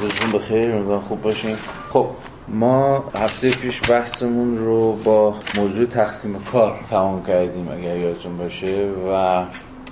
روزتون 0.00 0.32
بخیر 0.32 0.72
امیدوارم 0.72 1.00
خوب 1.00 1.22
باشین. 1.22 1.56
خب 1.90 2.06
ما 2.48 3.04
هفته 3.14 3.50
پیش 3.50 3.90
بحثمون 3.90 4.58
رو 4.58 4.92
با 4.92 5.34
موضوع 5.56 5.86
تقسیم 5.86 6.44
کار 6.52 6.80
تمام 6.90 7.24
کردیم 7.24 7.68
اگر 7.68 7.96
یادتون 7.96 8.36
باشه 8.36 8.88
و 9.08 9.42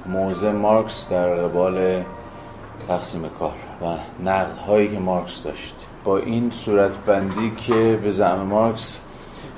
موضع 0.07 0.53
مارکس 0.53 1.09
در 1.09 1.35
قبال 1.35 2.03
تقسیم 2.89 3.23
کار 3.39 3.55
و 3.83 3.85
نقد 4.25 4.57
هایی 4.57 4.89
که 4.89 4.99
مارکس 4.99 5.43
داشت. 5.43 5.75
با 6.05 6.19
این 6.19 6.51
صورت 6.51 6.91
بندی 7.07 7.53
که 7.67 7.99
به 8.03 8.11
زعم 8.11 8.39
مارکس 8.39 8.99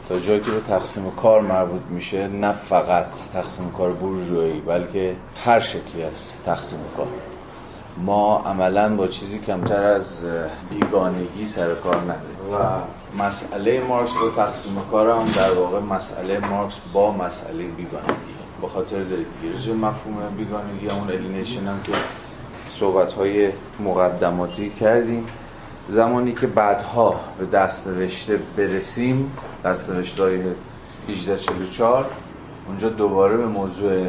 تا 0.08 0.18
جایی 0.18 0.40
که 0.40 0.50
به 0.50 0.60
تقسیم 0.60 1.10
کار 1.10 1.40
مربوط 1.40 1.82
میشه 1.90 2.28
نه 2.28 2.52
فقط 2.52 3.06
تقسیم 3.32 3.70
کار 3.70 3.92
بورژوایی 3.92 4.60
بلکه 4.60 5.16
هر 5.44 5.60
شکلی 5.60 6.02
از 6.02 6.44
تقسیم 6.46 6.78
کار. 6.96 7.29
ما 7.96 8.38
عملا 8.46 8.96
با 8.96 9.06
چیزی 9.06 9.38
کمتر 9.38 9.82
از 9.82 10.24
بیگانگی 10.70 11.46
سر 11.46 11.74
کار 11.74 11.96
نداریم. 11.96 12.54
و 12.54 13.22
مسئله 13.22 13.80
مارکس 13.80 14.12
رو 14.20 14.30
تقسیم 14.30 14.72
کار 14.90 15.10
هم 15.10 15.24
در 15.24 15.52
واقع 15.52 15.80
مسئله 15.80 16.38
مارکس 16.38 16.74
با 16.92 17.12
مسئله 17.12 17.64
بیگانگی. 17.64 18.34
با 18.60 18.68
خاطر 18.68 19.02
دارید 19.02 19.26
مفهوم 19.80 20.16
بیگانگی؟ 20.36 20.88
همون 20.88 21.10
الینیشن 21.10 21.66
هم 21.66 21.82
که 21.82 21.92
صحبت 22.66 23.12
های 23.12 23.50
مقدماتی 23.80 24.70
کردیم. 24.70 25.26
زمانی 25.88 26.32
که 26.32 26.46
بعدها 26.46 27.20
به 27.38 27.46
دست 27.46 27.86
نوشته 27.86 28.40
برسیم 28.56 29.32
دست 29.64 29.90
نوشته 29.90 30.22
های 30.22 30.40
1844 31.08 32.06
اونجا 32.66 32.88
دوباره 32.88 33.36
به 33.36 33.46
موضوع 33.46 34.08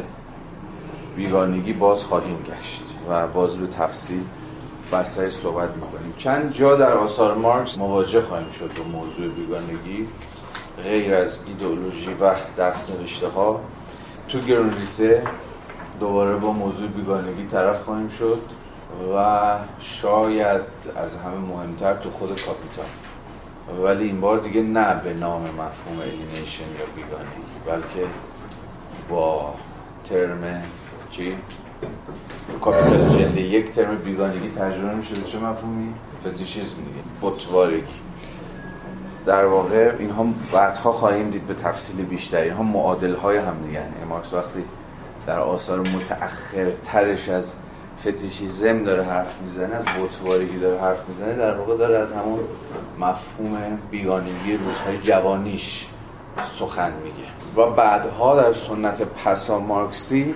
بیگانگی 1.16 1.72
باز 1.72 2.04
خواهیم 2.04 2.36
گشت. 2.36 2.91
و 3.08 3.26
باز 3.26 3.56
به 3.56 3.66
تفصیل 3.66 4.24
بر 4.90 5.04
سر 5.04 5.30
صحبت 5.30 5.70
می‌کنیم. 5.74 6.14
چند 6.18 6.52
جا 6.52 6.76
در 6.76 6.92
آثار 6.92 7.34
مارکس 7.34 7.78
مواجه 7.78 8.20
خواهیم 8.20 8.50
شد 8.50 8.70
با 8.78 8.84
موضوع 8.84 9.28
بیگانگی. 9.28 10.08
غیر 10.82 11.14
از 11.14 11.40
ایدئولوژی 11.46 12.14
و 12.20 12.34
دست 12.58 12.90
نوشته 12.90 13.28
ها 13.28 13.60
تو 14.28 14.40
گرونریسه 14.40 15.22
دوباره 16.00 16.36
با 16.36 16.52
موضوع 16.52 16.88
بیگانگی 16.88 17.46
طرف 17.46 17.82
خواهیم 17.82 18.08
شد 18.08 18.40
و 19.16 19.54
شاید 19.80 20.62
از 20.96 21.16
همه 21.16 21.38
مهمتر 21.38 21.94
تو 21.94 22.10
خود 22.10 22.28
کاپیتان. 22.28 22.86
ولی 23.84 24.04
این 24.04 24.20
بار 24.20 24.38
دیگه 24.38 24.62
نه 24.62 24.94
به 24.94 25.14
نام 25.14 25.42
مفهوم 25.42 25.98
الینیشن 26.02 26.64
یا 26.64 26.86
بیگانگی 26.96 27.42
بلکه 27.66 28.06
با 29.08 29.54
ترم 30.08 30.62
چی؟ 31.10 31.36
کاپیتال 32.60 33.08
جلد 33.08 33.36
یک 33.36 33.70
ترم 33.70 33.96
بیگانگی 33.96 34.50
ترجمه 34.50 34.94
میشه 34.94 35.14
چه 35.14 35.38
مفهومی؟ 35.38 35.94
فتیشیزم 36.26 36.76
دیگه 36.76 37.02
بطوارگی 37.22 38.00
در 39.26 39.44
واقع 39.46 39.94
اینها 39.98 40.26
بعدها 40.52 40.92
خواهیم 40.92 41.30
دید 41.30 41.46
به 41.46 41.54
تفصیل 41.54 42.04
بیشتر 42.04 42.40
اینها 42.40 42.62
معادل 42.62 43.14
های 43.14 43.36
هم 43.36 43.54
دیگه 43.66 43.82
مارکس 44.08 44.32
وقتی 44.32 44.64
در 45.26 45.38
آثار 45.38 45.80
متأخر 45.80 46.70
ترش 46.82 47.28
از 47.28 47.54
فتیشیزم 48.00 48.84
داره 48.84 49.02
حرف 49.02 49.40
می‌زنه 49.44 49.74
از 49.74 49.84
بطوارگی 49.84 50.58
داره 50.58 50.80
حرف 50.80 51.08
می‌زنه 51.08 51.34
در 51.34 51.58
واقع 51.58 51.76
داره 51.76 51.96
از 51.96 52.12
همون 52.12 52.40
مفهوم 52.98 53.78
بیگانگی 53.90 54.56
روزهای 54.56 54.98
جوانیش 55.02 55.86
سخن 56.58 56.92
میگه. 57.04 57.28
و 57.56 57.70
بعدها 57.70 58.42
در 58.42 58.52
سنت 58.52 59.02
پسا 59.02 59.58
مارکسی 59.58 60.34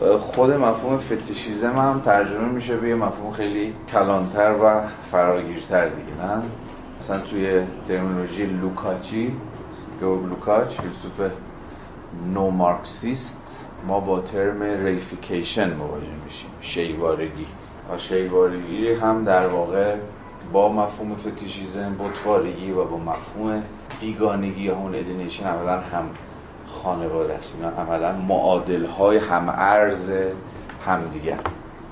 خود 0.00 0.50
مفهوم 0.50 0.98
فتیشیزم 0.98 1.76
هم 1.76 2.00
ترجمه 2.04 2.48
میشه 2.48 2.76
به 2.76 2.94
مفهوم 2.94 3.32
خیلی 3.32 3.74
کلانتر 3.92 4.52
و 4.52 4.80
فراگیرتر 5.12 5.88
دیگه 5.88 6.26
نه؟ 6.26 6.42
مثلا 7.00 7.18
توی 7.18 7.62
terminology 7.88 8.46
لوکاچی 8.46 9.32
گئورگ 10.00 10.28
لوکاچ 10.28 10.80
فیلسوف 10.80 11.30
نو 12.34 12.50
مارکسیست 12.50 13.64
ما 13.86 14.00
با 14.00 14.20
term 14.20 14.62
reification 14.62 15.74
مواجه 15.74 16.06
میشیم 16.24 16.50
شی‌وارگی. 16.60 17.46
و 17.94 17.98
شی‌وارگی 17.98 18.92
هم 18.92 19.24
در 19.24 19.46
واقع 19.46 19.96
با 20.52 20.72
مفهوم 20.72 21.16
فتیشیزم 21.16 21.96
بطوارگی 21.98 22.70
و 22.70 22.84
با 22.84 22.98
مفهوم 22.98 23.62
بیگانگی 24.00 24.62
یا 24.62 24.76
اون 24.76 24.94
ادینیشن 24.94 25.46
اولا 25.46 25.80
هم 25.80 26.04
خانواده 26.82 27.34
است. 27.34 27.54
اینا 27.56 27.68
عملا 27.68 28.12
معادل 28.12 28.86
های 28.86 29.18
هم 29.18 29.48
ارز 29.48 30.12
همدیگر 30.86 31.40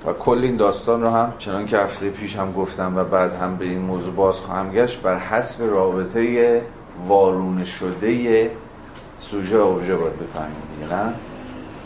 و 0.06 0.12
کل 0.12 0.38
این 0.38 0.56
داستان 0.56 1.02
رو 1.02 1.08
هم 1.08 1.32
چنان 1.38 1.66
که 1.66 1.78
هفته 1.78 2.10
پیش 2.10 2.36
هم 2.36 2.52
گفتم 2.52 2.96
و 2.96 3.04
بعد 3.04 3.32
هم 3.32 3.56
به 3.56 3.64
این 3.64 3.78
موضوع 3.78 4.14
باز 4.14 4.40
خواهم 4.40 4.72
گشت 4.72 5.02
بر 5.02 5.18
حسب 5.18 5.64
رابطه 5.64 6.62
وارونه 7.08 7.64
شده 7.64 8.50
سوژه 9.18 9.58
و 9.58 9.60
اوبژه 9.60 9.96
باید 9.96 10.18
بفهمیم 10.18 10.92
نه؟ 10.92 11.12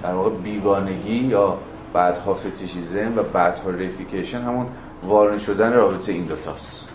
در 0.02 0.14
واقع 0.14 0.30
بیگانگی 0.30 1.14
یا 1.14 1.58
بعدها 1.92 2.34
فتیشیزم 2.34 3.18
و 3.18 3.22
بعدها 3.22 3.70
ریفیکیشن 3.70 4.42
همون 4.42 4.66
وارون 5.02 5.38
شدن 5.38 5.72
رابطه 5.72 6.12
این 6.12 6.24
دوتاست. 6.24 6.88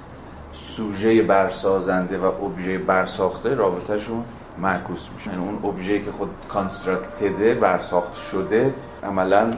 سوژه 0.53 1.21
برسازنده 1.21 2.17
و 2.17 2.25
ابژه 2.25 2.77
برساخته 2.77 3.55
رابطهشون 3.55 4.23
معکوس 4.61 5.07
میشه 5.17 5.29
یعنی 5.29 5.41
اون 5.41 5.71
ابژه 5.71 5.99
که 5.99 6.11
خود 6.11 6.29
کانستراکتده 6.49 7.53
برساخت 7.53 8.13
شده 8.31 8.73
عملا 9.03 9.53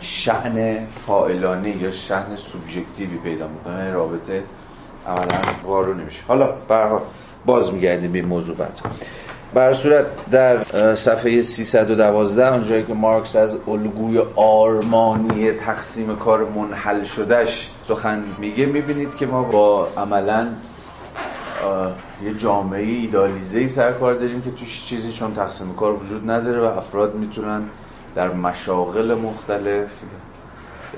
شعن 0.00 0.86
فائلانه 1.06 1.82
یا 1.82 1.90
شعن 1.90 2.36
سوبژکتیوی 2.36 3.16
پیدا 3.16 3.48
می‌کنه. 3.48 3.78
یعنی 3.78 3.92
رابطه 3.92 4.42
عملا 5.06 5.40
وارو 5.64 5.94
نمیشه. 5.94 6.22
حالا 6.28 6.46
برها 6.68 7.02
باز 7.46 7.72
میگردیم 7.72 8.12
به 8.12 8.22
موضوع 8.22 8.56
بعد. 8.56 8.80
بر 9.54 9.72
صورت 9.72 10.06
در 10.30 10.64
صفحه 10.94 11.42
312 11.42 12.52
اونجایی 12.52 12.84
که 12.84 12.94
مارکس 12.94 13.36
از 13.36 13.56
الگوی 13.68 14.22
آرمانی 14.36 15.52
تقسیم 15.52 16.16
کار 16.16 16.44
منحل 16.44 17.04
شدهش 17.04 17.70
سخن 17.82 18.24
میگه 18.38 18.66
می‌بینید 18.66 19.16
که 19.16 19.26
ما 19.26 19.42
با 19.42 19.88
عملا 19.96 20.46
یه 22.22 22.34
جامعه 22.34 22.82
ایدالیزه 22.82 23.58
ای 23.58 23.68
سر 23.68 23.92
کار 23.92 24.14
داریم 24.14 24.42
که 24.42 24.50
توش 24.50 24.84
چیزی 24.84 25.12
چون 25.12 25.34
تقسیم 25.34 25.74
کار 25.74 25.92
وجود 25.92 26.30
نداره 26.30 26.60
و 26.60 26.64
افراد 26.64 27.14
می‌تونن 27.14 27.62
در 28.14 28.28
مشاغل 28.28 29.14
مختلف 29.14 29.90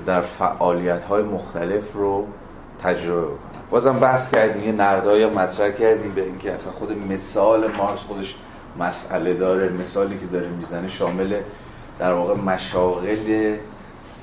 در 0.07 0.21
فعالیت 0.21 1.03
های 1.03 1.23
مختلف 1.23 1.93
رو 1.93 2.27
تجربه 2.83 3.27
کنن 3.27 3.63
بازم 3.71 3.99
بحث 3.99 4.31
کردیم 4.31 4.65
یه 4.65 4.73
نقدهای 4.73 5.27
مطرح 5.27 5.71
کردیم 5.71 6.13
به 6.13 6.23
اینکه 6.23 6.53
اصلا 6.53 6.73
خود 6.73 6.93
مثال 7.13 7.73
مارکس 7.77 8.01
خودش 8.01 8.35
مسئله 8.79 9.35
داره 9.35 9.69
مثالی 9.69 10.19
که 10.19 10.27
داره 10.27 10.49
می‌زنه 10.49 10.89
شامل 10.89 11.41
در 11.99 12.13
واقع 12.13 12.35
مشاغل 12.35 13.57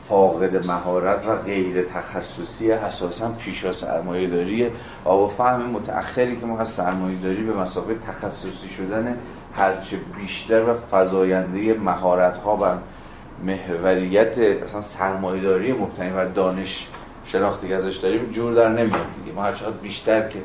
فاقد 0.10 0.68
مهارت 0.68 1.28
و 1.28 1.36
غیر 1.36 1.86
تخصصی 1.86 2.72
اساسا 2.72 3.30
پیشا 3.30 3.72
سرمایه 3.72 4.28
داریه 4.28 4.72
و 5.06 5.28
فهم 5.28 5.62
متأخری 5.62 6.36
که 6.36 6.46
ما 6.46 6.60
از 6.60 6.70
سرمایه 6.70 7.20
داری 7.20 7.44
به 7.44 7.54
مسابقه 7.54 7.96
تخصصی 8.08 8.70
شدن 8.78 9.18
هرچه 9.56 9.98
بیشتر 10.18 10.70
و 10.70 10.74
فضاینده 10.74 11.74
مهارت 11.74 12.38
ها 12.38 12.58
و 12.62 12.66
محوریت 13.46 14.38
اصلا 14.38 14.82
سرمایه 14.82 15.42
داری 15.42 15.74
مبتنی 15.74 16.10
بر 16.10 16.26
دانش 16.26 16.88
شناختی 17.26 17.68
که 17.68 17.76
ازش 17.76 17.98
داریم 17.98 18.26
جور 18.26 18.54
در 18.54 18.70
نمیاد 18.70 19.06
دیگه. 19.24 19.36
ما 19.36 19.44
هرچقدر 19.44 19.78
بیشتر 19.78 20.30
که 20.30 20.40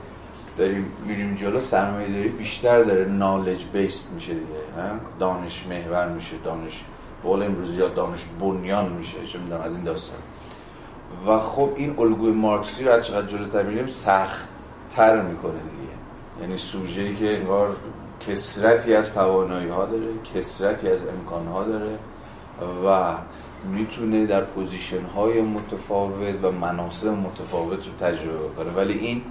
داریم 0.59 0.93
میریم 1.07 1.35
جلو 1.35 1.61
سرمایه 1.61 2.09
داری 2.09 2.29
بیشتر 2.29 2.83
داره. 2.83 3.05
knowledge 3.05 3.65
based 3.73 4.13
میشه 4.15 4.33
دیگه 4.33 4.91
دانش 5.19 5.67
محور 5.67 6.09
میشه 6.09 6.37
دانش 6.45 6.85
بول 7.23 7.43
امروزی 7.43 7.77
یا 7.77 7.89
دانش 7.89 8.25
بنیان 8.41 8.93
میشه 8.93 9.27
چه 9.27 9.39
می‌دونم 9.39 9.61
از 9.61 9.73
این 9.73 9.85
داستان. 9.85 10.19
و 11.27 11.39
خب 11.39 11.71
این 11.77 11.99
الگوی 11.99 12.33
مارکسی 12.33 12.85
رو 12.85 13.01
چقدر 13.01 13.27
جلوتر 13.27 13.87
سخت 13.87 14.49
تر 14.91 15.23
می‌کنه 15.23 15.53
دیگه. 15.53 15.93
یعنی 16.41 16.57
سوژه‌ای 16.57 17.15
که 17.15 17.37
انگار 17.37 17.77
کثرتی 18.29 18.95
از 18.95 19.15
توانایی 19.15 19.69
ها 19.69 19.87
داره 19.87 20.07
کثرتی 20.35 20.89
از 20.89 21.09
امکان 21.09 21.47
ها 21.47 21.65
داره 21.65 21.99
و 22.87 23.15
می‌تونه 23.65 24.27
در 24.27 24.41
position 24.41 25.03
های 25.17 25.41
متفاوت 25.41 26.35
و 26.43 26.51
مناصب 26.53 27.09
متفاوت 27.09 27.79
رو 27.87 28.09
تجربه 28.09 28.55
کنه. 28.57 28.71
ولی 28.71 28.99
این 28.99 29.23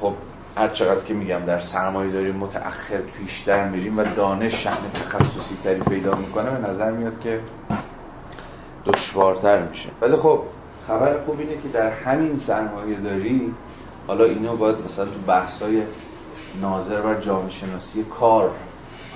خب 0.00 0.12
هر 0.56 0.68
چقدر 0.68 1.04
که 1.04 1.14
میگم 1.14 1.40
در 1.46 1.58
سرمایه 1.58 2.12
داریم 2.12 2.36
متأخر 2.36 2.96
پیشتر 2.96 3.68
میریم 3.68 3.98
و 3.98 4.04
دانش 4.16 4.54
شأن 4.64 4.90
تخصصی 4.94 5.56
تری 5.64 5.80
پیدا 5.80 6.14
می‌کنه 6.14 6.50
به 6.50 6.68
نظر 6.68 6.90
میاد 6.90 7.20
که 7.20 7.40
دشوارتر 8.86 9.62
میشه. 9.62 9.88
ولی 10.00 10.16
خب 10.16 10.42
خبر 10.88 11.18
خوب 11.26 11.40
اینه 11.40 11.52
که 11.52 11.68
در 11.72 11.90
همین 11.90 12.36
سرمایه 12.36 12.96
داری 12.96 13.54
حالا 14.06 14.24
اینو 14.24 14.56
باید 14.56 14.76
مثلا 14.84 15.04
تو 15.04 15.18
بحثای 15.26 15.82
ناظر 16.60 17.00
بر 17.00 17.20
جامعه 17.20 17.50
شناسی 17.50 18.04
کار 18.04 18.50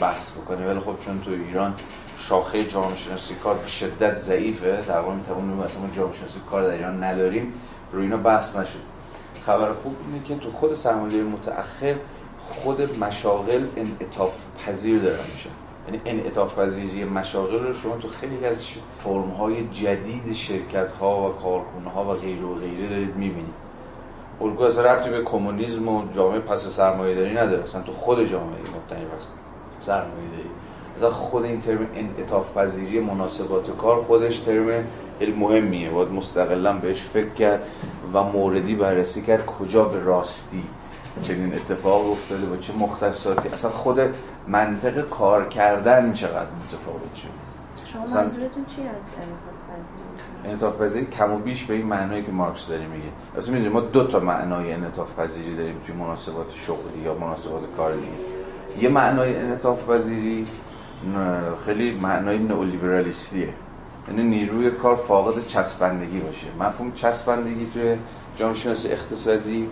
بحث 0.00 0.32
بکنه 0.32 0.67
ولی 0.67 0.81
خب 0.81 0.94
چون 1.05 1.20
تو 1.20 1.31
ایران 1.31 1.75
شاخه 2.19 2.64
جامعه 2.64 2.96
شناسی 2.96 3.35
کار 3.35 3.55
به 3.55 3.67
شدت 3.67 4.14
ضعیفه 4.14 4.82
در 4.88 5.00
واقع 5.00 5.14
می‌تونیم 5.14 5.44
مثلا 5.44 5.82
جامعه 5.96 6.17
شناسی 6.17 6.40
کار 6.50 6.62
در 6.62 6.70
ایران 6.70 7.05
نداریم 7.05 7.55
روی 7.93 8.02
اینا 8.02 8.17
بحث 8.17 8.56
نشد. 8.56 8.98
خبر 9.49 9.73
خوب 9.73 9.97
اینه 10.06 10.25
که 10.25 10.35
تو 10.35 10.50
خود 10.50 10.75
سرمایه 10.75 11.23
متأخر 11.23 11.95
خود 12.39 12.99
مشاغل 12.99 13.67
انعطاف 13.77 14.39
پذیر 14.67 14.99
دارن 14.99 15.25
میشن 15.35 15.50
یعنی 15.87 16.00
انعطاف 16.05 16.59
پذیری 16.59 17.05
مشاغل 17.05 17.65
رو 17.65 17.75
شما 17.75 17.97
تو 17.97 18.09
خیلی 18.09 18.45
از 18.45 18.65
فرم 18.99 19.31
های 19.31 19.69
جدید 19.69 20.33
شرکت 20.33 20.91
ها 20.91 21.29
و 21.29 21.33
کارخونه 21.33 21.91
ها 21.91 22.05
و 22.05 22.15
غیر 22.15 22.45
و 22.45 22.55
غیره 22.55 22.89
دارید 22.89 23.17
می‌بینید. 23.17 23.55
الگو 24.41 24.62
اصلا 24.62 24.83
ربطی 24.83 25.11
به 25.11 25.23
کمونیسم 25.23 25.89
و 25.89 26.03
جامعه 26.15 26.41
پس 26.41 26.67
سرمایه 26.67 27.15
داری 27.15 27.35
نداره. 27.35 27.62
اصلا 27.62 27.83
تو 27.83 27.93
خود 27.93 28.25
جامعه 28.25 28.61
مبتنی 28.61 29.05
بر 29.05 29.19
سرمایه 29.81 30.31
داری 30.31 30.50
اصلا 30.97 31.11
خود 31.11 31.45
این 31.45 31.61
ترم 31.61 31.87
انعطاف 31.95 32.56
پذیری 32.56 33.00
مناسبات 33.00 33.77
کار 33.77 33.97
خودش 33.97 34.39
ترم 34.39 34.85
خیلی 35.19 35.32
مهمیه. 35.32 35.91
باید 35.91 36.09
مستقلا 36.09 36.73
بهش 36.73 37.03
فکر 37.03 37.29
کرد 37.29 37.62
و 38.15 38.23
موردی 38.23 38.75
بررسی 38.75 39.23
کرد 39.23 39.47
کجا 39.47 39.85
به 39.85 40.00
راستی 40.05 40.65
چنین 41.23 41.55
اتفاق 41.55 42.11
افتاده 42.11 42.47
با 42.47 42.56
چه 42.56 42.73
مختصاتی. 42.73 43.49
اصلا 43.49 43.70
خود 43.70 44.00
منطق 44.49 45.09
کار 45.09 45.49
کردن 45.49 46.12
چقدر 46.12 46.47
متفاوت 46.67 47.15
شد؟ 47.17 47.29
شما 47.85 48.03
منظورتون 48.03 48.65
چی 48.76 48.82
از 48.82 48.97
انعطاف 50.44 50.81
پذیری؟ 50.81 51.06
کم 51.06 51.32
و 51.32 51.38
بیش 51.38 51.64
به 51.64 51.75
این 51.75 51.87
معنایی 51.87 52.23
که 52.23 52.32
مارکس 52.32 52.69
داره 52.69 52.87
میگه. 52.87 53.09
البته 53.35 53.50
می‌دونید 53.50 53.73
ما 53.73 53.81
دو 53.81 54.06
تا 54.06 54.21
معنای 54.21 54.73
انعطاف 54.73 55.14
پذیری 55.19 55.56
داریم 55.56 55.81
توی 55.87 55.94
مناسبات 55.94 56.47
شغلی 56.55 57.03
یا 57.05 57.14
مناسبات 57.14 57.62
کاری 57.76 57.99
یه 58.81 58.88
معنای 58.88 59.37
انعطاف 59.37 59.91
پذیری 59.91 60.47
خیلی 61.67 62.00
معنای 62.00 62.38
نئولیبرالیستیه. 62.38 63.49
یعنی 64.10 64.22
نیروی 64.22 64.70
کار 64.70 64.96
فاقد 64.96 65.46
چسبندگی 65.46 66.19
باشه. 66.19 66.46
مفهوم 66.60 66.93
چسبندگی 66.93 67.66
توی 67.75 67.96
جامعه 68.37 68.56
شناسی 68.56 68.88
اقتصادی 68.88 69.69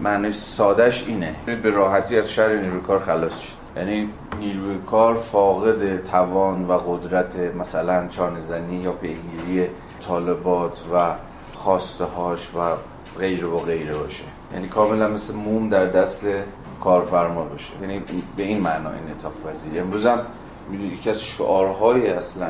معنی 0.00 0.32
سادش 0.32 1.08
اینه. 1.08 1.34
به 1.46 1.70
راحتی 1.70 2.18
از 2.18 2.30
شر 2.30 2.56
نیروی 2.56 2.80
کار 2.80 2.98
خلاص 2.98 3.38
شد 3.38 3.58
یعنی 3.76 4.08
نیروی 4.40 4.78
کار 4.86 5.16
فاقد 5.16 6.04
توان 6.04 6.64
و 6.64 6.72
قدرت 6.72 7.36
مثلا 7.36 8.08
چانزنی 8.08 8.76
یا 8.76 8.92
پیگیری 8.92 9.68
طالبات 10.06 10.78
و 10.94 11.14
خواسته 11.54 12.04
هاش 12.04 12.48
و 12.54 12.58
غیر 13.18 13.46
و 13.46 13.58
غیره 13.58 13.96
باشه. 13.96 14.24
یعنی 14.54 14.68
کاملا 14.68 15.08
مثل 15.08 15.34
موم 15.34 15.68
در 15.68 15.86
دست 15.86 16.26
کارفرما 16.80 17.44
باشه. 17.44 17.72
یعنی 17.82 18.02
به 18.36 18.42
این 18.42 18.60
معنا 18.60 18.90
این 18.90 19.14
اتاف 19.18 19.32
پذیری 19.46 19.78
امروز 19.78 20.06
هم 20.06 20.18
یکی 20.92 21.10
از 21.10 21.22
شعارهای 21.22 22.10
اصلا 22.10 22.46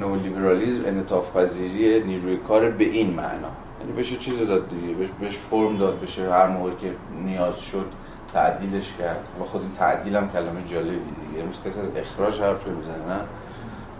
نولیبرالیزم 0.00 0.86
انطاف 0.86 1.36
پذیری 1.36 2.04
نیروی 2.04 2.36
کار 2.36 2.70
به 2.70 2.84
این 2.84 3.10
معنا. 3.14 3.48
یعنی 3.80 3.92
بشه 3.92 4.16
چیز 4.16 4.38
داد 4.38 4.70
دیگه 4.70 4.94
بهش, 4.94 5.08
بهش 5.20 5.38
فرم 5.50 5.76
داد 5.76 6.00
بشه 6.00 6.32
هر 6.32 6.46
موقع 6.46 6.70
که 6.70 6.92
نیاز 7.24 7.60
شد 7.60 7.86
تعدیلش 8.32 8.92
کرد. 8.98 9.28
و 9.40 9.44
خود 9.44 9.62
این 9.62 9.70
تعدیل 9.78 10.16
هم 10.16 10.30
کلمه 10.30 10.64
جالبی 10.70 10.90
دیگه. 10.90 11.42
امروز 11.42 11.56
کسی 11.66 11.80
از 11.80 11.96
اخراج 11.96 12.40
حرف 12.40 12.66
می‌زنه 12.66 13.14
نه؟ 13.14 13.20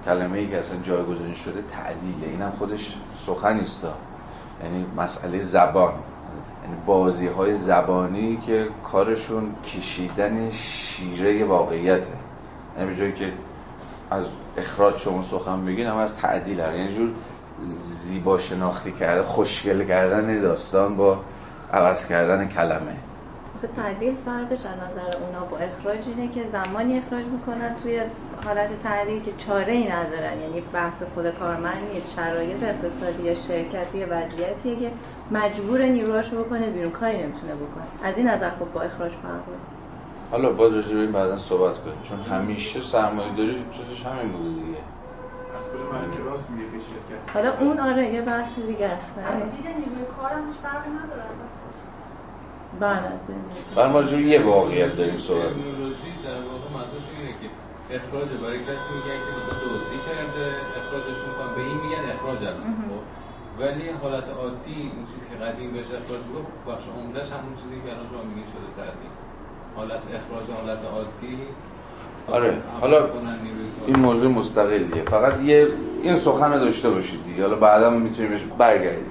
کلمه 0.05 0.39
ای 0.39 0.47
که 0.47 0.59
اصلا 0.59 0.79
جایگزین 0.83 1.35
شده 1.35 1.63
تعدیله. 1.71 2.33
اینم 2.33 2.53
خودش 2.59 2.97
سخن 3.27 3.61
نیست 3.61 3.87
یعنی 4.65 4.87
مسئله 4.97 5.43
زبان. 5.43 5.93
یعنی 6.65 6.77
بازی 6.87 7.27
های 7.27 7.55
زبانی 7.55 8.37
که 8.47 8.69
کارشون 8.85 9.55
کشیدن 9.65 10.51
شیره 10.51 11.45
واقعیته. 11.45 12.07
یعنی 12.79 12.91
به 12.91 12.97
جایی 12.97 13.13
که 13.13 13.33
از 14.11 14.25
اخراج 14.59 14.97
شما 14.97 15.23
سخن 15.23 15.65
بگین 15.65 15.87
هم 15.87 15.97
از 15.97 16.17
تعدیل 16.17 16.61
هر. 16.61 16.75
یعنی 16.75 16.95
جور 16.95 17.11
زیبا 17.63 18.39
شناختی 18.39 18.93
کرده 18.93 19.23
خوشگل 19.23 19.85
کردن 19.85 20.41
داستان 20.41 20.97
با 20.97 21.19
عوض 21.73 22.09
کردن 22.09 22.49
کلمه. 22.49 22.97
تعدیل 23.77 24.15
فرقش 24.25 24.53
از 24.53 24.77
نظر 24.77 25.19
اونا 25.25 25.45
با 25.51 25.57
اخراج 25.57 25.99
اینه 26.07 26.33
که 26.33 26.45
زمانی 26.47 26.99
اخراج 26.99 27.25
می‌کنن 27.25 27.75
توی 27.83 28.01
حالت 28.45 28.83
تعدیل 28.83 29.23
که 29.23 29.33
چاره 29.39 29.73
ای 29.73 29.89
ندارن. 29.89 30.41
یعنی 30.41 30.63
بحث 30.73 31.03
خود 31.15 31.31
کارمند 31.31 31.77
نیست 31.95 32.15
شرایط 32.17 32.63
اقتصادی 32.63 33.23
یا 33.23 33.35
شرکت 33.35 33.93
توی 33.93 34.05
وضعیتیه 34.05 34.77
که 34.77 34.91
مجبور 35.31 35.83
نیروهاشو 35.83 36.45
بکنه 36.45 36.71
بیرون. 36.71 36.91
کاری 36.91 37.17
نمی‌تونه 37.17 37.55
بکنه. 37.55 37.85
از 38.09 38.19
این 38.19 38.29
نظر 38.29 38.51
خب 38.51 38.73
با 38.75 38.81
اخراج 38.81 39.13
فرق 39.13 39.43
حالا 40.31 40.53
با 40.53 40.67
راجع 40.67 40.95
به 40.95 41.07
بعدا 41.07 41.39
صحبت 41.39 41.75
کنیم. 41.85 42.03
چون 42.09 42.21
همیشه 42.21 42.83
سرمایه 42.83 43.35
داری 43.37 43.65
چیزش 43.73 44.07
همین 44.07 44.33
بوده 44.33 44.49
دیگه. 44.49 44.79
راست 46.31 46.51
میگه 46.51 46.67
حالا 47.35 47.53
اون 47.61 47.81
آره 47.81 48.15
یه 48.15 48.23
بحث 48.23 48.59
دیگه 48.67 48.87
است. 48.87 49.19
از 49.19 49.43
دید 49.43 49.67
نیروی 49.67 50.05
کارم 50.21 50.47
هیچ 50.47 50.57
فرقی 50.63 50.91
نداره؟ 50.91 51.23
بله 52.81 53.15
از 53.15 53.23
بله 53.77 53.87
ما 53.87 54.03
یه 54.03 54.43
واقعیت 54.43 54.97
داریم 54.97 55.19
صحبت 55.19 55.51
تکنولوژی 55.51 56.13
در 56.25 56.41
واقع 56.49 56.67
اینه 57.19 57.33
که 57.41 57.49
اخراج 57.97 58.29
برای 58.43 58.59
کسی 58.59 58.89
میگن 58.97 59.19
که 59.25 59.31
مثلا 59.37 59.57
دزدی 59.65 59.99
کرده 60.07 60.45
اخراجش 60.81 61.19
می‌کنن 61.27 61.55
به 61.57 61.63
این 61.69 61.79
میگن 61.85 62.05
اخراج 62.15 62.39
خب. 62.39 63.05
ولی 63.61 63.89
حالت 64.03 64.29
عادی 64.41 64.81
اون 64.95 65.05
چیزی 65.11 65.27
که 65.31 65.37
قدیم 65.45 65.71
بهش 65.73 65.89
اخراج 66.01 66.23
می‌گفت 66.29 66.51
بخش 66.69 66.85
عمدهش 66.99 67.29
همون 67.37 67.55
چیزی 67.61 67.77
که 67.83 67.89
الان 67.93 68.07
شما 68.11 68.23
میگین 68.29 68.49
شده 68.53 68.69
تعدیل 68.79 69.13
حالت 69.77 69.91
اخراج 69.91 70.57
حالت 70.57 70.79
عادی. 70.95 71.39
آره 72.29 72.57
حالا 72.81 73.07
این 73.87 73.99
موضوع 73.99 74.31
مستقلیه. 74.31 75.03
فقط 75.03 75.41
یه 75.41 75.69
این 76.03 76.17
سخن 76.17 76.53
رو 76.53 76.59
داشته 76.59 76.91
باشید 76.91 77.25
دیگه. 77.25 77.43
حالا 77.43 77.57
بعدا 77.57 77.91
می‌تونیم 77.91 78.31
بهش 78.31 78.43
برگردیم. 78.59 79.11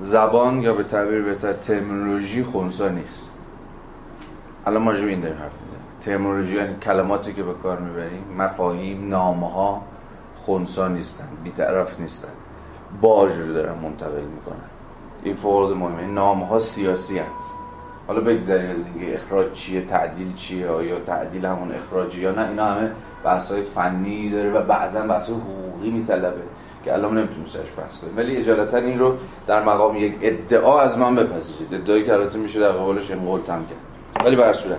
زبان 0.00 0.62
یا 0.62 0.74
به 0.74 0.84
تعبیر 0.84 1.22
بهتر 1.22 1.52
ترمینولوژی 1.52 2.44
خونسا 2.44 2.88
نیست. 2.88 3.30
الان 4.66 4.82
ما 4.82 4.92
این 4.92 5.20
داریم 5.20 5.38
حرف 5.38 5.52
ترمینولوژی 6.04 6.56
یعنی 6.56 6.74
کلماتی 6.82 7.32
که 7.32 7.42
به 7.42 7.52
کار 7.62 7.78
می‌بریم 7.78 8.24
مفاهیم 8.38 9.08
نامه 9.08 9.50
ها 9.50 9.82
خونسا 10.36 10.88
نیستن 10.88 11.28
بیطرف 11.44 12.00
نیستن. 12.00 12.28
باج 13.00 13.32
رو 13.32 13.52
دارن 13.52 13.74
منتقل 13.82 14.20
می‌کنن. 14.20 14.70
این 15.24 15.36
فورد 15.36 15.76
مهمه 15.76 16.06
نامه 16.06 16.46
ها 16.46 16.60
سیاسی 16.60 17.18
هست 17.18 17.30
حالا 18.10 18.20
بگذاریم 18.20 18.70
از 18.70 18.76
اینکه 18.86 19.14
اخراج 19.14 19.52
چیه 19.52 19.80
تعدیل 19.80 20.34
چیه 20.34 20.68
آیا 20.68 21.00
تعدیل 21.00 21.44
همون 21.46 21.72
اخراجی 21.72 22.20
یا 22.20 22.30
نه 22.30 22.48
اینا 22.48 22.66
همه 22.66 22.90
بحث 23.24 23.52
های 23.52 23.62
فنی 23.62 24.30
داره 24.30 24.50
و 24.50 24.62
بعضا 24.62 25.00
بحث 25.00 25.28
حقوقی 25.30 25.90
میطلبه 25.90 26.42
که 26.84 26.92
الان 26.92 27.18
نمی‌تونیم 27.18 27.46
سرش 27.46 27.68
بحث 27.78 27.98
کنیم. 27.98 28.16
ولی 28.16 28.36
اجالتا 28.36 28.76
این 28.76 28.98
رو 28.98 29.16
در 29.46 29.62
مقام 29.62 29.96
یک 29.96 30.14
ادعا 30.22 30.80
از 30.80 30.98
من 30.98 31.14
بپذیرید. 31.14 31.74
ادعایی 31.74 32.04
که 32.04 32.38
میشه 32.38 32.60
در 32.60 32.72
قبالش 32.72 33.10
انقلتم 33.10 33.64
کرد. 33.64 34.26
ولی 34.26 34.36
بر 34.36 34.52
صورت 34.52 34.78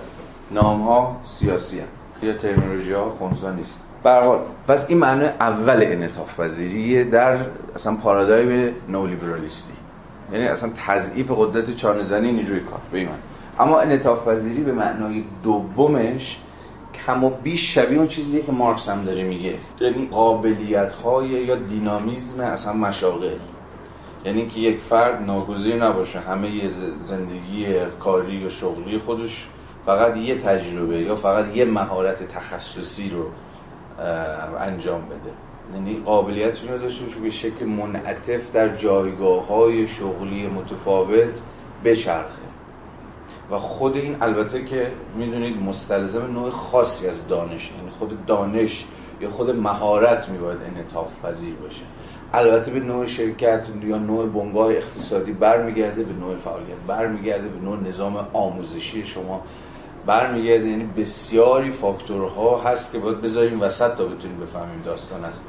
نام 0.50 0.82
ها 0.82 1.16
سیاسی 1.26 1.80
هم. 1.80 1.86
یا 2.22 2.32
ترمینولوژی 2.32 2.92
ها 2.92 3.10
خونسا 3.10 3.50
نیست. 3.50 3.80
حال 4.04 4.38
پس 4.68 4.84
این 4.88 4.98
معنی 4.98 5.24
اول 5.24 5.82
انعطاف 5.82 6.40
پذیریه 6.40 7.04
در 7.04 7.36
اصلا 7.74 7.94
پارادایم 7.94 8.74
نولیبرالیستی. 8.88 9.72
یعنی 10.32 10.46
اصلا 10.46 10.70
تضعیف 10.86 11.30
قدرت 11.30 11.74
چانه‌زنی 11.74 12.32
نیروی 12.32 12.60
کار. 12.60 12.80
به 12.92 12.98
این 12.98 13.08
اما 13.58 13.80
انعطاف 13.80 14.28
پذیری 14.28 14.62
به 14.62 14.72
معنای 14.72 15.24
دومش 15.42 16.38
کم 17.06 17.24
و 17.24 17.30
بیش 17.30 17.74
شبیه 17.74 17.98
اون 17.98 18.08
چیزیه 18.08 18.42
که 18.42 18.52
مارکس 18.52 18.88
هم 18.88 19.04
داره 19.04 19.22
میگه. 19.22 19.54
یعنی 19.80 20.08
قابلیت 20.10 20.92
های 20.92 21.28
یا 21.28 21.56
دینامیزم 21.56 22.42
اصلا 22.44 22.72
مشاغل. 22.72 23.36
یعنی 24.24 24.46
که 24.46 24.60
یک 24.60 24.78
فرد 24.78 25.22
ناگزیر 25.22 25.84
نباشه 25.84 26.18
همه 26.20 26.68
زندگی 27.04 27.66
کاری 28.00 28.46
و 28.46 28.48
شغلی 28.48 28.98
خودش 28.98 29.48
فقط 29.86 30.16
یه 30.16 30.38
تجربه 30.38 31.00
یا 31.00 31.16
فقط 31.16 31.56
یه 31.56 31.64
مهارت 31.64 32.28
تخصصی 32.28 33.10
رو 33.10 33.24
انجام 34.60 35.00
بده. 35.00 35.32
یعنی 35.74 36.02
قابلیت 36.04 36.62
رو 36.68 36.78
داشته 36.78 37.04
باشه 37.04 37.18
به 37.20 37.30
شکل 37.30 37.64
منعطف 37.64 38.52
در 38.52 38.76
جایگاه 38.76 39.46
های 39.46 39.88
شغلی 39.88 40.46
متفاوت 40.46 41.40
بچرخه. 41.84 42.51
و 43.52 43.58
خود 43.58 43.96
این 43.96 44.16
البته 44.20 44.64
که 44.64 44.92
می‌دونید 45.16 45.62
مستلزم 45.62 46.32
نوع 46.32 46.50
خاصی 46.50 47.08
از 47.08 47.26
دانش 47.28 47.72
یعنی 47.78 47.90
خود 47.90 48.26
دانش 48.26 48.84
یا 49.20 49.30
خود 49.30 49.50
مهارت 49.50 50.28
میباید 50.28 50.58
انعطاف 50.74 51.08
پذیر 51.24 51.54
باشه. 51.54 51.82
البته 52.34 52.70
به 52.70 52.80
نوع 52.80 53.06
شرکت 53.06 53.66
یا 53.84 53.98
نوع 53.98 54.26
بنگاه 54.26 54.70
اقتصادی 54.70 55.32
برمیگرده 55.32 56.02
به 56.02 56.12
نوع 56.12 56.36
فعالیت 56.36 56.76
برمیگرده 56.86 57.48
به 57.48 57.64
نوع 57.64 57.88
نظام 57.88 58.26
آموزشی 58.32 59.04
شما 59.04 59.40
برمیگرده. 60.06 60.68
یعنی 60.68 60.84
بسیاری 60.96 61.70
فاکتورها 61.70 62.58
هست 62.60 62.92
که 62.92 62.98
باید 62.98 63.20
بذاریم 63.20 63.60
وسط 63.60 63.94
تا 63.94 64.04
بتونیم 64.04 64.40
بفهمیم 64.40 64.82
داستان 64.84 65.24
از 65.24 65.40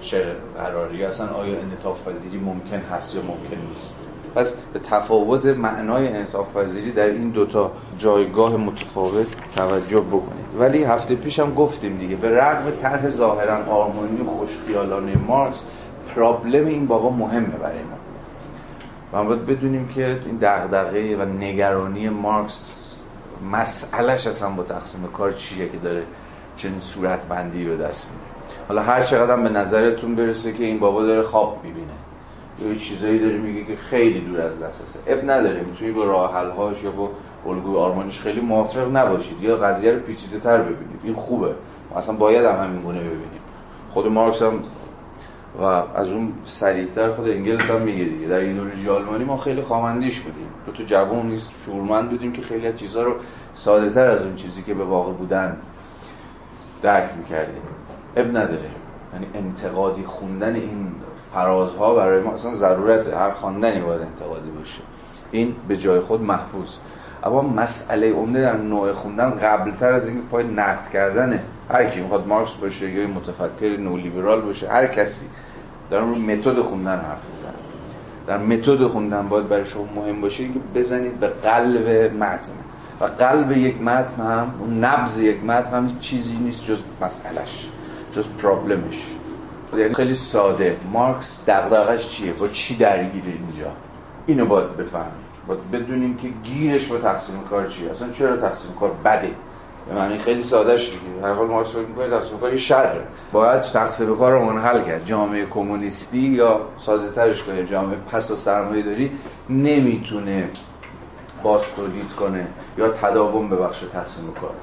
چه 0.00 0.36
قراری. 0.56 1.04
اصلا 1.04 1.26
آیا 1.26 1.58
انعطاف 1.58 2.08
پذیری 2.08 2.38
ممکن 2.38 2.80
هست 2.80 3.14
یا 3.14 3.22
ممکن 3.22 3.68
نیست. 3.70 4.07
پس 4.34 4.54
به 4.72 4.78
تفاوت 4.78 5.46
معنای 5.46 6.08
انعطاف 6.08 6.56
پذیری 6.56 6.92
در 6.92 7.06
این 7.06 7.30
دوتا 7.30 7.70
جایگاه 7.98 8.56
متفاوت 8.56 9.26
توجه 9.56 10.00
بکنید. 10.00 10.46
ولی 10.58 10.84
هفته 10.84 11.14
پیش 11.14 11.38
هم 11.38 11.54
گفتیم 11.54 11.98
دیگه 11.98 12.16
به 12.16 12.28
رغم 12.36 12.70
طرح 12.82 13.10
ظاهرا 13.10 13.64
آرمانی 13.64 14.24
خوشخیالانه 14.24 15.12
مارکس 15.26 15.62
پرابلم 16.14 16.66
این 16.66 16.86
بابا 16.86 17.10
مهمه 17.10 17.46
برای 17.46 17.78
ما. 17.78 17.98
و 19.12 19.24
باید 19.24 19.46
بدونیم 19.46 19.88
که 19.88 20.18
این 20.26 20.36
دغدغه 20.36 21.16
و 21.16 21.22
نگرانی 21.22 22.08
مارکس 22.08 22.84
مسئلهش 23.52 24.26
اصلا 24.26 24.50
با 24.50 24.62
تقسیم 24.62 25.06
کار 25.06 25.32
چیه 25.32 25.68
که 25.68 25.78
داره 25.78 26.02
چنین 26.56 26.80
صورت 26.80 27.28
بندی 27.28 27.64
به 27.64 27.76
دست 27.76 28.06
میده. 28.10 28.24
حالا 28.68 28.82
هر 28.82 29.00
چقدر 29.00 29.36
به 29.36 29.48
نظرتون 29.48 30.14
برسه 30.14 30.52
که 30.52 30.64
این 30.64 30.78
بابا 30.78 31.06
داره 31.06 31.22
خواب 31.22 31.60
می‌بینه. 31.64 31.92
یا 32.60 32.74
چیزایی 32.74 33.18
داره 33.18 33.38
میگه 33.38 33.64
که 33.64 33.76
خیلی 33.76 34.20
دور 34.20 34.40
از 34.40 34.62
دسترسه. 34.62 34.98
اب 35.06 35.30
نداره 35.30 35.62
می‌تونی 35.62 35.92
با 35.92 36.04
راه 36.04 36.34
حل‌هاش 36.34 36.82
یا 36.82 36.90
با 36.90 37.10
الگوی 37.46 37.76
آرمانیش 37.76 38.20
خیلی 38.20 38.40
موافق 38.40 38.96
نباشید. 38.96 39.42
یا 39.42 39.56
قضیه 39.56 39.92
رو 39.92 40.00
پیچیده 40.00 40.38
تر 40.38 40.58
ببینید. 40.58 41.00
این 41.04 41.14
خوبه. 41.14 41.54
اصلا 41.96 42.16
باید 42.16 42.44
هم 42.44 42.64
همین 42.64 42.82
گونه 42.82 42.98
ببینیم. 42.98 43.40
خود 43.90 44.06
مارکس 44.06 44.42
هم 44.42 44.62
و 45.60 45.62
از 45.94 46.12
اون 46.12 46.32
سریعتر 46.44 47.12
خود 47.12 47.28
انگلس 47.28 47.70
هم 47.70 47.80
میگه 47.80 48.04
دیگه. 48.04 48.26
در 48.26 48.38
ایدئولوژی 48.38 48.88
آلمانی 48.88 49.24
ما 49.24 49.36
خیلی 49.36 49.62
خامندیش 49.62 50.20
بودیم. 50.20 50.48
دو 50.66 50.72
تو 50.72 50.82
جوان 50.82 51.26
نیست 51.26 51.50
شورمند 51.66 52.10
بودیم 52.10 52.32
که 52.32 52.42
خیلی 52.42 52.66
از 52.66 52.76
چیزها 52.76 53.02
رو 53.02 53.14
ساده 53.52 53.90
تر 53.90 54.06
از 54.06 54.22
اون 54.22 54.34
چیزی 54.34 54.62
که 54.62 54.74
به 54.74 54.84
واقع 54.84 55.12
بودند 55.12 55.62
درک 56.82 57.10
می‌کردیم. 57.18 57.62
اب 58.16 58.26
نداره. 58.26 58.70
یعنی 59.12 59.26
انتقادی 59.34 60.02
خوندن 60.02 60.54
این 60.54 60.86
فرازها 61.34 61.94
برای 61.94 62.20
ما 62.20 62.32
اصلا 62.32 62.54
ضرورت 62.54 63.08
هر 63.08 63.30
خواندنی 63.30 63.80
باید 63.80 64.00
انتقادی 64.00 64.50
باشه. 64.50 64.80
این 65.30 65.54
به 65.68 65.76
جای 65.76 66.00
خود 66.00 66.22
محفوظ. 66.22 66.68
اما 67.24 67.42
مسئله 67.42 68.12
عمده 68.12 68.40
در 68.40 68.56
نوع 68.56 68.92
خوندن 68.92 69.30
قبلتر 69.30 69.92
از 69.92 70.06
اینکه 70.06 70.22
پای 70.30 70.44
نقد 70.44 70.90
کردنه 70.92 71.42
هر 71.70 71.84
کی 71.84 72.00
می‌خواد 72.00 72.26
مارکس 72.26 72.52
باشه 72.52 72.90
یا 72.90 73.06
متفکر 73.06 73.76
نولیبرال 73.76 74.40
باشه 74.40 74.68
هر 74.68 74.86
کسی 74.86 75.26
در 75.90 76.00
رو 76.00 76.14
متد 76.14 76.60
خوندن 76.60 76.96
حرف 76.96 77.22
بزنه 77.36 77.52
در 78.26 78.38
متد 78.38 78.86
خوندن 78.86 79.28
باید 79.28 79.48
برای 79.48 79.64
شما 79.64 79.86
مهم 79.96 80.20
باشه 80.20 80.48
که 80.48 80.58
بزنید 80.74 81.20
به 81.20 81.26
قلب 81.26 82.14
متن. 82.14 82.52
و 83.00 83.04
قلب 83.04 83.56
یک 83.56 83.82
متن 83.82 84.22
هم 84.22 84.54
اون 84.60 84.84
نبض 84.84 85.18
یک 85.18 85.44
متن 85.44 85.76
هم 85.76 85.98
چیزی 86.00 86.36
نیست 86.36 86.64
جز 86.64 86.78
مسئلهش 87.00 87.68
جز 88.12 88.28
پرابلمش 88.28 89.14
یعنی 89.76 89.94
خیلی 89.94 90.14
ساده. 90.14 90.76
مارکس 90.92 91.36
دغدغش 91.46 92.08
چیه؟ 92.08 92.32
با 92.32 92.48
چی 92.48 92.76
درگیره 92.76 93.26
اینجا؟ 93.26 93.70
اینو 94.26 94.46
باید 94.46 94.76
بفهمید 94.76 95.28
باید 95.46 95.70
بدونیم 95.70 96.16
که 96.16 96.28
گیرش 96.28 96.86
با 96.86 96.98
تقسیم 96.98 97.40
کار 97.50 97.66
چیه. 97.66 97.90
اصلا 97.90 98.10
چرا 98.12 98.36
تقسیم 98.36 98.74
کار 98.80 98.90
بده؟ 99.04 99.30
به 99.88 99.94
معنی 99.94 100.18
خیلی 100.18 100.42
سادهش 100.42 100.84
دیگه. 100.84 101.26
هر 101.26 101.32
حال 101.32 101.46
مارکس 101.46 101.70
فکر 101.70 101.80
می‌کنه 101.80 102.10
تقسیم 102.10 102.38
کار 102.38 102.56
شره. 102.56 103.00
باید 103.32 103.60
تقسیم 103.60 104.16
کار 104.16 104.32
رو 104.32 104.44
منحل 104.44 104.84
کرد. 104.84 105.06
جامعه 105.06 105.46
کمونیستی 105.46 106.18
یا 106.18 106.60
ساده 106.78 107.10
ترش 107.10 107.42
کنه. 107.42 107.66
جامعه 107.66 107.96
پس 108.12 108.30
و 108.30 108.36
سرمایه 108.36 108.82
داری 108.82 109.18
نمی‌تونه 109.50 110.48
باز 111.42 111.62
تولید 111.76 112.12
کنه 112.12 112.46
یا 112.78 112.88
تداوم 112.88 113.50
ببخشه 113.50 113.86
تقسیم 113.86 114.32
کار. 114.40 114.54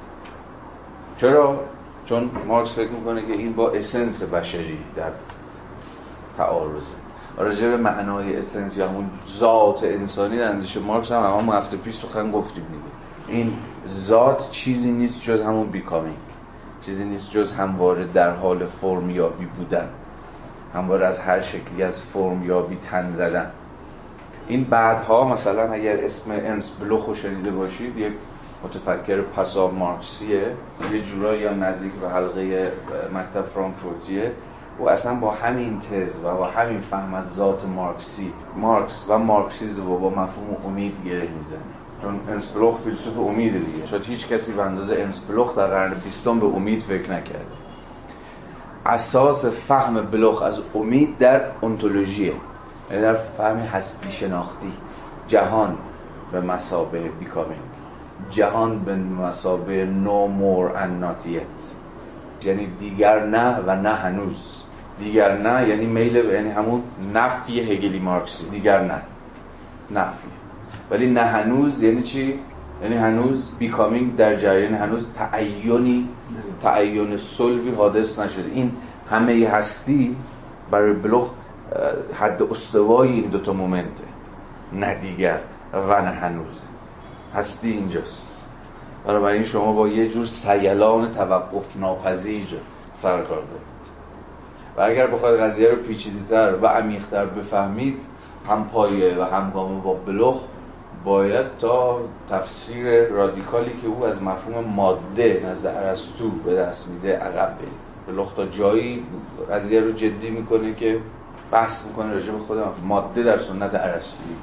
چرا؟ 1.17 1.59
چون 2.05 2.31
مارکس 2.47 2.73
فکر 2.73 2.89
می‌کنه 2.89 3.21
که 3.21 3.33
این 3.33 3.53
با 3.53 3.71
اسنس 3.71 4.23
بشری 4.23 4.77
در 4.95 5.11
تعارضه. 6.37 6.85
راجع 7.37 7.67
به 7.67 7.77
معنای 7.77 8.37
اسنس 8.37 8.77
یا 8.77 8.89
همون 8.89 9.09
ذات 9.29 9.83
انسانی 9.83 10.37
در 10.37 10.49
اندیشه 10.49 10.79
مارکس 10.79 11.11
هم 11.11 11.23
همون 11.23 11.55
هفته 11.55 11.77
پیش 11.77 11.95
سخن 11.95 12.31
گفتیم 12.31 12.63
دیگه. 12.63 13.39
این 13.39 13.53
ذات 13.87 14.51
چیزی 14.51 14.91
نیست 14.91 15.21
جز 15.21 15.41
همون 15.41 15.67
بیکامینگ 15.67 16.17
چیزی 16.81 17.05
نیست 17.05 17.31
جز 17.31 17.51
همواره 17.51 18.07
در 18.13 18.31
حال 18.31 18.65
فرم 18.65 19.09
یابی 19.09 19.45
بودن. 19.45 19.87
همواره 20.73 21.05
از 21.05 21.19
هر 21.19 21.41
شکلی 21.41 21.83
از 21.83 22.01
فرم 22.01 22.43
یابی 22.43 22.75
تن 22.75 23.11
زدن. 23.11 23.51
این 24.47 24.63
بعدها 24.63 25.27
مثلا 25.27 25.71
اگر 25.71 26.03
اسم 26.03 26.31
انس 26.31 26.71
بلوخ 26.79 27.15
شنیده 27.15 27.51
باشید 27.51 27.97
یک 27.97 28.13
متفکر 28.63 29.21
پسا 29.21 29.71
مارکسیه 29.71 30.51
یه 30.93 31.01
جورایی 31.01 31.41
یا 31.41 31.53
نزدیک 31.53 31.91
به 31.93 32.09
حلقه 32.09 32.71
مکتب 33.13 33.45
فرانکفورتیه. 33.45 34.31
و 34.79 34.83
اصلا 34.83 35.15
با 35.15 35.31
همین 35.31 35.79
تز 35.79 36.19
و 36.23 36.37
با 36.37 36.47
همین 36.47 36.81
فهم 36.81 37.13
از 37.13 37.35
ذات 37.35 37.65
مارکسی 37.65 38.33
مارکس 38.55 39.03
و 39.09 39.17
مارکسیزم 39.17 39.91
و 39.91 39.97
با 39.97 40.09
مفهوم 40.09 40.65
امید 40.65 40.93
گره 41.05 41.27
می‌زنه. 41.39 41.59
چون 42.01 42.19
انس 42.29 42.47
بلوخ 42.47 42.79
فیلسوف 42.79 43.19
امیده 43.19 43.59
دیگه. 43.59 43.87
شاید 43.87 44.03
هیچ 44.03 44.27
کسی 44.27 44.53
به 44.53 44.61
اندازه 44.61 44.95
انس 44.95 45.19
بلوخ 45.19 45.55
در 45.55 45.67
قرن 45.67 45.93
بیستم 45.93 46.39
به 46.39 46.45
امید 46.45 46.81
فکر 46.81 47.11
نکرده 47.11 47.45
اساس 48.85 49.45
فهم 49.45 50.01
بلوخ 50.01 50.41
از 50.41 50.61
امید 50.75 51.17
در 51.17 51.41
انتولوژیه 51.63 52.33
یعنی 52.91 53.01
در 53.01 53.15
فهم 53.15 53.57
هستی 53.57 54.11
شناختی 54.11 54.73
جهان 55.27 55.77
به 56.31 56.41
مسابه 56.41 56.99
بیکامینگ 56.99 57.61
جهان 58.31 58.79
به 58.79 58.95
مسابه 58.95 59.87
no 60.05 60.27
more 60.41 60.77
and 60.77 61.05
یعنی 62.45 62.67
دیگر 62.79 63.25
نه 63.25 63.59
و 63.67 63.75
نه 63.75 63.89
هنوز. 63.89 64.37
دیگر 64.99 65.37
نه 65.37 65.69
یعنی 65.69 65.85
میل 65.85 66.15
یعنی 66.15 66.49
همون 66.49 66.83
نفی 67.13 67.59
هگلی 67.59 67.99
مارکسی. 67.99 68.49
دیگر 68.49 68.81
نه. 68.81 69.01
نفی. 69.91 70.27
ولی 70.91 71.09
نه 71.09 71.21
هنوز 71.21 71.83
یعنی 71.83 72.03
چی؟ 72.03 72.39
یعنی 72.83 72.95
هنوز 72.95 73.51
بیکامینگ 73.59 74.15
در 74.15 74.35
جریان 74.35 74.73
هنوز 74.73 75.07
تعینی 75.15 76.09
تعین 76.61 77.17
صلبی 77.17 77.71
حادث 77.71 78.19
نشده. 78.19 78.51
این 78.53 78.71
همه 79.09 79.47
هستی 79.47 80.15
برای 80.71 80.93
بلوخ 80.93 81.29
حد 82.19 82.43
استوای 82.43 83.09
این 83.09 83.29
دوتا 83.29 83.53
مومنته. 83.53 84.03
نه 84.73 84.95
دیگر 84.95 85.39
و 85.73 86.01
نه 86.01 86.09
هنوز. 86.09 86.61
هستی 87.35 87.71
اینجاست. 87.71 88.27
بنابراین 89.07 89.43
شما 89.43 89.73
با 89.73 89.87
یه 89.87 90.09
جور 90.09 90.25
سیلان 90.25 91.11
توقف 91.11 91.77
ناپذیر 91.77 92.47
سرکار 92.93 93.37
دارید. 93.37 93.75
و 94.77 94.81
اگر 94.81 95.07
بخواید 95.07 95.39
قضیه 95.39 95.69
رو 95.69 95.75
پیچیده‌تر 95.75 96.55
و 96.61 96.67
عمیق‌تر 96.67 97.25
بفهمید 97.25 98.03
هم 98.49 98.69
پایه 98.73 99.17
و 99.19 99.23
همگام 99.23 99.81
با 99.81 99.93
بلوخ 99.93 100.41
باید 101.05 101.45
تا 101.59 101.99
تفسیر 102.29 103.07
رادیکالی 103.07 103.71
که 103.81 103.87
او 103.87 104.05
از 104.05 104.23
مفهوم 104.23 104.65
ماده 104.65 105.43
نزد 105.45 105.67
ارسطو 105.67 106.29
به 106.29 106.55
دست 106.55 106.87
میده 106.87 107.17
عقب 107.17 107.57
برید. 107.57 107.85
بلوخ 108.07 108.33
تا 108.33 108.45
جایی 108.45 109.03
قضیه 109.51 109.81
رو 109.81 109.91
جدی 109.91 110.29
می‌کنه 110.29 110.75
که 110.75 110.99
بحث 111.51 111.85
می‌کنه 111.85 112.13
راجع 112.13 112.31
به 112.31 112.39
خود 112.39 112.57
ماده 112.83 113.23
در 113.23 113.37
سنت 113.37 113.75
ارسطویی. 113.75 114.37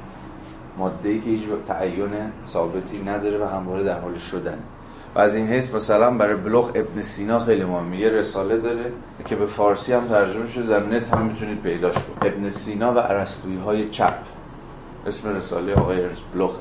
ماده 0.78 1.08
ای 1.08 1.20
که 1.20 1.30
هیچ 1.30 1.42
تعین 1.68 2.10
ثابتی 2.46 3.02
نداره 3.02 3.38
و 3.38 3.44
همواره 3.44 3.84
در 3.84 4.00
حال 4.00 4.18
شدن. 4.18 4.58
و 5.14 5.18
از 5.18 5.34
این 5.34 5.48
حیث 5.48 5.74
مثلا 5.74 6.10
برای 6.10 6.34
بلوخ 6.34 6.70
ابن 6.74 7.02
سینا 7.02 7.38
خیلی 7.38 7.64
مهمه. 7.64 8.00
یه 8.00 8.08
رساله 8.08 8.58
داره 8.58 8.92
که 9.26 9.36
به 9.36 9.46
فارسی 9.46 9.92
هم 9.92 10.08
ترجمه 10.08 10.48
شده. 10.48 10.66
در 10.66 10.86
نت 10.86 11.14
هم 11.14 11.22
می‌تونید 11.22 11.62
پیداش 11.62 11.94
کنید. 11.94 12.34
ابن 12.34 12.50
سینا 12.50 12.94
و 12.94 12.98
ارسطویی 12.98 13.58
های 13.58 13.88
چپ. 13.88 14.14
اسم 15.06 15.36
رساله 15.36 15.74
آقای 15.74 16.02
ارنست 16.02 16.22
بلوخه 16.34 16.58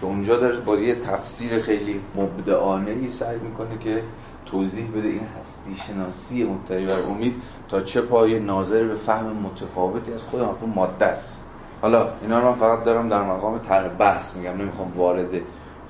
که 0.00 0.06
اونجا 0.06 0.36
داره 0.36 0.56
با 0.56 0.76
یه 0.76 0.94
تفسیر 0.94 1.58
خیلی 1.58 2.00
مبدعانه 2.14 2.90
ای 2.90 3.10
سعی 3.10 3.38
می‌کنه 3.38 3.78
که 3.80 4.02
توضیح 4.46 4.90
بده 4.96 5.08
این 5.08 5.26
هستی 5.38 5.76
شناسی 5.76 6.44
مبتنی 6.44 6.86
بر 6.86 7.00
امید 7.10 7.34
تا 7.68 7.80
چه 7.80 8.00
پای 8.00 8.40
ناظر 8.40 8.84
به 8.84 8.94
فهم 8.94 9.26
متفاوتی 9.26 10.12
از 10.12 10.20
خود 10.20 10.40
مفهوم 10.40 10.72
ماده 10.74 11.06
است. 11.06 11.43
حالا 11.84 12.08
اینا 12.22 12.38
رو 12.38 12.48
من 12.48 12.54
فقط 12.54 12.84
دارم 12.84 13.08
در 13.08 13.22
مقام 13.22 13.58
طرح 13.58 13.88
بحث 13.88 14.34
میگم 14.34 14.56
نمی‌خوام 14.56 14.92
وارد 14.96 15.28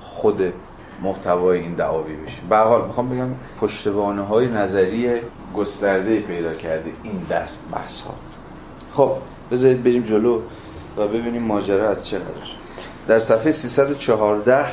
خود 0.01 0.53
محتوای 1.01 1.59
این 1.59 1.73
دعاوی 1.73 2.15
بشیم. 2.15 2.47
به 2.49 2.57
حال 2.57 2.85
می‌خوام 2.85 3.09
بگم 3.09 3.27
پشتوانه 3.61 4.21
های 4.21 4.47
نظری 4.47 5.09
گسترده 5.55 6.19
پیدا 6.19 6.53
کرده 6.53 6.91
این 7.03 7.21
دست 7.29 7.63
بحث 7.71 8.01
ها 8.01 8.13
خب 8.91 9.11
بذارید 9.51 9.83
بریم 9.83 10.03
جلو 10.03 10.41
و 10.97 11.07
ببینیم 11.07 11.43
ماجرا 11.43 11.89
از 11.89 12.07
چه 12.07 12.17
قرار 12.17 12.47
در 13.07 13.19
صفحه 13.19 13.51
314 13.51 14.65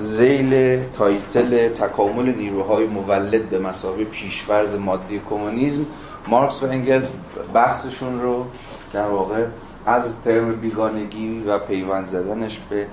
ذیل 0.00 0.82
title 0.92 1.68
تکامل 1.68 2.34
نیروهای 2.34 2.86
مولد 2.86 3.50
به 3.50 3.58
مثابه 3.58 4.04
پیش‌فرض 4.04 4.74
مادی 4.74 5.20
کمونیسم 5.30 5.86
مارکس 6.28 6.62
و 6.62 6.66
انگلز 6.66 7.10
بحثشون 7.54 8.20
رو 8.20 8.44
در 8.92 9.06
واقع 9.06 9.44
از 9.86 10.02
ترم 10.24 10.56
بیگانگی 10.56 11.44
و 11.46 11.58
پیوند 11.58 12.06
زدنش 12.06 12.60
به 12.70 12.86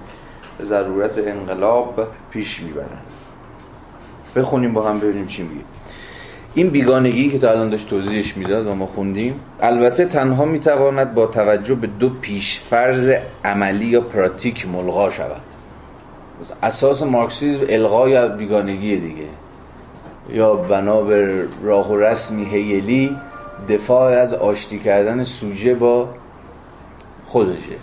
ضرورت 0.62 1.18
انقلاب 1.18 2.08
پیش 2.32 2.62
می‌برن. 2.62 2.98
بخونیم 4.36 4.74
با 4.74 4.90
هم 4.90 5.00
ببینیم 5.00 5.26
چی 5.26 5.44
میگه. 5.44 5.64
این 6.54 6.70
بیگانگی 6.70 7.30
که 7.30 7.40
تا 7.40 7.50
الان 7.50 7.70
داشت 7.70 7.90
توضیحش 7.90 8.38
می‌داد 8.38 8.68
و 8.68 8.76
ما 8.76 8.86
خوندیم 8.86 9.40
البته 9.62 10.06
تنها 10.06 10.46
می‌تواند 10.46 11.14
با 11.14 11.26
توجه 11.26 11.76
به 11.76 11.88
دو 11.88 12.10
پیشفرض 12.10 13.14
عملی 13.46 13.86
یا 13.86 14.02
پراتیک 14.02 14.68
ملغا 14.68 15.10
شود. 15.10 15.42
اساس 16.64 17.04
مارکسیزم 17.04 17.66
الغای 17.70 18.30
بیگانگی 18.30 18.98
دیگه. 18.98 19.28
یا 20.30 20.56
بنابر 20.56 21.44
راه 21.64 21.92
و 21.92 21.98
رسمی 21.98 22.46
هیلی 22.46 23.18
دفاع 23.70 24.12
از 24.12 24.34
آشتی 24.34 24.80
کردن 24.80 25.24
سوژه 25.24 25.76
با 25.76 26.10
خودشه. 27.32 27.76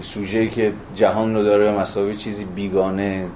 سوژه‌ای 0.00 0.48
که 0.50 0.72
جهان 0.94 1.34
رو 1.34 1.42
داره 1.42 1.80
مساوی 1.80 2.16
چیزی 2.16 2.44
بیگانه 2.44 3.26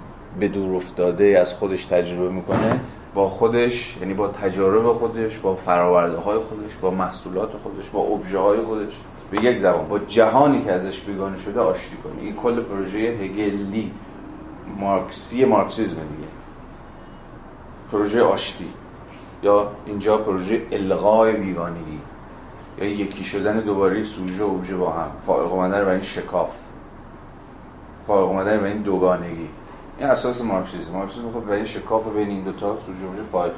به 0.40 0.48
دور 0.48 0.76
افتاده 0.76 1.38
از 1.40 1.54
خودش 1.54 1.84
تجربه 1.84 2.30
می‌کنه 2.30 2.80
با 3.14 3.28
خودش 3.28 3.96
یعنی 4.00 4.14
با 4.14 4.28
تجارب 4.28 4.92
خودش 4.92 5.38
با 5.38 5.54
فراورده 5.54 6.16
های 6.16 6.38
خودش 6.38 6.76
با 6.80 6.90
محصولات 6.90 7.50
خودش 7.62 7.90
با 7.90 8.00
ابژه 8.00 8.38
های 8.38 8.60
خودش. 8.60 8.92
به 9.30 9.44
یک 9.44 9.58
زبان 9.58 9.88
با 9.88 9.98
جهانی 9.98 10.64
که 10.64 10.72
ازش 10.72 11.00
بیگانه 11.00 11.38
شده 11.38 11.60
آشتی 11.60 11.96
کنه. 12.04 12.22
این 12.22 12.36
کل 12.36 12.62
پروژه 12.62 12.98
هگلی 12.98 13.90
مارکسی 14.80 15.44
مارکسیزم 15.44 15.94
دیگه. 15.94 16.28
پروژه 17.92 18.22
آشتی. 18.22 18.68
یا 19.42 19.68
اینجا 19.86 20.18
پروژه 20.18 20.62
الغای 20.72 21.32
بیگانگی. 21.32 21.98
یکی 22.90 23.24
شدن 23.24 23.60
دوباره 23.60 24.04
سوژه 24.04 24.44
و 24.44 24.50
ابژه 24.50 24.76
با 24.76 24.92
هم. 24.92 25.10
فائق 25.26 25.52
اومدن 25.52 25.80
برای 25.80 25.94
این 25.94 26.04
شکاف. 26.04 26.50
فائق 28.06 28.28
اومدن 28.28 28.56
برای 28.58 28.72
این 28.72 28.82
دوگانگی. 28.82 29.48
این 29.98 30.08
اساس 30.08 30.42
مارکسیسم 30.44 30.90
مارکسیسم 30.92 31.30
خود 31.32 31.46
برای 31.46 31.66
شکاف 31.66 32.08
بین 32.08 32.28
این 32.28 32.44
دو 32.44 32.52
تا 32.52 32.76
سوژه 32.76 33.06
ابژه 33.06 33.22
فائق. 33.32 33.52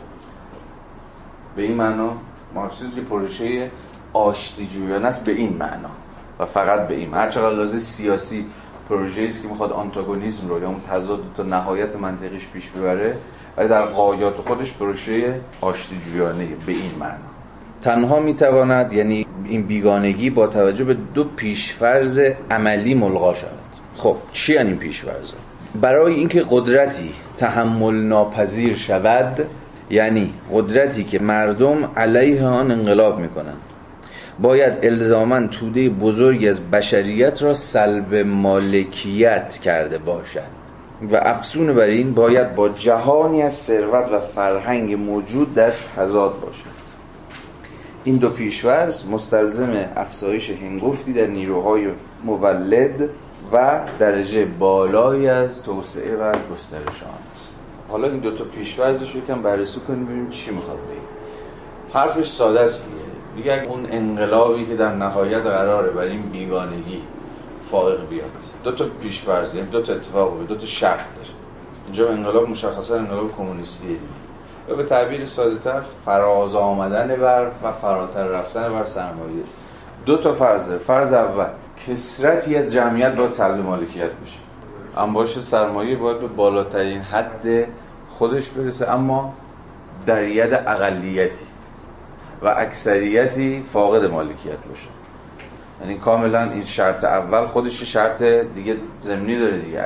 به 1.56 1.62
این 1.62 1.76
معنا 1.76 2.10
مارکسیسم 2.54 2.98
یه 2.98 3.04
پروژه 3.04 3.70
آشتی 4.12 4.66
جویانه 4.66 5.06
است 5.06 5.24
به 5.24 5.32
این 5.32 5.56
معنا 5.56 5.90
و 6.38 6.46
فقط 6.46 6.88
به 6.88 6.94
این. 6.94 7.14
هر 7.14 7.30
چقدر 7.30 7.54
لازم 7.54 7.78
سیاسی 7.78 8.46
پروژه 8.88 9.22
است 9.22 9.42
که 9.42 9.48
می‌خواد 9.48 9.72
آنتاگونیسم 9.72 10.48
رو 10.48 10.60
یا 10.60 10.68
اون 10.68 10.80
تضاد 10.90 11.20
تا 11.36 11.42
نهایت 11.42 11.96
منطقیش 11.96 12.48
پیش 12.48 12.68
ببره 12.68 13.16
ولی 13.56 13.68
در 13.68 13.86
قایات 13.86 14.36
خودش 14.36 14.76
پروژه 14.76 15.40
آشتی 15.60 16.00
جویانه 16.00 16.46
به 16.66 16.72
این 16.72 16.94
معنا. 17.00 17.33
تنها 17.84 18.20
می‌تواند 18.20 18.92
یعنی 18.92 19.26
این 19.48 19.62
بیگانگی 19.62 20.30
با 20.30 20.46
توجه 20.46 20.84
به 20.84 20.96
دو 21.14 21.24
پیشفرض 21.24 22.20
عملی 22.50 22.94
ملغا 22.94 23.34
شود. 23.34 23.50
خب 23.96 24.16
چی 24.32 24.58
این 24.58 24.76
پیشفرض 24.76 25.32
برای 25.80 26.14
اینکه 26.14 26.44
قدرتی 26.50 27.10
تحمل 27.36 27.94
ناپذیر 27.94 28.76
شود 28.76 29.46
یعنی 29.90 30.34
قدرتی 30.52 31.04
که 31.04 31.18
مردم 31.18 31.90
علیه 31.96 32.44
آن 32.44 32.70
انقلاب 32.70 33.18
می‌کنند 33.18 33.60
باید 34.38 34.72
الزاما 34.82 35.46
توده 35.46 35.88
بزرگی 35.88 36.48
از 36.48 36.70
بشریت 36.70 37.42
را 37.42 37.54
سلب 37.54 38.14
مالکیت 38.14 39.58
کرده 39.58 39.98
باشد. 39.98 40.64
و 41.12 41.16
افسون 41.16 41.74
بر 41.74 41.82
این 41.82 42.14
باید 42.14 42.54
با 42.54 42.68
جهانی 42.68 43.42
از 43.42 43.52
ثروت 43.52 44.12
و 44.12 44.20
فرهنگ 44.20 44.94
موجود 44.94 45.54
در 45.54 45.72
تضاد 45.96 46.40
باشد. 46.40 46.73
این 48.04 48.16
دو 48.16 48.30
پیشورز 48.30 49.06
مستلزم 49.06 49.74
افزایش 49.96 50.50
هنگفتی 50.50 51.12
در 51.12 51.26
نیروهای 51.26 51.88
مولد 52.24 53.10
و 53.52 53.80
درجه 53.98 54.44
بالایی 54.44 55.28
از 55.28 55.62
توسعه 55.62 56.16
و 56.16 56.32
گسترش 56.54 57.02
آن 57.02 57.18
است. 57.34 57.50
حالا 57.88 58.08
این 58.08 58.18
دو 58.18 58.30
تا 58.30 58.44
پیشورزش 58.44 59.12
رو 59.12 59.18
یکم 59.18 59.42
بررسی 59.42 59.80
کنیم 59.80 60.04
ببینیم 60.04 60.30
چی 60.30 60.50
می‌خواد 60.50 60.76
بگه. 60.76 61.98
حرفش 61.98 62.28
ساده 62.28 62.60
است 62.60 62.86
دیگه. 63.36 63.64
اون 63.68 63.86
انقلابی 63.90 64.66
که 64.66 64.76
در 64.76 64.94
نهایت 64.94 65.42
قراره 65.42 65.90
برای 65.90 66.10
این 66.10 66.22
بیگانگی 66.22 67.02
فائق 67.70 68.08
بیاد. 68.08 68.30
دو 68.64 68.72
تا 68.72 68.84
پیش‌فرض 69.02 69.54
یعنی 69.54 69.66
دو 69.66 69.82
تا 69.82 69.92
اتفاق 69.92 70.46
دو 70.48 70.54
تا 70.54 70.66
شرط 70.66 70.96
داره. 71.16 71.28
اینجا 71.84 72.08
انقلاب 72.08 72.48
مشخصا 72.48 72.96
انقلاب 72.96 73.36
کمونیستی 73.36 73.86
دیگه. 73.86 74.00
و 74.68 74.74
به 74.74 74.82
تعبیر 74.82 75.26
ساده 75.26 75.58
تر 75.58 75.80
فراز 76.04 76.54
آمدن 76.54 77.16
بر 77.16 77.46
و 77.64 77.72
فراتر 77.72 78.24
رفتن 78.24 78.72
بر 78.72 78.84
سرمایه. 78.84 79.42
دو 80.06 80.16
تا 80.16 80.32
فرض 80.32 80.66
داره 80.66 80.78
فرض 80.78 81.12
اول 81.12 81.46
کسرتی 81.86 82.56
از 82.56 82.72
جمعیت 82.72 83.14
باید 83.14 83.32
سلب 83.32 83.64
مالکیت 83.64 84.10
بشه 84.10 84.38
انباش 84.96 85.40
سرمایه 85.40 85.96
باید 85.96 86.20
به 86.20 86.26
بالاترین 86.26 87.00
حد 87.00 87.66
خودش 88.08 88.48
برسه 88.48 88.90
اما 88.90 89.34
در 90.06 90.28
ید 90.28 90.54
اقلیتی 90.54 91.44
و 92.42 92.48
اکثریتی 92.48 93.64
فاقد 93.72 94.04
مالکیت 94.04 94.58
باشه. 94.70 94.88
یعنی 95.80 95.98
کاملا 95.98 96.42
این 96.42 96.64
شرط 96.64 97.04
اول 97.04 97.46
خودش 97.46 97.82
شرط 97.82 98.22
دیگه 98.22 98.76
زمینی 99.00 99.38
داره 99.38 99.58
دیگه. 99.58 99.84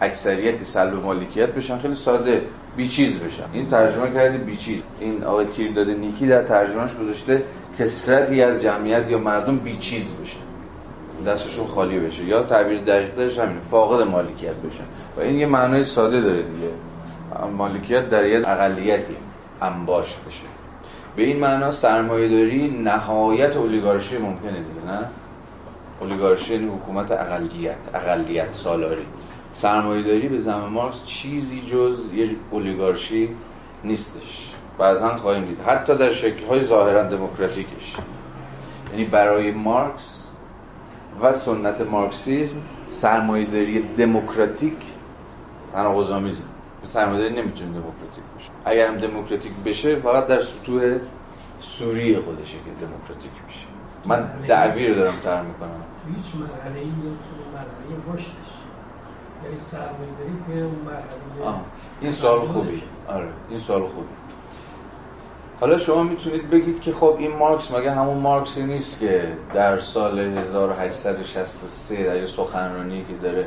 اکثریتی 0.00 0.64
سلب 0.64 0.94
مالکیت 0.94 1.48
بشن 1.48 1.78
خیلی 1.78 1.94
ساده 1.94 2.42
بیچیز 2.76 3.18
بشن. 3.18 3.44
این 3.52 3.70
ترجمه 3.70 4.10
کرده 4.14 4.38
بیچیز 4.38 4.82
این 5.00 5.24
آقای 5.24 5.46
تیر 5.46 5.72
داده 5.72 5.94
نیکی 5.94 6.26
در 6.26 6.42
ترجمهش 6.42 6.90
گذاشته 7.02 7.42
کسرتی 7.78 8.42
از 8.42 8.62
جمعیت 8.62 9.10
یا 9.10 9.18
مردم 9.18 9.56
بیچیز 9.56 10.14
بشن. 10.22 11.30
دستشون 11.32 11.66
خالی 11.66 11.98
بشه. 11.98 12.24
یا 12.24 12.42
تعبیر 12.42 12.80
دقیق 12.80 13.14
درش 13.14 13.38
همینه 13.38 13.60
فاقد 13.60 14.06
مالکیت 14.06 14.54
بشن. 14.54 14.84
و 15.16 15.20
این 15.20 15.38
یه 15.38 15.46
معنای 15.46 15.84
ساده 15.84 16.20
داره 16.20 16.42
دیگه. 16.42 16.68
مالکیت 17.56 18.10
در 18.10 18.26
یه 18.26 18.38
اقلیتی 18.38 19.16
انباش 19.62 20.06
بشه. 20.06 20.46
به 21.16 21.22
این 21.22 21.36
معنا 21.36 21.70
سرمایه 21.70 22.28
داری 22.28 22.68
نهایت 22.68 23.56
اولیگارشی 23.56 24.18
ممکنه 24.18 24.50
دیگه 24.50 24.92
نه؟ 24.92 25.00
اولیگارشی 26.00 26.54
یعنی 26.54 26.66
حکومت 26.66 27.12
اقلیت 27.12 27.76
اقلیت 27.94 28.52
سالاری. 28.52 29.06
سرمایه 29.52 30.02
داری 30.02 30.28
به 30.28 30.38
زمان 30.38 30.70
مارکس 30.70 31.04
چیزی 31.04 31.62
جز 31.62 31.98
یه 32.14 32.30
اولیگارشی 32.50 33.28
نیستش. 33.84 34.50
بعضا 34.78 35.16
خواهیم 35.16 35.44
دید. 35.44 35.60
حتی 35.60 35.96
در 35.96 36.12
شکل‌های 36.12 36.64
ظاهرا 36.64 37.02
دموکراتیکش. 37.02 37.96
یعنی 38.92 39.04
برای 39.04 39.50
مارکس 39.50 40.26
و 41.22 41.32
سنت 41.32 41.80
مارکسیزم 41.80 42.56
سرمایه 42.90 43.44
داری 43.46 43.82
دموکراتیک 43.82 44.76
تناقض 45.72 46.10
آمیزه 46.10 46.42
سرمایه‌داری 46.82 47.42
نمی‌تونه 47.42 47.70
دموکراتیک 47.70 48.24
بشه 48.38 48.50
اگر 48.64 48.88
هم 48.88 48.96
دموکراتیک 48.96 49.52
بشه 49.64 49.96
فقط 49.96 50.26
در 50.26 50.40
سطوح 50.40 50.98
سوریه 51.60 52.20
خودشه 52.20 52.52
که 52.52 52.86
دموکراتیک 52.86 53.30
میشه. 53.46 53.66
من 54.04 54.30
دعوی 54.46 54.88
رو 54.88 54.94
دارم 54.94 55.14
تر 55.22 55.42
می‌کنم. 55.42 55.70
هیچ 56.16 56.26
مرحله 56.34 56.80
ای 56.80 56.86
مرحله 57.54 58.14
رشدش. 58.14 58.59
اون 60.48 60.80
مرحله 60.86 61.60
این 62.00 62.12
سوال 62.12 62.46
خوبی. 62.46 62.82
آره 63.08 63.28
این 63.48 63.58
سوال 63.58 63.80
خوبی. 63.80 64.08
حالا 65.60 65.78
شما 65.78 66.02
می‌تونید 66.02 66.50
بگید 66.50 66.80
که 66.80 66.92
خب 66.92 67.16
این 67.18 67.36
مارکس 67.36 67.70
مگه 67.70 67.92
همون 67.92 68.18
مارکسی 68.18 68.62
نیست 68.62 69.00
که 69.00 69.32
در 69.54 69.78
سال 69.78 70.18
1863 70.18 72.04
در 72.04 72.16
یه 72.16 72.26
سخنرانی 72.26 73.04
که 73.04 73.14
داره 73.22 73.46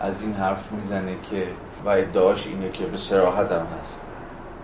از 0.00 0.22
این 0.22 0.32
حرف 0.32 0.72
می‌زنه 0.72 1.16
که 1.30 1.46
و 1.84 1.88
ادعاش 1.88 2.46
اینه 2.46 2.70
که 2.70 2.84
به 2.84 2.96
سراحت 2.96 3.52
هم 3.52 3.66
هست 3.80 4.06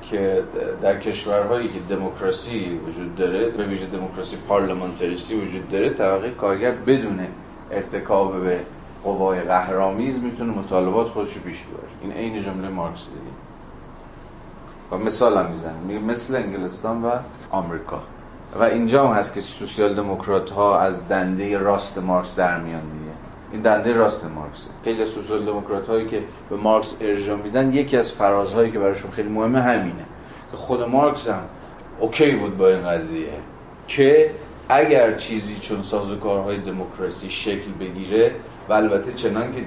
که 0.02 0.42
در 0.82 0.98
کشورهایی 0.98 1.68
که 1.68 1.78
دموکراسی 1.96 2.80
وجود 2.88 3.16
داره 3.16 3.50
به 3.50 3.64
ویژه 3.64 3.86
دموکراسی 3.86 4.36
پارلمانتریستی 4.36 5.34
وجود 5.34 5.68
داره 5.68 5.90
طبقه 5.90 6.30
کارگر 6.30 6.70
بدون 6.70 7.26
ارتکاب 7.70 8.44
به 8.44 8.60
قوای 9.04 9.40
قهرامیز 9.40 10.22
می‌تونه 10.22 10.52
مطالبات 10.52 11.08
خودش 11.08 11.34
رو 11.34 11.40
پیش 11.42 11.62
ببره 11.62 11.88
این 12.02 12.12
عین 12.12 12.42
جمله 12.42 12.68
مارکس 12.68 13.00
دیگه 13.00 13.36
و 14.90 15.04
مثال 15.04 15.38
هم 15.38 15.46
می‌زنه 15.46 15.78
میگه 15.86 16.00
مثل 16.00 16.36
انگلستان 16.36 17.04
و 17.04 17.10
آمریکا. 17.50 18.00
و 18.58 18.62
اینجا 18.62 19.08
هم 19.08 19.14
هست 19.14 19.34
که 19.34 19.40
سوسیال 19.40 19.94
دموکرات 19.94 20.50
ها 20.50 20.80
از 20.80 21.08
دنده 21.08 21.58
راست 21.58 21.98
مارکس 21.98 22.34
در 22.34 22.58
میان 22.58 22.80
دیگه. 22.80 23.12
این 23.52 23.62
دنده 23.62 23.92
راست 23.92 24.24
مارکس 24.24 24.66
خیلی 24.84 25.06
سوسیال 25.06 25.44
دموکرات 25.44 25.88
هایی 25.88 26.06
که 26.08 26.22
به 26.50 26.56
مارکس 26.56 26.94
ارجاع 27.00 27.36
میدن 27.36 27.74
یکی 27.74 27.96
از 27.96 28.12
فرازهایی 28.12 28.70
که 28.70 28.78
براشون 28.78 29.10
خیلی 29.10 29.28
مهمه 29.28 29.60
همینه. 29.60 30.04
که 30.50 30.56
خود 30.56 30.82
مارکس 30.82 31.28
هم 31.28 31.42
اوکی 32.00 32.30
بود 32.30 32.56
با 32.56 32.68
این 32.68 32.88
قضیه. 32.88 33.32
که 33.88 34.30
اگر 34.68 35.14
چیزی 35.14 35.56
چون 35.60 35.82
سازوکارهای 35.82 36.56
دموکراسی 36.56 37.30
شکل 37.30 37.70
بگیره 37.80 38.32
و 38.70 38.72
البته 38.72 39.12
چنان 39.12 39.54
که 39.54 39.64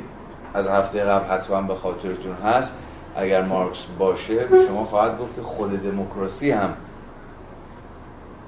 از 0.53 0.67
هفته 0.67 1.03
قبل 1.03 1.33
حتما 1.33 1.61
به 1.61 1.75
خاطرتون 1.75 2.33
هست 2.33 2.73
اگر 3.15 3.41
مارکس 3.41 3.85
باشه 3.99 4.45
به 4.45 4.65
شما 4.67 4.85
خواهد 4.85 5.19
گفت 5.19 5.35
که 5.35 5.41
خود 5.41 5.83
دموکراسی 5.83 6.51
هم 6.51 6.73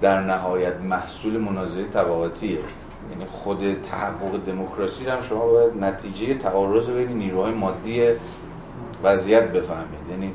در 0.01 0.21
نهایت 0.21 0.81
محصول 0.81 1.37
مناظره 1.37 1.83
طبقاتیه. 1.83 2.59
یعنی 3.11 3.25
خود 3.25 3.81
تحقق 3.91 4.45
دموکراسی 4.45 5.05
هم 5.05 5.21
شما 5.21 5.45
باید 5.45 5.83
نتیجه 5.83 6.33
تعارض 6.37 6.89
بین 6.89 7.07
نیروهای 7.07 7.53
مادی 7.53 8.07
وضعیت 9.03 9.43
بفهمید. 9.43 10.09
یعنی 10.11 10.33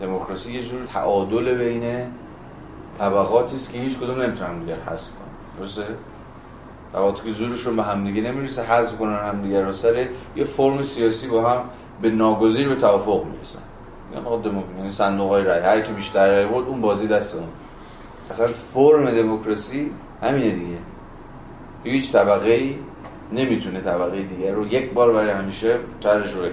دموکراسی 0.00 0.52
یه 0.52 0.62
جور 0.62 0.84
تعادل 0.84 1.54
بین 1.54 2.06
طبقاتی 2.98 3.56
است 3.56 3.72
که 3.72 3.78
هیچ 3.78 3.98
کدوم 3.98 4.20
نمی‌تونن 4.22 4.58
دیگر 4.58 4.76
حذف 4.86 5.10
کنن. 5.10 5.60
درسته؟ 5.60 5.84
طبقاتی 6.96 7.22
که 7.22 7.32
زورشون 7.32 7.76
به 7.76 7.82
همدیگه 7.82 8.22
نمی‌رسه. 8.22 8.62
حذف 8.62 8.98
کنن 8.98 9.16
همدیگه 9.16 9.64
رو 9.64 9.72
سر 9.72 10.06
یه 10.36 10.44
فرم 10.44 10.82
سیاسی 10.82 11.28
با 11.28 11.50
هم 11.50 11.62
به 12.02 12.10
ناگزیر 12.10 12.68
به 12.68 12.74
توافق 12.74 13.24
می‌رسن. 13.24 13.58
یعنی 14.12 14.42
دموکراسی 14.42 14.78
یعنی 14.78 14.92
صندوق 14.92 15.28
های 15.28 15.44
رای 15.44 15.60
هر 15.60 15.80
کی 15.80 15.92
بیشتر 15.92 16.26
رای 16.26 16.46
برد 16.46 16.66
اون 16.66 16.80
بازی 16.80 17.06
دست 17.06 17.34
اون. 17.34 17.44
اصلا 18.30 18.48
فرم 18.74 19.10
دموکراسی 19.10 19.90
همینه 20.22 20.50
دیگه. 20.50 20.76
هیچ 21.84 22.12
طبقه 22.12 22.50
ای 22.50 22.74
نمی‌تونه 23.32 23.80
طبقه 23.80 24.22
دیگر 24.22 24.52
رو 24.52 24.66
یک 24.66 24.92
بار 24.92 25.12
برای 25.12 25.30
همیشه 25.30 25.78
سرش 26.00 26.32
رو 26.32 26.38
بکنه. 26.38 26.52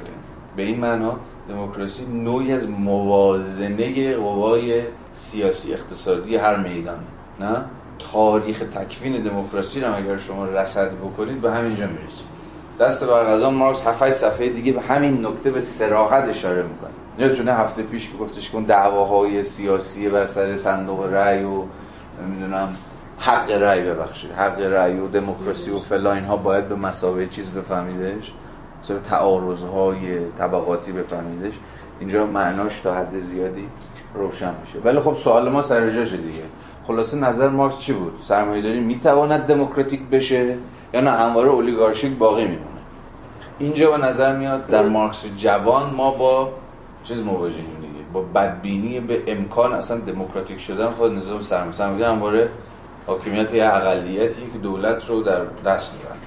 به 0.56 0.64
این 0.64 0.80
معنا 0.80 1.16
دموکراسی 1.50 2.06
نوعی 2.06 2.52
از 2.52 2.70
موازنه 2.70 4.16
قوای 4.16 4.82
سیاسی 5.16 5.74
اقتصادی 5.74 6.36
هر 6.36 6.58
میدانه 6.58 7.00
نه؟ 7.40 7.66
تاریخ 8.12 8.60
تکوین 8.60 9.22
دموکراسی 9.22 9.82
رو 9.82 9.96
اگر 9.96 10.18
شما 10.18 10.46
رصد 10.46 10.92
بکنید 10.92 11.42
به 11.42 11.52
همینجا 11.52 11.88
می‌رسید 11.88 12.34
دست 12.80 13.04
بر 13.04 13.24
غذا 13.24 13.50
مارکس 13.50 13.88
7 13.88 14.12
صفحه 14.12 14.50
دیگه 14.50 14.72
به 14.72 14.82
همین 14.82 15.26
نکته 15.26 15.52
به 15.52 15.60
سراحت 15.60 16.30
اشاره 16.30 16.64
می‌کنه. 16.64 16.90
نمی‌تونه 17.20 17.54
هفته 17.54 17.84
پیش 17.84 18.10
گفتش 18.20 18.56
اون 18.56 18.64
دعواهای 18.64 19.44
سیاسی 19.44 20.10
بر 20.10 20.26
سر 20.26 20.56
صندوق 20.56 21.14
رأی 21.14 21.44
و 21.44 21.64
نمی‌دونم 22.24 22.76
حق 23.20 23.52
رأی 23.52 23.82
ببخشید 23.82 24.32
حق 24.32 24.60
رأی 24.60 25.00
و 25.00 25.08
دموکراسی 25.08 25.72
و 25.72 25.80
فلا 25.80 26.14
اینها 26.14 26.38
باید 26.38 26.70
به 26.70 26.76
مسابقه 26.76 27.28
چیز 27.28 27.52
بفهمیدش 27.52 28.34
مثلا 28.82 29.00
تعارضهای 29.00 30.20
طبقاتی 30.38 30.92
بفهمیدش. 30.92 31.54
اینجا 32.00 32.26
معناش 32.26 32.80
تا 32.80 32.94
حد 32.94 33.18
زیادی 33.18 33.68
روشن 34.16 34.54
میشه. 34.62 34.80
ولی 34.84 35.00
خب 35.00 35.16
سوال 35.24 35.50
ما 35.50 35.62
سر 35.62 35.90
جاشه 35.90 36.18
دیگه. 36.18 36.44
خلاصه 36.88 37.18
نظر 37.18 37.50
مارکس 37.50 37.80
چی 37.80 37.94
بود؟ 37.94 38.20
سرمایه‌داری 38.24 38.80
می‌تواند 38.80 39.46
دموکراتیک 39.46 40.02
بشه 40.02 40.58
یا 40.94 41.02
نه؟ 41.02 41.12
همواره 41.12 41.50
اولیگارشیک 41.50 42.18
باقی 42.18 42.44
میمونه. 42.44 42.82
اینجا 43.60 43.92
به 43.92 44.06
نظر 44.06 44.36
میاد 44.38 44.68
در 44.68 44.84
مارکس 44.84 45.26
جوان 45.38 45.94
ما 45.94 46.12
با 46.12 46.50
چیز 47.04 47.22
مواجهیم 47.22 47.78
دیگه. 47.82 48.04
با 48.14 48.22
بدبینی 48.22 49.00
به 49.00 49.24
امکان 49.28 49.74
اصلا 49.74 49.98
دموکراتیک 49.98 50.60
شدن 50.60 50.90
خود 50.90 51.12
نظام 51.12 51.42
سرمایه 51.42 51.72
سرمایه 51.72 52.08
همواره 52.08 52.50
حاکمیت 53.08 53.54
یه 53.54 53.66
اقلیتی 53.66 54.42
که 54.54 54.60
دولت 54.60 55.10
رو 55.10 55.24
در 55.24 55.42
دست 55.66 55.94
می‌برن 55.94 56.18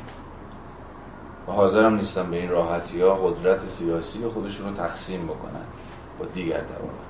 و 1.49 1.53
حاضرم 1.53 1.95
نیستن 1.95 2.31
به 2.31 2.37
این 2.37 2.51
راحتی 2.51 3.01
ها 3.01 3.14
قدرت 3.14 3.69
سیاسی 3.69 4.19
خودشون 4.35 4.66
رو 4.66 4.75
تقسیم 4.75 5.25
بکنن 5.25 5.64
با 6.19 6.25
دیگر 6.35 6.59
طبقات 6.59 7.06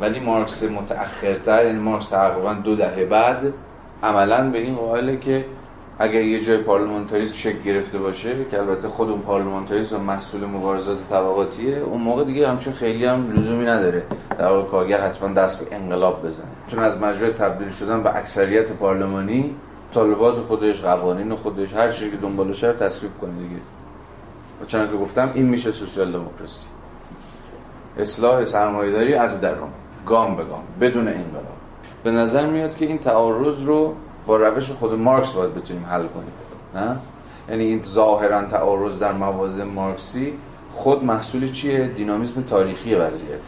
ولی 0.00 0.20
مارکس 0.20 0.62
متأخرتر 0.62 1.66
یعنی 1.66 1.78
مارکس 1.78 2.08
تقریبا 2.08 2.52
دو 2.52 2.76
دهه 2.76 3.04
بعد 3.04 3.52
عملا 4.02 4.50
به 4.50 4.58
این 4.58 4.76
قائله 4.76 5.16
که 5.16 5.44
اگر 5.98 6.22
یه 6.22 6.44
جای 6.44 6.58
پارلمانتاریسم 6.58 7.34
شکل 7.34 7.62
گرفته 7.62 7.98
باشه 7.98 8.44
که 8.50 8.58
البته 8.58 8.88
خود 8.88 9.10
اون 9.10 9.20
پارلمانتاریسم 9.20 10.00
محصول 10.00 10.44
مبارزات 10.44 10.98
طبقاتیه 11.10 11.76
اون 11.76 12.00
موقع 12.00 12.24
دیگه 12.24 12.48
همچون 12.48 12.72
خیلی 12.72 13.04
هم 13.04 13.32
لزومی 13.36 13.66
نداره 13.66 14.02
در 14.38 14.46
واقع 14.46 14.68
کارگر 14.68 15.00
حتما 15.00 15.28
دست 15.28 15.64
به 15.64 15.76
انقلاب 15.76 16.26
بزنه. 16.26 16.46
چون 16.70 16.78
از 16.78 16.98
مجرای 16.98 17.32
تبدیل 17.32 17.70
شدن 17.70 18.02
به 18.02 18.16
اکثریت 18.16 18.72
پارلمانی 18.72 19.54
طالبات 19.94 20.40
خودش 20.40 20.80
قوانین 20.80 21.34
خودش 21.34 21.72
هر 21.72 21.92
چیزی 21.92 22.10
که 22.10 22.16
دنبالش 22.16 22.64
رو 22.64 22.72
تصویب 22.72 23.10
کنه 23.20 23.32
دیگه. 23.32 23.60
و 24.62 24.66
چون 24.66 24.88
که 24.88 24.96
گفتم 24.96 25.30
این 25.34 25.46
میشه 25.46 25.72
سوسیال 25.72 26.12
دموکراسی. 26.12 26.66
اصلاح 27.98 28.44
سرمایه‌داری 28.44 29.14
از 29.14 29.40
درون. 29.40 29.70
گام 30.08 30.36
به 30.36 30.44
گام 30.44 30.62
بدون 30.80 31.08
انقلاب 31.08 31.58
به 32.04 32.10
نظر 32.10 32.46
میاد 32.46 32.76
که 32.76 32.86
این 32.86 32.98
تعارض 32.98 33.64
رو 33.64 33.94
با 34.26 34.36
روش 34.36 34.70
خود 34.70 34.92
مارکس 34.92 35.32
باید 35.32 35.54
بتونیم 35.54 35.86
حل 35.86 36.06
کنیم 36.06 36.32
نه؟ 36.74 36.96
یعنی 37.48 37.64
این 37.64 37.82
ظاهرا 37.82 38.44
تعارض 38.44 38.98
در 38.98 39.12
موازه 39.12 39.64
مارکسی 39.64 40.32
خود 40.72 41.04
محصول 41.04 41.52
چیه؟ 41.52 41.86
دینامیسم 41.86 42.42
تاریخی 42.42 42.94
وضعیت. 42.94 43.40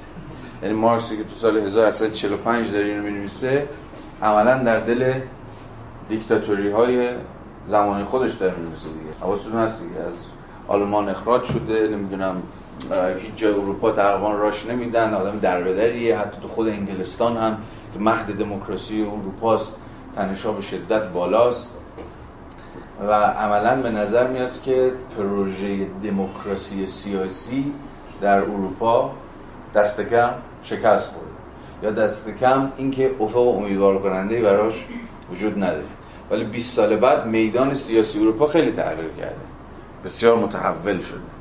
یعنی 0.62 0.75
مارکسی 0.75 1.16
که 1.16 1.25
تو 1.25 1.35
سال 1.35 1.57
1845 1.57 2.73
داره 2.73 2.87
اینو 2.87 3.03
می‌نویسه 3.03 3.68
عملا 4.23 4.62
در 4.62 4.81
دل 4.81 5.12
دیکتاتوری 6.09 6.70
های 6.70 7.09
زمانی 7.66 8.05
خودش 8.05 8.33
داره 8.33 8.55
می‌نویسه 8.57 8.85
دیگه. 8.85 9.16
حواستون 9.20 9.53
هست 9.53 9.83
دیگه 9.83 10.01
از 10.01 10.12
آلمان 10.68 11.09
اخراج 11.09 11.44
شده 11.44 11.88
نمی‌دونم 11.88 12.42
هیچ 13.18 13.34
جای 13.36 13.52
اروپا 13.52 13.92
تقریبا 13.92 14.32
راش 14.32 14.66
نمیدن 14.66 15.14
آدم 15.14 15.38
دربدریه 15.38 16.18
حتی 16.18 16.36
تو 16.42 16.48
خود 16.48 16.68
انگلستان 16.68 17.36
هم 17.36 17.56
که 17.94 18.00
مهد 18.00 18.38
دموکراسی 18.38 19.02
اروپاست 19.02 19.76
تنشا 20.16 20.52
به 20.52 20.62
شدت 20.62 21.02
بالاست. 21.02 21.76
و 23.08 23.12
عملا 23.12 23.82
به 23.82 23.90
نظر 23.90 24.26
میاد 24.26 24.62
که 24.62 24.92
پروژه 25.16 25.86
دموکراسی 26.04 26.86
سیاسی 26.86 27.72
در 28.20 28.38
اروپا 28.38 29.10
دست 29.74 30.00
کم 30.00 30.30
شکست 30.62 31.08
خورده. 31.08 31.30
یا 31.82 31.90
دست 31.90 32.30
کم 32.40 32.72
اینکه 32.76 33.10
افق 33.20 33.56
امیدوار 33.56 33.98
کننده 33.98 34.42
براش 34.42 34.86
وجود 35.32 35.56
نداره. 35.56 35.84
ولی 36.30 36.44
20 36.44 36.76
سال 36.76 36.96
بعد 36.96 37.26
میدان 37.26 37.74
سیاسی 37.74 38.20
اروپا 38.20 38.46
خیلی 38.46 38.72
تغییر 38.72 39.10
کرده. 39.18 39.34
بسیار 40.04 40.36
متحول 40.36 41.00
شده. 41.00 41.39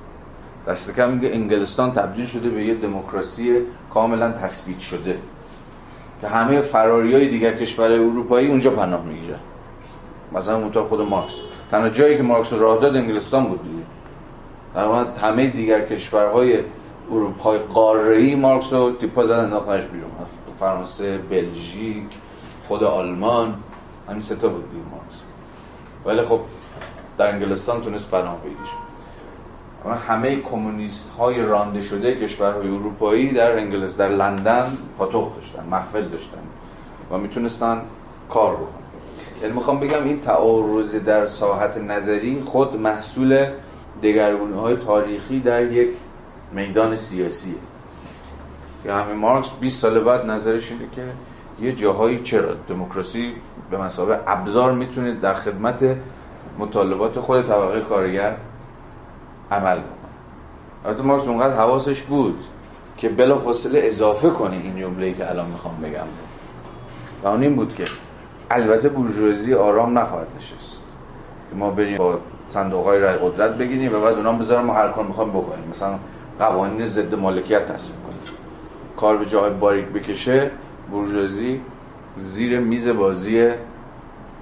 دست 0.67 0.95
کم 0.95 1.19
انگلستان 1.24 1.91
تبدیل 1.91 2.26
شده 2.26 2.50
به 2.50 2.65
یه 2.65 2.76
دموکراسی 2.76 3.56
کاملا 3.93 4.32
تثبیت 4.32 4.80
شده. 4.80 5.17
که 6.22 6.28
همه 6.28 6.62
فراری 6.62 7.13
های 7.13 7.28
دیگر 7.28 7.54
کشور 7.54 7.91
اروپایی 7.91 8.48
اونجا 8.48 8.72
پناه 8.72 9.06
می‌گیره. 9.06 9.36
مثلا 10.32 10.58
اونطور 10.58 10.84
خود 10.84 11.02
مارکس. 11.02 11.34
تنها 11.72 11.89
جایی 11.89 12.17
که 12.17 12.24
مارکس 12.24 12.54
راه 12.54 12.80
داد 12.80 12.95
انگلستان 12.95 13.45
بود 13.45 13.63
دیگه. 13.63 13.84
در 14.76 15.06
همه 15.28 15.48
دیگر 15.48 15.86
کشورهای 15.86 16.60
اروپای 17.12 17.60
قاره 17.60 18.36
مارکس 18.36 18.74
رو 18.74 18.91
تیپا 18.91 19.24
زدن 19.24 19.43
انداختنش 19.43 19.84
بیرون. 19.84 20.12
فرانسه 20.60 21.17
بلژیک 21.17 22.04
خود 22.67 22.84
آلمان 22.84 23.56
همین 24.10 24.22
سه 24.22 24.36
بود 24.36 24.72
دیگه 24.72 24.84
مارکس. 24.91 25.15
ولی 26.06 26.22
خب 26.22 26.39
در 27.17 27.32
انگلستان 27.32 27.82
تونست 27.82 28.12
پناه 28.12 28.38
بگیره. 28.41 28.88
همه 29.86 30.36
کمونیست 30.36 31.10
های 31.18 31.42
رانده 31.42 31.82
شده 31.82 32.15
کشورهای 32.15 32.68
اروپایی 32.68 33.34
در 33.34 33.58
انگلیس 33.58 33.98
در 33.98 34.08
لندن 34.08 34.78
پاتوق 34.98 35.36
داشتن 35.36 35.65
محفل 35.72 36.08
داشتن 36.08 36.38
و 37.12 37.18
می‌تونستن 37.18 37.82
کار 38.30 38.56
بکنن. 38.56 38.70
یعنی 39.42 39.54
می‌خوام 39.54 39.80
بگم 39.80 40.04
این 40.04 40.22
تعارض 40.22 40.96
در 40.96 41.28
ساحت 41.28 41.78
نظری 41.78 42.42
خود 42.46 42.76
محصول 42.76 43.48
دگرگونی 44.04 44.54
های 44.54 44.76
تاریخی 44.76 45.39
در 45.39 45.72
یک 45.72 45.89
میدان 46.52 46.96
سیاسیه. 46.96 47.54
که 48.84 48.94
همین 48.94 49.15
مارکس 49.15 49.50
20 49.62 49.82
سال 49.82 50.00
بعد 50.00 50.26
نظرش 50.26 50.72
اینه 50.72 50.86
که 50.96 51.04
یه 51.62 51.72
جاهایی 51.72 52.22
چرا 52.24 52.54
دموکراسی 52.70 53.34
به 53.72 53.78
مسابقه 53.78 54.20
ابزار 54.28 54.72
می‌تونه 54.72 55.13
در 55.13 55.34
خدمت 55.34 55.96
مطالبات 56.60 57.20
خود 57.20 57.48
طبقه 57.48 57.82
کارگر 57.82 58.36
عمل 59.52 59.76
بکنه. 59.76 60.10
البته 60.86 61.04
مارکس 61.04 61.28
اونقدر 61.28 61.56
حواسش 61.56 62.02
بود 62.02 62.44
که 62.98 63.10
بلا 63.10 63.38
فاصله 63.38 63.82
اضافه 63.84 64.30
کنه 64.30 64.56
این 64.56 64.78
جمله‌ای 64.78 65.14
که 65.14 65.30
الان 65.30 65.46
می‌خوام 65.46 65.76
بگم. 65.84 66.08
و 67.24 67.28
اون 67.28 67.42
این 67.42 67.56
بود 67.56 67.76
که 67.76 67.88
البته 68.52 68.90
بورژوازی 68.90 69.54
آرام 69.54 69.98
نخواهد 69.98 70.28
نشست. 70.38 70.82
که 71.50 71.56
ما 71.56 71.72
بریم 71.72 71.98
با 71.98 72.20
صندوق 72.50 72.86
های 72.86 73.00
رای 73.00 73.16
قدرت 73.16 73.52
بگیریم 73.52 73.96
و 73.96 74.00
بعد 74.02 74.14
اونا 74.14 74.34
بذارم 74.34 74.66
ما 74.66 74.74
هر 74.74 74.90
کار 74.90 75.06
می‌خوام 75.06 75.30
بکنیم. 75.30 75.68
مثلا 75.70 75.96
قوانین 76.40 76.86
ضد 76.86 77.16
مالکیت 77.16 77.66
تصویب 77.66 77.96
کنیم. 78.04 78.20
کار 78.98 79.18
به 79.18 79.26
جای 79.26 79.50
باریک 79.50 79.86
بکشه 79.86 80.52
بورژوازی 80.92 81.62
زیر 82.18 82.60
میز 82.60 82.88
بازی 82.88 83.50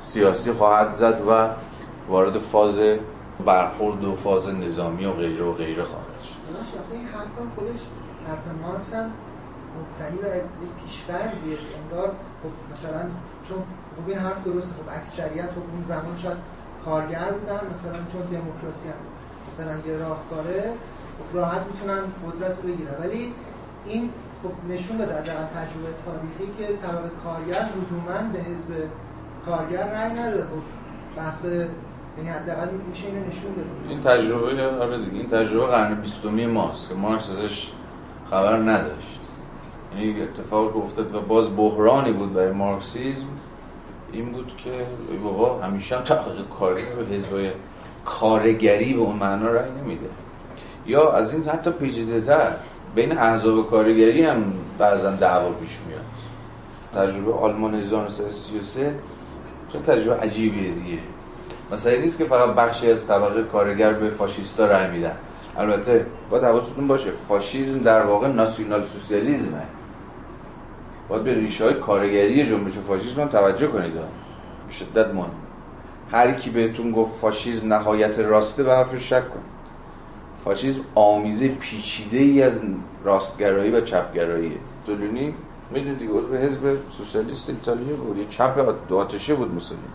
سیاسی 0.01 0.51
خواهد 0.51 0.91
زد 0.91 1.21
و 1.29 1.47
وارد 2.09 2.37
فاز 2.37 2.79
برخورد 3.45 4.03
و 4.03 4.15
فاز 4.15 4.49
نظامی 4.49 5.05
و 5.05 5.11
غیره 5.11 5.43
و 5.43 5.53
غیره 5.53 5.83
خواهد 5.83 6.23
شد. 6.23 6.37
این 6.91 7.07
حرف 7.07 7.27
خودش 7.55 7.79
حرف 8.27 8.61
مارکس 8.61 8.93
هم 8.93 9.11
مبتنی 9.77 10.17
بر 10.17 10.41
پیشفرضیه 10.83 11.57
انگار 11.77 12.09
خب 12.43 12.73
مثلا 12.73 13.01
چون 13.47 13.57
خب 13.97 14.09
این 14.09 14.17
حرف 14.17 14.43
درسته 14.43 14.73
خب 14.73 14.89
اکثریت 15.01 15.45
خب 15.45 15.65
اون 15.73 15.83
زمان 15.87 16.17
شاید 16.23 16.37
کارگر 16.85 17.31
بودن 17.31 17.61
مثلا 17.73 17.99
چون 18.11 18.21
دموکراسی 18.21 18.87
هم 18.87 19.01
مثلا 19.49 19.73
یه 19.87 19.97
راهکاره 19.97 20.73
خب 21.19 21.37
راحت 21.37 21.61
می‌تونن 21.71 22.01
قدرت 22.25 22.57
رو 22.57 22.63
بگیرن. 22.63 22.95
ولی 22.99 23.33
این 23.85 24.09
خب 24.43 24.73
نشون 24.73 24.97
داده 24.97 25.13
در 25.13 25.21
تجربه 25.21 25.91
تاریخی 26.05 26.57
که 26.57 26.65
طبقه 26.87 27.09
کارگر 27.23 27.69
لزوما 27.77 28.33
به 28.33 28.39
حزب 28.39 28.89
کارگر 29.45 29.87
رأی 29.93 30.13
نداده. 30.19 30.43
خب 30.43 30.63
بحث 31.17 31.45
یعنی 32.17 32.29
حداقل 32.29 32.67
میشه 32.89 33.05
اینو 33.05 33.27
نشون 33.27 33.51
بده 33.51 33.89
این 33.89 34.01
تجربه 34.01 34.77
آره 34.83 34.97
دیگه 34.97 35.17
این 35.17 35.29
تجربه 35.29 35.67
قرن 35.67 35.95
20 35.95 36.25
ماست 36.25 36.89
که 36.89 36.95
مارکس 36.95 37.29
ازش 37.29 37.67
خبر 38.29 38.57
نداشت. 38.57 39.19
یعنی 39.93 40.21
اتفاق 40.21 40.73
که 40.73 40.77
افتاد 40.77 41.15
و 41.15 41.21
باز 41.21 41.55
بحرانی 41.55 42.11
بود 42.11 42.33
برای 42.33 42.51
مارکسیزم. 42.51 43.25
این 44.11 44.31
بود 44.31 44.51
که 44.63 44.71
ای 45.11 45.17
بابا 45.23 45.61
همیشه 45.61 45.97
هم 45.97 46.03
طبقه 46.03 46.43
کارگر 46.59 46.89
به 46.89 47.15
حزبای 47.15 47.51
کارگری 48.05 48.93
به 48.93 48.99
اون 48.99 49.15
معنا 49.15 49.47
رأی 49.47 49.71
نمیده. 49.83 50.09
یا 50.85 51.11
از 51.11 51.33
این 51.33 51.43
حتی 51.43 51.71
پیچیده 51.71 52.21
تر 52.21 52.51
بین 52.95 53.17
احزاب 53.17 53.69
کارگری 53.69 54.23
هم 54.23 54.53
بعضا 54.77 55.11
دعوا 55.11 55.49
پیش 55.49 55.77
میاد. 55.87 56.01
تجربه 56.95 57.33
آلمان 57.33 57.75
1933 57.75 58.95
خیلی 59.71 59.83
تجربه 59.83 60.21
عجیبیه 60.21 60.71
دیگه. 60.71 60.99
مثلا 61.71 61.95
نیست 61.95 62.17
که 62.17 62.25
فقط 62.25 62.55
بخشی 62.55 62.91
از 62.91 63.07
طبقه 63.07 63.43
کارگر 63.43 63.93
به 63.93 64.09
فاشیستا 64.09 64.65
رای 64.65 64.91
میدن. 64.91 65.15
البته 65.57 66.05
با 66.29 66.39
حواستون 66.39 66.87
باشه 66.87 67.09
فاشیسم 67.27 67.79
در 67.79 68.01
واقع 68.01 68.27
ناسیونال 68.27 68.85
سوسیالیزمه 68.85 69.63
باید 71.09 71.23
به 71.23 71.33
ریشه 71.33 71.63
های 71.63 71.73
کارگری 71.73 72.49
جنبش 72.49 72.71
فاشیسم 72.87 73.21
هم 73.21 73.27
توجه 73.27 73.67
کنید. 73.67 73.93
به 73.93 74.73
شدت 74.73 75.13
مهم. 75.13 75.29
هر 76.11 76.31
کی 76.31 76.49
بهتون 76.49 76.91
گفت 76.91 77.15
فاشیسم 77.15 77.73
نهایت 77.73 78.19
راسته 78.19 78.63
به 78.63 78.71
حرف 78.75 78.97
شک 78.97 79.29
کن. 79.29 79.39
فاشیسم 80.43 80.79
آمیزه 80.95 81.47
پیچیده 81.47 82.17
ای 82.17 82.41
از 82.41 82.61
راستگرایی 83.03 83.71
و 83.71 83.81
چپگراییه 83.81 84.57
زولونی 84.85 85.33
می‌دونید 85.71 85.99
دیگه 85.99 86.11
عضو 86.11 86.35
حزب 86.35 86.77
سوسیالیست 86.97 87.49
ایتالیا 87.49 87.95
بود. 87.95 88.17
یه 88.17 88.25
چپ 88.29 88.75
آتشه 88.91 89.35
بود 89.35 89.53
موسولینی 89.53 89.87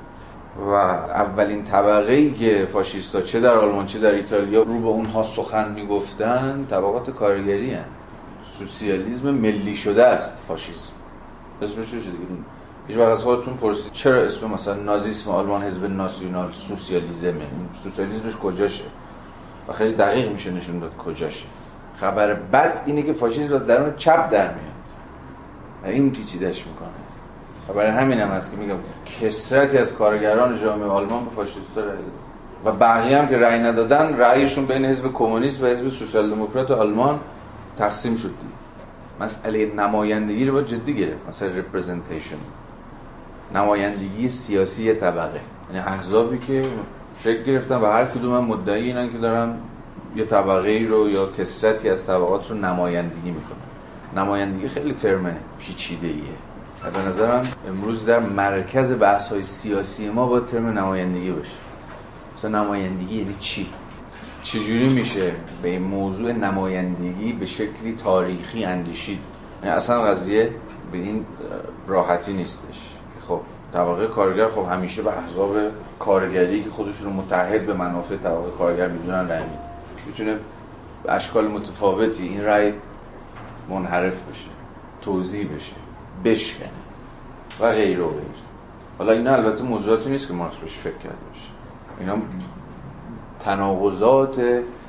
و 0.59 0.71
اولین 0.71 1.65
طبقه 1.65 2.13
ای 2.13 2.31
که 2.31 2.69
فاشیستا 2.73 3.21
چه 3.21 3.41
در 3.41 3.55
آلمان 3.55 3.87
چه 3.87 3.99
در 3.99 4.13
ایتالیا 4.13 4.63
رو 4.63 4.79
به 4.81 4.89
اونها 4.89 5.23
سخن 5.23 5.73
می‌گفتن 5.73 6.67
طبقات 6.71 7.11
کارگری 7.11 7.75
هن. 7.75 7.85
سوسیالیسم 8.59 9.31
ملی 9.31 9.77
شده 9.77 10.05
است 10.05 10.43
فاشیسم. 10.49 10.93
اسمش 11.63 11.91
چه 11.91 11.97
دیگه 11.97 12.11
هیچ 12.89 12.97
وقت 12.97 13.09
از 13.09 13.23
خودتون 13.23 13.55
پرسید 13.55 13.93
چرا 13.93 14.23
اسم 14.23 14.51
مثلا 14.51 14.75
نازیسم 14.75 15.31
آلمان 15.31 15.63
حزب 15.63 15.85
ناسیونال 15.85 16.53
سوسیالیزمه 16.53 17.47
سوسیالیسمش 17.83 18.37
کجاشه؟ 18.37 18.85
و 19.69 19.73
خیلی 19.73 19.95
دقیق 19.95 20.33
میشه 20.33 20.51
نشون 20.51 20.79
داد 20.79 20.97
کجاشه. 20.97 21.45
خبر 21.97 22.35
بد 22.35 22.83
اینه 22.87 23.03
که 23.03 23.13
فاشیسم 23.13 23.55
از 23.55 23.67
درون 23.67 23.95
چپ 23.97 24.31
در 24.31 24.49
میاد. 24.49 24.73
و 25.85 25.87
این 25.87 26.13
پیچیدش 26.13 26.67
می‌کنه. 26.67 26.89
و 27.69 27.73
برای 27.73 27.91
همین 27.91 28.19
هم 28.19 28.29
هست 28.29 28.51
که 28.51 28.57
میگم 28.57 28.77
کسرتی 29.21 29.79
از 29.79 29.95
کارگران 29.95 30.61
جامعه 30.61 30.89
آلمان 30.89 31.25
به 31.25 31.31
فاشیستا 31.31 31.81
رأی 31.81 31.97
و 32.65 32.73
بقیه 32.73 33.19
هم 33.19 33.29
که 33.29 33.39
رأی 33.39 33.59
ندادن 33.59 34.17
رأیشون 34.17 34.67
بین 34.67 34.85
حزب 34.85 35.13
کمونیست 35.13 35.63
و 35.63 35.67
حزب 35.67 35.89
سوسیال 35.89 36.31
دموکرات 36.31 36.71
آلمان 36.71 37.21
تقسیم 37.79 38.17
شد 38.17 38.31
مسئله 39.21 39.75
نمایندگی 39.75 40.45
رو 40.45 40.53
با 40.53 40.63
جدی 40.63 40.95
گرفت. 40.95 41.29
مثلا 41.29 41.49
representation. 41.49 42.39
نمایندگی 43.55 44.29
سیاسی 44.29 44.95
طبقه. 44.95 45.41
یعنی 45.73 45.87
احزابی 45.87 46.39
که 46.39 46.65
شکل 47.19 47.43
گرفتن 47.43 47.77
و 47.77 47.87
هر 47.87 48.05
کدوم 48.05 48.35
هم 48.35 48.45
مدعی 48.45 48.87
اینن 48.87 49.13
که 49.13 49.19
دارن 49.19 49.55
یه 50.17 50.25
طبقه 50.25 50.87
رو 50.89 51.11
یا 51.11 51.27
کسرتی 51.27 51.89
از 51.89 52.07
طبقات 52.07 52.51
رو 52.51 52.57
نمایندگی 52.57 53.31
می‌کنن. 53.31 54.23
نمایندگی 54.23 54.69
خیلی 54.69 54.93
ترم 54.93 55.37
پیچیده 55.59 56.07
ایه 56.07 56.52
به 56.91 57.03
نظرم 57.09 57.43
امروز 57.69 58.07
در 58.07 58.19
مرکز 58.19 59.01
بحث 59.01 59.29
های 59.29 59.45
سیاسی 59.45 60.11
ما 60.11 60.27
با 60.27 60.41
ترم 60.41 60.67
نمایندگی 60.79 61.31
باشه. 61.31 61.51
مثلا 62.37 62.65
نمایندگی 62.65 63.19
یعنی 63.19 63.37
چی؟ 63.41 63.67
چجوری 64.43 64.89
میشه 64.89 65.33
به 65.63 65.69
این 65.69 65.83
موضوع 65.83 66.33
نمایندگی 66.33 67.33
به 67.33 67.47
شکلی 67.47 67.97
تاریخی 68.05 68.65
اندیشید؟ 68.65 69.19
یعنی 69.63 69.77
اصلا 69.77 70.03
قضیه 70.03 70.51
به 70.93 70.99
این 70.99 71.27
راحتی 71.87 72.33
نیستش. 72.33 72.79
خب 73.29 73.41
طبقه 73.73 74.07
کارگر 74.07 74.49
خب 74.49 74.67
همیشه 74.71 75.03
به 75.03 75.19
احزاب 75.19 75.57
کارگری 75.99 76.65
که 76.65 76.71
خودشون 76.71 77.07
رو 77.07 77.13
متحد 77.13 77.67
به 77.67 77.75
منافع 77.75 78.17
طبقه 78.17 78.51
کارگر 78.59 78.89
می‌دونن 78.89 79.29
رای 79.29 79.43
میده 79.43 79.59
می‌تونه 80.07 80.39
اشکال 81.09 81.49
متفاوتی 81.49 82.23
این 82.23 82.45
رای 82.45 82.73
منحرف 83.69 84.13
بشه 84.13 84.51
توضیح 85.03 85.49
بشه. 85.57 85.82
بشکنه 86.25 86.69
و 87.61 87.73
غیر 87.73 88.01
و 88.01 88.09
غیر. 88.09 88.23
حالا 88.99 89.13
این 89.13 89.29
البته 89.29 89.63
موضوعاتی 89.63 90.11
نیست 90.11 90.29
که 90.29 90.35
مارکس 90.35 90.57
بهش 90.57 90.79
فکر 90.79 90.99
کرده 90.99 91.17
باشه. 91.31 91.49
اینا 92.01 92.17
تناقضات 93.41 94.41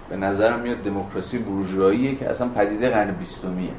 به 0.10 0.17
نظر 0.17 0.58
میاد 0.58 0.78
دموکراسی 0.78 1.38
بورژواییه 1.38 2.15
که 2.15 2.30
اصلا 2.30 2.48
پدیده 2.48 2.89
قرن 2.89 3.12
بیستمیه. 3.12 3.69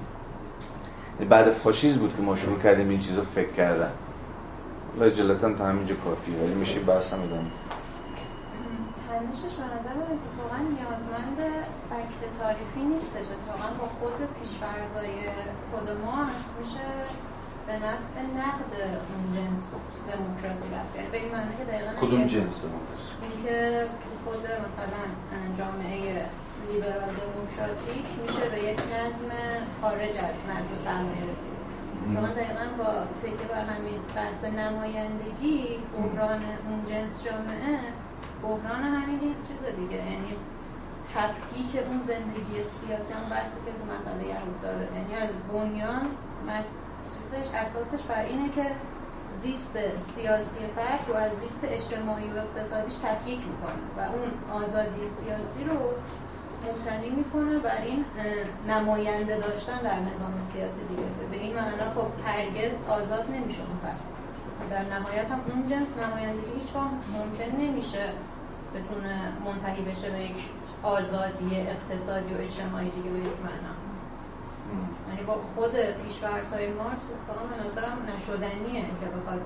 یعنی 1.14 1.28
بعد 1.28 1.50
فاشیسم 1.50 1.98
بود 1.98 2.16
که 2.16 2.22
ما 2.22 2.36
شروع 2.36 2.58
کردیم 2.58 2.88
این 2.88 3.00
چیزا 3.00 3.22
فکر 3.22 3.52
کردن. 3.52 3.90
حالا 4.98 5.10
جلتا 5.10 5.52
تا 5.52 5.66
همینجا 5.66 5.94
کافیه 5.94 6.36
ولی 6.36 6.54
میشه 6.54 6.80
بحث 6.80 7.12
هم 7.12 7.22
ادامه 7.22 7.50
تنشش 9.08 9.54
به 9.54 9.64
نظر 9.78 9.94
من 9.94 10.08
اتفاقا 10.16 10.58
نیازمند 10.76 11.38
فکت 11.90 12.38
تاریخی 12.38 12.82
نیستش 12.94 13.26
اتفاقا 13.34 13.68
با 13.78 13.86
خود 13.98 14.28
پیشفرزای 14.40 15.14
خود 15.70 15.88
ما 16.04 16.26
میشه 16.58 16.86
به 17.66 17.72
نفع 17.72 18.16
نقد 18.40 18.72
اون 19.10 19.24
جنس 19.34 19.80
دموکراسی 20.08 20.68
رفت 20.74 20.96
یعنی 20.96 21.08
به 21.08 21.18
این 21.18 21.32
معنی 21.32 21.56
که 21.58 21.64
دقیقا 21.64 21.92
کدوم 22.06 22.26
جنس 22.26 22.62
دموکراسی؟ 22.62 23.08
اینکه 23.22 23.86
خود 24.24 24.44
مثلا 24.66 25.04
جامعه 25.58 26.26
لیبرال 26.68 27.14
دموکراتیک 27.24 28.06
میشه 28.22 28.48
به 28.48 28.58
یک 28.68 28.78
نظم 28.78 29.30
خارج 29.80 30.14
از 30.28 30.36
نظم 30.50 30.74
سرمایه 30.74 31.24
رسید. 31.32 31.52
اتفاقا 32.06 32.26
دقیقا 32.26 32.66
با 32.78 32.90
تکیه 33.22 33.46
بر 33.46 33.64
همین 33.64 34.00
بحث 34.16 34.44
نمایندگی 34.44 35.78
بحران 35.96 36.42
اون 36.68 36.84
جنس 36.84 37.24
جامعه 37.24 37.78
بحران 38.42 38.82
همین 38.82 39.30
یک 39.30 39.48
چیز 39.48 39.64
دیگه. 39.64 39.96
یعنی 40.12 40.36
تفکیک 41.14 41.82
اون 41.88 42.00
زندگی 42.00 42.62
سیاسی 42.62 43.12
هم 43.12 43.30
بحثی 43.30 43.58
که 43.64 43.70
تو 43.72 43.94
مسئله 43.94 44.24
یهود 44.28 44.60
داره. 44.62 44.88
یعنی 44.96 45.14
از 45.14 45.30
بنیان 45.52 46.06
چیزش 47.34 47.54
اساسش 47.54 48.02
بر 48.02 48.24
اینه 48.24 48.48
که 48.48 48.66
زیست 49.30 49.98
سیاسی 49.98 50.58
فرد 50.76 51.04
رو 51.08 51.14
از 51.14 51.32
زیست 51.32 51.60
اجتماعی 51.64 52.28
و 52.28 52.38
اقتصادیش 52.38 52.94
تفکیک 52.94 53.38
می‌کنه 53.38 53.82
و 53.96 54.00
اون 54.12 54.62
آزادی 54.62 55.08
سیاسی 55.08 55.64
رو 55.64 55.74
مبتنی 56.66 57.10
می‌کنه 57.10 57.58
بر 57.58 57.80
این 57.82 58.04
نماینده 58.68 59.38
داشتن 59.38 59.78
در 59.82 59.98
نظام 59.98 60.40
سیاسی 60.40 60.80
دیگه. 60.84 61.02
به 61.30 61.36
این 61.36 61.54
معنا 61.54 61.90
خب 61.94 62.06
هرگز 62.26 62.82
آزاد 62.88 63.30
نمیشه 63.30 63.60
اون 63.60 63.78
فرد. 63.82 64.00
در 64.70 64.98
نهایت 64.98 65.30
هم 65.30 65.40
اون 65.48 65.68
جنس 65.68 65.98
نمایندگی 65.98 66.52
هیچ 66.54 66.70
ممکن 67.12 67.56
نمیشه 67.56 68.08
بتونه 68.74 69.32
منتهی 69.44 69.82
بشه 69.84 70.10
به 70.10 70.20
یک 70.20 70.48
آزادی 70.82 71.56
اقتصادی 71.56 72.34
و 72.34 72.40
اجتماعی 72.40 72.90
دیگه 72.90 73.10
به 73.10 73.18
یک 73.18 73.36
معنا. 73.44 73.83
یعنی 75.08 75.22
با 75.26 75.34
خود 75.34 75.72
پیشورس 75.72 76.52
های 76.52 76.66
مارکس 76.72 77.06
اتفاقا 77.12 77.44
به 77.50 77.66
نظرم 77.66 77.98
نشدنیه 78.14 78.82
که 78.82 79.06
بخواد 79.16 79.40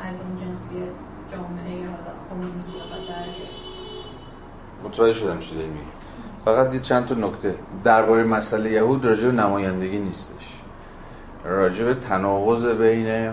از 0.00 0.16
اون 0.20 0.36
جنسی 0.36 0.74
جامعه 1.32 1.80
یا 1.80 1.88
کمونیستی 2.30 2.72
بخواد 2.72 3.08
در 3.08 3.26
متوجه 4.84 5.12
شدم 5.12 5.38
چی 5.38 5.54
داری 5.54 5.70
فقط 6.44 6.74
یه 6.74 6.80
چند 6.80 7.06
تا 7.06 7.14
نکته. 7.14 7.54
درباره 7.84 8.24
مسئله 8.24 8.70
یهود 8.70 9.04
راجع 9.04 9.26
به 9.26 9.32
نمایندگی 9.32 9.98
نیستش. 9.98 10.60
راجع 11.44 11.84
به 11.84 11.94
تناقض 11.94 12.64
بین 12.64 13.32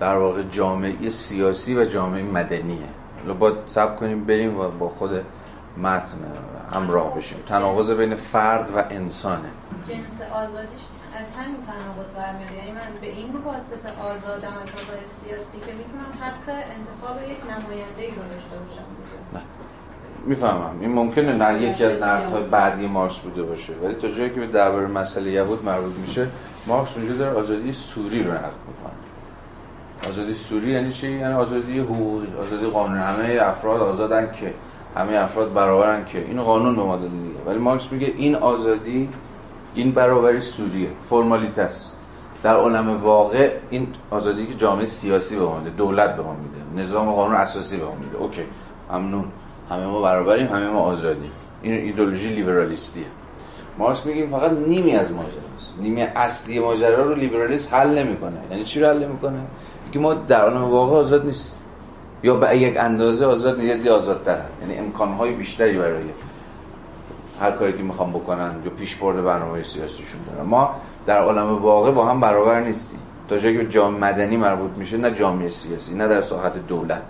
در 0.00 0.16
واقع 0.16 0.42
جامعه 0.42 1.10
سیاسی 1.10 1.78
و 1.78 1.84
جامعه 1.84 2.22
مدنیه. 2.22 2.88
باید 3.38 3.54
سب 3.66 3.96
کنیم 3.96 4.24
بریم 4.24 4.58
و 4.58 4.68
با 4.68 4.88
خود 4.88 5.10
متن 5.82 6.18
همراه 6.72 7.16
بشیم. 7.16 7.38
تناقض 7.48 7.90
بین 7.90 8.14
فرد 8.14 8.70
و 8.76 8.84
انسانه. 8.90 9.48
جنس 9.88 10.22
آزادیش 10.42 10.84
از 11.18 11.30
همین 11.36 11.56
تناقض 11.66 12.10
برمیاد. 12.16 12.52
یعنی 12.58 12.70
من 12.70 13.00
به 13.00 13.06
این 13.06 13.32
واسطه 13.44 13.88
آزادم 14.02 14.54
از 14.62 14.68
نظر 14.68 15.06
سیاسی 15.06 15.58
که 15.58 15.72
می‌تونم 15.72 16.10
حق 16.20 16.46
انتخاب 16.48 17.16
یک 17.30 17.42
نماینده 17.44 18.02
ای 18.02 18.10
رو 18.10 18.22
داشته 18.32 18.56
باشم. 18.56 18.86
نه. 19.34 19.40
می‌فهمم. 20.26 20.80
این 20.80 20.92
ممکنه 20.92 21.32
نه 21.32 21.62
یکی 21.62 21.84
از 21.84 22.02
نقدهای 22.02 22.50
بعدی 22.50 22.86
مارکس 22.86 23.18
بوده 23.18 23.42
باشه. 23.42 23.72
ولی 23.82 23.94
تا 23.94 24.08
جایی 24.08 24.30
که 24.30 24.40
به 24.40 24.46
درباره 24.46 24.86
مسئله 24.86 25.30
یهود 25.30 25.64
مربوط 25.64 25.92
میشه 26.06 26.28
مارکس 26.66 26.96
اونجا 26.96 27.14
داره 27.14 27.38
آزادی 27.38 27.72
سوری 27.72 28.22
رو 28.22 28.32
نقد 28.32 28.52
می‌کنه. 28.68 30.08
آزادی 30.08 30.34
سوری 30.34 30.70
یعنی 30.70 30.92
چی؟ 30.92 31.12
یعنی 31.12 31.34
آزادی 31.34 31.78
حقوقی 31.78 32.26
آزادی 32.46 32.66
قانونی 32.66 33.00
همه 33.00 33.38
افراد 33.42 33.80
آزادن 33.80 34.32
که 34.32 34.54
همه 34.96 35.12
افراد 35.12 35.52
برابرن 35.52 36.04
که. 36.04 36.18
این 36.18 36.42
قانون 36.42 36.76
به 36.76 36.82
ما 36.82 36.96
داده 36.96 37.08
دیگه. 37.08 37.40
ولی 37.46 37.58
مارکس 37.58 37.92
میگه 37.92 38.06
این 38.06 38.34
آزادی 38.34 39.08
این 39.74 39.90
برابری 39.90 40.40
سوریه 40.40 40.88
فرمالیته 41.10 41.62
است 41.62 41.96
در 42.42 42.54
عالم 42.54 43.00
واقع 43.00 43.50
این 43.70 43.88
آزادی 44.10 44.46
که 44.46 44.54
جامعه 44.54 44.86
سیاسی 44.86 45.36
به 45.36 45.42
ما 45.42 45.58
میده 45.58 45.70
دولت 45.70 46.16
به 46.16 46.22
ما 46.22 46.32
میده 46.32 46.82
نظام 46.82 47.12
قانون 47.12 47.36
اساسی 47.36 47.76
به 47.76 47.84
ما 47.84 47.94
میده. 47.94 48.16
اوکی 48.16 48.42
ممنون. 48.92 49.24
همه 49.70 49.86
ما 49.86 50.02
برابریم 50.02 50.46
همه 50.46 50.68
ما 50.68 50.80
آزادیم. 50.80 51.30
این 51.62 51.74
ایدولوژی 51.74 52.28
لیبرالیستیه. 52.28 53.04
مارکس 53.78 54.06
میگه 54.06 54.26
فقط 54.26 54.52
نیمی 54.52 54.92
از 54.92 55.12
ماجراست. 55.12 55.74
نیمی 55.80 56.02
اصلی 56.02 56.58
ماجرا 56.58 57.02
رو 57.02 57.14
لیبرالیسم 57.14 57.68
حل 57.70 57.98
نمی‌کنه. 57.98 58.38
یعنی 58.50 58.64
چی 58.64 58.80
رو 58.80 58.86
حل 58.86 59.04
نمی‌کنه؟ 59.04 59.38
که 59.92 59.98
ما 59.98 60.14
در 60.14 60.40
عالم 60.40 60.64
واقع 60.64 60.96
آزاد 60.96 61.26
نیست 61.26 61.54
یا 62.22 62.34
به 62.34 62.58
یک 62.58 62.76
اندازه 62.76 63.26
آزاد 63.26 63.60
نیست 63.60 63.86
آزادتر. 63.86 64.40
یعنی 64.60 64.78
امکانهای 64.78 65.32
بیشتری 65.32 65.78
برای 65.78 66.02
هر 67.40 67.50
کاری 67.50 67.72
که 67.72 67.82
می‌خوام 67.82 68.10
بکنن 68.10 68.54
یا 68.64 68.70
پیش 68.70 68.96
برده 68.96 69.22
برنامه 69.22 69.62
سیاسیشون 69.62 70.20
دارن. 70.26 70.46
ما 70.46 70.74
در 71.06 71.18
عالم 71.18 71.58
واقع 71.58 71.90
با 71.90 72.06
هم 72.06 72.20
برابر 72.20 72.60
نیستیم. 72.60 72.98
تا 73.28 73.38
جایی 73.38 73.56
که 73.56 73.68
جامعه 73.68 74.00
مدنی 74.00 74.36
مربوط 74.36 74.78
میشه 74.78 74.96
نه 74.96 75.10
جامعه 75.10 75.48
سیاسی 75.48 75.94
نه 75.94 76.08
در 76.08 76.22
ساحت 76.22 76.66
دولت. 76.66 77.02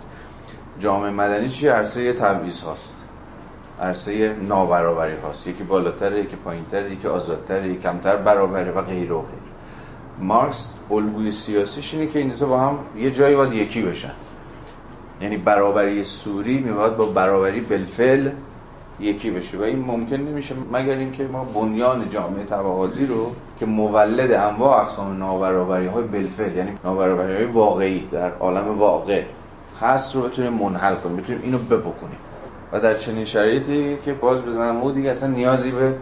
جامعه 0.80 1.10
مدنی 1.10 1.48
چی؟ 1.48 1.68
عرصه 1.68 2.12
تبعیض 2.12 2.60
هاست. 2.60 2.94
عرصه 3.80 4.36
نابرابری 4.48 5.16
هاست. 5.16 5.46
یکی 5.46 5.62
بالاتره 5.62 6.20
یکی 6.20 6.36
پایینتره 6.36 6.92
یکی 6.92 7.08
آزادتره 7.08 7.68
یکی 7.68 7.82
کمتر 7.82 8.16
برابره 8.16 8.70
و 8.70 8.82
غیره 8.82 9.14
و 9.14 9.20
غیره 9.20 9.48
مارکس 10.20 10.70
الگوی 10.90 11.32
سیاسیش 11.32 11.94
اینه 11.94 12.06
که 12.06 12.18
این 12.18 12.28
دو 12.28 12.46
با 12.46 12.60
هم 12.60 12.78
یه 12.96 13.10
جایی 13.10 13.36
باید 13.36 13.52
یکی 13.52 13.82
بشن. 13.82 14.12
یعنی 15.20 15.36
برابری 15.36 16.04
سوری 16.04 16.58
میباید 16.58 16.96
با 16.96 17.06
برابری 17.06 17.60
بلفل 17.60 18.30
یکی 19.00 19.30
بشه 19.30 19.58
و 19.58 19.62
این 19.62 19.78
ممکن 19.78 20.16
نمیشه 20.16 20.54
مگر 20.72 20.94
اینکه 20.94 21.24
ما 21.24 21.44
بنیان 21.44 22.10
جامعه 22.10 22.44
طبقاتی 22.44 23.06
رو 23.06 23.32
که 23.58 23.66
مولد 23.66 24.32
انواع 24.32 24.80
اقسام 24.80 25.18
نابرابری 25.18 25.86
های 25.86 26.04
بلفل 26.04 26.56
یعنی 26.56 26.70
نابرابری 26.84 27.34
های 27.34 27.44
واقعی 27.44 28.08
در 28.12 28.32
عالم 28.32 28.78
واقع 28.78 29.22
هست 29.80 30.14
رو 30.14 30.22
بتونیم 30.22 30.52
منحل 30.52 30.94
کنیم 30.94 31.16
بتونیم 31.16 31.40
اینو 31.44 31.58
بپکنیم 31.58 32.18
و 32.72 32.80
در 32.80 32.94
چنین 32.94 33.24
شرایطی 33.24 33.98
که 34.04 34.12
باز 34.12 34.42
بزنم 34.42 34.92
دیگه 34.92 35.10
اصلا 35.10 35.30
نیازی 35.30 35.70
به 35.70 35.94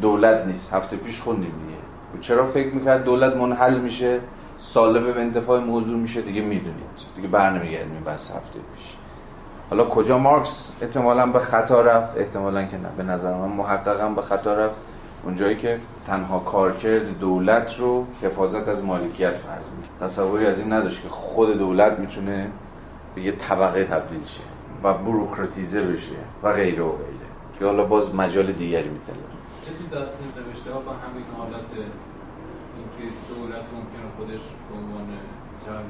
دولت 0.00 0.46
نیست. 0.46 0.74
هفته 0.74 0.96
پیش 0.96 1.20
خوندیم 1.20 1.52
دیگه. 1.66 2.20
چرا 2.20 2.46
فکر 2.46 2.74
می‌کرد 2.74 3.04
دولت 3.04 3.36
منحل 3.36 3.80
میشه؟ 3.80 4.20
سالبه 4.58 5.12
به 5.12 5.20
انتفاع 5.20 5.60
موضوع 5.60 5.98
میشه؟ 5.98 6.22
دیگه 6.22 6.42
می‌دونید. 6.42 6.90
دیگه 7.16 7.28
برنمیگردیم 7.28 8.02
بس 8.06 8.30
هفته 8.30 8.58
پیش. 8.76 8.94
حالا 9.70 9.84
کجا 9.84 10.18
مارکس 10.18 10.72
احتمالا 10.82 11.26
به 11.26 11.38
خطا 11.38 11.80
رفت؟ 11.80 12.16
احتمالا 12.16 12.64
که 12.64 12.76
نه. 12.76 12.88
به 12.96 13.02
نظر 13.02 13.34
من 13.34 13.48
محققا 13.48 14.08
به 14.08 14.22
خطا 14.22 14.54
رفت. 14.54 14.76
اونجایی 15.24 15.56
که 15.56 15.78
تنها 16.06 16.38
کارکرد 16.38 17.18
دولت 17.18 17.78
رو 17.78 18.06
حفاظت 18.22 18.68
از 18.68 18.84
مالکیت 18.84 19.34
فرض 19.34 19.64
می‌کنه. 19.64 20.08
تصوری 20.08 20.46
از 20.46 20.58
این 20.60 20.72
نداشت 20.72 21.02
که 21.02 21.08
خود 21.08 21.58
دولت 21.58 21.98
می‌تونه 21.98 22.50
به 23.14 23.20
یه 23.22 23.32
طبقه 23.32 23.84
تبدیل 23.84 24.24
شه 24.26 24.40
و 24.82 24.94
بروکراتیزه 24.94 25.82
بشه 25.82 26.20
و 26.42 26.52
غیره 26.52 26.82
و 26.82 26.92
غیره. 26.92 27.28
که 27.58 27.64
حالا 27.64 27.84
باز 27.84 28.14
مجال 28.14 28.46
دیگری 28.52 28.88
می‌تونه. 28.88 29.18
چه 29.64 29.70
دست 29.96 30.14
نوشته 30.38 30.72
ها 30.74 30.80
با 30.80 30.92
همین 30.92 31.24
حالت 31.38 31.68
اینکه 32.76 33.04
دولت 33.28 33.66
ممکنه 33.76 34.06
خودش 34.16 34.44
به 34.68 34.74
عنوان 34.78 35.08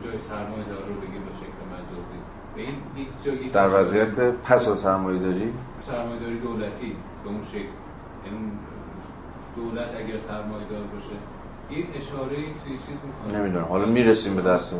جای 0.04 0.18
سرمایه 0.28 0.64
دار 0.72 0.84
رو 0.88 0.94
بگیر 1.02 1.22
شکل 1.40 1.60
مجازی 1.72 2.02
به 2.10 2.16
این 2.16 2.22
هیچ 2.22 2.49
جایی 2.49 2.49
در 3.52 3.80
وضعیت 3.80 4.20
پس 4.20 4.68
از 4.68 4.78
سرمایه 4.78 5.18
داری 5.18 5.52
سرمایه 5.80 6.20
داری 6.20 6.38
دولتی 6.38 6.96
به 7.24 7.28
اون 7.30 7.40
شکل. 7.52 7.58
یعنی 7.58 8.52
دولت 9.56 9.88
اگر 9.88 10.18
سرمایه 10.28 10.64
دار 10.70 10.82
باشه. 10.94 11.16
یک 11.70 11.86
اشاره 11.96 12.36
توی 12.36 12.72
چیز 12.86 12.96
می‌کنه 13.04 13.40
نمی‌دونم. 13.40 13.64
حالا 13.64 13.86
می‌رسیم 13.86 14.36
به 14.36 14.42
دست 14.42 14.74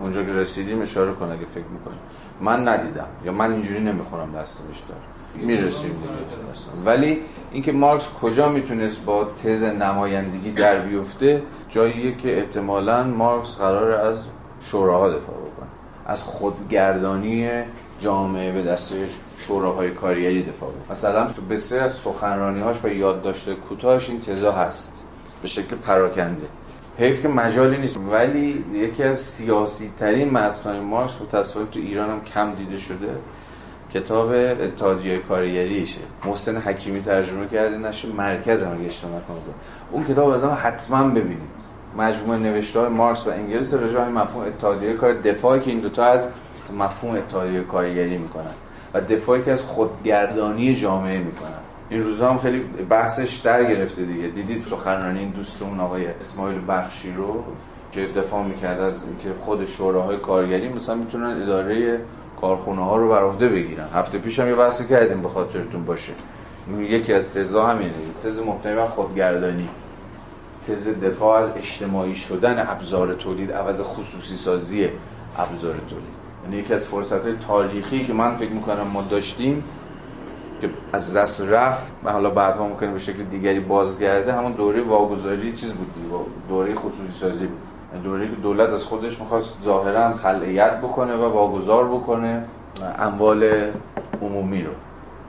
اونجا 0.00 0.24
که 0.24 0.32
رسیدیم 0.32 0.82
اشاره 0.82 1.12
کن 1.12 1.32
اگه 1.32 1.44
فکر 1.44 1.64
می‌کنیم 1.64 1.98
من 2.40 2.68
ندیدم. 2.68 3.06
یا 3.24 3.32
من 3.32 3.52
اینجوری 3.52 3.80
نمی‌خورم 3.80 4.32
دست 4.32 4.62
مشتا 4.70 4.94
می‌رسیم. 5.34 6.02
ولی 6.86 7.20
اینکه 7.52 7.72
مارکس 7.72 8.08
کجا 8.22 8.48
می‌تونست 8.48 9.04
با 9.04 9.24
تز 9.24 9.62
نمایندگی 9.62 10.52
در 10.52 10.78
بیفته 10.78 11.42
جاییه 11.68 12.16
که 12.16 12.38
احتمالا 12.38 13.04
مارکس 13.04 13.56
قرار 13.56 13.90
از 13.92 14.18
شوراها 14.60 15.08
دفاع 15.08 15.36
از 16.06 16.22
خودگردانی 16.22 17.50
جامعه 17.98 18.52
به 18.52 18.62
دست 18.62 18.92
شوراهای 19.36 19.90
کاریری 19.90 20.42
دفاع 20.42 20.70
بکنه 20.70 20.92
مثلا 20.92 21.32
تو 21.32 21.42
بسیاری 21.42 21.84
از 21.84 21.94
سخنرانیهاش 21.94 22.84
و 22.84 22.88
یادداشت 22.88 23.54
کوتاهش 23.54 24.10
این 24.10 24.20
تزا 24.20 24.52
هست. 24.52 25.02
به 25.42 25.48
شکل 25.48 25.76
پراکنده. 25.76 26.46
حیف 26.98 27.22
که 27.22 27.28
مجالی 27.28 27.78
نیست. 27.78 27.96
ولی 28.10 28.64
یکی 28.72 29.02
از 29.02 29.20
سیاسی 29.20 29.92
ترین 29.98 30.30
متنای 30.30 30.80
مارکس 30.80 31.12
متاسفانه 31.20 31.66
تو 31.66 31.80
ایران 31.80 32.10
هم 32.10 32.24
کم 32.24 32.54
دیده 32.54 32.78
شده. 32.78 33.08
کتاب 33.94 34.30
اتحادیه 34.60 35.18
کارگریشه 35.18 36.00
محسن 36.24 36.56
حکیمی 36.56 37.00
ترجمه 37.00 37.48
کرده. 37.48 37.78
نشه 37.78 38.08
مرکز 38.08 38.64
هم 38.64 38.72
اگه 38.72 38.90
اون 39.92 40.04
کتاب 40.04 40.28
از 40.28 40.44
حتما 40.44 41.08
ببینید. 41.08 41.71
مجموعه 41.96 42.38
نوشته 42.38 42.80
های 42.80 42.88
مارکس 42.88 43.26
و 43.26 43.30
انگلیس 43.30 43.74
راجع 43.74 43.94
به 43.94 44.08
مفهوم 44.08 44.44
اتحادیه 44.44 44.94
کار 44.94 45.12
دفاعی 45.12 45.60
که 45.60 45.70
این 45.70 45.80
دوتا 45.80 46.04
از 46.04 46.28
مفهوم 46.78 47.14
اتحادیه 47.14 47.60
کارگری 47.60 48.18
می‌کنن 48.18 48.54
و 48.94 49.00
دفاعی 49.00 49.42
که 49.42 49.52
از 49.52 49.62
خودگردانی 49.62 50.74
جامعه 50.74 51.18
می‌کنن. 51.18 51.48
این 51.90 52.02
روزا 52.02 52.30
هم 52.30 52.38
خیلی 52.38 52.60
بحثش 52.88 53.36
در 53.36 53.64
گرفته 53.64 54.02
دیگه. 54.04 54.28
دیدید 54.28 54.62
سخنرانی 54.62 55.18
این 55.18 55.30
دوستمون 55.30 55.80
آقای 55.80 56.06
اسماعیل 56.06 56.58
بخشی 56.68 57.12
رو 57.12 57.44
که 57.92 58.06
دفاع 58.06 58.44
می‌کرد 58.44 58.80
از 58.80 59.04
اینکه 59.06 59.40
خود 59.40 59.66
شوراهای 59.66 60.16
کارگری 60.16 60.68
مثلا 60.68 60.94
می‌تونن 60.94 61.42
اداره 61.42 62.00
کارخونه 62.40 62.84
ها 62.84 62.96
رو 62.96 63.08
بر 63.08 63.22
عهده 63.22 63.48
بگیرن. 63.48 63.88
هفته 63.94 64.18
پیش 64.18 64.40
هم 64.40 64.48
یه 64.48 64.54
بحثی 64.54 64.86
کردیم 64.86 65.22
به 65.22 65.28
خاطرتون 65.28 65.84
باشه. 65.84 66.12
یکی 66.78 67.12
از 67.12 67.30
تزا 67.30 67.66
همینه. 67.66 67.92
تز 68.24 68.40
محتوی 68.40 68.74
بر 68.74 68.86
خودگردانی. 68.86 69.68
تز 70.68 70.88
دفاع 70.88 71.40
از 71.40 71.50
اجتماعی 71.56 72.14
شدن 72.14 72.66
ابزار 72.68 73.14
تولید 73.14 73.52
عوض 73.52 73.80
خصوصی 73.80 74.36
سازی 74.36 74.88
ابزار 75.36 75.74
تولید. 75.90 76.22
یعنی 76.44 76.56
یکی 76.56 76.74
از 76.74 76.84
فرصت 76.84 77.24
های 77.24 77.34
تاریخی 77.48 78.04
که 78.04 78.12
من 78.12 78.36
فکر 78.36 78.50
می‌کنم 78.50 78.86
ما 78.92 79.02
داشتیم 79.02 79.64
که 80.60 80.70
از 80.92 81.14
دست 81.14 81.40
رفت 81.40 81.92
و 82.04 82.12
حالا 82.12 82.30
بعدها 82.30 82.68
ممکنه 82.68 82.92
به 82.92 82.98
شکل 82.98 83.22
دیگری 83.22 83.60
بازگرده 83.60 84.32
همون 84.32 84.52
دوره 84.52 84.82
واگذاری 84.82 85.52
چیز 85.52 85.72
بود 85.72 85.94
دوره 86.48 86.74
خصوصی 86.74 87.12
سازی. 87.12 87.46
بود 87.46 88.02
دوره 88.04 88.28
که 88.28 88.36
دولت 88.36 88.68
از 88.68 88.84
خودش 88.84 89.20
می‌خواست 89.20 89.56
ظاهرا 89.64 90.14
خلعیت 90.14 90.78
بکنه 90.78 91.14
و 91.16 91.32
واگذار 91.32 91.88
بکنه 91.88 92.44
اموال 92.98 93.70
عمومی 94.22 94.62
رو. 94.62 94.72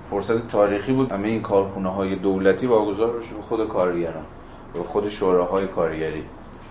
فرصت 0.10 0.48
تاریخی 0.48 0.94
بود 0.94 1.12
همه 1.12 1.28
این 1.28 1.42
کارخونه 1.42 1.90
های 1.90 2.16
دولتی 2.16 2.68
واگذار 2.68 3.18
بشه 3.18 3.36
به 3.36 3.42
خود 3.42 3.68
کارگران. 3.68 4.24
خود 4.82 5.10
شوراهای 5.10 5.68
کارگری. 5.68 6.24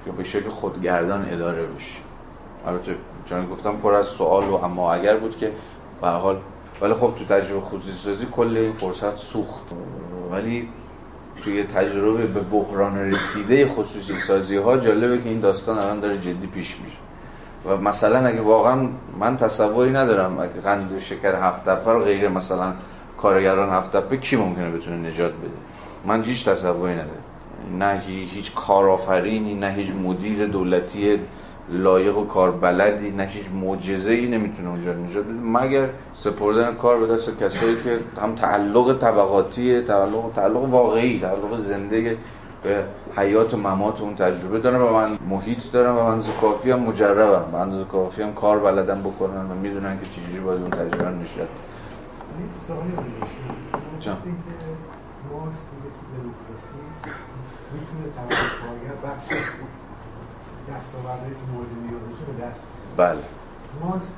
که 0.04 0.12
به 0.12 0.24
شکل 0.24 0.48
خودگردان 0.48 1.28
اداره 1.32 1.62
بشه. 1.62 1.96
البته 2.66 2.94
چون 3.26 3.46
گفتم 3.46 3.76
پر 3.76 3.94
از 3.94 4.06
سوال 4.06 4.44
و 4.44 4.54
اما 4.54 4.94
اگر 4.94 5.16
بود 5.16 5.38
که 5.38 5.52
به 6.00 6.08
حال 6.08 6.36
ولی 6.80 6.94
خب 6.94 7.14
تو 7.18 7.24
تجربه 7.24 7.60
خصوصی 7.60 7.92
سازی 7.92 8.26
کل 8.32 8.56
این 8.56 8.72
فرصت 8.72 9.16
سوخت. 9.16 9.62
ولی 10.32 10.68
توی 11.44 11.64
تجربه 11.64 12.26
به 12.26 12.40
بحران 12.40 12.98
رسیده 12.98 13.66
خصوصی 13.66 14.18
سازی 14.18 14.56
ها 14.56 14.76
جالبه 14.76 15.22
که 15.22 15.28
این 15.28 15.40
داستان 15.40 15.78
الان 15.78 16.00
داره 16.00 16.18
جدی 16.18 16.46
پیش 16.46 16.76
میره. 16.80 16.96
و 17.64 17.80
مثلا 17.80 18.26
اگه 18.26 18.40
واقعا 18.40 18.88
من 19.20 19.36
تصوری 19.36 19.90
ندارم 19.90 20.38
اگه 20.38 20.60
قند 20.64 20.92
و 20.92 21.00
شکر 21.00 21.34
هفت 21.34 21.68
رو 21.68 22.04
غیر 22.04 22.28
مثلا 22.28 22.72
کارگران 23.18 23.70
هفت 23.70 24.20
کی 24.20 24.36
ممکنه 24.36 24.70
بتونه 24.70 24.96
نجات 24.96 25.32
بده؟ 25.32 25.50
من 26.06 26.22
هیچ 26.22 26.48
تصوری 26.48 26.92
ندارم. 26.92 27.31
نه 27.78 28.02
هیچ 28.06 28.54
کارآفرینی 28.54 29.54
نه 29.54 29.68
هیچ 29.68 29.90
مدیر 29.90 30.46
دولتی 30.46 31.20
لایق 31.68 32.18
و 32.18 32.24
کاربلدی 32.26 33.10
نه 33.10 33.24
هیچ 33.24 33.46
معجزه 33.62 34.12
ای 34.12 34.26
نمی‌تونه 34.28 34.68
اونجا 34.68 34.92
نجات 34.92 35.24
بده 35.24 35.34
مگر 35.34 35.88
سپردن 36.14 36.74
کار 36.74 36.98
به 36.98 37.06
دست 37.06 37.38
کسایی 37.38 37.76
که 37.84 37.98
هم 38.22 38.34
تعلق 38.34 38.98
طبقاتی 38.98 39.82
تعلق 39.82 40.30
تعلق 40.36 40.64
واقعی 40.64 41.20
تعلق 41.20 41.60
زنده 41.60 42.16
به 42.62 42.84
حیات 43.16 43.54
و 43.54 43.56
ممات 43.56 44.00
اون 44.00 44.14
تجربه 44.14 44.58
دارن 44.58 44.80
و 44.80 44.92
من 44.92 45.18
محیط 45.28 45.72
دارم 45.72 45.98
و 45.98 46.02
من 46.02 46.22
کافی 46.40 46.70
هم 46.70 46.80
مجربم. 46.80 47.44
من 47.52 47.84
کافی 47.84 48.22
هم 48.22 48.34
کار 48.34 48.58
بلدم 48.58 49.00
بکنن 49.00 49.50
و 49.50 49.54
می‌دونن 49.62 49.98
که 49.98 50.06
چجوری 50.06 50.40
باید 50.40 50.60
اون 50.60 50.70
تجربه 50.70 51.04
رو 51.04 51.14
نشد 51.14 51.48
سوالی 52.66 52.92
جان. 54.00 54.16
مارکس 55.32 55.70
دموکراسی 56.14 56.78
می‌تونه 57.74 58.04
کارگر 58.62 58.96
بخش 59.06 59.24
دستاوردهایی 60.70 61.34
که 61.40 61.46
مورد 61.52 61.72
نیازشه 61.84 62.24
به 62.30 62.44
دست 62.44 62.66
بله. 62.96 63.24
مارکس 63.82 64.10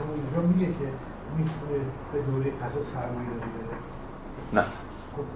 همونجا 0.00 0.40
میگه 0.50 0.66
که 0.66 0.88
می‌تونه 1.36 1.78
به 2.12 2.18
دوره 2.28 2.50
قضا 2.62 2.82
سرمایه 2.82 3.28
داری 3.28 3.50
بده. 3.56 3.76
نه. 4.52 4.62
خب 5.12 5.26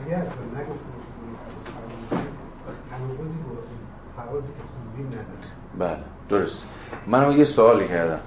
اگر 0.00 0.22
نگفته 0.58 0.88
باشه 0.94 1.10
دوره 1.18 1.36
قضا 1.44 1.60
سرمایه 1.72 2.06
داری 2.10 2.28
پس 2.66 2.76
تناقضی 2.90 3.38
با 3.38 3.52
فرازی 4.16 4.52
که 4.52 4.62
خوندیم 4.72 5.06
نداره. 5.06 5.46
بله 5.78 6.04
درست. 6.28 6.66
من 7.06 7.38
یه 7.38 7.44
سوالی 7.44 7.88
کردم. 7.88 8.20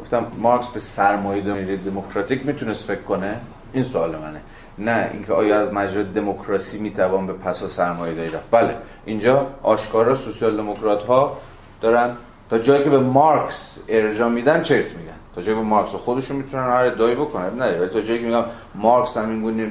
گفتم 0.00 0.26
مارکس 0.38 0.68
به 0.68 0.80
سرمایه 0.80 1.42
داری 1.42 1.76
دموکراتیک 1.76 2.46
می‌تونست 2.46 2.84
فکر 2.84 3.02
کنه؟ 3.02 3.40
این 3.76 3.84
سوال 3.84 4.10
منه. 4.10 4.40
نه 4.78 5.10
اینکه 5.12 5.32
آیا 5.32 5.60
از 5.60 5.72
مجرا 5.72 6.02
دموکراسی 6.02 6.78
می‌توان 6.78 7.26
به 7.26 7.32
پس 7.32 7.62
و 7.62 7.68
سرمایه 7.68 8.14
داری 8.14 8.28
رفت. 8.28 8.50
بله 8.50 8.76
اینجا 9.04 9.46
آشکارا 9.62 10.14
سوسیال 10.14 10.56
دموکرات 10.56 11.02
ها 11.02 11.36
دارن 11.80 12.16
تا 12.50 12.58
جایی 12.58 12.84
که 12.84 12.90
به 12.90 12.98
مارکس 12.98 13.84
ارجاع 13.88 14.28
میدن 14.28 14.62
چرت 14.62 14.86
میگن. 14.86 15.12
تا 15.34 15.42
جایی 15.42 15.58
به 15.58 15.64
مارکس 15.64 15.90
خودشون 15.90 16.36
می‌تونن 16.36 16.62
هر 16.62 16.84
ادعایی 16.84 17.14
بکنن. 17.14 17.58
نه 17.58 17.78
ولی 17.78 17.88
تا 17.88 18.00
جایی 18.00 18.20
که 18.20 18.26
میگم 18.26 18.44
مارکس 18.74 19.16
هم 19.16 19.28
اینگونه 19.28 19.70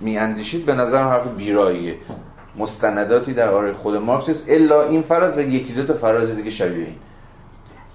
میاندیشید 0.00 0.66
به 0.66 0.74
نظر 0.74 1.02
حرف 1.02 1.26
بیراییه. 1.26 1.94
مستنداتی 2.56 3.34
در 3.34 3.48
آره 3.48 3.72
خود 3.72 3.96
مارکس 3.96 4.44
الا 4.48 4.82
این 4.82 5.02
فراز 5.02 5.38
و 5.38 5.40
یکی 5.40 5.72
دو 5.72 5.86
تا 5.86 5.94
فراز 5.94 6.36
دیگه 6.36 6.50
شبیه 6.50 6.84
این. 6.84 6.96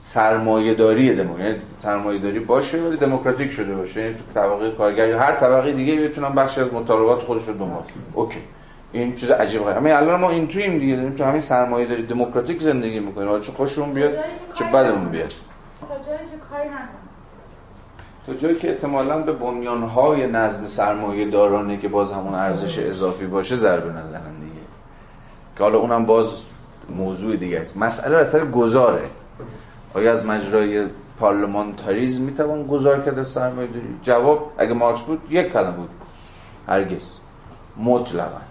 سرمایه 0.10 0.74
داری 0.74 1.16
دموکراسی 1.16 1.44
یعنی 1.44 1.62
سرمایه 1.78 2.20
داری 2.20 2.40
باشه 2.40 2.78
ولی 2.78 2.98
دموکراتیک 2.98 3.52
شده 3.52 3.76
باشه. 3.76 4.02
یعنی 4.02 4.14
تو 4.14 4.24
طبقه 4.40 4.72
کارگر 4.72 5.10
یا 5.10 5.20
هر 5.20 5.32
طبقه 5.32 5.72
دیگه 5.72 6.08
بتونن 6.08 6.36
بخشی 6.36 6.62
از 6.62 6.74
مطالبات 6.74 7.20
خودش 7.20 7.48
رو 7.48 7.54
دنبال 7.54 7.84
اوکی. 8.14 8.40
این 8.92 9.16
چیز 9.16 9.32
عجیب 9.32 9.62
غریبه 9.62 9.80
همین 9.80 9.94
الان 9.94 10.20
ما 10.20 10.30
این 10.30 10.48
تویم 10.48 10.80
دیگه. 10.80 10.96
داریم 10.96 11.16
تو 11.16 11.24
همین 11.24 11.42
سرمایه 11.42 11.88
داری 11.88 12.04
دموکراتیک 12.04 12.62
زندگی 12.62 13.00
می‌کنیم. 13.00 13.42
چه 13.42 13.52
خوشمون 13.52 13.94
بیاد 13.94 14.12
چه 14.54 14.66
بدمون 14.66 15.10
بیاد. 15.10 15.34
تا 15.82 15.88
جایی 16.06 16.18
که 16.18 16.38
کاری 16.52 16.70
تا 18.28 18.34
جایی 18.34 18.56
که 18.56 18.70
احتمالاً 18.70 19.18
به 19.18 19.32
بنیانهای 19.32 20.28
نظم 20.28 20.68
سرمایه 20.68 21.26
دارانه 21.26 21.78
که 21.78 21.88
باز 21.88 22.12
همون 22.12 22.34
ارزش 22.34 22.80
اضافی 22.80 23.26
باشه 23.26 23.56
ضربه 23.56 23.90
نزنن 23.90 24.36
دیگه. 24.40 24.66
که 25.58 25.64
حالا 25.64 25.78
اونم 25.78 26.06
باز 26.06 26.28
موضوع 26.98 27.36
دیگه 27.36 27.60
است. 27.60 27.78
مسئله 27.78 28.18
اثر 28.18 28.46
گذاره 28.46 29.04
آیا 29.94 30.12
از 30.12 30.26
مجرای 30.26 30.88
پارلمانتاریزم 31.20 32.22
می‌توان 32.22 32.68
گذار 32.68 33.02
کرد 33.02 33.20
از 33.20 33.28
سرمایه 33.28 33.68
داری؟ 33.68 34.00
جواب 34.04 34.52
اگه 34.58 34.74
مارکس 34.74 35.02
بود 35.02 35.22
یک 35.30 35.54
کلمه 35.54 35.76
بود. 35.76 35.90
هرگز. 36.68 37.04
مطلقا. 37.78 38.42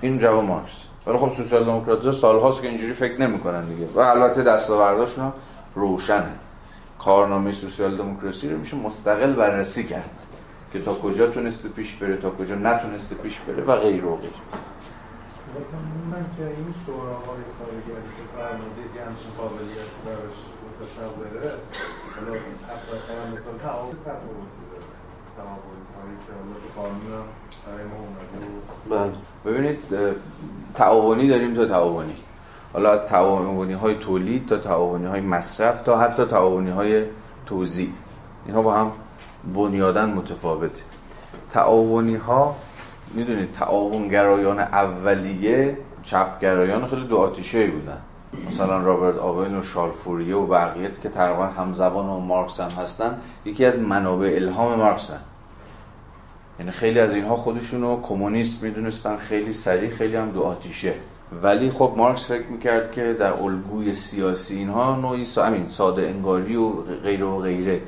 این 0.00 0.18
جواب 0.18 0.44
مارکس. 0.44 0.82
ولی 1.06 1.18
خب 1.18 1.30
سوسیال 1.30 1.64
دموکرات 1.64 2.10
سالهاست 2.10 2.62
که 2.62 2.68
اینجوری 2.68 2.92
فکر 2.92 3.20
نمی‌کنن 3.20 3.64
دیگه. 3.64 3.86
و 3.94 3.98
البته 3.98 4.42
دستاورداشون 4.42 5.32
روشنه. 5.74 6.32
کارنامه 6.98 7.52
سوسیال 7.52 7.96
دموکراسی 7.96 8.50
رو 8.50 8.58
میشه 8.58 8.76
مستقل 8.76 9.32
بررسی 9.32 9.84
کرد. 9.84 10.26
که 10.72 10.82
تا 10.82 10.94
کجا 10.94 11.26
تونسته 11.26 11.68
پیش 11.68 11.94
بره 11.94 12.16
تا 12.16 12.30
کجا 12.30 12.54
نتونسته 12.54 13.14
پیش 13.14 13.38
بره 13.38 13.62
و 13.62 13.76
غیر 13.76 14.04
و 14.04 14.16
غیر. 14.16 14.30
مثلا 15.56 15.80
من 16.12 16.24
که 16.36 16.44
این 16.46 16.74
شوراهای 16.86 17.42
کارگری 17.58 18.10
که 18.16 18.24
که 18.94 19.04
همچین 19.06 19.30
قابلیت 19.38 19.90
براش 20.04 20.38
متصوره 20.64 21.50
حالا 22.14 22.32
حتی 22.70 23.32
مثلا 23.32 23.52
تعاون 23.62 23.90
تفاوتی 24.04 24.62
داره. 24.72 24.86
بله. 28.90 29.12
ببینید 29.44 29.78
تعاونی 30.74 31.28
داریم 31.28 31.54
تا 31.54 31.66
تعاونی. 31.66 32.16
حالا 32.72 32.92
از 32.92 33.00
تعاونی 33.00 33.72
های 33.72 33.94
تولید 33.94 34.46
تا 34.46 34.58
تعاونی 34.58 35.06
های 35.06 35.20
مصرف 35.20 35.80
تا 35.80 35.98
حتی 35.98 36.24
تعاونی 36.24 36.70
های 36.70 37.04
توزیع. 37.46 37.90
اینها 38.46 38.62
با 38.62 38.74
هم 38.74 38.92
بنیادن 39.54 40.10
متفاوته. 40.10 40.82
تعاونی 41.50 42.16
ها 42.16 42.56
می‌دونید 43.14 43.52
تعاونگرایان 43.52 44.58
اولیه 44.58 45.76
چپگرایان 46.02 46.86
خیلی 46.86 47.06
دو 47.06 47.16
آتیشه 47.16 47.66
بودن. 47.66 47.98
مثلا 48.48 48.78
رابرت 48.78 49.18
آوین 49.18 49.58
و 49.58 49.62
شالفوریه 49.62 50.36
و 50.36 50.46
بقیه 50.46 50.90
که 51.02 51.08
تقریبا 51.08 51.46
همزبان 51.46 52.06
و 52.06 52.20
مارکس 52.20 52.60
هم 52.60 52.82
هستن 52.82 53.18
یکی 53.44 53.64
از 53.64 53.78
منابع 53.78 54.32
الهام 54.34 54.74
مارکس 54.74 55.10
هم. 55.10 55.16
یعنی 56.58 56.70
خیلی 56.70 57.00
از 57.00 57.14
اینها 57.14 57.36
خودشونو 57.36 58.00
کمونیست 58.02 58.62
می‌دونستن 58.62 59.16
خیلی 59.16 59.52
سریع 59.52 59.90
خیلی 59.90 60.16
هم 60.16 60.30
دو 60.30 60.42
آتیشه. 60.42 60.94
ولی 61.42 61.70
خب 61.70 61.94
مارکس 61.96 62.26
فکر 62.26 62.46
می‌کرد 62.46 62.92
که 62.92 63.16
در 63.18 63.32
الگوی 63.32 63.94
سیاسی 63.94 64.54
اینها 64.54 64.96
نوعی 64.96 65.24
سا... 65.24 65.68
ساده 65.68 66.02
انگاری 66.02 66.56
و 66.56 66.70
غیره 67.02 67.24
و 67.24 67.38
غیره 67.38 67.80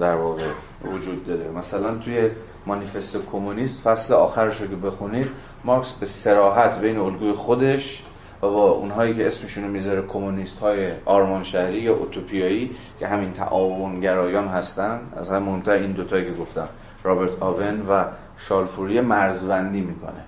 در 0.00 0.14
واقع 0.14 0.46
وجود 0.84 1.26
داره. 1.26 1.50
مثلا 1.50 1.94
توی 1.94 2.30
مانیفست 2.66 3.16
کمونیست 3.32 3.80
فصل 3.80 4.14
آخرش 4.14 4.60
رو 4.60 4.66
که 4.66 4.76
بخونید 4.76 5.28
مارکس 5.64 5.92
به 5.92 6.06
سراحت 6.06 6.80
بین 6.80 6.98
الگوی 6.98 7.32
خودش 7.32 8.02
و 8.42 8.46
با 8.46 8.70
اونهایی 8.70 9.14
که 9.14 9.26
اسمشون 9.26 9.64
رو 9.64 9.70
می‌ذاره 9.70 10.02
کمونیست 10.02 10.58
های 10.58 10.92
آرمان 11.04 11.44
شهری 11.44 11.78
یا 11.78 11.94
اوتوپیایی 11.94 12.70
که 12.98 13.06
همین 13.06 13.32
تعاونگرایان 13.32 14.48
هستن. 14.48 15.00
از 15.16 15.30
هم 15.30 15.42
مهمتر 15.42 15.72
این 15.72 15.92
دوتایی 15.92 16.24
که 16.24 16.32
گفتم 16.32 16.68
رابرت 17.02 17.42
آون 17.42 17.86
و 17.88 18.04
شالفوری 18.36 19.00
مرزبندی 19.00 19.80
می‌کنه 19.80 20.24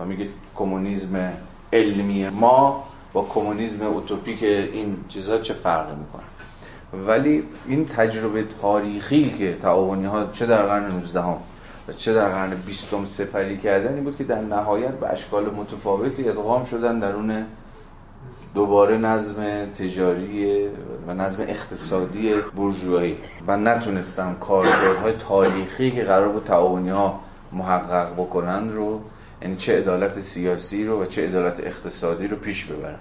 و 0.00 0.04
میگه 0.04 0.28
کمونیسم 0.56 1.32
علمی 1.72 2.28
ما 2.28 2.84
با 3.12 3.22
کمونیسم 3.22 3.86
اوتوپیک 3.86 4.42
این 4.42 4.96
چیزا 5.08 5.38
چه 5.38 5.54
فرقی 5.54 5.94
می‌کنه؟ 5.94 6.22
ولی 7.06 7.42
این 7.66 7.86
تجربه 7.86 8.44
تاریخی 8.62 9.30
که 9.30 9.56
تعاونی 9.62 10.06
ها 10.06 10.26
چه 10.32 10.46
در 10.46 10.62
قرن 10.62 10.92
19 10.92 11.20
هم 11.20 11.36
و 11.88 11.92
چه 11.92 12.14
در 12.14 12.28
قرن 12.28 12.54
20 12.66 13.04
سپری 13.04 13.58
کردن 13.58 13.94
این 13.94 14.04
بود 14.04 14.16
که 14.16 14.24
در 14.24 14.40
نهایت 14.40 14.92
به 14.92 15.12
اشکال 15.12 15.44
متفاوتی 15.44 16.28
ادغام 16.28 16.64
شدن 16.64 16.98
درون 16.98 17.46
دوباره 18.54 18.98
نظم 18.98 19.66
تجاری 19.66 20.68
و 21.06 21.14
نظم 21.14 21.42
اقتصادی 21.42 22.34
بورژوایی. 22.56 23.18
و 23.46 23.56
نتونستن 23.56 24.36
کارکردهای 24.40 25.12
تاریخی 25.12 25.90
که 25.90 26.04
قرار 26.04 26.28
بود 26.28 26.44
تعاونی 26.44 26.90
ها 26.90 27.20
محقق 27.52 28.12
بکنن 28.12 28.72
رو 28.72 29.00
یعنی 29.42 29.56
چه 29.56 29.78
عدالت 29.78 30.20
سیاسی 30.20 30.84
رو 30.84 31.02
و 31.02 31.06
چه 31.06 31.26
عدالت 31.26 31.60
اقتصادی 31.60 32.26
رو 32.26 32.36
پیش 32.36 32.64
ببرن. 32.64 32.98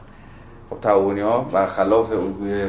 خب 0.69 0.77
تعاونی 0.81 1.21
ها 1.21 1.39
برخلاف 1.39 2.11
الگوی 2.11 2.67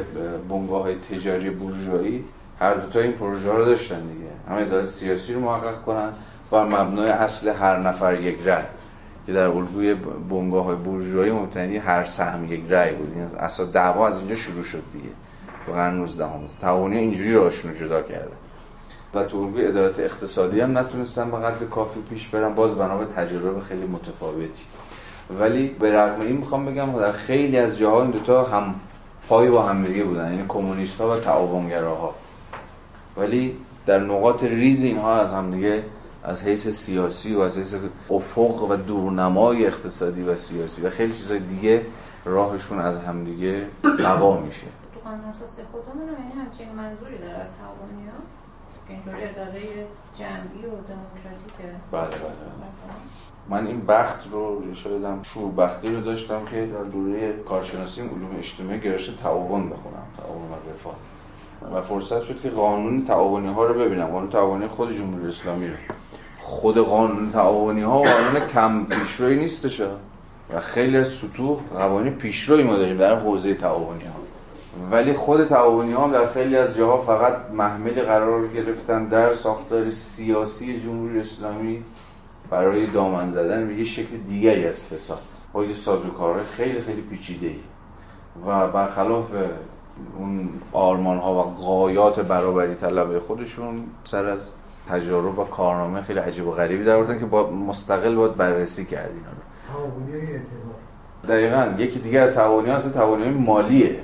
بنگاه 0.48 0.94
تجاری 0.94 1.50
بورژوایی 1.50 2.24
هر 2.60 2.74
دو 2.74 2.90
تا 2.90 3.00
این 3.00 3.12
پروژه 3.12 3.52
رو 3.52 3.64
داشتن 3.64 4.00
دیگه. 4.00 4.30
هم 4.48 4.56
عدالت 4.56 4.88
سیاسی 4.88 5.34
رو 5.34 5.40
محقق 5.40 5.82
کنن 5.82 6.12
و 6.52 6.64
مبنای 6.64 7.10
اصل 7.10 7.48
هر 7.48 7.78
نفر 7.78 8.20
یک 8.20 8.38
رأی. 8.44 8.64
که 9.26 9.32
در 9.32 9.46
الگوی 9.46 9.94
بنگاه 10.30 10.64
های 10.64 10.76
بورژوایی 10.76 11.30
مبتنی 11.30 11.76
هر 11.76 12.04
سهم 12.04 12.52
یک 12.52 12.62
رأی 12.68 12.92
بود. 12.92 13.12
این 13.14 13.24
اصلا 13.38 13.66
دعوا 13.66 14.08
از 14.08 14.18
اینجا 14.18 14.34
شروع 14.34 14.64
شد 14.64 14.82
دیگه. 14.92 15.08
تو 15.66 15.72
قرن 15.72 15.94
19 15.94 16.24
هم 16.24 16.46
تعاونی 16.60 16.98
اینجوری 16.98 17.32
راهشون 17.32 17.70
رو 17.70 17.76
جدا 17.76 18.02
کرده. 18.02 18.32
و 19.14 19.24
تو 19.24 19.36
الگوی 19.36 19.64
عدالت 19.64 19.98
اقتصادی 19.98 20.60
هم 20.60 20.78
نتونستن 20.78 21.30
به 21.30 21.36
قدر 21.36 21.66
کافی 21.66 22.00
پیش 22.10 22.28
برن. 22.28 22.54
باز 22.54 22.74
بنا 22.74 23.04
تجربه 23.04 23.60
خیلی 23.60 23.86
متفاوتی. 23.86 24.64
ولی 25.40 25.68
به 25.68 25.92
رغم 25.92 26.20
این 26.20 26.36
می‌خوام 26.36 26.66
بگم 26.66 26.98
در 26.98 27.12
خیلی 27.12 27.58
از 27.58 27.78
جاها 27.78 28.02
این 28.02 28.10
دوتا 28.10 28.44
هم 28.44 28.74
پای 29.28 29.48
با 29.48 29.62
هم 29.62 29.84
دیگه 29.84 30.04
بودن. 30.04 30.32
یعنی 30.32 30.44
کمونیست 30.48 31.00
ها 31.00 31.10
و 31.10 31.16
تعاونگراها. 31.16 32.14
ولی 33.16 33.56
در 33.86 33.98
نقاط 33.98 34.44
ریز 34.44 34.84
اینها 34.84 35.20
از 35.20 35.32
هم 35.32 35.50
دیگه 35.50 35.84
از 36.24 36.42
حیث 36.42 36.68
سیاسی 36.68 37.34
و 37.34 37.40
از 37.40 37.58
حیث 37.58 37.74
افق 38.10 38.70
و 38.70 38.76
دورنمای 38.76 39.66
اقتصادی 39.66 40.22
و 40.22 40.36
سیاسی 40.36 40.82
و 40.82 40.90
خیلی 40.90 41.12
چیزای 41.12 41.38
دیگه 41.38 41.86
راهشون 42.24 42.78
از 42.78 42.98
همدیگه 42.98 43.66
سوا 43.98 44.40
میشه. 44.40 44.66
تو 44.94 45.00
قانون 45.00 45.24
اساسی 45.24 45.62
خودمون 45.72 46.08
یعنی 46.08 46.32
همچین 46.32 46.68
منظوری 46.76 47.18
داره 47.18 47.32
از 47.32 47.48
تعاونی 47.58 48.06
ها؟ 48.06 48.18
اینجوری 48.88 49.24
اداره 49.24 49.86
جمعی 50.14 50.66
و 50.66 50.70
دموکراتیکه 50.70 51.74
بله 51.92 52.02
بله 52.02 52.50
من 53.48 53.66
این 53.66 53.86
بخت 53.86 54.18
رو 54.32 54.74
شایدم 54.74 55.22
شور 55.22 55.52
بختی 55.52 55.94
رو 55.94 56.00
داشتم 56.00 56.44
که 56.44 56.66
در 56.66 56.82
دوره 56.82 57.32
کارشناسی 57.32 58.00
علوم 58.00 58.36
اجتماعی 58.38 58.80
گرایش 58.80 59.10
تعاون 59.22 59.70
بخونم 59.70 60.06
تعاون 60.16 60.42
و 60.42 60.70
رفاه. 60.74 60.96
و 61.74 61.82
فرصت 61.82 62.22
شد 62.22 62.40
که 62.40 62.50
قانون 62.50 63.04
تعاونی 63.04 63.48
ها 63.48 63.66
رو 63.66 63.80
ببینم. 63.80 64.06
قانون 64.06 64.30
تعاونی 64.30 64.66
خود 64.66 64.96
جمهوری 64.96 65.28
اسلامی 65.28 65.68
رو. 65.68 65.74
خود 66.38 66.78
قانون 66.78 67.30
تعاونی 67.30 67.82
ها 67.82 67.98
قانون 67.98 68.46
کم 68.52 68.84
پیشروی 68.84 69.36
نیستش 69.36 69.80
و 69.80 70.60
خیلی 70.60 70.96
از 70.96 71.08
سطوح 71.08 71.58
قوانین 71.74 72.14
پیشروی 72.14 72.62
ما 72.62 72.76
داریم 72.76 72.96
در 72.96 73.14
حوزه 73.14 73.54
تعاونی 73.54 74.04
ها 74.04 74.20
ولی 74.90 75.12
خود 75.12 75.48
تعاونی 75.48 75.92
ها 75.92 76.08
در 76.08 76.26
خیلی 76.26 76.56
از 76.56 76.76
جاها 76.76 77.02
فقط 77.02 77.50
محمل 77.52 78.02
قرار 78.02 78.48
گرفتن 78.48 79.04
در 79.04 79.34
ساختار 79.34 79.90
سیاسی 79.90 80.80
جمهوری 80.80 81.20
اسلامی 81.20 81.84
برای 82.50 82.86
دامن 82.86 83.32
زدن 83.32 83.68
به 83.68 83.74
یه 83.74 83.84
شکل 83.84 84.16
دیگری 84.28 84.66
از 84.66 84.86
فساد. 84.86 85.22
با 85.52 85.64
یه 85.64 85.74
سازوکارهای 85.74 86.44
خیلی 86.44 86.80
خیلی 86.80 87.00
پیچیده 87.00 87.46
ای 87.46 87.60
و 88.46 88.68
برخلاف 88.68 89.30
اون 90.18 90.48
آرمان 90.72 91.18
ها 91.18 91.34
و 91.34 91.42
قایات 91.42 92.20
برابری 92.20 92.74
طلبه 92.74 93.20
خودشون 93.20 93.84
سر 94.04 94.24
از 94.24 94.48
تجارب 94.88 95.38
و 95.38 95.44
کارنامه 95.44 96.02
خیلی 96.02 96.18
عجیب 96.18 96.46
و 96.46 96.50
غریبی 96.50 96.84
در 96.84 97.18
که 97.18 97.26
با 97.26 97.50
مستقل 97.50 98.14
باید 98.14 98.36
بررسی 98.36 98.84
کردین. 98.84 99.22
دقیقا 101.28 101.74
یکی 101.78 101.98
دیگر 101.98 102.32
تعاونی 102.32 102.70
هست 102.70 102.92
تعاونی 102.92 103.30
مالیه. 103.30 104.00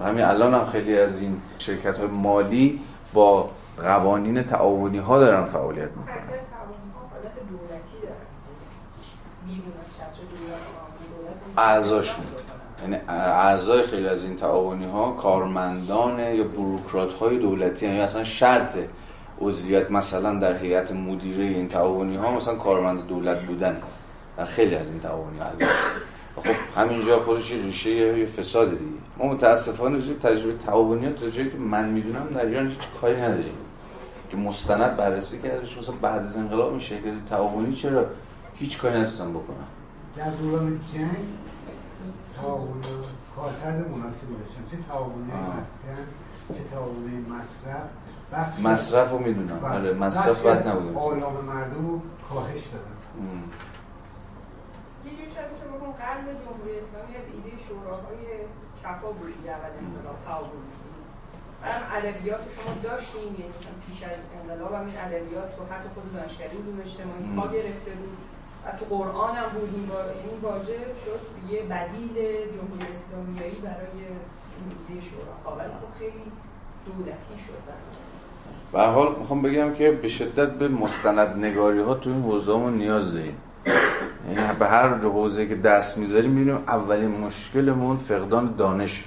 و 0.00 0.04
همین 0.04 0.24
الان 0.24 0.54
هم 0.54 0.66
خیلی 0.66 0.98
از 0.98 1.20
این 1.20 1.40
شرکت 1.58 1.98
های 1.98 2.06
مالی 2.06 2.80
با 3.12 3.50
قوانین 3.78 4.42
تعاونی 4.42 4.98
ها 4.98 5.18
دارن 5.18 5.44
فعالیت 5.44 5.90
می‌کنن. 5.90 6.14
اعضاشون 11.56 12.24
یعنی 12.82 12.96
اعضای 13.08 13.82
خیلی 13.82 14.08
از 14.08 14.24
این 14.24 14.36
تعاونی 14.36 14.84
ها 14.84 15.12
کارمندان 15.12 16.18
یا 16.18 16.44
بروکرات 16.44 17.12
های 17.12 17.38
دولتی 17.38 17.86
یعنی 17.86 18.00
اصلا 18.00 18.24
شرط 18.24 18.76
عضویت 19.40 19.90
مثلا 19.90 20.38
در 20.38 20.56
هیئت 20.56 20.92
مدیره 20.92 21.44
این 21.44 21.68
تعاونی 21.68 22.16
ها 22.16 22.36
مثلا 22.36 22.54
کارمند 22.54 23.06
دولت 23.06 23.42
بودن 23.46 23.76
در 24.36 24.44
خیلی 24.44 24.74
از 24.74 24.88
این 24.88 25.00
تعاونی 25.00 25.38
ها 25.38 25.46
خب 26.36 26.80
همینجا 26.80 27.20
خودش 27.20 27.50
یه 27.50 27.62
ریشه 27.62 27.90
یه 27.90 28.26
فساد 28.26 28.70
دیگه. 28.70 28.90
ما 29.18 29.26
متاسفانه 29.26 29.96
روی 29.96 30.14
تجربه 30.14 30.58
تعاونیات 30.58 31.20
تا 31.20 31.30
جایی 31.30 31.50
که 31.50 31.56
من 31.56 31.88
می‌دونم 31.88 32.26
در 32.34 32.46
ایران 32.46 32.68
هیچ 32.68 32.78
کاری 33.00 33.16
نداریم. 33.16 33.54
که 34.30 34.36
مستند 34.36 34.96
بررسی 34.96 35.38
کردش 35.38 35.78
مثلا 35.78 35.94
بعد 36.02 36.26
از 36.26 36.36
انقلاب 36.36 36.70
این 36.70 36.80
شکل 36.80 37.20
تعاونی 37.30 37.74
چرا 37.74 38.06
هیچ 38.54 38.78
کاری 38.78 39.00
نتونستن 39.00 39.30
بکنن؟ 39.30 39.66
در 40.16 40.30
دوران 40.30 40.80
جنگ؟ 40.94 41.41
تعاون 42.42 42.82
کارکرد 43.36 43.90
مناسبی 43.90 44.34
داشتن. 44.34 44.62
چه 44.70 44.76
تعاونی 44.88 45.32
مسکن 45.32 46.06
چه 46.54 46.64
تعاونی 46.70 47.26
مصرف. 47.34 47.88
بخش 48.32 48.60
مصرف 48.60 49.10
رو 49.10 49.18
می‌دونم. 49.18 49.58
بله. 49.60 49.74
آره 49.74 49.92
مصرف 49.94 50.46
بد 50.46 50.68
نبود 50.68 50.96
آلام 50.96 51.44
مردم 51.44 51.86
رو 51.88 52.00
کاهش 52.28 52.66
دادن. 52.66 52.96
یه 55.04 55.10
جوری 55.16 55.30
شاید 55.34 55.48
بشه 55.52 55.64
بگم 55.64 55.92
قلب 56.04 56.26
جمهوری 56.44 56.78
اسلامی 56.78 57.12
از 57.20 57.26
ایده 57.34 57.62
شوراهای 57.64 58.24
چپا 58.82 59.12
بود 59.12 59.36
دیگه 59.36 59.50
اول 59.50 59.72
انقلاب 59.84 60.18
تعاون. 60.26 60.62
هم 61.62 61.82
ادبیات 61.96 62.40
شما 62.54 62.74
داشتیم 62.82 63.32
یعنی 63.40 63.52
پیش 63.86 64.02
از 64.02 64.18
انقلاب 64.38 64.72
هم 64.74 64.86
این 64.86 64.98
ادبیات 65.06 65.50
رو 65.58 65.62
حتی 65.72 65.88
خود 65.94 66.14
دانشگاهی 66.14 66.56
علوم 66.58 66.80
اجتماعی. 66.80 67.22
پا 67.36 67.44
گرفته 67.56 67.90
بود. 67.98 68.16
و 68.66 68.76
تو 68.78 68.96
قرآن 68.96 69.36
هم 69.36 69.48
بود 69.48 69.74
این 69.74 70.40
واژه 70.42 70.78
شد 71.04 71.52
یه 71.52 71.62
بدیل 71.62 72.14
جمهوری 72.52 72.86
اسلامیایی 72.90 73.60
برای 73.62 74.06
ایده 74.88 75.00
شوراها. 75.00 75.58
ولی 75.58 75.68
خب 75.68 75.98
خیلی 75.98 76.32
دولتی 76.86 77.44
شد. 77.46 77.52
به 78.72 78.82
حال 78.82 79.16
می‌خوام 79.18 79.42
بگم 79.42 79.74
که 79.74 79.90
به 79.90 80.08
شدت 80.08 80.50
به 80.50 80.68
مستند 80.68 81.44
نگاری 81.44 81.80
ها 81.80 81.94
تو 81.94 82.10
این 82.10 82.22
حوزه 82.22 82.70
نیاز 82.70 83.12
داریم 83.14 83.36
یعنی 84.28 84.54
به 84.58 84.66
هر 84.66 84.88
حوزه 84.88 85.46
که 85.46 85.56
دست 85.56 85.98
می‌ذاریم 85.98 86.30
می‌بینیم 86.30 86.62
اولین 86.68 87.10
مشکلمون 87.10 87.96
فقدان 87.96 88.54
دانش. 88.56 89.04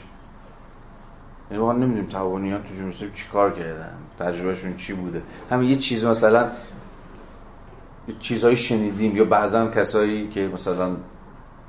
یعنی 1.51 1.63
ما 1.63 1.73
نمی‌دونیم 1.73 2.05
تعاونیان 2.05 2.63
تو 2.63 2.75
جمهوری 2.75 3.11
چی 3.13 3.27
کار 3.33 3.53
کردن 3.53 3.91
تجربهشون 4.19 4.75
چی 4.75 4.93
بوده. 4.93 5.21
همین 5.51 5.69
یه 5.69 5.75
چیز 5.75 6.05
مثلا 6.05 6.49
چیزهایی 8.19 8.55
شنیدیم 8.55 9.17
یا 9.17 9.25
بعضا 9.25 9.67
کسایی 9.67 10.27
که 10.27 10.49
مثلا 10.53 10.95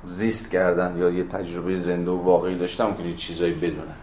زیست 0.05 0.51
کردن 0.51 0.97
یا 0.97 1.09
یه 1.09 1.23
تجربه 1.23 1.75
زنده 1.75 2.11
و 2.11 2.23
واقعی 2.23 2.57
داشتن 2.57 2.95
یه 3.05 3.15
چیزایی 3.15 3.53
بدونن. 3.53 3.95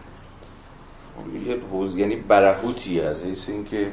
یه 1.47 1.57
حوز 1.70 1.97
یعنی 1.97 2.16
برهوتی 2.16 3.01
از 3.01 3.22
حیث 3.22 3.49
اینکه 3.49 3.93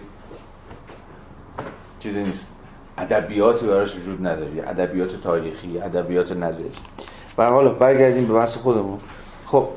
چیزی 1.99 2.23
نیست. 2.23 2.55
ادبیاتی 2.97 3.67
براش 3.67 3.95
وجود 3.95 4.27
نداره. 4.27 4.51
ادبیات 4.67 5.21
تاریخی 5.21 5.79
ادبیات 5.79 6.31
نظری. 6.31 6.71
و 7.37 7.49
حالا 7.49 7.69
برگردیم 7.69 8.27
به 8.27 8.33
بحث 8.33 8.57
خودمون. 8.57 8.99
خب 9.45 9.67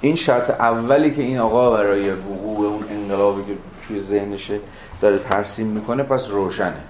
این 0.00 0.16
شرط 0.16 0.50
اولی 0.50 1.10
که 1.10 1.22
این 1.22 1.38
آقا 1.38 1.70
برای 1.70 2.10
وقوع 2.10 2.66
اون 2.66 2.84
انقلابی 2.90 3.42
که 3.42 3.58
توی 3.88 4.00
ذهنشه 4.00 4.60
داره 5.00 5.18
ترسیم 5.18 5.66
می‌کنه 5.66 6.02
پس 6.02 6.30
روشنه. 6.30 6.80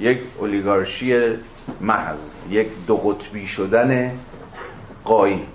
یک 0.00 0.18
اولیگارشی 0.38 1.36
محض 1.80 2.30
یک 2.50 2.66
دو 2.86 2.96
قطبی 2.96 3.46
شدن 3.46 4.18
قایی. 5.04 5.46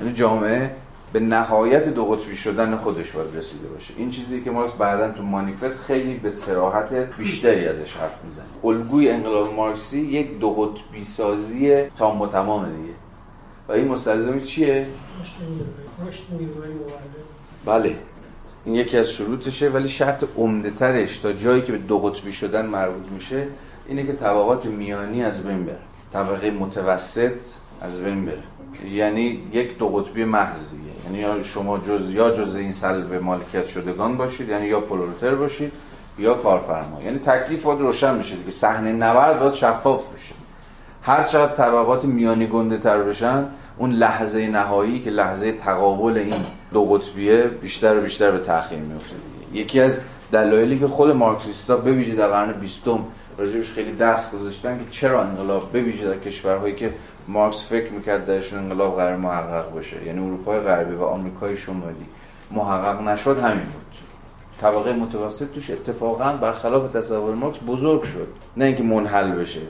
یعنی 0.00 0.12
جامعه 0.12 0.70
به 1.12 1.20
نهایت 1.20 1.88
دو 1.88 2.04
قطبی 2.04 2.36
شدن 2.36 2.76
خودش 2.76 3.10
باید 3.10 3.36
رسیده 3.36 3.68
باشه. 3.68 3.94
این 3.96 4.10
چیزی 4.10 4.40
که 4.40 4.50
مارکس 4.50 4.72
بعدا 4.72 5.12
تو 5.12 5.22
مانیفست 5.22 5.84
خیلی 5.84 6.14
به 6.14 6.30
سراحت 6.30 7.16
بیشتری 7.18 7.68
ازش 7.68 7.92
حرف 7.92 8.24
می‌زنه. 8.24 8.44
الگوی 8.64 9.10
انقلاب 9.10 9.54
مارکسی 9.54 10.00
یک 10.00 10.38
دو 10.38 10.50
قطبی 10.50 11.04
سازی 11.04 11.82
تام 11.98 12.20
و 12.20 12.26
تمام 12.26 12.64
دیگه. 12.64 12.94
و 13.68 13.72
این 13.72 13.88
مستلزم 13.88 14.40
چیه؟ 14.40 14.86
بله. 17.64 17.96
این 18.64 18.74
یکی 18.74 18.98
از 18.98 19.10
شروطشه 19.10 19.68
ولی 19.68 19.88
شرط 19.88 20.24
عمده 20.36 20.70
ترش 20.70 21.18
تا 21.18 21.32
جایی 21.32 21.62
که 21.62 21.72
به 21.72 21.78
دو 21.78 21.98
قطبی 21.98 22.32
شدن 22.32 22.66
مربوط 22.66 23.10
میشه 23.12 23.46
اینه 23.88 24.06
که 24.06 24.12
طبقات 24.12 24.66
میانی 24.66 25.24
از 25.24 25.46
بین 25.46 25.64
بره. 25.64 25.78
طبقه 26.12 26.50
متوسط 26.50 27.32
از 27.80 28.00
بین 28.00 28.24
بره. 28.24 28.42
یعنی 28.90 29.42
یک 29.52 29.78
دو 29.78 29.88
قطبی 29.88 30.24
محض 30.24 30.70
دیگه. 30.70 30.82
یعنی 31.04 31.18
یا 31.18 31.42
شما 31.42 31.78
جز 31.78 32.10
یا 32.10 32.30
جز 32.30 32.56
این 32.56 32.72
سلب 32.72 33.14
مالکیت 33.14 33.66
شدگان 33.66 34.16
باشید 34.16 34.48
یعنی 34.48 34.66
یا 34.66 34.80
پرولتر 34.80 35.34
باشید 35.34 35.72
یا 36.18 36.34
کارفرما. 36.34 37.02
یعنی 37.02 37.18
تکلیف 37.18 37.62
باید 37.62 37.80
روشن 37.80 38.18
بشه 38.18 38.36
دیگه. 38.36 38.50
صحنه 38.50 38.92
نبرد 38.92 39.40
باید 39.40 39.54
شفاف 39.54 40.14
بشه. 40.14 40.34
هر 41.02 41.22
چقدر 41.24 41.54
طبقات 41.54 42.04
میانی 42.04 42.46
گنده 42.46 42.78
تر 42.78 43.02
بشن 43.02 43.46
اون 43.78 43.92
لحظه 43.92 44.46
نهایی 44.46 45.00
که 45.00 45.10
لحظه 45.10 45.52
تقابل 45.52 46.18
این 46.18 46.44
دو 46.72 46.84
قطبیه 46.84 47.42
بیشتر 47.42 47.98
و 47.98 48.00
بیشتر 48.00 48.30
به 48.30 48.38
تأخیر 48.38 48.78
میفته 48.78 49.16
یکی 49.52 49.80
از 49.80 50.00
دلایلی 50.32 50.78
که 50.78 50.86
خود 50.86 51.10
مارکسیستا 51.10 51.76
به 51.76 51.92
ویژه 51.92 52.14
در 52.14 52.28
قرن 52.28 52.52
بیستم 52.52 53.04
راجبش 53.38 53.70
خیلی 53.70 53.92
دست 53.92 54.32
گذاشتن 54.32 54.78
که 54.78 54.84
چرا 54.90 55.22
انقلاب 55.22 55.72
به 55.72 55.80
ویژه 55.80 56.06
در 56.06 56.18
کشورهایی 56.18 56.74
که 56.74 56.92
مارکس 57.28 57.64
فکر 57.68 57.92
می‌کرد 57.92 58.26
درشون 58.26 58.58
انقلاب 58.58 58.96
قرار 58.96 59.16
محقق 59.16 59.78
بشه 59.78 60.06
یعنی 60.06 60.20
اروپای 60.20 60.60
غربی 60.60 60.94
و 60.94 61.02
آمریکای 61.02 61.56
شمالی 61.56 62.06
محقق 62.50 63.00
نشد 63.00 63.38
همین 63.38 63.64
بود. 63.64 63.90
طبقه 64.60 64.92
متوسط 64.92 65.52
توش 65.52 65.70
اتفاقا 65.70 66.32
برخلاف 66.32 66.92
تصور 66.92 67.34
مارکس 67.34 67.58
بزرگ 67.66 68.02
شد. 68.02 68.28
نه 68.56 68.64
اینکه 68.64 68.82
منحل 68.82 69.32
بشه. 69.32 69.60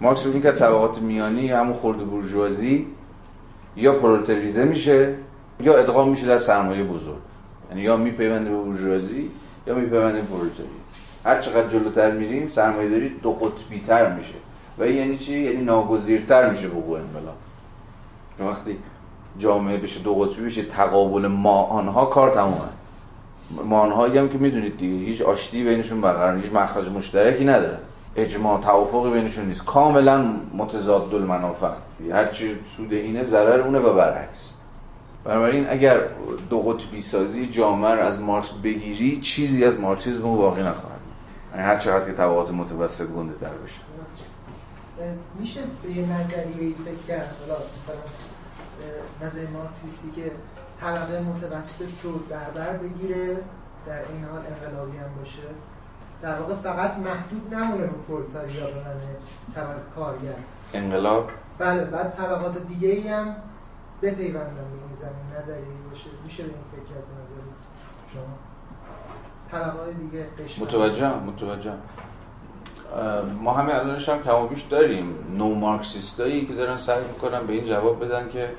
مارکس 0.00 0.20
فکر 0.20 0.34
می‌کرد 0.34 0.58
طبقات 0.58 0.98
میانی 0.98 1.42
یا 1.42 1.60
همون 1.60 1.74
خرد 1.74 1.98
بورژوازی 1.98 2.86
یا 3.76 3.92
پرولتریزه 3.98 4.64
میشه. 4.64 5.14
یا 5.64 5.76
ادغام 5.76 6.08
میشه 6.08 6.26
در 6.26 6.38
سرمایه 6.38 6.84
بزرگ. 6.84 7.18
یعنی 7.70 7.82
یا 7.82 7.96
میپیونده 7.96 8.50
به 8.50 8.56
بورژوازی 8.56 9.30
یا 9.66 9.74
میپیونده 9.74 10.20
به 10.20 10.26
پرولتری 10.26 10.66
هر 11.24 11.40
چقدر 11.40 11.68
جلوتر 11.68 12.10
میریم 12.10 12.48
سرمایه 12.48 12.90
داری 12.90 13.08
دو 13.08 13.32
قطبی 13.32 13.80
تر 13.80 14.12
میشه. 14.12 14.34
و 14.78 14.82
این 14.82 14.96
یعنی 14.96 15.18
چی؟ 15.18 15.38
یعنی 15.38 15.64
ناگزیرتر 15.64 16.50
میشه 16.50 16.68
وقوع 16.68 16.98
انقلاب. 16.98 17.34
چون 18.38 18.46
وقتی 18.46 18.78
جامعه 19.38 19.76
بشه 19.76 20.00
دو 20.00 20.14
قطبی 20.14 20.42
بشه 20.42 20.62
تقابل 20.62 21.26
ما 21.26 21.62
آنها 21.62 22.04
کار 22.04 22.30
تمومه. 22.30 22.58
ما 23.64 23.80
آنهایی 23.80 24.18
هم 24.18 24.28
که 24.28 24.38
می‌دونید 24.38 24.78
دیگه 24.78 25.06
هیچ 25.06 25.22
آشتی 25.22 25.64
بینشون 25.64 26.00
برقرار 26.00 26.36
هیچ 26.36 26.52
مخرج 26.52 26.88
مشترکی 26.88 27.44
نداره. 27.44 27.78
اجماع 28.16 28.60
توافقی 28.60 29.10
بینشون 29.10 29.44
نیست. 29.44 29.64
کاملا 29.64 30.24
متضاد 30.54 31.14
المنافع. 31.14 31.70
هر 32.12 32.26
چی 32.26 32.56
سود 32.76 32.92
اینه 32.92 33.24
ضرر 33.24 33.60
اونه 33.60 33.78
و 33.78 33.94
برعکس. 33.94 34.63
بنابراین 35.24 35.70
اگر 35.70 36.00
دو 36.50 36.60
قطبی 36.60 37.02
سازی 37.02 37.46
جامعه 37.46 37.94
رو 37.94 38.00
از 38.00 38.20
مارکس 38.20 38.50
بگیری 38.50 39.20
چیزی 39.20 39.64
از 39.64 39.80
مارکسیسم 39.80 40.22
رو 40.22 40.36
باقی 40.36 40.62
نخواهد 40.62 41.00
یعنی 41.54 41.66
هر 41.66 41.78
چقدر 41.78 42.04
که 42.04 42.12
طبقات 42.12 42.50
متوسط 42.50 43.06
گنده 43.06 43.34
تر 43.34 43.50
بشه. 43.64 43.80
میشه 45.38 45.60
به 45.82 45.90
یه 45.90 46.12
نظریه 46.12 46.74
فکر 46.84 47.06
کرد؟ 47.08 47.36
حالا 47.40 47.54
مثلا 47.54 49.26
نظریه 49.26 49.50
مارکسیستی 49.50 50.10
که 50.10 50.30
طبقه 50.80 51.20
متوسط 51.20 51.90
رو 52.02 52.12
در 52.30 52.50
بر 52.50 52.76
بگیره 52.76 53.36
در 53.86 53.98
این 54.12 54.24
حال 54.24 54.42
انقلابی 54.48 54.96
هم 54.96 55.14
باشه. 55.18 55.38
در 56.22 56.40
واقع 56.40 56.54
فقط 56.54 56.96
محدود 56.96 57.54
نمونه 57.54 57.82
به 57.82 57.92
پرولتاریا 58.08 58.66
بمانه 58.66 59.16
طبقه 59.54 59.80
کارگر. 59.96 60.34
انقلاب؟ 60.74 61.30
بله 61.58 61.84
بعد 61.84 62.16
طبقات 62.16 62.68
دیگه 62.68 62.88
ای 62.88 63.08
هم 63.08 63.36
بپیوندن 64.04 64.54
به 64.54 64.60
این 64.60 64.96
زمین 65.00 65.38
نظریه 65.38 65.64
باشه. 65.90 66.10
میشه 66.24 66.42
به 66.42 66.48
این 66.48 66.64
فکر 66.72 66.94
کرد 66.94 67.04
به 67.08 67.14
نظر 67.20 67.40
شما؟ 68.12 68.34
طبقات 69.50 69.96
دیگه 69.96 70.26
قشر 70.44 70.62
متوجهم 70.62 71.22
متوجهم. 71.22 71.78
ما 73.40 73.52
همه 73.52 73.74
الانش 73.74 74.08
هم 74.08 74.22
کم 74.22 74.34
و 74.34 74.46
بیش 74.46 74.62
داریم. 74.62 75.14
نو 75.38 75.54
مارکسیستایی 75.54 76.46
که 76.46 76.54
دارن 76.54 76.76
سعی 76.76 77.04
می‌کنن 77.04 77.46
به 77.46 77.52
این 77.52 77.64
جواب 77.64 78.04
بدن 78.04 78.28
که 78.28 78.50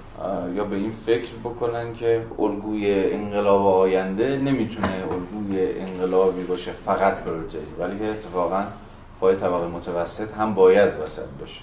یا 0.56 0.64
به 0.64 0.76
این 0.76 0.92
فکر 0.92 1.32
بکنن 1.44 1.94
که 1.94 2.26
الگوی 2.40 3.14
انقلاب 3.14 3.66
آینده 3.68 4.38
نمی‌تونه 4.38 5.04
الگوی 5.12 5.80
انقلابی 5.80 6.44
باشه 6.44 6.72
فقط 6.72 7.16
پرولتری 7.16 7.68
ولی 7.80 8.00
که 8.00 8.10
اتفاقا 8.10 8.64
پای 9.20 9.36
طبقه 9.36 9.68
متوسط 9.68 10.34
هم 10.34 10.54
باید 10.54 11.00
وسط 11.00 11.30
باشه. 11.40 11.62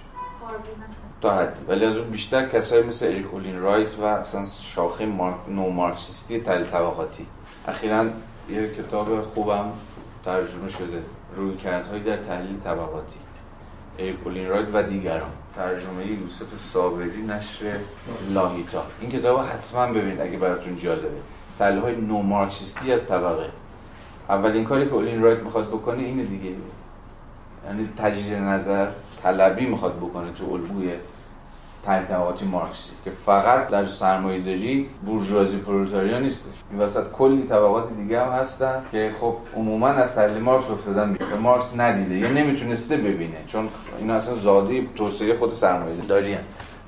تا 1.22 1.34
حدی. 1.34 1.64
ولی 1.68 1.84
از 1.84 1.96
اون 1.96 2.10
بیشتر 2.10 2.48
کسایی 2.48 2.82
مثل 2.82 3.06
اریک 3.06 3.34
اولین 3.34 3.60
رایت 3.60 3.98
و 3.98 4.04
اصلا 4.04 4.46
شاخه 4.46 5.06
مارک... 5.06 5.36
نو 5.48 5.70
مارکسیستی 5.70 6.40
تل 6.40 6.64
طبقاتی. 6.64 7.26
اخیرا 7.68 8.04
یه 8.50 8.68
کتاب 8.68 9.22
خوبم 9.22 9.64
ترجمه 10.24 10.70
شده. 10.70 11.02
روی 11.36 11.56
کردهایی 11.56 12.02
در 12.02 12.16
تحلیل 12.16 12.60
طبقاتی. 12.64 13.16
اریک 13.98 14.16
اولین 14.24 14.48
رایت 14.48 14.66
و 14.72 14.82
دیگران. 14.82 15.30
ترجمه 15.56 16.06
یوسف 16.06 16.58
صابری 16.58 17.22
نشر 17.22 17.76
لاهیتا. 18.30 18.82
این 19.00 19.10
کتاب 19.10 19.40
حتما 19.40 19.86
ببینید 19.86 20.20
اگه 20.20 20.38
براتون 20.38 20.78
جالبه. 20.78 21.08
تحلیل 21.58 21.78
های 21.78 21.96
نو 21.96 22.22
مارکسیستی 22.22 22.92
از 22.92 23.06
طبقه. 23.06 23.48
اولین 24.28 24.64
کاری 24.64 24.86
که 24.86 24.94
اولین 24.94 25.22
رایت 25.22 25.38
می‌خواد 25.38 25.68
بکنه 25.68 26.02
اینه 26.02 26.24
دیگه. 26.24 26.50
یعنی 27.66 27.88
تجدید 27.98 28.34
نظر 28.34 28.88
طلبی 29.22 29.66
می‌خواد 29.66 29.96
بکنه 29.96 30.32
تو 30.32 30.52
الگوی 30.52 30.92
تحلیل 31.84 32.06
طبقاتی 32.06 32.44
مارکسی 32.44 32.92
که 33.04 33.10
فقط 33.10 33.68
در 33.68 33.86
سرمایه 33.86 34.40
داری 34.40 34.88
بورژوازی 35.06 35.56
پرولتاریا 35.56 36.18
نیستش. 36.18 36.52
این 36.70 36.80
وسط 36.80 37.10
کلی 37.12 37.42
طبقات 37.42 37.96
دیگه 37.96 38.24
هم 38.24 38.32
هستن 38.32 38.82
که 38.92 39.10
خب 39.20 39.34
عموما 39.56 39.88
از 39.88 40.14
تحلیل 40.14 40.38
مارکس 40.38 40.70
افتادن 40.70 41.12
به 41.12 41.36
مارکس 41.42 41.76
ندیده 41.76 42.14
یا 42.14 42.28
نمی‌تونسته 42.28 42.96
ببینه 42.96 43.36
چون 43.46 43.68
اینا 43.98 44.14
اصلا 44.14 44.34
زاده 44.34 44.86
توسعه 44.96 45.36
خود 45.36 45.52
سرمایه 45.52 45.96
داری. 46.08 46.36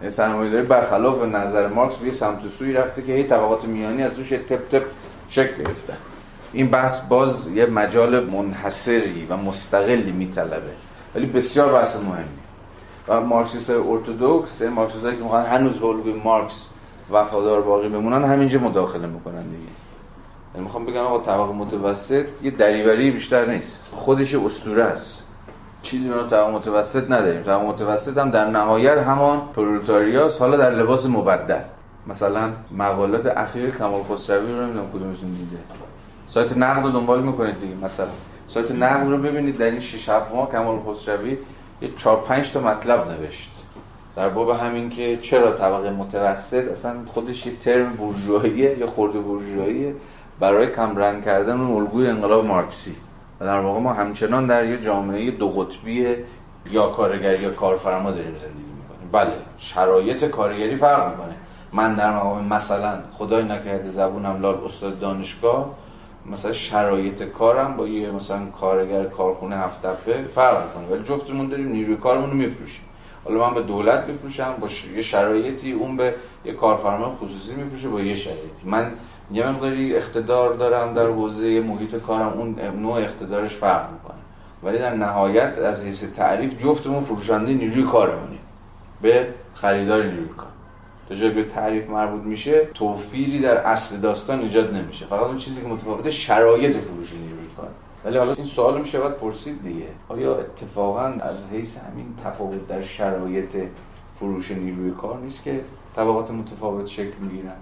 سرمایه 0.09 0.51
داری 0.51 0.67
برخلاف 0.67 1.23
نظر 1.23 1.69
مارکس 1.69 1.97
به 1.97 2.11
سمت 2.11 2.49
سوی 2.49 2.73
رفته 2.73 3.03
که 3.03 3.13
هی 3.13 3.25
طبقات 3.25 3.65
میانی 3.65 4.03
از 4.03 4.19
روش 4.19 4.29
تپ 4.29 4.69
تپ 4.69 4.85
شکل 5.29 5.63
گرفتن 5.63 5.97
این 6.53 6.71
بحث 6.71 7.01
باز 7.01 7.49
یه 7.49 7.67
مجال 7.67 8.25
منحصر 8.31 9.27
و 9.31 9.37
مستقلی 9.37 10.13
میطلبه. 10.13 10.73
ولی 11.15 11.27
بسیار 11.27 11.73
بحث 11.73 11.97
مهمی. 11.97 12.44
و 13.09 13.21
مارکسیست 13.21 13.71
های 13.71 13.79
ارتودکس 13.79 14.63
مارکسیست 14.63 15.05
هایی 15.05 15.17
که 15.17 15.23
می‌خوان 15.23 15.45
هنوز 15.45 15.79
به 15.79 15.87
الگوی 15.87 16.13
مارکس 16.13 16.69
وفادار 17.11 17.61
باقی 17.61 17.89
بمونن 17.89 18.25
همینجا 18.25 18.59
مداخله 18.59 19.07
می‌کنن 19.07 19.43
دیگه. 19.43 19.73
یعنی 20.55 20.65
می‌خوام 20.65 20.87
بگم 20.87 21.01
آقا 21.01 21.19
طبقه 21.19 21.53
متوسط 21.53 22.27
یه 22.43 22.51
دریوری 22.51 23.11
بیشتر 23.11 23.47
نیست. 23.47 23.83
خودش 23.91 24.35
اسطوره 24.35 24.85
است. 24.85 25.23
چیزی 25.83 26.09
به 26.09 26.15
طبقه 26.15 26.51
متوسط 26.51 27.11
نداریم. 27.11 27.43
طبقه 27.43 27.65
متوسط 27.65 28.19
هم 28.19 28.31
در 28.31 28.51
نهایت 28.51 28.99
همان 28.99 29.41
پرولتاریاس 29.57 30.39
حالا 30.39 30.57
در 30.57 30.71
لباس 30.71 31.07
مبدل. 31.07 31.61
مثلا 32.07 32.53
مقالات 32.77 33.27
اخیر 33.27 33.71
کمال 33.71 34.03
خسروی 34.03 34.53
رو 34.53 34.63
نمی‌دونم 34.63 34.91
کدومتون 34.91 35.31
دیده. 35.31 35.63
سایت 36.29 36.57
نقد 36.57 36.85
رو 36.85 36.91
دنبال 36.91 37.23
می‌کنید 37.23 37.61
دیگه 37.61 37.75
مثلا. 37.83 38.07
سایت 38.49 38.71
نقد 38.71 39.11
رو 39.11 39.19
ببینید 39.19 39.59
در 39.59 39.71
این 39.71 39.81
6 39.81 40.09
7 40.09 40.35
ماه 40.35 40.51
کمال 40.51 40.79
خسروی 40.89 41.39
یه 41.85 41.91
4 41.97 42.17
5 42.17 42.53
تا 42.53 42.61
مطلب 42.61 43.11
نوشت. 43.11 43.51
در 44.17 44.29
باب 44.29 44.51
همین 44.51 44.91
که 44.91 45.19
چرا 45.23 45.53
طبقه 45.53 45.91
متوسط 45.91 46.71
اصلا 46.73 46.95
خودش 47.07 47.47
یه 47.47 47.57
ترم 47.57 47.93
بورژواییه 47.93 48.79
یا 48.79 48.87
خرد 48.87 49.13
بورژواییه 49.13 49.95
برای 50.41 50.67
کمرنگ 50.67 51.25
کردن 51.25 51.61
اون 51.61 51.83
الگوی 51.83 52.09
انقلاب 52.09 52.45
مارکسی. 52.45 52.97
و 53.41 53.45
در 53.45 53.61
واقع 53.61 53.81
ما 53.81 53.93
همچنان 53.93 54.47
در 54.47 54.69
یه 54.69 54.81
جامعه 54.81 55.31
دو 55.31 55.49
قطبی 55.49 56.17
یا 56.71 56.87
کارگر 56.87 57.41
یا 57.41 57.51
کارفرما 57.51 58.11
داریم 58.11 58.33
زندگی 58.33 58.73
می‌کنیم. 58.83 59.09
بله 59.13 59.33
شرایط 59.59 60.25
کارگری 60.25 60.77
فرق 60.77 61.11
می‌کنه. 61.11 61.35
من 61.73 61.95
در 61.95 62.17
مقام 62.17 62.45
مثلا 62.45 62.99
خدای 63.19 63.45
نکرده 63.45 63.91
زبونم 63.91 64.41
لال 64.43 64.65
استاد 64.65 65.01
دانشگاه 65.01 65.71
مثلا 66.27 66.53
شرایط 66.53 67.23
کارم 67.23 67.77
با 67.77 67.89
یه 67.89 68.11
مثلا 68.11 68.47
کارگر 68.47 69.05
کارخونه 69.05 69.57
هفت 69.57 69.87
دفعه 69.87 70.25
فرق 70.35 70.67
می‌کنه. 70.67 70.97
ولی 70.97 71.05
جفتمون 71.05 71.49
داریم 71.49 71.69
نیروی 71.69 71.97
کارمون 71.97 72.31
رو 72.31 72.37
میفروشیم. 72.37 72.85
حالا 73.25 73.49
من 73.49 73.55
به 73.55 73.63
دولت 73.63 74.09
میفروشم 74.09 74.55
با. 74.61 74.69
یه 74.97 75.03
شرایطی 75.03 75.73
اون 75.73 75.97
به 75.97 76.15
یه 76.45 76.53
کارفرما 76.53 77.17
خصوصی 77.21 77.55
میفروشه 77.55 77.89
با 77.89 78.01
یه 78.01 78.15
شرایطی. 78.15 78.65
من 78.65 78.93
یه 79.31 79.49
مقداری 79.49 79.97
اقتدار 79.97 80.55
دارم 80.55 80.95
در 80.95 81.07
حوزه 81.07 81.61
محیط 81.61 81.97
کارم 81.97 82.33
اون 82.39 82.61
نوع 82.83 82.97
اقتدارش 82.97 83.55
فرق 83.55 83.93
می‌کنه. 83.93 84.19
ولی 84.63 84.79
در 84.79 84.95
نهایت 84.95 85.59
از 85.59 85.83
حیث 85.83 86.05
تعریف 86.05 86.63
جفتمون 86.63 87.05
فروشنده 87.05 87.53
نیروی 87.53 87.83
کارمونیم. 87.83 88.41
به 89.03 89.29
خریدار 89.55 90.03
نیروی 90.03 90.29
کار. 90.29 90.54
تا 91.09 91.15
جایی 91.15 91.33
به 91.35 91.45
تعریف 91.45 91.91
مربوط 91.91 92.23
میشه 92.23 92.69
توفیری 92.75 93.41
در 93.41 93.57
اصل 93.57 93.97
داستان 93.97 94.41
ایجاد 94.41 94.75
نمیشه. 94.75 95.07
فقط 95.07 95.23
اون 95.23 95.39
چیزی 95.39 95.63
که 95.63 95.69
متفاوت 95.69 96.11
شرایط 96.11 96.77
فروش 96.77 97.13
نیروی 97.13 97.45
کار 97.57 97.69
ولی 98.05 98.19
حالا 98.19 98.33
این 98.33 98.47
سوال 98.47 98.81
میشه 98.81 99.01
باید 99.01 99.15
پرسید 99.15 99.63
دیگه. 99.63 99.87
آیا 100.09 100.37
اتفاقا 100.37 101.05
از 101.05 101.37
حیث 101.53 101.79
همین 101.79 102.07
تفاوت 102.25 102.69
در 102.69 102.83
شرایط 102.83 103.57
فروش 104.15 104.51
نیروی 104.51 104.91
کار 104.91 105.19
نیست 105.19 105.45
که 105.45 105.61
طبقات 105.97 106.31
متفاوت 106.31 106.87
شکل 106.87 107.13
می‌گیرن؟ 107.21 107.57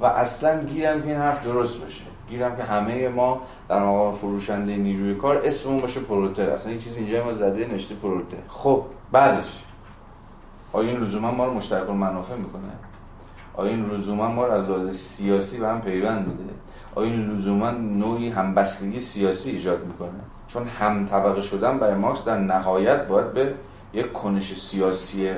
و 0.00 0.06
اصلا 0.06 0.64
گیرم 0.64 1.02
که 1.02 1.08
این 1.08 1.16
حرف 1.16 1.44
درست 1.44 1.80
باشه. 1.80 2.04
گیرم 2.30 2.56
که 2.56 2.62
همه 2.62 3.08
ما 3.08 3.40
در 3.68 3.84
مقام 3.84 4.14
فروشنده 4.14 4.76
نیروی 4.76 5.14
کار 5.14 5.42
اسممون 5.44 5.80
باشه 5.80 6.00
پروتر 6.00 6.50
اصلا 6.50 6.72
این 6.72 6.80
چیز 6.80 6.96
اینجا 6.96 7.24
ما 7.24 7.32
زده 7.32 7.66
نشته 7.74 7.94
پروتر 7.94 8.36
خب 8.48 8.82
بعدش. 9.12 9.64
آیا 10.72 10.90
این 10.90 11.00
لزوما 11.00 11.30
ما 11.30 11.46
رو 11.46 11.54
مشترک 11.54 11.90
المنافع 11.90 12.34
می‌کنه؟ 12.34 12.62
آیا 13.54 13.70
این 13.70 13.90
لزوما 13.90 14.28
ما 14.28 14.46
رو 14.46 14.52
از 14.52 14.68
لحاظ 14.68 14.96
سیاسی 14.96 15.60
به 15.60 15.68
هم 15.68 15.80
پیوند 15.80 16.28
میده؟ 16.28 16.54
آیا 16.94 17.10
این 17.10 17.30
لزوما 17.30 17.70
نوعی 17.70 18.28
همبستگی 18.28 19.00
سیاسی 19.00 19.50
ایجاد 19.50 19.84
می‌کنه؟ 19.86 20.20
چون 20.48 20.66
هم 20.66 21.06
طبقه 21.06 21.42
شدن 21.42 21.78
برای 21.78 21.94
مارکس 21.94 22.24
در 22.24 22.38
نهایت 22.38 23.06
باید 23.06 23.32
به 23.32 23.54
یک 23.94 24.12
کنش 24.12 24.60
سیاسی 24.60 25.30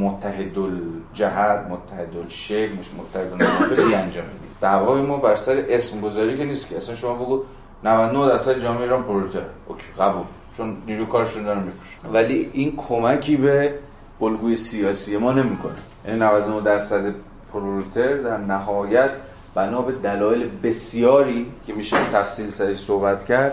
متحد 0.00 0.58
الجهت 0.58 1.66
متحد 1.70 2.16
الشکل 2.24 2.72
مش 2.72 2.86
متحد 2.98 3.32
انجام 3.80 4.24
میدیم 4.24 4.50
دعوای 4.60 5.02
ما 5.02 5.16
بر 5.16 5.36
سر 5.36 5.64
اسم 5.68 6.00
گذاری 6.00 6.38
که 6.38 6.44
نیست 6.44 6.68
که. 6.68 6.76
اصلا 6.76 6.96
شما 6.96 7.14
بگو 7.14 7.42
99 7.84 8.28
درصد 8.28 8.62
جامعه 8.62 8.82
ایران 8.82 9.02
پرولتر 9.02 9.42
اوکی 9.66 9.82
قبول. 9.98 10.24
چون 10.56 10.76
نیرو 10.86 11.06
کارشون 11.06 11.42
دارن 11.42 11.62
میفروشن 11.62 12.08
ولی 12.12 12.50
این 12.52 12.76
کمکی 12.76 13.36
به 13.36 13.74
الگوی 14.20 14.56
سیاسی 14.56 15.16
ما 15.16 15.32
نمی‌کنه. 15.32 15.76
یعنی 16.06 16.18
99 16.18 16.60
درصد 16.60 17.14
پرولتر 17.52 18.16
در 18.16 18.36
نهایت 18.36 19.10
بنا 19.54 19.82
به 19.82 19.92
دلایل 19.92 20.50
بسیاری 20.62 21.52
که 21.66 21.72
میشه 21.72 21.96
تفصیل 22.12 22.50
سرش 22.50 22.78
صحبت 22.78 23.24
کرد 23.24 23.52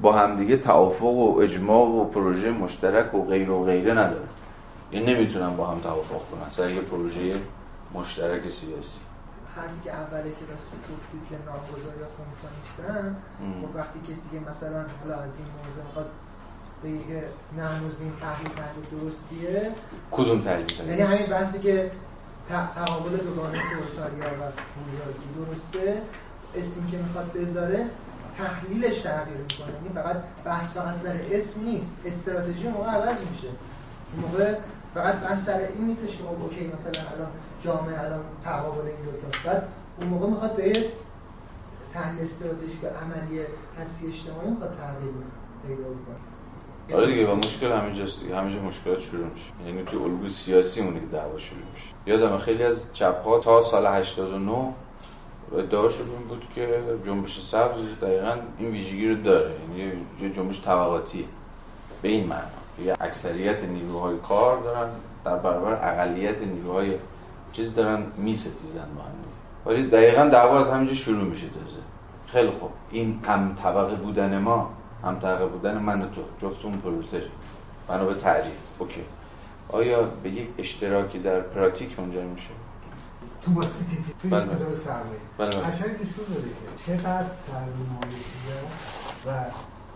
با 0.00 0.12
همدیگه 0.12 0.56
توافق 0.56 1.02
و 1.04 1.38
اجماع 1.40 1.86
و 1.86 2.04
پروژه 2.04 2.50
مشترک 2.50 3.14
و 3.14 3.24
غیر 3.24 3.50
و 3.50 3.64
غیره 3.64 3.92
نداره. 3.92 4.28
یعنی 4.92 5.14
نمی‌تونن 5.14 5.56
با 5.56 5.66
هم 5.66 5.80
توافق 5.80 6.22
کنن 6.30 6.50
سر 6.50 6.70
یه 6.70 6.80
پروژه 6.80 7.34
مشترک 7.94 8.48
سیاسی. 8.48 9.00
همین 9.56 9.80
که 9.84 9.90
اوله 9.94 10.30
که 10.30 10.44
راست 10.50 10.72
گفتید 10.72 11.22
که 11.30 11.36
نامگذار 11.46 11.94
یا 12.00 12.08
خونسا 12.16 12.48
نیستن 12.56 13.16
خب 13.62 13.76
وقتی 13.76 13.98
کسی 14.12 14.28
که 14.32 14.50
مثلا 14.50 14.84
حالا 15.00 15.22
از 15.22 15.36
این 15.36 15.46
موضوع 15.64 15.84
می‌خواد 15.84 16.10
بگه 16.84 17.24
نه 17.56 17.62
هنوز 17.62 18.00
این 18.00 18.12
تحلیل 18.20 18.48
تحلیل 18.48 19.00
درستیه. 19.00 19.70
کدوم 20.10 20.40
تحلیل 20.40 20.66
یعنی 20.88 21.00
همین 21.02 21.26
بحثی 21.26 21.58
که 21.58 21.90
تقابل 22.48 23.16
دوگانه 23.16 23.58
پرولتاریا 23.58 24.24
و 24.24 24.42
بورژوازی 24.74 25.28
درسته. 25.36 26.02
اسمی 26.54 26.90
که 26.90 26.96
می‌خواد 26.96 27.32
بذاره 27.32 27.86
تحلیلش 28.38 29.00
تغییر 29.00 29.36
می‌کنه. 29.36 29.74
یعنی 29.74 29.88
فقط 29.94 30.16
بحث 30.44 30.72
فقط 30.72 30.94
سر 30.94 31.20
اسم 31.30 31.60
نیست. 31.64 31.90
استراتژی 32.04 32.68
موقع 32.68 32.90
عوض 32.90 33.16
میشه. 33.30 33.48
اون 34.12 34.24
موقع 34.24 34.54
فقط 34.94 35.14
بحث 35.14 35.44
سر 35.44 35.58
این 35.58 35.84
نیستش 35.86 36.16
که 36.16 36.24
خب 36.24 36.42
اوکی 36.42 36.66
مثلا 36.66 37.02
الان 37.14 37.30
جامعه 37.64 38.04
الان 38.04 38.20
تقابل 38.44 38.86
این 38.86 38.96
دو 39.04 39.10
تا 39.10 39.50
بعد 39.50 39.68
اون 40.00 40.08
موقع 40.08 40.28
می‌خواد 40.28 40.56
به 40.56 40.84
تحلیل 41.94 42.24
استراتژیک 42.24 42.84
عملی 42.84 43.40
هستی 43.80 44.06
اجتماعی 44.06 44.50
می‌خواد 44.50 44.76
تغییر 44.76 45.12
پیدا 45.66 45.82
بکنه. 45.82 46.27
آره 46.94 47.06
دیگه 47.06 47.32
و 47.32 47.34
مشکل 47.34 47.72
همینجاست 47.72 48.20
دیگه. 48.20 48.36
همینجا 48.36 48.62
مشکلات 48.62 49.00
شروع 49.00 49.26
میشه. 49.26 49.44
یعنی 49.66 49.82
تو 49.82 50.02
الگوی 50.02 50.30
سیاسی 50.30 50.80
اون 50.80 50.94
دیگه 50.94 51.06
دعوا 51.06 51.38
شروع 51.38 51.62
میشه. 51.74 51.86
یادم 52.06 52.38
خیلی 52.38 52.62
از 52.62 52.92
چپ 52.92 53.24
ها 53.24 53.38
تا 53.38 53.62
سال 53.62 53.86
89 53.86 54.74
ادعاشون 55.58 56.06
این 56.10 56.28
بود 56.28 56.46
که 56.54 56.80
جنبش 57.06 57.40
سبز 57.40 58.00
دقیقا 58.02 58.36
این 58.58 58.70
ویژگی 58.70 59.08
رو 59.08 59.22
داره. 59.22 59.50
یعنی 59.78 59.92
یه 60.22 60.30
جنبش 60.30 60.62
طبقاتیه 60.62 61.24
به 62.02 62.08
این 62.08 62.26
معنا. 62.26 62.84
یه 62.84 62.94
اکثریت 63.00 63.64
نیروهای 63.64 64.16
کار 64.28 64.62
دارن 64.62 64.88
در 65.24 65.36
برابر 65.36 65.72
اقلیت 65.72 66.42
نیروهای 66.42 66.94
چیز 67.52 67.74
دارن 67.74 68.02
میستیزن 68.16 68.88
با 68.96 69.02
هم 69.02 69.10
ولی 69.66 69.88
دقیقا 69.88 70.24
دعوا 70.24 70.60
از 70.60 70.70
همینجا 70.70 70.94
شروع 70.94 71.24
میشه 71.24 71.46
تازه. 71.46 71.78
خیلی 72.26 72.50
خوب. 72.50 72.70
این 72.90 73.20
هم 73.26 73.56
طبقه 73.62 73.94
بودن 73.94 74.38
ما 74.38 74.70
هم 75.04 75.18
طبقه 75.18 75.46
بودن 75.46 75.78
من 75.78 76.02
و 76.02 76.06
تو 76.08 76.22
جفتمون 76.42 76.78
پرولتری 76.78 77.30
بنا 77.88 78.04
به 78.04 78.14
تعریف. 78.14 78.56
اوکی. 78.78 79.04
آیا 79.68 80.02
به 80.02 80.30
یک 80.30 80.48
اشتراکی 80.58 81.18
در 81.18 81.40
پراتیک 81.40 82.00
منجر 82.00 82.24
میشه؟ 82.24 82.50
تو 83.42 83.50
ماسپیکیتی 83.50 84.12
توی 84.22 84.30
بله. 84.30 84.72
سرمایه 84.72 85.20
بله 85.38 85.50
بله. 85.50 85.60
قشنگ 85.60 85.90
نشون 85.90 86.24
داده 86.34 86.48
که 86.48 86.84
چقدر 86.86 87.28
سرمایه 87.28 88.22
و 89.26 89.30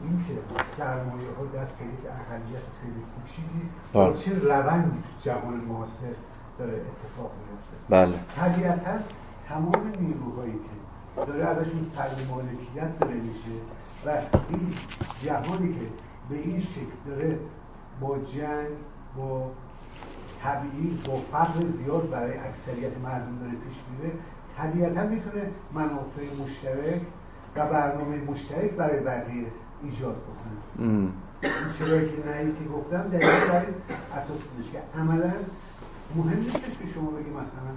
اینکه 0.02 0.42
سرمایه 0.66 1.28
ها 1.38 1.60
دست 1.60 1.80
یک 1.80 1.88
اقلیت 1.88 2.66
خیلی 2.80 3.02
کوچیکی 3.14 3.68
بله. 3.94 4.04
با 4.04 4.12
چه 4.12 4.38
روندی 4.38 4.98
تو 5.02 5.30
جهان 5.30 5.54
معاصر 5.54 6.14
داره 6.58 6.72
اتفاق 6.72 7.32
میفته 7.40 7.76
بله. 7.88 8.18
طبیعتا 8.36 8.98
تمام 9.48 9.92
نیروهایی 10.00 10.52
که 10.52 11.26
داره 11.26 11.44
ازشون 11.44 11.80
سلب 11.80 12.28
مالکیت 12.30 12.98
داره 13.00 13.14
میشه 13.14 13.50
و 14.06 14.10
این 14.48 14.74
جهانی 15.22 15.74
که 15.74 15.86
به 16.28 16.36
این 16.36 16.58
شکل 16.58 16.96
داره 17.06 17.38
با 18.00 18.18
جنگ 18.18 18.68
با 19.16 19.50
تبعیض 20.42 21.00
با 21.08 21.20
فقر 21.32 21.66
زیاد 21.66 22.10
برای 22.10 22.38
اکثریت 22.38 22.98
مردم 22.98 23.38
داره 23.38 23.52
پیش 23.52 23.76
میره 23.90 24.14
طبیعتا 24.56 25.02
می‌تونه 25.02 25.50
منافع 25.72 26.22
مشترک 26.44 27.00
و 27.56 27.66
برنامه 27.66 28.16
مشترک 28.16 28.70
برای 28.70 29.00
بقیه 29.00 29.46
ایجاد 29.82 30.16
بکنه. 30.16 30.86
این 31.42 31.68
چرایی 31.78 32.08
که 32.08 32.28
نهی 32.28 32.52
که 32.52 32.64
گفتم 32.74 33.08
در 33.08 33.18
این 33.18 33.74
اساس 34.16 34.42
بودش 34.42 34.70
که 34.70 34.78
عملا 34.98 35.32
مهم 36.16 36.38
نیستش 36.38 36.78
که 36.78 36.86
شما 36.94 37.10
بگی 37.10 37.30
مثلا 37.30 37.72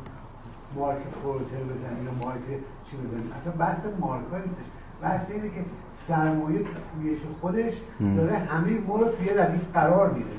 مارک 0.75 1.01
پروتر 1.23 1.63
بزنی 1.73 2.05
یا 2.05 2.11
مارک 2.11 2.41
چی 2.83 2.97
بزنی 2.97 3.31
اصلا 3.37 3.53
بحث 3.53 3.85
مارک 3.99 4.23
ها 4.31 4.37
نیستش. 4.37 4.65
بحث 5.01 5.31
اینه 5.31 5.43
که 5.43 5.65
سرمایه 5.91 6.59
پویش 6.59 7.17
خودش 7.41 7.73
داره 8.17 8.33
همه 8.33 8.79
ما 8.87 8.97
رو 8.97 9.05
توی 9.11 9.29
ردیف 9.29 9.61
قرار 9.73 10.11
میده. 10.11 10.29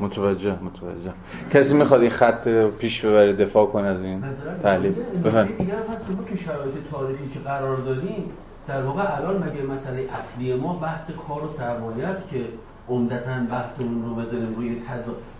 متوجه 0.00 0.56
متوجه. 0.62 1.12
کسی 1.50 1.74
می‌خواد 1.74 2.00
این 2.00 2.10
خط 2.10 2.48
پیش 2.48 3.04
ببره 3.04 3.32
دفاع 3.32 3.66
کنه 3.66 3.86
از 3.86 4.00
این 4.02 4.24
تحلیل؟ 4.62 4.94
بفهم. 5.24 5.46
دیگه 5.46 5.74
هست 5.92 6.06
که 6.06 6.12
ما 6.12 6.24
که 6.24 6.36
شرایط 6.36 6.74
تاریخی 6.90 7.28
که 7.28 7.38
قرار 7.38 7.76
داریم 7.76 8.24
در 8.68 8.82
واقع 8.82 9.16
الان 9.16 9.36
مگه 9.36 9.62
مسئله 9.62 10.08
اصلی 10.18 10.54
ما 10.54 10.74
بحث 10.74 11.10
کار 11.28 11.44
و 11.44 11.46
سرمایه 11.46 12.06
است 12.06 12.28
که 12.28 12.44
عمدتا 12.88 13.40
بحثمون 13.50 14.04
رو 14.04 14.14
بذاریم 14.14 14.54
روی 14.54 14.82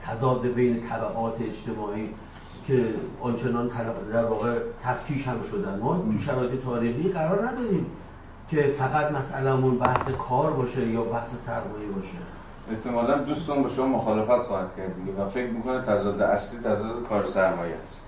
تضاد 0.07 0.47
بین 0.47 0.81
طبقات 0.81 1.41
اجتماعی 1.41 2.09
که 2.73 2.85
آنچنان 3.21 3.71
در 4.13 4.25
واقع 4.25 4.59
تفتیش 4.85 5.29
هم 5.29 5.37
شدن. 5.51 5.79
ما 5.79 6.05
شرایط 6.27 6.65
تاریخی 6.65 7.09
قرار 7.09 7.49
نداریم 7.49 7.87
که 8.49 8.75
فقط 8.79 9.13
مسئلهمون 9.13 9.79
بحث 9.79 10.11
کار 10.29 10.51
باشه 10.51 10.89
یا 10.89 11.03
بحث 11.03 11.35
سرمایه 11.35 11.87
باشه. 11.95 12.09
احتمالا 12.71 13.19
دوستان 13.19 13.63
با 13.63 13.69
شما 13.69 13.87
مخالفت 13.87 14.47
خواهد 14.47 14.77
کرد 14.77 15.19
و 15.19 15.29
فکر 15.29 15.51
می‌کنه 15.51 15.81
تضاد 15.81 16.21
اصلی 16.21 16.61
تضاد 16.61 17.09
کار 17.09 17.27
سرمایه 17.27 17.75
است. 17.83 18.01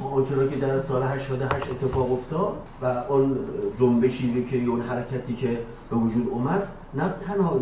ما 0.00 0.10
آنچرا 0.10 0.46
که 0.46 0.56
در 0.56 0.78
سال 0.78 1.02
88 1.02 1.70
اتفاق 1.70 2.12
افتاد 2.12 2.52
و 2.82 3.12
اون 3.12 3.38
جنبشی 3.80 4.44
که 4.44 4.64
اون 4.64 4.80
حرکتی 4.80 5.34
که 5.34 5.58
به 5.90 5.96
وجود 5.96 6.28
اومد 6.28 6.68
نه 6.94 7.14
تنها 7.26 7.60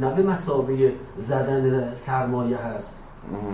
نه 0.00 0.14
به 0.14 0.22
مسابقه 0.22 0.92
زدن 1.16 1.92
سرمایه 1.94 2.56
هست 2.56 2.94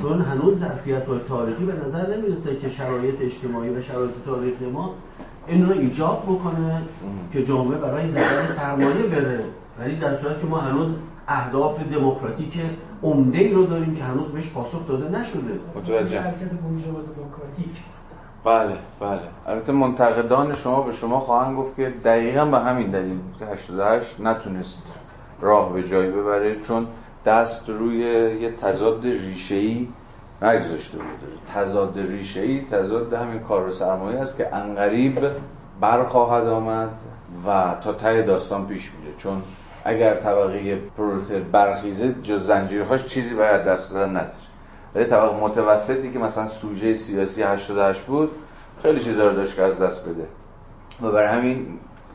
چون 0.03 0.20
هنوز 0.20 0.59
ظرفیت 0.59 1.07
های 1.07 1.18
تاریخی 1.29 1.64
به 1.64 1.72
نظر 1.87 2.16
نمی‌رسه 2.16 2.57
که 2.57 2.68
شرایط 2.68 3.14
اجتماعی 3.20 3.70
و 3.70 3.83
شرایط 3.83 4.11
تاریخی 4.27 4.66
ما 4.66 4.95
این 5.47 5.68
رو 5.68 5.72
ایجاب 5.72 6.22
بکنه 6.22 6.83
که 7.33 7.45
جامعه 7.45 7.79
برای 7.79 8.09
زدن 8.09 8.47
سرمایه 8.57 9.07
بره. 9.07 9.45
ولی 9.79 9.97
در 9.97 10.16
صورت 10.16 10.41
که 10.41 10.47
ما 10.47 10.59
هنوز 10.59 10.89
اهداف 11.29 11.83
دموکراتیک 11.93 12.61
عمده 13.03 13.39
ای 13.39 13.53
رو 13.53 13.66
داریم 13.66 13.95
که 13.95 14.05
هنوز 14.05 14.27
بهش 14.27 14.49
پاسخ 14.49 14.89
داده 14.89 15.20
نشده. 15.20 15.61
متوجه. 15.77 16.20
حرکت 16.20 16.51
بورژوا 16.51 17.01
دموکراتیک 17.01 17.85
بله 18.45 18.77
بله. 19.01 19.20
البته 19.47 19.72
منتقدان 19.72 20.55
شما 20.55 20.83
به 20.83 20.93
شما 20.93 21.18
خواهند 21.18 21.57
گفت 21.57 21.77
که 21.77 21.93
دقیقا 22.05 22.45
به 22.45 22.59
همین 22.59 22.91
دلیل 22.91 23.18
که 23.39 23.47
88 23.47 24.20
نتونست 24.20 24.79
راه 25.41 25.72
به 25.72 25.83
جایی 25.83 26.11
ببره 26.11 26.61
چون 26.61 26.87
دست 27.27 27.68
روی 27.68 27.99
یه 28.41 28.53
تضاد 28.53 29.05
ریشه‌ای 29.05 29.89
نگذاشته 30.43 30.99
بود. 30.99 31.07
تضاد 31.55 31.99
ریشه‌ای 31.99 32.61
تضاد 32.70 33.12
همین 33.12 33.41
کار 33.41 33.68
و 33.68 33.72
سرمایه 33.72 34.20
است 34.20 34.37
که 34.37 34.55
انقریب 34.55 35.18
برخواهد 35.81 36.47
آمد 36.47 36.89
و 37.47 37.75
تا 37.85 37.93
ته 37.93 38.22
داستان 38.22 38.66
پیش 38.66 38.91
میره. 38.95 39.16
چون 39.18 39.43
اگر 39.85 40.14
طبقه 40.14 40.77
پرولتر 40.97 41.41
برخیزه 41.41 42.14
جز 42.22 42.47
زنجیرهاش 42.47 43.07
چیزی 43.07 43.35
باید 43.35 43.64
دست 43.64 43.93
دادن 43.93 44.11
نداره. 44.11 44.33
ولی 44.95 45.05
طبقه 45.05 45.41
متوسطی 45.41 46.12
که 46.12 46.18
مثلا 46.18 46.47
سوژه 46.47 46.95
سیاسی 46.95 47.43
88 47.43 48.01
بود 48.01 48.31
خیلی 48.83 49.01
چیزا 49.01 49.29
رو 49.29 49.37
داشت 49.37 49.57
که 49.57 49.62
از 49.62 49.79
دست 49.79 50.09
بده. 50.09 50.27
و 51.03 51.11
برای 51.11 51.39
همین 51.39 51.66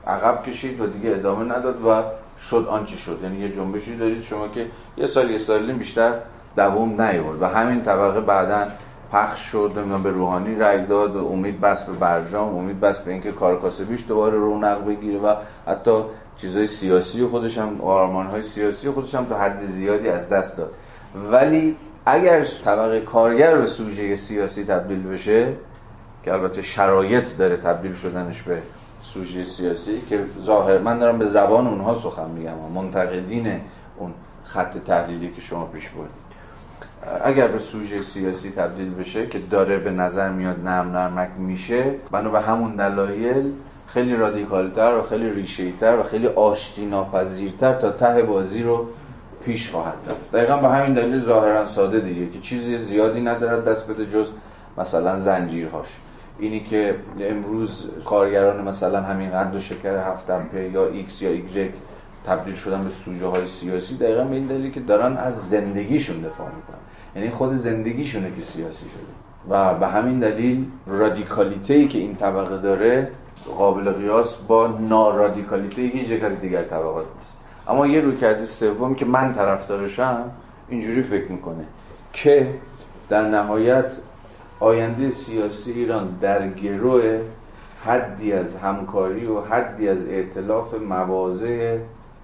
عقب 0.07 0.43
کشید 0.43 0.81
و 0.81 0.87
دیگه 0.87 1.09
ادامه 1.09 1.57
نداد 1.57 1.85
و 1.85 2.03
شد 2.41 2.67
آنچه 2.69 2.97
شد. 2.97 3.19
یعنی 3.23 3.39
یه 3.39 3.55
جنبشی 3.55 3.97
دارید 3.97 4.23
شما 4.23 4.47
که 4.47 4.65
یه 4.97 5.07
سال 5.07 5.29
یه 5.29 5.37
سال 5.37 5.71
بیشتر 5.71 6.13
دووم 6.55 7.01
نیورد. 7.01 7.41
و 7.41 7.45
همین 7.45 7.83
طبقه 7.83 8.21
بعدا 8.21 8.67
پخش 9.11 9.39
شد 9.51 9.71
و 9.91 9.97
به 9.97 10.09
روحانی 10.09 10.55
رای 10.55 10.85
داد 10.85 11.15
و 11.15 11.27
امید 11.27 11.61
بس 11.61 11.83
به 11.83 11.93
برجام 11.93 12.57
امید 12.57 12.79
بس 12.79 12.99
به 12.99 13.11
اینکه 13.11 13.31
کار 13.31 13.61
کاسبیش 13.61 14.05
دوباره 14.07 14.37
رونق 14.37 14.85
بگیره 14.85 15.19
و 15.19 15.35
حتی 15.67 16.01
چیزای 16.37 16.67
سیاسی 16.67 17.25
خودش 17.25 17.57
هم 17.57 17.81
آرمان 17.81 18.27
های 18.27 18.43
سیاسی 18.43 18.89
خودش 18.89 19.15
هم 19.15 19.25
تا 19.25 19.37
حد 19.37 19.65
زیادی 19.65 20.09
از 20.09 20.29
دست 20.29 20.57
داد. 20.57 20.71
ولی 21.31 21.75
اگر 22.05 22.43
طبقه 22.43 23.01
کارگر 23.01 23.57
به 23.57 23.67
سوژه 23.67 24.15
سیاسی 24.15 24.63
تبدیل 24.63 25.03
بشه 25.03 25.53
که 26.23 26.33
البته 26.33 26.61
شرایط 26.61 27.37
داره 27.37 27.57
تبدیل 27.57 27.93
شدنش 27.93 28.41
به 28.41 28.61
سوژه 29.13 29.45
سیاسی 29.45 30.01
که 30.09 30.25
ظاهر 30.41 30.77
من 30.77 30.99
دارم 30.99 31.19
به 31.19 31.25
زبان 31.25 31.67
اونها 31.67 31.95
سخن 31.95 32.29
میگم 32.29 32.53
منتقدین 32.75 33.61
اون 33.97 34.13
خط 34.43 34.77
تحلیلی 34.77 35.31
که 35.35 35.41
شما 35.41 35.65
پیش 35.65 35.89
بردید. 35.89 36.29
اگر 37.23 37.47
به 37.47 37.59
سوژه 37.59 38.03
سیاسی 38.03 38.51
تبدیل 38.51 38.93
بشه 38.93 39.27
که 39.27 39.39
داره 39.39 39.77
به 39.77 39.91
نظر 39.91 40.29
میاد 40.29 40.59
نرم 40.63 40.91
نرمک 40.91 41.29
میشه 41.37 41.95
بنا 42.11 42.29
به 42.29 42.39
همون 42.39 42.75
دلایل 42.75 43.51
خیلی 43.87 44.15
رادیکالتر 44.15 44.93
و 44.93 45.01
خیلی 45.01 45.29
ریشهیتر 45.29 45.99
و 45.99 46.03
خیلی 46.03 46.27
آشتی 46.27 46.85
ناپذیرتر 46.85 47.73
تا 47.73 47.91
ته 47.91 48.21
بازی 48.21 48.63
رو 48.63 48.87
پیش 49.45 49.71
خواهد 49.71 49.97
رفت. 50.07 50.31
دقیقا 50.31 50.57
به 50.57 50.67
همین 50.67 50.93
دلیل 50.93 51.23
ظاهرا 51.23 51.67
ساده 51.67 51.99
دیگه 51.99 52.29
که 52.29 52.39
چیزی 52.39 52.77
زیادی 52.77 53.21
ندارد 53.21 53.65
دست 53.65 53.87
بده 53.87 54.05
جز 54.05 54.27
مثلا 54.77 55.19
زنجیرهاش. 55.19 55.87
اینی 56.39 56.59
که 56.59 56.95
امروز 57.21 57.89
کارگران 58.05 58.67
مثلا 58.67 59.01
همین 59.01 59.29
قند 59.29 59.55
و 59.55 59.59
شکر 59.59 59.97
هفتم 59.97 60.47
یا 60.73 60.87
ایکس 60.87 61.21
یا 61.21 61.29
ایگرک 61.29 61.71
تبدیل 62.25 62.55
شدن 62.55 62.83
به 62.83 62.89
سوژه 62.89 63.27
های 63.27 63.47
سیاسی 63.47 63.97
دقیقا 63.97 64.23
به 64.23 64.35
این 64.35 64.45
دلیلی 64.45 64.71
که 64.71 64.79
دارن 64.79 65.17
از 65.17 65.49
زندگیشون 65.49 66.21
دفاع 66.21 66.47
می‌کنن. 66.47 66.79
یعنی 67.15 67.29
خود 67.29 67.51
زندگیشونه 67.51 68.31
که 68.35 68.41
سیاسی 68.41 68.85
شده. 68.85 69.13
و 69.49 69.73
به 69.73 69.87
همین 69.87 70.19
دلیل 70.19 70.65
رادیکالیته 70.87 71.73
ای 71.73 71.87
که 71.87 71.97
این 71.99 72.15
طبقه 72.15 72.57
داره 72.57 73.11
قابل 73.57 73.91
قیاس 73.91 74.35
با 74.35 74.67
رادیکالیته 74.67 75.81
هیچ 75.81 76.09
یک 76.09 76.23
از 76.23 76.41
دیگر 76.41 76.63
طبقات 76.63 77.05
نیست. 77.17 77.39
اما 77.67 77.87
یه 77.87 78.01
رویکرد 78.01 78.45
سوم 78.45 78.95
که 78.95 79.05
من 79.05 79.33
طرفدارشم 79.33 80.31
اینجوری 80.69 81.03
فکر 81.03 81.31
می‌کنه 81.31 81.63
که 82.13 82.47
در 83.09 83.27
نهایت 83.27 83.97
آینده 84.59 85.11
سیاسی 85.11 85.71
ایران 85.71 86.17
در 86.21 86.47
گروه 86.47 87.21
حدی 87.85 88.33
از 88.33 88.55
همکاری 88.55 89.25
و 89.25 89.41
حدی 89.41 89.89
از 89.89 90.05
ائتلاف 90.05 90.73
مواضع 90.73 91.77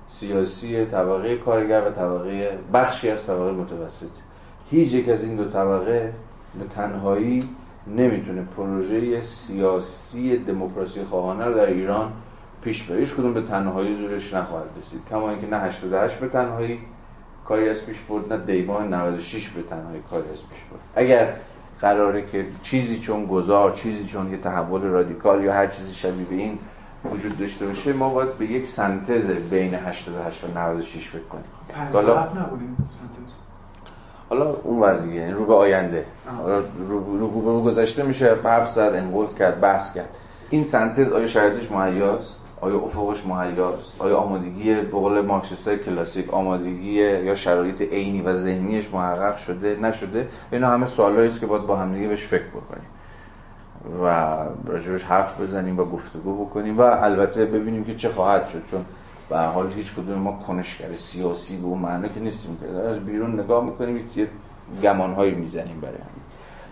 سیاسی 0.08 0.86
طبقه 0.86 1.38
کارگر 1.38 1.82
و 1.88 1.92
طبقه 1.92 2.58
بخشی 2.74 3.10
از 3.10 3.28
طبقه 3.28 3.52
متوسط. 3.52 4.10
هیچ 4.70 4.94
یک 4.94 5.10
از 5.10 5.24
این 5.24 5.36
دو 5.36 5.46
طبقه 5.46 6.14
به 6.60 6.66
تنهایی 6.66 7.50
نمی‌تونه 7.88 8.42
پروژه 8.58 9.22
سیاسی 9.22 10.38
دموکراسی 10.38 11.04
خواهانه 11.04 11.46
رو 11.46 11.54
در 11.54 11.66
ایران 11.66 12.12
پیش 12.62 12.84
بره. 12.84 13.00
هیچ 13.00 13.14
کدوم 13.14 13.34
به 13.34 13.42
تنهایی 13.42 13.96
زورش 13.96 14.34
نخواهد 14.34 14.70
رسید. 14.80 15.02
کما 15.10 15.30
اینکه 15.30 15.48
نه 15.48 15.58
88 15.58 16.20
به 16.20 16.28
تنهایی 16.28 16.80
کاری 17.46 17.70
از 17.70 17.86
پیش 17.86 18.00
برد 18.00 18.34
نه 18.34 18.40
دیوان 18.46 18.94
96 18.94 19.50
به 19.50 19.62
تنهایی 19.62 20.02
کاری 20.10 20.30
از 20.34 20.50
پیش 20.50 20.60
برد. 20.72 20.82
اگر 20.96 21.34
قراره 21.82 22.26
که 22.32 22.46
چیزی 22.64 23.00
چون 23.00 23.26
گذار 23.26 23.72
چیزی 23.72 24.06
چون 24.06 24.32
یه 24.32 24.38
تحول 24.38 24.82
رادیکال 24.82 25.44
یا 25.44 25.54
هر 25.54 25.68
چیزی 25.68 25.94
شبیه 25.94 26.26
به 26.26 26.36
این 26.36 26.60
وجود 27.12 27.40
داشته 27.40 27.66
باشه 27.66 27.94
ما 27.94 28.10
باید 28.10 28.38
به 28.38 28.46
یک 28.46 28.68
سنتز 28.68 29.30
بین 29.32 29.74
88 29.74 30.44
و 30.44 30.60
96 30.60 31.10
فکر 31.10 31.20
کنیم. 31.20 31.44
حالا 31.94 32.28
حالا 34.30 34.54
اون 34.64 34.80
ور 34.80 34.98
دیگه 34.98 35.16
یعنی 35.16 35.32
رو 35.32 35.46
به 35.46 35.54
آینده. 35.54 36.06
حالا 36.42 36.60
رو, 36.60 37.20
رو, 37.20 37.42
رو, 37.42 37.62
گذشته 37.62 38.04
میشه 38.04 38.36
حرف 38.44 38.72
زد 38.72 38.80
انقلت 38.96 39.36
کرد 39.36 39.62
بحث 39.62 39.94
کرد. 39.94 40.10
این 40.50 40.66
سنتز 40.66 41.12
آیا 41.12 41.28
شرایطش 41.28 41.72
مهیاست؟ 41.72 42.40
آیا 42.62 42.80
افقش 42.80 43.26
مهیاست 43.26 44.02
آیا 44.02 44.18
آمادگی 44.18 44.74
به 44.76 44.84
قول 44.84 45.22
مارکسیستای 45.22 45.78
کلاسیک 45.80 46.34
آمادگی 46.34 46.92
یا 47.02 47.36
شرایط 47.36 47.82
عینی 47.82 48.22
و 48.22 48.34
ذهنیش 48.34 48.94
محقق 48.94 49.38
شده 49.38 49.78
نشده؟ 49.82 50.28
اینا 50.52 50.70
همه 50.70 50.86
سوالایی 50.86 51.30
است 51.30 51.40
که 51.40 51.46
باید 51.46 51.66
با 51.66 51.76
هم 51.76 51.94
دیگه 51.94 52.08
بهش 52.08 52.24
فکر 52.24 52.48
بکنیم 52.48 52.88
و 54.04 54.36
راجبش 54.66 55.04
حرف 55.04 55.42
بزنیم 55.42 55.80
و 55.80 55.86
گفتگو 55.86 56.46
بکنیم 56.46 56.78
و 56.78 56.82
البته 56.82 57.46
ببینیم 57.46 57.84
که 57.84 57.96
چه 57.96 58.10
خواهد 58.10 58.48
شد 58.48 58.62
چون 58.72 58.86
به 59.30 59.38
حال 59.38 59.72
هیچ 59.72 59.94
کدوم 59.94 60.20
ما 60.20 60.44
کنشگر 60.48 60.96
سیاسی 60.96 61.58
به 61.58 61.66
اون 61.66 61.80
معنا 61.80 62.08
که 62.08 62.20
نیستیم 62.20 62.58
که 62.58 62.78
از 62.78 63.00
بیرون 63.00 63.40
نگاه 63.40 63.66
می‌کنیم 63.66 64.10
که 64.16 64.28
گمانهایی 64.84 65.36
می‌زنیم 65.36 65.80
برای 65.82 65.94
همین. 65.94 66.26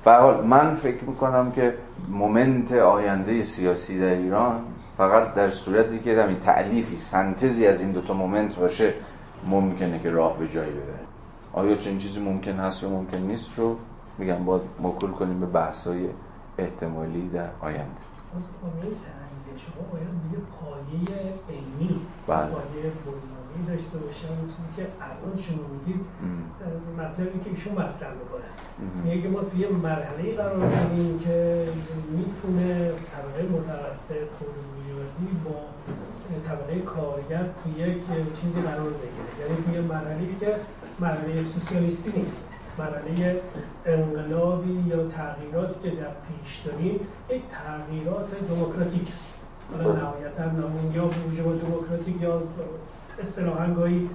به 0.05 0.11
حال 0.11 0.45
من 0.45 0.75
فکر 0.75 1.03
می‌کنم 1.03 1.51
که 1.51 1.73
مومنت 2.09 2.71
آینده 2.71 3.43
سیاسی 3.43 3.99
در 3.99 4.05
ایران 4.05 4.59
فقط 4.97 5.33
در 5.33 5.49
صورتی 5.49 5.99
که 5.99 6.23
همین 6.23 6.39
تعلیفی 6.39 6.97
سنتزی 6.97 7.67
از 7.67 7.81
این 7.81 7.91
دوتا 7.91 8.13
مومنت 8.13 8.55
باشه 8.55 8.93
ممکنه 9.47 9.99
که 9.99 10.09
راه 10.09 10.37
به 10.37 10.47
جایی 10.47 10.71
ببره. 10.71 10.99
آیا 11.53 11.75
چنین 11.75 11.97
چیزی 11.97 12.19
ممکن 12.19 12.51
هست 12.51 12.83
یا 12.83 12.89
ممکن 12.89 13.17
نیست 13.17 13.49
رو 13.57 13.77
میگم 14.17 14.45
باید 14.45 14.61
موکول 14.79 15.11
کنیم 15.11 15.39
به 15.39 15.45
بحث 15.45 15.87
های 15.87 16.09
احتمالی 16.57 17.29
در 17.29 17.49
آینده. 17.61 18.01
شما 19.57 19.83
باید 19.91 20.07
یه 20.33 20.39
پایه 20.59 21.33
علمی 21.49 22.01
بله. 22.27 22.51
پایه 22.51 22.91
بنیانی 23.05 23.67
داشته 23.67 23.97
باشه 23.97 24.27
اون 24.27 24.47
چیزی 24.47 24.71
که 24.75 24.87
الان 25.01 25.37
شما 25.37 25.63
میگید 25.73 26.01
مطلبی 26.97 27.39
که 27.43 27.49
ایشون 27.49 27.73
مطرح 27.73 28.11
می‌کنه. 28.21 28.49
میگه 29.03 29.29
ما 29.29 29.39
توی 29.39 29.67
مرحله 29.67 30.35
قرار 30.35 30.57
داریم 30.57 31.19
که 31.19 31.67
می‌تونه 32.11 32.91
طبقه 33.11 33.43
متوسط 33.57 34.29
خود 34.39 34.49
بورژوازی 35.03 35.27
با 35.45 35.55
طبقه 36.47 36.79
کارگر 36.79 37.45
توی 37.63 37.83
یک 37.83 37.97
چیزی 38.41 38.61
قرار 38.61 38.89
بگیره. 38.89 39.49
یعنی 39.49 39.63
توی 39.65 39.79
مرحله 39.79 40.35
که 40.39 40.55
مرحله 40.99 41.43
سوسیالیستی 41.43 42.19
نیست. 42.19 42.49
مرحله 42.77 43.41
انقلابی 43.85 44.83
یا 44.89 45.07
تغییراتی 45.07 45.75
که 45.83 45.89
در 45.89 46.11
پیش 46.27 46.57
داریم 46.57 46.99
یک 47.29 47.41
تغییرات 47.51 48.47
دموکراتیک. 48.49 49.07
حالا 49.71 49.91
نهایتا 49.91 50.45
نامون 50.45 50.95
یا 50.95 51.05
بورژوا 51.05 51.53
دموکراتیک 51.53 52.21
یا 52.21 52.41
اصطلاحا 53.21 53.73
گاهی 53.73 54.09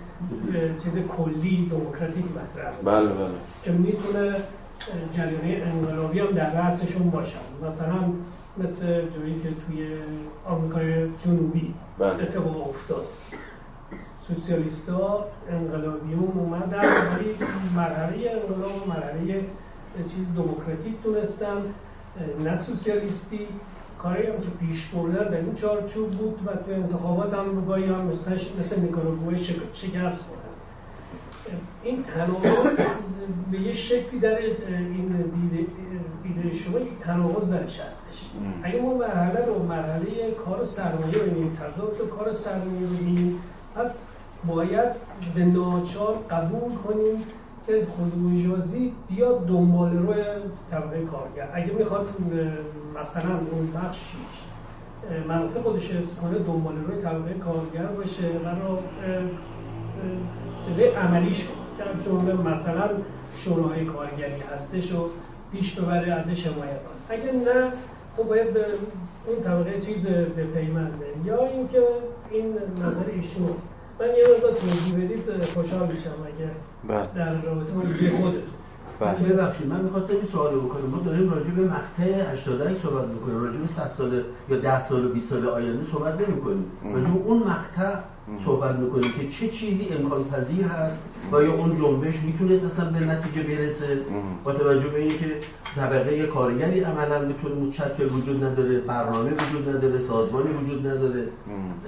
چیز 0.84 0.99
کلی 0.99 1.68
دموکراتیک 1.70 2.24
مطرح. 2.24 2.72
بله 2.84 3.09
بله. 3.09 3.28
که 3.64 3.72
می‌تونه 3.72 4.36
جریانه 5.12 5.62
انقلابی 5.66 6.20
هم 6.20 6.26
در 6.26 6.55
رأسشون 6.55 7.11
باشن 7.11 7.39
مثلا 7.66 7.99
مثل 8.59 8.86
جایی 8.86 9.40
که 9.42 9.48
توی 9.48 9.88
آمریکای 10.46 11.09
جنوبی 11.24 11.74
بله. 11.98 12.22
اتفاق 12.22 12.68
افتاد. 12.68 13.06
سوسیالیستا 14.20 15.24
انقلابیون 15.50 16.32
اومدن 16.34 16.84
ولی 16.84 17.34
مرحله 17.76 18.30
انقلاب 18.30 18.88
مرحله 18.88 19.44
چیز 20.14 20.26
دموکراتیک 20.36 21.02
دونستن. 21.02 21.62
نه 22.44 22.56
سوسیالیستی. 22.56 23.48
کاری 23.98 24.26
هم 24.26 24.32
که 24.32 24.66
پیش 24.66 24.86
بردن 24.86 25.24
در 25.24 25.36
این 25.36 25.54
چارچوب 25.54 26.11
بود 26.11 26.40
و 26.46 26.56
توی 26.56 26.74
انتخابات 26.74 27.34
هم 27.34 27.64
گاهی 27.64 27.84
هم 27.84 28.06
مثل, 28.06 28.38
مثل 28.61 28.80
نیکاراگوئه 28.80 29.36
شکست 29.72 30.24
خوردن 30.24 30.48
این 31.84 32.02
تناقض 32.02 32.80
به 33.50 33.61
یه 33.61 33.72
شکلی 33.72 34.20
در 34.20 34.38
این 34.38 35.32
دیده, 35.34 35.66
دیده 36.22 36.56
شما 36.56 36.78
یک 36.78 36.98
تناقض 37.00 37.52
درش 37.52 37.80
هستش 37.80 38.18
اگه 38.62 38.81
ما 38.81 38.95
مرحله 38.95 39.47
رو 39.47 39.62
مرحله 39.62 40.31
کار 40.31 40.64
سرمایه 40.64 41.18
ببینیم 41.18 41.59
تضاد 41.62 41.97
کار 42.18 42.33
سرمایه 42.33 42.87
ببینیم 42.87 43.41
پس 43.74 44.11
باید 44.47 44.89
به 45.35 45.45
ناچار 45.45 46.18
قبول 46.31 46.74
کنیم 46.74 47.24
که 47.66 47.87
خودبوژوازی 47.97 48.93
بیاد 49.09 49.47
دنبال 49.47 49.99
روی 49.99 50.24
طبقه 50.70 51.05
کارگر. 51.05 51.49
اگه 51.53 51.72
می‌خواد 51.72 52.09
مثلا 53.01 53.31
اون 53.53 53.72
بخشیش 53.72 54.43
منافع 55.29 55.61
خودش 55.61 55.91
حفظ 55.91 56.20
کنه 56.20 56.39
دنبال 56.39 56.76
روی 56.76 57.03
طبقه 57.03 57.35
کارگر 57.35 57.87
باشه 57.87 58.29
قرار 58.29 58.79
چیزای 60.66 60.89
عملیش 60.89 61.45
کنه. 61.45 61.57
که 61.79 62.05
جمله 62.05 62.35
مثلا 62.35 62.89
شورای 63.37 63.85
کارگری 63.85 64.43
هستش 64.53 64.93
و 64.93 65.09
پیش 65.53 65.74
ببره 65.74 66.12
ازش 66.12 66.47
حمایت 66.47 66.83
کنه. 66.83 67.18
اگه 67.18 67.33
نه 67.33 67.72
خب 68.19 68.25
باید 68.25 68.53
به 68.53 68.64
اون 69.27 69.43
طبقه 69.43 69.81
چیز 69.81 70.07
به 70.07 70.45
پیمنده 70.45 71.07
یا 71.25 71.47
اینکه 71.47 71.83
این 72.31 72.59
نظر 72.87 73.05
ایشون 73.12 73.55
من 74.01 74.07
یه 74.07 74.25
مقدار 74.35 74.53
توضیح 74.53 75.05
بدید 75.05 75.45
خوشحال 75.55 75.89
میشم 75.89 76.11
اگه 76.27 76.51
بله. 76.89 77.09
در 77.14 77.43
رابطه 77.43 77.73
با 77.73 77.81
خودتون. 78.16 78.57
ببخشید 79.01 79.66
من 79.66 79.80
می‌خواستم 79.80 80.14
این 80.14 80.24
سوال 80.32 80.55
بکنم. 80.55 80.86
ما 80.90 80.99
داریم 80.99 81.30
راجع 81.30 81.51
به 81.51 81.62
مقطع 81.62 82.32
88 82.32 82.76
صحبت 82.82 83.09
می‌کنیم. 83.09 83.44
راجع 83.44 83.59
به 83.59 83.66
100 83.66 83.90
سال 83.90 84.22
یا 84.51 84.59
10 84.59 84.80
سال 84.80 85.05
و 85.05 85.09
20 85.09 85.30
سال 85.30 85.49
آینده 85.49 85.84
صحبت 85.92 86.28
نمی‌کنیم. 86.28 86.64
راجع 86.84 87.09
به 87.09 87.20
اون 87.24 87.38
مقطع 87.38 87.99
صحبت 88.44 88.76
می‌کنیم 88.76 89.11
که 89.20 89.28
چه 89.28 89.49
چیزی 89.49 89.88
امکان 89.88 90.24
پذیر 90.24 90.64
هست 90.64 90.99
و 91.32 91.42
یا 91.42 91.55
اون 91.55 91.76
جنبش 91.76 92.14
می‌تونست 92.22 92.64
اصلا 92.64 92.90
به 92.90 93.01
نتیجه 93.01 93.42
برسه؟ 93.42 93.99
با 94.44 94.53
توجه 94.53 94.88
به 94.88 94.99
اینکه 94.99 95.26
طبقه 95.76 96.26
کارگری 96.26 96.80
عملا 96.80 97.18
می‌تونه 97.24 97.55
متشکل 97.55 98.05
وجود 98.05 98.44
نداره 98.44 98.80
برنامه 98.80 99.30
وجود 99.30 99.68
نداره 99.68 100.01
سازمانی 100.01 100.49
وجود 100.53 100.86
نداره. 100.86 101.28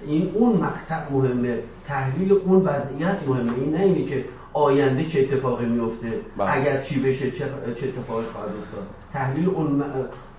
این 0.06 0.30
اون 0.34 0.56
مقطع 0.56 1.12
مهمه. 1.12 1.58
تحلیل 1.86 2.32
اون 2.32 2.62
وضعیت 2.62 3.16
مهمه. 3.28 3.50
این 3.58 3.74
نه 3.74 3.80
اینی 3.80 4.04
که 4.04 4.24
آینده 4.53 5.05
چه 5.05 5.20
اتفاقی 5.20 5.66
میفته؟ 5.66 6.12
بله. 6.38 6.57
اگر 6.57 6.80
چی 6.80 7.01
بشه 7.01 7.30
چه, 7.30 7.38
چه 7.76 7.86
اتفاقی 7.88 8.24
خواهد 8.32 8.48
افتاد؟ 8.62 8.86
تحلیل 9.12 9.48
اون 9.48 9.82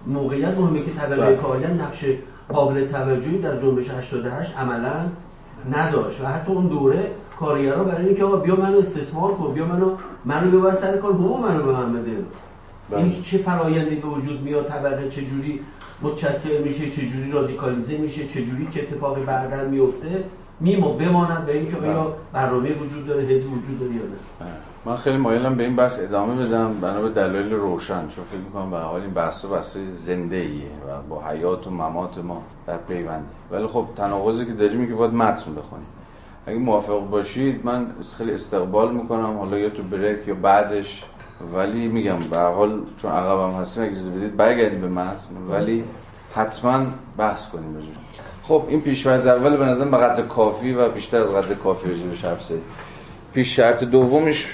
موقعیت 0.07 0.57
مهمه 0.57 0.81
که 0.81 0.91
طبقه 0.91 1.21
بله. 1.21 1.35
کارگر 1.35 1.67
نقش 1.67 2.05
قابل 2.49 2.87
توجهی 2.87 3.37
در 3.37 3.61
جنبش 3.61 3.89
88 3.89 4.57
عملا 4.57 4.93
نداشت 5.71 6.21
و 6.21 6.25
حتی 6.25 6.51
اون 6.51 6.67
دوره 6.67 7.11
کارگرا 7.39 7.83
برای 7.83 8.05
اینکه 8.05 8.23
آقا 8.23 8.35
بیا 8.35 8.55
منو 8.55 8.77
استثمار 8.77 9.33
کن 9.33 9.53
بیا 9.53 9.65
منو 9.65 9.91
منو 10.25 10.51
ببر 10.51 10.75
سر 10.75 10.97
کار 10.97 11.13
حقوق 11.13 11.39
منو 11.39 11.63
به 11.63 11.71
من 11.71 11.93
بده. 11.93 12.11
بله. 12.89 13.03
این 13.03 13.21
چه 13.21 13.37
فرایندی 13.37 13.95
به 13.95 14.07
وجود 14.07 14.41
میاد؟ 14.41 14.67
طبقه 14.67 15.09
چه 15.09 15.21
جوری 15.21 15.59
متشکل 16.01 16.63
میشه؟ 16.63 16.89
چه 16.91 17.01
جوری 17.07 17.31
رادیکالیزه 17.31 17.97
میشه؟ 17.97 18.27
چه 18.27 18.45
جوری 18.45 18.67
چه 18.71 18.79
اتفاقی 18.79 19.21
بعداً 19.21 19.69
میفته؟ 19.69 20.23
میمو 20.61 20.93
بماند 20.93 21.45
به 21.45 21.57
اینکه 21.57 21.77
آیا 21.77 22.15
برنامه 22.33 22.69
وجود 22.73 23.07
داره 23.07 23.23
حزب 23.23 23.53
وجود 23.53 23.79
داره 23.79 23.91
یا 23.91 24.01
نه. 24.01 24.47
من 24.85 24.95
خیلی 24.95 25.17
مایلم 25.17 25.55
به 25.55 25.63
این 25.63 25.75
بحث 25.75 25.99
ادامه 25.99 26.45
بدم. 26.45 26.73
بنا 26.81 27.01
به 27.01 27.09
دلایل 27.09 27.53
روشن 27.53 28.07
چون 28.07 28.25
فکر 28.25 28.39
می‌کنم 28.45 28.71
به 28.71 28.77
حال 28.77 29.01
این 29.01 29.13
بحث 29.13 29.45
بحث 29.45 29.77
زنده 29.77 30.35
ایه 30.35 30.71
و 30.87 31.01
با 31.09 31.23
حیات 31.29 31.67
و 31.67 31.69
ممات 31.69 32.17
ما 32.17 32.43
در 32.67 32.77
پیوندی 32.77 33.25
ولی 33.51 33.67
خب 33.67 33.85
تناقضی 33.95 34.45
که 34.45 34.53
داریم 34.53 34.87
که 34.87 34.93
باید 34.93 35.13
متن 35.13 35.55
بخونیم. 35.55 35.85
اگه 36.45 36.57
موافق 36.57 37.09
باشید 37.09 37.65
من 37.65 37.87
خیلی 38.17 38.33
استقبال 38.33 38.93
می‌کنم. 38.93 39.37
حالا 39.37 39.57
یا 39.57 39.69
تو 39.69 39.83
بریک 39.83 40.27
یا 40.27 40.35
بعدش. 40.35 41.03
ولی 41.53 41.87
میگم 41.87 42.19
به 42.31 42.37
حال 42.39 42.81
چون 43.01 43.11
عقبم 43.11 43.53
هستیم 43.53 43.83
اگه 43.83 43.91
بدید 43.93 44.37
برگردیم 44.37 44.81
به 44.81 44.87
متن. 44.87 45.35
ولی 45.49 45.83
حتما 46.35 46.85
بحث 47.17 47.49
کنیم 47.49 47.73
بجور. 47.73 48.00
خب 48.43 48.63
این 48.67 48.81
پیشورز 48.81 49.25
اول 49.25 49.57
به 49.57 49.65
نظرم 49.65 49.91
به 49.91 49.97
قدر 49.97 50.21
کافی 50.21 50.71
و 50.71 50.89
بیشتر 50.89 51.17
از 51.17 51.29
قدر 51.29 51.53
کافی 51.53 51.89
راجبش 51.89 52.25
حرف 52.25 52.43
زدیم 52.43 52.63
پیش 53.33 53.55
شرط 53.55 53.83
دومش 53.83 54.47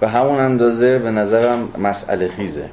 به 0.00 0.08
همون 0.08 0.40
اندازه 0.40 0.98
به 0.98 1.10
نظرم 1.10 1.68
مسئله 1.78 2.28
خیزه. 2.28 2.70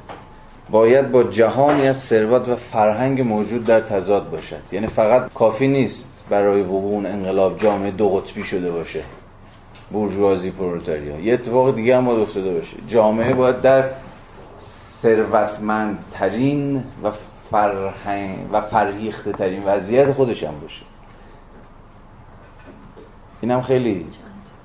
باید 0.70 1.12
با 1.12 1.22
جهانی 1.22 1.88
از 1.88 1.98
ثروت 1.98 2.48
و 2.48 2.56
فرهنگ 2.56 3.20
موجود 3.20 3.64
در 3.64 3.80
تضاد 3.80 4.30
باشد. 4.30 4.60
یعنی 4.72 4.86
فقط 4.86 5.32
کافی 5.34 5.68
نیست 5.68 6.24
برای 6.30 6.62
وقوع 6.62 7.06
انقلاب 7.06 7.58
جامعه 7.58 7.90
دو 7.90 8.08
قطبی 8.08 8.44
شده 8.44 8.70
باشه. 8.70 9.02
بورژوازی 9.92 10.50
پرولتاریا. 10.50 11.20
یه 11.20 11.34
اتفاق 11.34 11.74
دیگه 11.74 11.96
هم 11.96 12.04
باید 12.04 12.20
افتاده 12.20 12.50
باشه. 12.50 12.76
جامعه 12.88 13.34
باید 13.34 13.60
در 13.60 13.84
ثروتمند 14.60 16.04
ترین 16.12 16.84
و 17.04 17.10
فرهنگ 17.50 18.38
و 18.52 18.60
فرهیخته 18.60 19.32
ترین 19.32 19.62
وضعیت 19.64 20.12
خودش 20.12 20.44
هم 20.44 20.60
باشه. 20.62 20.82
اینم 23.40 23.62
خیلی 23.62 24.06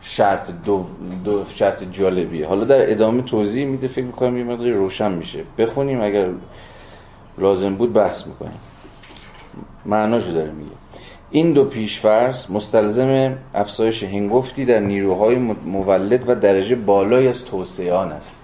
شرط 0.01 0.51
دو, 0.65 0.85
دو 1.23 1.45
شرط 1.49 1.83
جالبیه. 1.83 2.47
حالا 2.47 2.63
در 2.63 2.91
ادامه 2.91 3.21
توضیح 3.21 3.65
میده 3.65 3.87
فکر 3.87 4.05
می‌کنم 4.05 4.37
یه 4.37 4.43
مقداری 4.43 4.73
روشن 4.73 5.11
میشه. 5.11 5.43
بخونیم 5.57 6.01
اگر 6.01 6.29
لازم 7.37 7.75
بود 7.75 7.93
بحث 7.93 8.27
می‌کنیم. 8.27 8.59
معناشو 9.85 10.31
داره 10.31 10.51
میگه. 10.51 10.71
این 11.31 11.53
دو 11.53 11.65
پیشفرض 11.65 12.51
مستلزم 12.51 13.37
افزایش 13.53 14.03
هنگفتی 14.03 14.65
در 14.65 14.79
نیروهای 14.79 15.35
مولد 15.65 16.29
و 16.29 16.35
درجه 16.35 16.75
بالای 16.75 17.27
از 17.27 17.45
توسعه 17.45 17.93
آن 17.93 18.11
است. 18.11 18.35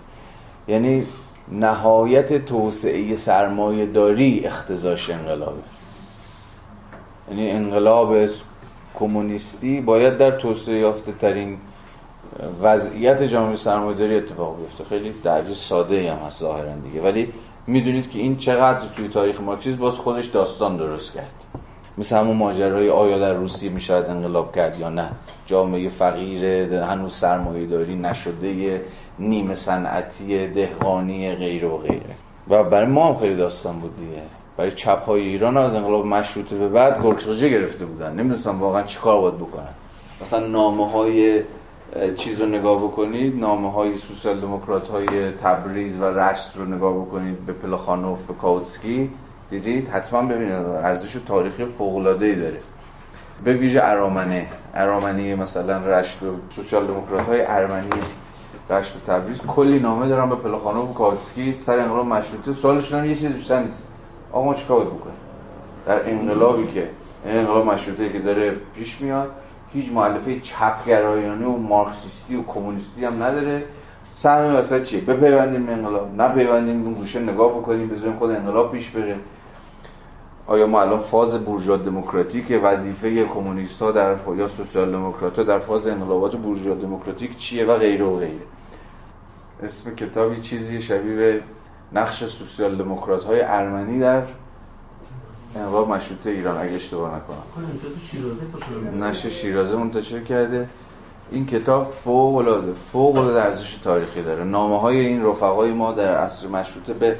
یعنی 0.67 1.03
نهایت 1.51 2.45
توسعه 2.45 3.15
سرمایه 3.15 3.85
داری 3.85 4.41
اختزاش 4.45 5.09
انقلابه. 5.09 5.61
یعنی 7.29 7.51
انقلاب 7.51 8.15
کمونیستی 8.99 9.81
باید 9.81 10.17
در 10.17 10.31
توسعه 10.31 10.77
یافته 10.77 11.11
ترین 11.11 11.57
وضعیت 12.61 13.23
جامعه 13.23 13.55
سرمایه‌داری 13.55 14.15
اتفاق 14.15 14.57
بیفته. 14.57 14.83
خیلی 14.83 15.13
درجه 15.23 15.53
ساده 15.53 16.11
هم 16.11 16.17
هست 16.17 16.39
ظاهرا 16.39 16.75
دیگه. 16.75 17.01
ولی 17.01 17.33
می‌دونید 17.67 18.11
که 18.11 18.19
این 18.19 18.37
چقدر 18.37 18.87
توی 18.95 19.07
تاریخ 19.07 19.41
مارکسیسم 19.41 19.77
باز 19.77 19.93
خودش 19.93 20.25
داستان 20.25 20.77
درست 20.77 21.13
کرد. 21.13 21.43
مثل 21.97 22.17
همون 22.17 22.37
ماجرای 22.37 22.89
آیا 22.89 23.19
در 23.19 23.33
روسیه 23.33 23.69
می‌شود 23.69 24.09
انقلاب 24.09 24.55
کرد 24.55 24.79
یا 24.79 24.89
نه. 24.89 25.09
جامعه 25.45 25.89
فقیر 25.89 26.73
هنوز 26.73 27.13
سرمایه 27.13 27.67
داری 27.67 27.95
نشده 27.95 28.81
نیمه 29.19 29.55
صنعتی 29.55 30.47
دهقانی 30.47 31.35
غیر 31.35 31.65
و 31.65 31.77
غیره. 31.77 32.15
و 32.49 32.63
برای 32.63 32.87
ما 32.87 33.07
هم 33.07 33.15
خیلی 33.15 33.35
داستان 33.35 33.79
بود 33.79 33.99
دیگه. 33.99 34.21
برای 34.57 34.71
چپ 34.71 35.05
های 35.05 35.21
ایران 35.21 35.57
از 35.57 35.75
انقلاب 35.75 36.05
مشروطه 36.05 36.55
به 36.55 36.67
بعد 36.67 37.03
گرگخجه 37.03 37.49
گرفته 37.49 37.85
بودن. 37.85 38.13
نمی‌دونستم 38.13 38.61
واقعا 38.61 38.83
چیکار 38.83 39.21
باید 39.21 39.37
بکنن. 39.37 39.73
مثلا 40.21 40.47
نامه 40.47 40.91
های 40.91 41.41
چیز 42.17 42.41
رو 42.41 42.47
نگاه 42.47 42.83
بکنید. 42.83 43.39
نامه 43.39 43.71
های 43.71 43.97
سوسیال 43.97 44.39
دموکرات 44.39 44.87
های 44.87 45.31
تبریز 45.31 45.99
و 46.01 46.05
رشت 46.05 46.55
رو 46.55 46.65
نگاه 46.65 47.05
بکنید. 47.05 47.45
به 47.45 47.53
پلاخانوف 47.53 48.23
به 48.23 48.33
کاوتسکی. 48.33 49.09
دیدید؟ 49.49 49.87
حتما 49.87 50.21
ببینید. 50.21 50.53
ارزش 50.53 51.17
تاریخی 51.27 51.65
فوق 51.65 52.03
داره. 52.03 52.57
به 53.43 53.53
ویژه 53.53 53.83
ارامنه. 53.83 54.47
ارامنه 54.73 55.35
مثلا 55.35 55.77
رشت 55.77 56.23
و 56.23 56.25
سوسیال 56.55 56.87
دموکرات 56.87 57.21
های 57.21 57.41
ارمنی. 57.41 57.89
رشت 58.69 58.95
و 58.95 58.99
تبریز. 59.07 59.41
کلی 59.41 59.79
نامه 59.79 60.09
دارن 60.09 60.29
به 60.29 60.35
پلاخانوف 60.35 60.89
و 60.89 60.93
کاتسکی 60.93 61.57
سر 61.59 61.79
انقلاب 61.79 62.05
مشروطه. 62.05 62.53
سوالشون 62.53 63.05
یه 63.05 63.15
چیز 63.15 63.33
بیشتر 63.33 63.63
نیست. 63.63 63.87
آقا 64.31 64.45
ما 64.45 64.53
چیکار 64.53 64.85
بکنیم؟ 64.85 65.15
در 65.85 66.09
انقلابی 66.09 66.67
که 66.67 66.89
انقلاب 67.25 67.65
مشروطه 67.65 68.09
که 68.09 68.19
داره 68.19 68.55
پیش 68.75 69.01
میاد 69.01 69.29
هیچ 69.73 69.91
مؤلفه 69.91 70.39
چپگرایانه 70.39 71.45
و 71.45 71.57
مارکسیستی 71.57 72.35
و 72.35 72.43
کمونیستی 72.43 73.05
هم 73.05 73.23
نداره. 73.23 73.63
سهم 74.13 74.55
وسط 74.55 74.83
چیه؟ 74.83 75.01
بپیوندیم 75.01 75.69
انقلاب. 75.69 76.21
نه 76.21 76.27
پیوندیم 76.27 76.83
اون 76.83 76.93
گوشه 76.93 77.19
نگاه 77.19 77.51
بکنیم 77.51 77.89
بذاریم 77.89 78.15
خود 78.15 78.31
انقلاب 78.31 78.71
پیش 78.71 78.89
بره. 78.89 79.15
آیا 80.47 80.67
ما 80.67 80.81
الان 80.81 80.99
فاز 80.99 81.45
بورژوا 81.45 81.77
دموکراتیک 81.77 82.59
وظیفه 82.63 83.23
کمونیست 83.23 83.81
ها 83.81 83.91
در 83.91 84.15
یا 84.37 84.47
سوسیال 84.47 84.91
دموکرات 84.91 85.35
ها 85.39 85.43
در 85.43 85.59
فاز 85.59 85.87
انقلابات 85.87 86.35
بورژوا 86.35 86.75
دموکراتیک 86.75 87.37
چیه 87.37 87.65
و 87.65 87.77
غیره 87.77 88.05
و 88.05 88.19
غیره؟ 88.19 88.41
اسم 89.63 89.95
کتابی 89.95 90.41
چیزی 90.41 90.81
شبیه 90.81 91.15
به 91.15 91.41
نقش 91.93 92.23
سوسیال 92.23 92.77
دموکرات 92.77 93.23
های 93.23 93.41
ارمنی 93.41 93.99
در 93.99 94.23
انقلاب 95.55 95.89
مشروطه 95.89 96.29
ایران 96.29 96.57
اگه 96.57 96.75
اشتباه 96.75 97.11
نکنم. 97.15 97.43
نشر 99.03 99.29
شیرازه 99.29 99.75
منتشر 99.75 100.19
کرده. 100.19 100.69
این 101.31 101.45
کتاب 101.45 101.91
فوق 102.03 102.35
العاده 102.35 102.73
فوق 102.73 103.17
العاده 103.17 103.41
ارزش 103.41 103.73
تاریخی 103.73 104.23
داره. 104.23 104.43
نامه 104.43 104.79
های 104.79 104.99
این 104.99 105.25
رفقای 105.25 105.71
ما 105.71 105.91
در 105.91 106.15
عصر 106.15 106.47
مشروطه 106.47 106.93
به 106.93 107.15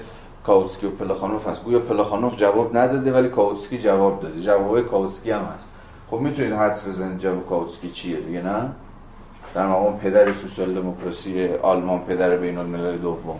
کاوتسکی 0.47 0.87
و 0.87 0.89
پلاخانوف 0.89 1.47
هست. 1.47 1.63
گویا 1.63 1.79
پلاخانوف 1.79 2.37
جواب 2.37 2.77
نداده 2.77 3.13
ولی 3.13 3.29
کاوتسکی 3.29 3.77
جواب 3.77 4.21
داده. 4.21 4.41
جواب 4.41 4.81
کاوتسکی 4.81 5.31
هم 5.31 5.41
هست. 5.41 5.69
خب 6.11 6.17
می‌تونید 6.17 6.53
حدس 6.53 6.87
بزنید 6.87 7.19
جواب 7.19 7.49
کاوتسکی 7.49 7.91
چیه 7.91 8.17
دیگه 8.17 8.41
نه؟ 8.41 8.69
در 9.55 9.67
مقام 9.67 9.97
پدر 9.97 10.33
سوسیال 10.33 10.73
دموکراسی 10.73 11.47
آلمان 11.47 11.99
پدر 11.99 12.35
بین 12.35 12.57
الملل 12.57 12.97
دوم 12.97 13.39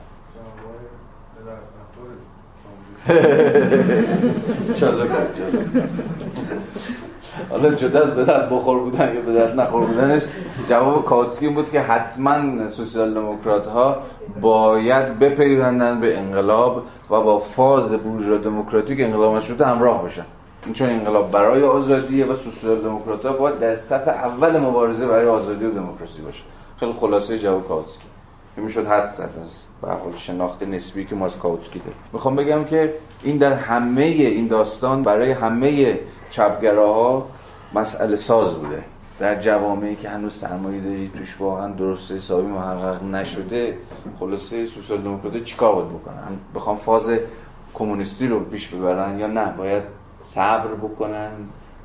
حالا 7.50 7.74
جدا 7.74 8.02
از 8.02 8.16
به 8.16 8.24
درد 8.24 8.50
بخور 8.50 8.80
بودن 8.80 9.16
یا 9.16 9.22
به 9.22 9.34
درد 9.34 9.60
نخور 9.60 9.86
بودنش 9.86 10.22
جواب 10.70 11.06
کاتسکی 11.06 11.48
بود 11.48 11.72
که 11.72 11.82
حتما 11.82 12.70
سوسیال 12.70 13.14
دموکرات 13.14 13.68
ها 13.68 13.98
باید 14.42 15.20
بپیوندن 15.20 16.00
به 16.00 16.18
انقلاب 16.18 16.84
و 17.10 17.22
با 17.22 17.40
فاز 17.40 17.94
بورژوا 17.94 18.38
دموکراتیک 18.38 19.02
انقلاب 19.02 19.36
مشروطه 19.36 19.66
همراه 19.66 20.02
باشن 20.02 20.26
این 20.66 20.74
چون 20.74 20.90
انقلاب 20.90 21.32
برای 21.32 21.64
آزادیه 21.64 22.26
و 22.26 22.36
سوسیال 22.36 22.82
دموکرات 22.82 23.26
ها 23.26 23.34
باید 23.34 23.60
در 23.60 23.76
صف 23.76 24.08
اول 24.08 24.58
مبارزه 24.60 25.08
برای 25.08 25.28
آزادی 25.28 25.66
و 25.66 25.72
دموکراسی 25.72 26.22
باشه. 26.22 26.44
خیلی 26.80 26.94
خلاصه 26.94 27.40
جواب 27.40 27.68
کاتسکی 27.68 28.04
می‌شد 28.58 28.88
حد 28.88 29.08
زد 29.08 29.22
از 29.22 29.50
به 29.82 29.88
حال 29.88 30.16
شناخت 30.16 30.64
نسبی 30.64 31.06
که 31.06 31.16
ما 31.16 31.26
از 31.26 31.38
کاوتسکی 31.38 31.80
داریم. 31.80 31.98
می‌خوام 32.14 32.36
بگم 32.36 32.64
که 32.64 32.94
این 33.24 33.38
در 33.38 33.54
همه 33.54 34.02
این 34.02 34.48
داستان 34.48 35.02
برای 35.02 35.32
همه 35.32 36.00
چپگراها 36.30 37.28
مسئله 37.74 38.16
ساز 38.16 38.54
بوده. 38.54 38.84
در 39.20 39.40
جوامعی 39.40 39.96
که 39.96 40.10
هنوز 40.10 40.34
سرمایه 40.34 40.82
داری 40.82 41.12
توش 41.18 41.36
واقعا 41.40 41.68
درست 41.68 42.12
حسابی 42.12 42.48
محقق 42.48 43.04
نشده 43.04 43.78
خلاصه 44.20 44.66
سوسیال 44.66 45.02
دموکرات 45.02 45.44
چیکار 45.44 45.76
باید 45.76 45.90
بکنن؟ 45.90 46.38
بخوام 46.56 46.78
فاز 46.78 47.10
کمونیستی 47.74 48.28
رو 48.28 48.40
پیش 48.40 48.68
ببرن 48.68 49.20
یا 49.20 49.28
نه؟ 49.28 49.52
باید 49.58 49.84
صبر 50.26 50.74
بکنن 50.74 51.32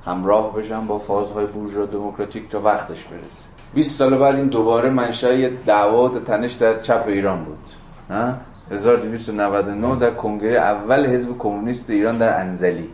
همراه 0.06 0.56
بشن 0.56 0.86
با 0.86 0.98
فازهای 0.98 1.46
بورژوا 1.46 1.86
دموکراتیک 1.86 2.50
تا 2.50 2.60
وقتش 2.60 3.04
برسه. 3.04 3.44
20 3.74 3.98
سال 3.98 4.18
بعد 4.18 4.34
این 4.34 4.46
دوباره 4.46 4.90
منشأ 4.90 5.48
دعوا 5.66 6.08
و 6.08 6.18
تنش 6.18 6.52
در 6.52 6.80
چپ 6.80 7.04
ایران 7.06 7.44
بود. 7.44 7.58
1299 8.70 9.96
در 9.96 10.10
کنگره 10.10 10.58
اول 10.58 11.06
حزب 11.06 11.38
کمونیست 11.38 11.90
ایران 11.90 12.18
در 12.18 12.40
انزلی. 12.40 12.88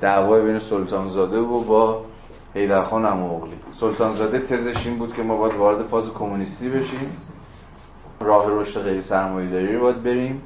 دعوای 0.00 0.42
بین 0.42 0.58
سلطانزاده 0.58 1.38
و 1.38 1.60
با 1.60 2.04
حیدرخان 2.54 3.06
اموغلی 3.06 3.56
سلطانزاده 3.74 4.38
تزش 4.38 4.86
این 4.86 4.98
بود 4.98 5.14
که 5.14 5.22
ما 5.22 5.36
باید 5.36 5.54
وارد 5.54 5.82
فاز 5.86 6.12
کمونیستی 6.12 6.68
بشیم. 6.68 7.16
راه 8.20 8.44
رشد 8.48 8.82
غیر 8.82 9.00
سرمایه‌داری 9.00 9.74
رو 9.74 9.80
باید 9.80 10.02
بریم. 10.02 10.42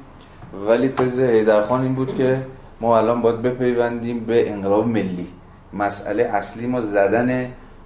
ولی 0.67 0.89
تز 0.89 1.19
حیدرخان 1.19 1.81
این 1.81 1.95
بود 1.95 2.15
که 2.15 2.45
ما 2.81 2.97
الان 2.97 3.21
باید 3.21 3.41
بپیوندیم 3.41 4.19
به 4.19 4.51
انقلاب 4.51 4.87
ملی. 4.87 5.27
مسئله 5.73 6.23
اصلی 6.23 6.67
ما 6.67 6.81
زدن 6.81 7.29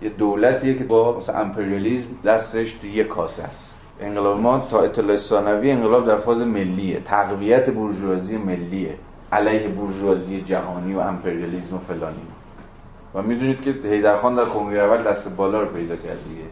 یه 0.01 0.09
دولتیه 0.17 0.77
که 0.77 0.83
با 0.83 1.17
مثلا 1.17 1.39
امپریالیزم 1.39 2.09
دستش 2.25 2.71
توی 2.71 2.91
یه 2.91 3.03
کاسه 3.03 3.43
است. 3.43 3.77
انقلاب 4.01 4.39
ما 4.39 4.67
تا 4.71 4.81
اطلاع 4.81 5.17
ثانوی 5.17 5.71
انقلاب 5.71 6.07
در 6.07 6.17
فاز 6.17 6.41
ملیه. 6.41 6.99
تقویت 6.99 7.69
بورژوازی 7.69 8.37
ملیه. 8.37 8.95
علیه 9.31 9.67
بورژوازی 9.67 10.41
جهانی 10.41 10.93
و 10.93 10.99
امپریالیزم 10.99 11.75
و 11.75 11.79
فلانی. 11.79 12.27
و 13.15 13.21
می‌دونید 13.21 13.61
که 13.61 13.71
حیدرخان 13.71 14.35
در 14.35 14.45
کنگره 14.45 14.83
اول 14.83 15.03
دست 15.03 15.35
بالا 15.35 15.61
رو 15.61 15.67
پیدا 15.67 15.95
کرد 15.95 16.23
دیگه. 16.29 16.45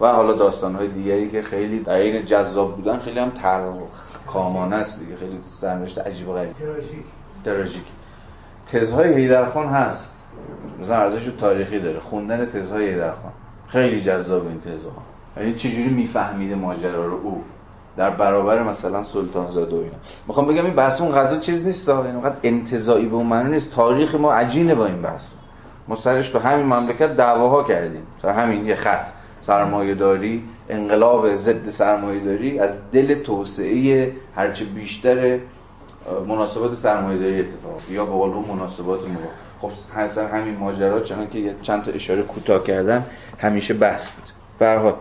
و 0.00 0.12
حالا 0.12 0.32
داستانهای 0.32 0.88
دیگری 0.88 1.30
که 1.30 1.42
خیلی 1.42 1.80
در 1.80 1.94
این 1.94 2.26
جذاب 2.26 2.76
بودن 2.76 2.98
خیلی 2.98 3.18
هم 3.18 3.30
تلخ 3.30 4.10
کامانه 4.26 4.76
است 4.76 5.00
دیگه. 5.00 5.16
خیلی 5.16 5.40
سرنوشت 5.60 5.98
عجیب 5.98 6.28
و 6.28 6.32
غریب. 6.32 6.52
تراژیک. 6.52 7.04
تراژیک. 7.44 7.84
تزهای 8.72 9.14
حیدرخان 9.14 9.66
هست. 9.66 10.14
مثلا 10.82 10.96
ارزش 10.96 11.30
تاریخی 11.40 11.80
داره. 11.80 11.98
خوندن 11.98 12.46
تزهای 12.46 12.90
حیدرخان 12.90 13.32
خیلی 13.68 14.00
جذاب 14.00 14.46
این 14.46 14.60
تزها. 14.60 15.02
یعنی 15.36 15.54
چجوری 15.54 15.88
میفهمیده 15.88 16.54
ماجرا 16.54 17.06
رو؟ 17.06 17.20
او. 17.22 17.44
در 17.96 18.10
برابر 18.10 18.62
مثلا 18.62 19.02
سلطان 19.02 19.50
زاده 19.50 19.76
و 19.76 19.78
اینا. 19.78 19.96
می‌خوام 20.28 20.46
بگم 20.46 20.64
این 20.64 20.74
بحث 20.74 21.00
اون 21.00 21.12
قدر 21.12 21.38
چیز 21.38 21.66
نیست 21.66 21.88
اونقدر 21.88 22.36
انتزاعی 22.42 23.06
به 23.06 23.14
اون 23.14 23.26
معنی 23.26 23.50
نیست. 23.50 23.74
تاریخ 23.74 24.14
ما 24.14 24.32
عجینه 24.32 24.74
با 24.74 24.86
این 24.86 25.02
بحث. 25.02 25.24
ما 25.90 25.96
سرش 25.96 26.28
تو 26.28 26.38
همین 26.38 26.66
مملکت 26.66 27.16
دعواها 27.16 27.62
کردیم. 27.64 28.02
سر 28.22 28.28
همین 28.28 28.66
یه 28.66 28.74
خط. 28.74 29.06
سرمایه 29.42 29.94
داری 29.94 30.42
انقلاب 30.68 31.36
ضد 31.36 31.68
سرمایه 31.70 32.20
داری 32.20 32.58
از 32.58 32.70
دل 32.92 33.22
توسعه 33.22 34.12
هرچه 34.36 34.64
بیشتر 34.64 35.38
مناسبات 36.28 36.74
سرمایه 36.74 37.18
داری 37.18 37.40
اتفاق. 37.40 37.80
یا 37.90 38.04
به 38.04 38.12
قول 38.12 38.30
مناسبات 38.30 39.00
ما. 39.00 39.18
خب 39.60 39.70
حسن 39.96 40.26
همین 40.26 40.56
ماجرا 40.56 41.00
چون 41.00 41.28
که 41.32 41.54
چند 41.62 41.82
تا 41.82 41.92
اشاره 41.92 42.22
کوتاه 42.22 42.64
کردم 42.64 43.04
همیشه 43.38 43.74
بحث 43.74 44.08
بود. 44.08 44.24
به 44.58 44.92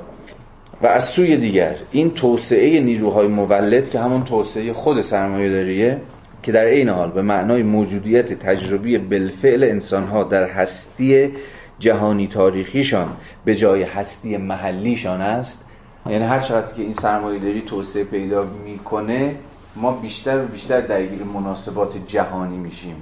و 0.81 0.87
از 0.87 1.03
سوی 1.03 1.37
دیگر 1.37 1.75
این 1.91 2.11
توسعه 2.13 2.81
نیروهای 2.81 3.27
مولد 3.27 3.89
که 3.89 3.99
همون 3.99 4.23
توسعه 4.23 4.73
خود 4.73 5.01
سرمایه 5.01 5.49
داریه 5.49 6.01
که 6.43 6.51
در 6.51 6.65
این 6.65 6.89
حال 6.89 7.11
به 7.11 7.21
معنای 7.21 7.63
موجودیت 7.63 8.33
تجربی 8.33 8.97
بالفعل 8.97 9.63
انسانها 9.63 10.23
در 10.23 10.43
هستی 10.43 11.33
جهانی 11.79 12.27
تاریخیشان 12.27 13.07
به 13.45 13.55
جای 13.55 13.83
هستی 13.83 14.37
محلیشان 14.37 15.21
است. 15.21 15.65
یعنی 16.09 16.25
هر 16.25 16.39
چقدر 16.39 16.73
که 16.73 16.81
این 16.81 16.93
سرمایه 16.93 17.39
داری 17.39 17.61
توسعه 17.61 18.03
پیدا 18.03 18.47
می‌کنه 18.65 19.35
ما 19.75 19.91
بیشتر 19.91 20.43
و 20.43 20.47
بیشتر 20.47 20.81
درگیر 20.81 21.23
مناسبات 21.23 22.07
جهانی 22.07 22.57
میشیم 22.57 22.95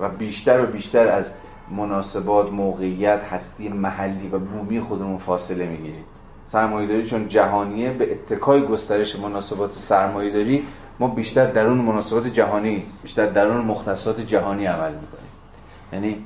و 0.00 0.08
بیشتر 0.08 0.62
و 0.62 0.66
بیشتر 0.66 1.08
از 1.08 1.24
مناسبات 1.76 2.52
موقعیت 2.52 3.20
هستی 3.30 3.68
محلی 3.68 4.28
و 4.28 4.38
بومی 4.38 4.80
خودمون 4.80 5.18
فاصله 5.18 5.66
می‌گیریم. 5.66 6.04
سرمایه‌داری 6.48 7.06
چون 7.06 7.28
جهانیه 7.28 7.90
به 7.90 8.12
اتکای 8.12 8.62
گسترش 8.62 9.18
مناسبات 9.18 9.72
سرمایه‌داری 9.72 10.62
ما 11.00 11.08
بیشتر 11.08 11.46
درون 11.46 11.78
مناسبات 11.78 12.26
جهانی 12.26 12.82
بیشتر 13.02 13.26
درون 13.26 13.64
مختصات 13.64 14.20
جهانی 14.20 14.66
عمل 14.66 14.90
می‌کنیم. 14.90 15.30
یعنی 15.92 16.24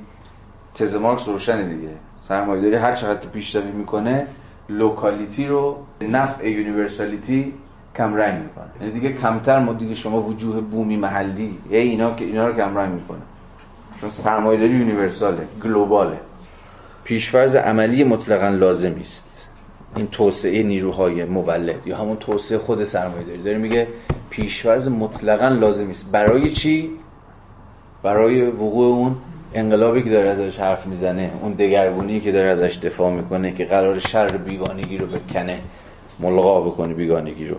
تز 0.75 0.95
مارکس 0.95 1.27
روشنه 1.27 1.63
دیگه. 1.63 1.89
سرمایه‌داری 2.27 2.75
هر 2.75 2.95
چقدر 2.95 3.19
که 3.19 3.27
پیشروی 3.27 3.71
می‌کنه 3.71 4.27
locality 4.69 5.47
رو 5.47 5.62
به 5.62 5.77
نفع 6.01 6.49
universality 6.49 7.53
کم 7.95 8.15
رنگ 8.15 8.43
می‌کنه. 8.43 8.65
یعنی 8.81 8.93
دیگه 8.93 9.13
کمتر 9.13 9.59
ما 9.59 9.73
دیگه 9.73 9.95
شما 9.95 10.21
وجوه 10.21 10.61
بومی 10.61 10.97
محلی 10.97 11.57
ای 11.69 11.77
اینا 11.77 12.11
که 12.11 12.25
اینا 12.25 12.47
رو 12.47 12.55
کم 12.55 12.77
رنگ 12.77 12.93
می‌کنه. 12.93 13.21
چون 14.01 14.09
سرمایه‌داری 14.09 14.71
یونیورساله 14.71 15.47
گلوباله. 15.63 16.19
پیشفرض 17.03 17.55
عملی 17.55 18.03
مطلقا 18.03 18.47
لازمی 18.47 19.01
است 19.01 19.49
این 19.95 20.07
توسعه 20.07 20.63
نیروهای 20.63 21.23
مولد 21.23 21.87
یا 21.87 21.97
همون 21.97 22.17
توسعه 22.17 22.57
خود 22.57 22.83
سرمایه 22.83 23.23
داری 23.23 23.43
داره 23.43 23.57
میگه 23.57 23.87
پیشفرض 24.29 24.87
مطلقا 24.87 25.47
لازمی 25.47 25.91
است 25.91 26.11
برای 26.11 26.49
چی؟ 26.49 26.89
برای 28.03 28.41
وقوع 28.41 28.87
اون 28.87 29.15
انقلابی 29.53 30.03
که 30.03 30.09
داره 30.09 30.29
ازش 30.29 30.59
حرف 30.59 30.87
می‌زنه 30.87 31.31
اون 31.41 31.53
دگرگونی 31.53 32.19
که 32.19 32.31
داره 32.31 32.49
ازش 32.49 32.77
دفاع 32.77 33.11
می‌کنه 33.11 33.51
که 33.51 33.65
قرار 33.65 33.99
شر 33.99 34.37
بیگانگی 34.37 34.97
رو 34.97 35.07
بکنه 35.07 35.59
ملغا 36.19 36.61
بکنه 36.61 36.93
بیگانگی 36.93 37.45
رو. 37.45 37.55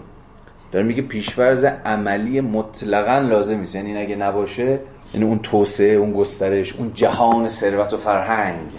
داره 0.73 0.87
میگه 0.87 1.03
پیشفرض 1.03 1.65
عملی 1.65 2.41
مطلقا 2.41 3.19
لازم 3.19 3.61
است 3.61 3.75
یعنی 3.75 3.97
اگه 3.97 4.17
نباشه 4.17 4.79
یعنی 5.15 5.27
اون 5.27 5.39
توسعه 5.39 5.95
اون 5.95 6.13
گسترش 6.13 6.77
اون 6.77 6.91
جهان 6.95 7.49
ثروت 7.49 7.93
و 7.93 7.97
فرهنگ 7.97 8.71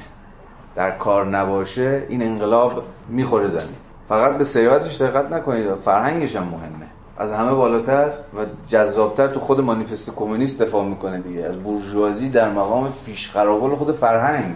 در 0.76 0.92
کار 0.92 1.26
نباشه 1.26 2.04
این 2.10 2.22
انقلاب 2.24 2.84
می‌خوره 3.10 3.48
زمین. 3.48 3.76
فقط 4.10 4.38
به 4.38 4.44
ثروتش 4.44 5.02
دقت 5.02 5.32
نکنید. 5.32 5.74
فرهنگش 5.74 6.36
هم 6.36 6.44
مهمه. 6.44 6.81
از 7.22 7.32
همه 7.32 7.54
بالاتر 7.54 8.08
و 8.08 8.46
جذابتر 8.68 9.28
تو 9.28 9.40
خود 9.40 9.62
مانیفست 9.62 10.16
کمونیست 10.16 10.62
دفاع 10.62 10.86
می‌کنه 10.86 11.20
دیگه. 11.20 11.44
از 11.44 11.64
بورژوازی 11.64 12.30
در 12.30 12.50
مقام 12.50 12.94
پیشقراول 13.06 13.76
خود 13.76 13.96
فرهنگ. 13.96 14.56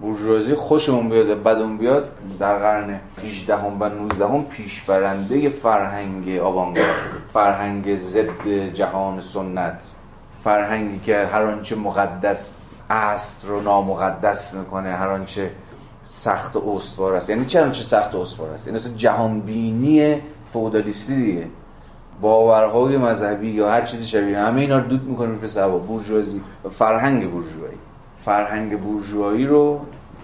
بورژوازی 0.00 0.54
خوشمون 0.54 1.08
بیاد 1.08 1.42
بدمون 1.42 1.76
بیاد 1.76 2.10
در 2.38 2.56
قرن 2.56 3.00
18 3.24 3.56
هم 3.56 3.76
و 3.80 3.88
19 3.88 4.26
هم 4.26 4.44
پیشبرنده 4.44 5.48
فرهنگ 5.48 6.38
آوانگارد. 6.38 6.94
فرهنگ 7.32 7.96
ضد 7.96 8.48
جهان 8.74 9.20
سنت. 9.20 9.80
فرهنگی 10.44 10.98
که 10.98 11.28
هر 11.32 11.42
آنچه 11.42 11.76
مقدس 11.76 12.54
است 12.90 13.44
رو 13.44 13.60
نامقدس 13.60 14.54
می‌کنه 14.54 14.92
هر 14.92 15.08
آنچه 15.08 15.50
سخت 16.02 16.56
و 16.56 16.68
استوار 16.76 17.14
است. 17.14 17.30
یعنی 17.30 17.44
چه 17.44 17.62
آنچه 17.62 17.82
سخت 17.82 18.14
و 18.14 18.18
استوار 18.18 18.50
است؟ 18.50 18.66
یعنی 18.66 18.78
جهان 18.96 19.40
بینی 19.40 20.22
فودالیستی 20.52 21.16
دیگه. 21.16 21.46
باورهای 22.20 22.96
مذهبی 22.96 23.50
یا 23.50 23.70
هر 23.70 23.82
چیزی 23.82 24.06
شبیه 24.06 24.38
همه 24.38 24.60
اینا 24.60 24.78
رو 24.78 24.88
دود 24.88 25.02
می‌کنه 25.02 25.40
رو 25.40 25.48
سوا 25.48 25.78
بورژوازی. 25.78 26.40
و 26.64 26.68
فرهنگ 26.68 27.30
بورژوایی. 27.30 27.78
فرهنگ 28.24 28.80
بورژوایی 28.80 29.46
رو 29.46 29.80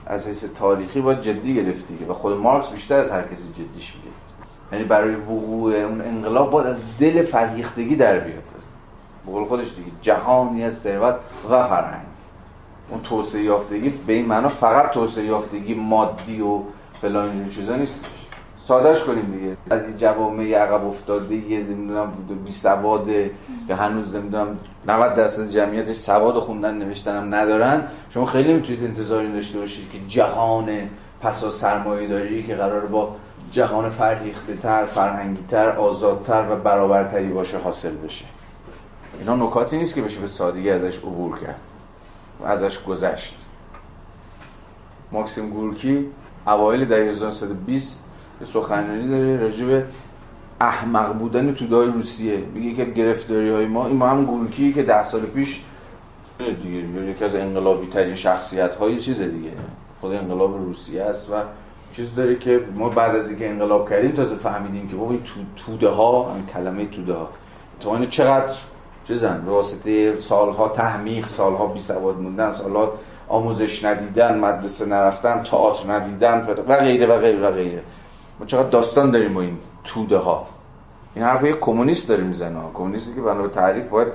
از 0.06 0.28
حیث 0.28 0.44
تاریخی 0.58 1.00
باید 1.00 1.20
جدی 1.20 1.54
گرفتی 1.54 2.04
و 2.08 2.12
خود 2.12 2.36
مارکس 2.36 2.70
بیشتر 2.70 2.98
از 2.98 3.10
هر 3.10 3.22
کسی 3.22 3.48
جدیش 3.52 3.94
میگه 3.96 4.16
یعنی 4.72 4.84
برای 4.84 5.14
وقوع 5.14 5.74
اون 5.74 6.00
انقلاب 6.00 6.50
باید 6.50 6.66
از 6.66 6.76
دل 7.00 7.22
فرهیختگی 7.22 7.96
در 7.96 8.18
بیاد. 8.18 8.42
بقول 9.26 9.44
خودش 9.44 9.66
دیگه 9.76 9.90
جهانی 10.02 10.64
از 10.64 10.78
ثروت 10.78 11.14
و 11.50 11.62
فرهنگ. 11.62 12.06
اون 12.90 13.00
توسعه 13.02 13.42
یافتگی 13.42 13.88
به 14.06 14.12
این 14.12 14.26
معنا 14.26 14.48
فقط 14.48 14.90
توسعه 14.90 15.24
یافتگی 15.24 15.74
مادی 15.74 16.40
و 16.40 16.58
فلان 17.00 17.48
چیزا 17.48 17.76
نیست. 17.76 18.10
سادهش 18.66 19.02
کنیم 19.02 19.32
دیگه. 19.38 19.56
از 19.70 19.84
این 19.84 19.96
جوامع 19.96 20.54
عقب 20.54 20.86
افتاده 20.86 21.34
یه 21.34 21.58
نمی‌دونم 21.58 22.12
بی 22.44 22.52
سواد 22.52 23.06
که 23.68 23.74
هنوز 23.74 24.16
نمی‌دونم 24.16 24.58
90 24.86 25.14
درصد 25.14 25.50
جمعیتش 25.50 25.96
سواد 25.96 26.38
خوندن 26.38 26.92
هم 27.06 27.34
ندارن. 27.34 27.82
شما 28.10 28.26
خیلی 28.26 28.54
می‌تونید 28.54 28.84
انتظاری 28.84 29.32
داشته 29.32 29.58
باشید 29.58 29.90
که 29.90 29.98
جهان 30.08 30.70
پسا 31.20 31.50
سرمایه 31.50 32.08
داری 32.08 32.46
که 32.46 32.54
قرار 32.54 32.86
با 32.86 33.16
جهان 33.50 33.90
فرهیخته 33.90 34.56
تر 34.56 34.84
فرهنگی 34.86 35.44
تر 35.50 35.68
آزادتر 35.68 36.44
و 36.50 36.56
برابرتری 36.56 37.28
باشه 37.28 37.58
حاصل 37.58 37.96
بشه. 37.96 38.24
اینا 39.18 39.36
نکاتی 39.36 39.76
نیست 39.76 39.94
که 39.94 40.02
بشه 40.02 40.20
به 40.20 40.28
سادگی 40.28 40.70
ازش 40.70 40.98
عبور 40.98 41.38
کرد. 41.38 41.60
ازش 42.44 42.84
گذشت. 42.84 43.34
ماکسیم 45.12 45.50
گورکی 45.50 46.06
اوایل 46.46 46.84
دهه 46.84 46.98
1920 46.98 48.00
یه 48.00 48.03
سخنرانی 48.44 49.08
داره 49.08 49.36
راجع 49.36 49.66
به 49.66 49.84
احمق 50.60 51.12
بودن 51.12 51.54
توده 51.54 51.76
های 51.76 51.86
روسیه. 51.86 52.38
میگه 52.54 52.84
که 52.84 52.90
گرفتاری 52.90 53.50
های 53.50 53.66
ما 53.66 53.86
این 53.86 53.96
ما 53.96 54.08
هم 54.08 54.24
گورکی 54.24 54.72
که 54.72 54.82
ده 54.82 55.04
سال 55.04 55.20
پیش 55.20 55.62
دیگه 56.38 57.10
یکی 57.10 57.24
از 57.24 57.36
انقلابی 57.36 57.86
ترین 57.86 58.14
شخصیت 58.14 58.74
های 58.74 59.00
چیز 59.00 59.22
دیگه. 59.22 59.50
خود 60.00 60.12
انقلاب 60.12 60.56
روسیه 60.56 61.02
است 61.02 61.30
و 61.30 61.34
چیز 61.92 62.14
داره 62.14 62.38
که 62.38 62.60
ما 62.74 62.88
بعد 62.88 63.16
از 63.16 63.28
اینکه 63.28 63.50
انقلاب 63.50 63.90
کردیم 63.90 64.10
تازه 64.10 64.36
فهمیدیم 64.36 64.88
که 64.88 64.96
بابا 64.96 65.10
این 65.10 65.22
توده 65.56 65.88
ها 65.88 66.34
این 66.34 66.46
کلمه 66.46 66.86
توده 66.86 67.12
ها 67.12 67.28
تو 67.80 68.06
چقدر 68.06 68.54
چیزن؟ 69.08 69.42
به 69.44 69.50
واسطه 69.50 70.20
سالها 70.20 70.68
تحمیق 70.68 71.28
سالها 71.28 71.66
بی 71.66 71.80
سواد 71.80 72.18
موندن 72.18 72.52
سالها 72.52 72.92
آموزش 73.28 73.84
ندیدن 73.84 74.38
مدرسه 74.38 74.86
نرفتن 74.86 75.42
تئاتر 75.42 75.92
ندیدن 75.92 76.46
و 76.68 76.76
غیره 76.76 77.06
و 77.06 77.18
غیره 77.18 77.38
و 77.38 77.50
غیره. 77.50 77.82
ما 78.40 78.46
چقدر 78.46 78.68
داستان 78.68 79.10
داریم 79.10 79.34
با 79.34 79.40
این 79.40 79.58
توده 79.84 80.16
ها 80.16 80.46
این 81.14 81.24
حرف 81.24 81.44
یک 81.44 81.60
کمونیست 81.60 82.08
داره 82.08 82.22
می‌زنه. 82.22 82.58
کمونیستی 82.74 83.14
که 83.14 83.20
بنا 83.20 83.42
به 83.42 83.48
تعریف 83.48 83.88
باید 83.88 84.08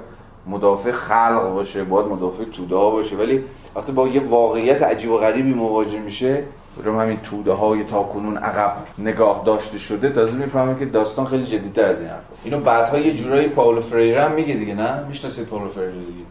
مدافع 0.47 0.91
خلق 0.91 1.53
باشه 1.53 1.83
باید 1.83 2.07
مدافع 2.07 2.43
توده 2.43 2.75
ها 2.75 2.89
باشه. 2.89 3.15
ولی 3.15 3.43
وقتی 3.75 3.91
با 3.91 4.07
یه 4.07 4.27
واقعیت 4.27 4.81
عجیب 4.81 5.11
و 5.11 5.17
غریبی 5.17 5.53
مواجه 5.53 5.99
میشه 5.99 6.43
رو 6.83 6.99
همین 6.99 7.17
توده 7.17 7.51
های 7.51 7.83
تا 7.83 8.03
کنون 8.03 8.37
عقب 8.37 8.75
نگاه 8.97 9.43
داشته 9.45 9.77
شده 9.77 10.09
تازه 10.09 10.37
می‌فهمه 10.37 10.79
که 10.79 10.85
داستان 10.85 11.25
خیلی 11.25 11.43
جدیتر 11.43 11.85
از 11.85 11.99
این 11.99 12.09
حرف 12.09 12.23
اینو 12.43 12.59
بعدها 12.59 12.97
یه 12.97 13.13
جورایی 13.13 13.47
پاولو 13.47 13.81
فریره 13.81 14.23
هم 14.23 14.31
میگه 14.31 14.53
دیگه 14.53 14.75
نه؟ 14.75 15.03
می‌شناسید 15.07 15.45
پاولو 15.45 15.69
فریره 15.69 15.91
دیگه؟ 15.91 16.25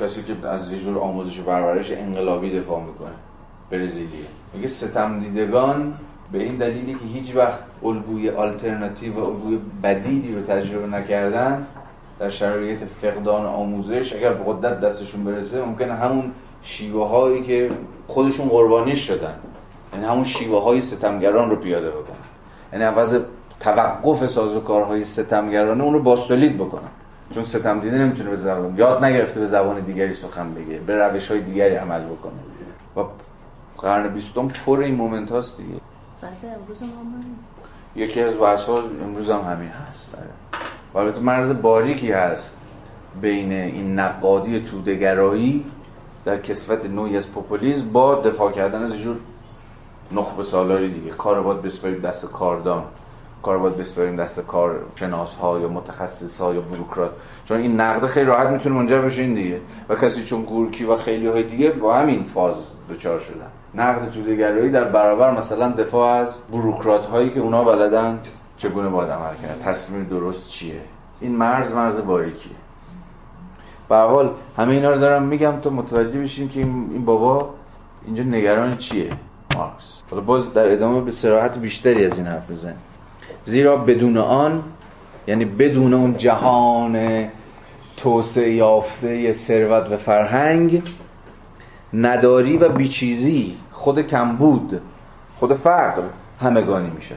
کسی 0.00 0.22
که 0.22 0.48
از 0.48 0.72
یه 0.72 0.78
جور 0.78 0.98
آموزش 0.98 1.40
و 1.40 1.42
پرورش 1.42 1.92
انقلابی 1.92 2.60
دفاع 2.60 2.80
می‌کنه. 2.80 3.14
برزیلیه. 3.70 4.26
میگه 4.54 4.68
ستم 4.68 5.20
دیدگان 5.20 5.94
به 6.32 6.42
این 6.42 6.56
دلیلی 6.56 6.92
که 6.92 7.04
هیچ 7.04 7.36
وقت 7.36 7.58
الگوی 7.84 8.30
آلترناتیو 8.30 9.14
و 9.14 9.24
الگوی 9.24 9.58
بدیلی 9.82 10.34
رو 10.34 10.42
تجربه 10.42 10.86
نکردن 10.86 11.66
در 12.18 12.28
شرایط 12.28 12.80
فقدان 13.02 13.46
آموزش 13.46 14.16
اگر 14.16 14.32
به 14.32 14.52
قدرت 14.52 14.80
دستشون 14.80 15.24
برسه 15.24 15.64
ممکنه 15.64 15.94
همون 15.94 16.32
شیوه 16.62 17.08
هایی 17.08 17.42
که 17.42 17.70
خودشون 18.06 18.48
قربانی 18.48 18.96
شدن. 18.96 19.34
یعنی 19.92 20.04
همون 20.04 20.24
شیوه 20.24 20.62
های 20.62 20.80
ستمگران 20.80 21.50
رو 21.50 21.56
پیاده 21.56 21.90
بکنن. 21.90 22.16
یعنی 22.72 22.84
عوض 22.84 23.18
توقف 23.60 24.26
سازوکارهای 24.26 25.04
ستمگرانه 25.04 25.84
اون 25.84 25.94
رو 25.94 26.02
باستولید 26.02 26.56
بکنن. 26.56 26.88
چون 27.34 27.44
ستم 27.44 27.80
دیده 27.80 27.98
نمی‌تونه 27.98 28.30
به 28.30 28.36
زبان 28.36 28.74
یاد 28.78 29.04
نگرفته 29.04 29.40
به 29.40 29.46
زبان 29.46 29.80
دیگری 29.80 30.14
سخن 30.14 30.54
بگه 30.54 30.78
به 30.78 30.94
روش 30.94 31.30
های 31.30 31.40
دیگری 31.40 31.74
عمل 31.74 32.00
بکنه. 32.00 32.32
و 32.96 33.00
قرن 33.78 34.08
بیستم 34.08 34.48
پر 34.48 34.78
این 34.78 34.94
مومنت 34.94 35.30
هاست 35.32 35.56
دیگه. 35.56 35.89
امروز 36.22 36.82
یکی 37.96 38.20
از 38.20 38.34
واسه 38.34 38.72
امروز 38.72 39.30
هم 39.30 39.40
همین 39.40 39.68
هست. 39.68 40.14
البته 40.94 41.20
مرز 41.20 41.62
باریکی 41.62 42.12
هست 42.12 42.56
بین 43.20 43.52
این 43.52 43.98
نقادی 43.98 44.60
تودگرایی 44.60 45.64
در 46.24 46.38
کسوت 46.38 46.86
نوعی 46.86 47.16
از 47.16 47.32
پوپولیسم 47.32 47.88
با 47.92 48.14
دفاع 48.14 48.52
کردن 48.52 48.82
از 48.82 48.96
جور 48.96 49.16
نخبه 50.12 50.44
سالاری 50.44 50.94
دیگه. 50.94 51.10
کار 51.10 51.42
باید 51.42 51.62
بسپاریم 51.62 51.98
دست 51.98 52.32
کاردان. 52.32 52.84
کار 53.42 53.58
باید 53.58 53.76
بسپاریم 53.76 54.16
دست 54.16 54.46
کار 54.46 54.80
شناس 54.94 55.34
ها 55.34 55.60
یا 55.60 55.68
متخصص 55.68 56.40
ها 56.40 56.54
یا 56.54 56.60
بروکرات. 56.60 57.12
چون 57.44 57.60
این 57.60 57.80
نقد 57.80 58.06
خیلی 58.06 58.26
راحت 58.26 58.48
می‌تونه 58.48 58.74
منجر 58.74 59.00
بشه 59.00 59.22
این 59.22 59.34
دیگه. 59.34 59.60
و 59.88 59.94
کسی 59.94 60.24
چون 60.24 60.42
گورکی 60.42 60.84
و 60.84 60.96
خیلی 60.96 61.26
های 61.26 61.42
دیگه 61.42 61.70
با 61.70 61.94
همین 61.94 62.24
فاز 62.24 62.54
دچار 62.90 63.20
شدن. 63.20 63.50
نقد 63.74 64.10
تودگرایی 64.10 64.70
در 64.70 64.84
برابر 64.84 65.38
مثلا 65.38 65.68
دفاع 65.68 66.20
از 66.20 66.42
بروکرات 66.52 67.06
هایی 67.06 67.30
که 67.30 67.40
اونا 67.40 67.64
بلدن 67.64 68.20
چگونه 68.58 68.88
باید 68.88 69.10
عمل 69.10 69.34
کنه 69.34 69.64
تصمیم 69.64 70.04
درست 70.04 70.48
چیه؟ 70.48 70.80
این 71.20 71.36
مرز 71.36 71.72
مرز 71.72 71.98
باریکیه. 71.98 72.52
به 73.88 73.96
حال 73.96 74.30
همه 74.56 74.72
اینا 74.72 74.90
رو 74.90 74.98
دارم 75.00 75.22
میگم 75.22 75.60
تا 75.62 75.70
متوجه 75.70 76.20
بشیم 76.20 76.48
که 76.48 76.60
این 76.60 77.04
بابا 77.04 77.50
اینجا 78.06 78.22
نگران 78.22 78.76
چیه؟ 78.76 79.10
مارکس. 79.54 80.02
حالا 80.10 80.22
باز 80.22 80.54
در 80.54 80.72
ادامه 80.72 81.00
به 81.00 81.10
سراحت 81.10 81.58
بیشتری 81.58 82.06
از 82.06 82.16
این 82.16 82.26
حرف 82.26 82.50
بزن 82.50 82.74
زیرا 83.44 83.76
بدون 83.76 84.18
آن 84.18 84.62
یعنی 85.26 85.44
بدون 85.44 85.94
اون 85.94 86.16
جهان 86.16 87.26
توسعه 87.96 88.52
یافته 88.52 89.32
ثروت 89.32 89.92
و 89.92 89.96
فرهنگ 89.96 90.82
نداری 91.94 92.56
و 92.56 92.68
بیچیزی 92.68 93.56
خود 93.80 94.06
کمبود 94.06 94.80
خود 95.38 95.54
فقر 95.54 96.02
همگانی 96.40 96.90
میشه. 96.90 97.14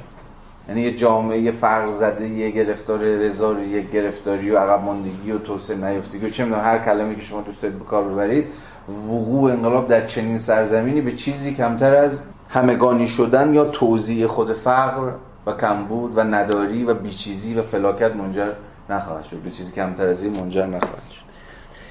یعنی 0.68 0.82
یه 0.82 0.96
جامعه 0.96 1.52
فقر 1.52 1.90
زده 1.90 2.28
یه 2.28 2.50
گرفتار 2.50 3.00
رزار 3.00 3.60
یه 3.60 3.82
گرفتاری 3.82 4.52
و 4.52 4.58
عقب 4.58 4.84
ماندگی 4.84 5.32
و 5.32 5.38
توسعه 5.38 5.78
نیافتگی 5.78 6.26
و 6.26 6.30
چه 6.30 6.44
می‌دونم 6.44 6.64
هر 6.64 6.78
کلمه 6.78 7.16
که 7.16 7.22
شما 7.22 7.42
دوست 7.42 7.62
دارید 7.62 7.80
به 7.80 7.86
کار 7.86 8.04
ببرید 8.04 8.46
وقوع 8.90 9.52
انقلاب 9.52 9.88
در 9.88 10.08
چنین 10.08 10.38
سرزمینی 10.38 11.02
به 11.02 11.12
چیزی 11.12 11.54
کمتر 11.54 11.96
از 11.96 12.22
همگانی 12.50 13.08
شدن 13.08 13.54
یا 13.54 13.66
توزیع 13.66 14.28
خود 14.28 14.54
فقر 14.54 15.12
و 15.46 15.52
کمبود 15.52 16.18
و 16.18 16.24
نداری 16.24 16.84
و 16.84 16.94
بیچیزی 16.94 17.54
و 17.54 17.62
فلاکت 17.62 18.16
منجر 18.16 18.52
نخواهد 18.90 19.24
شد. 19.24 19.38
به 19.38 19.50
چیزی 19.52 19.72
کمتر 19.72 20.08
از 20.08 20.24
این 20.24 20.40
منجر 20.40 20.66
نخواهد 20.66 21.12
شد. 21.12 21.24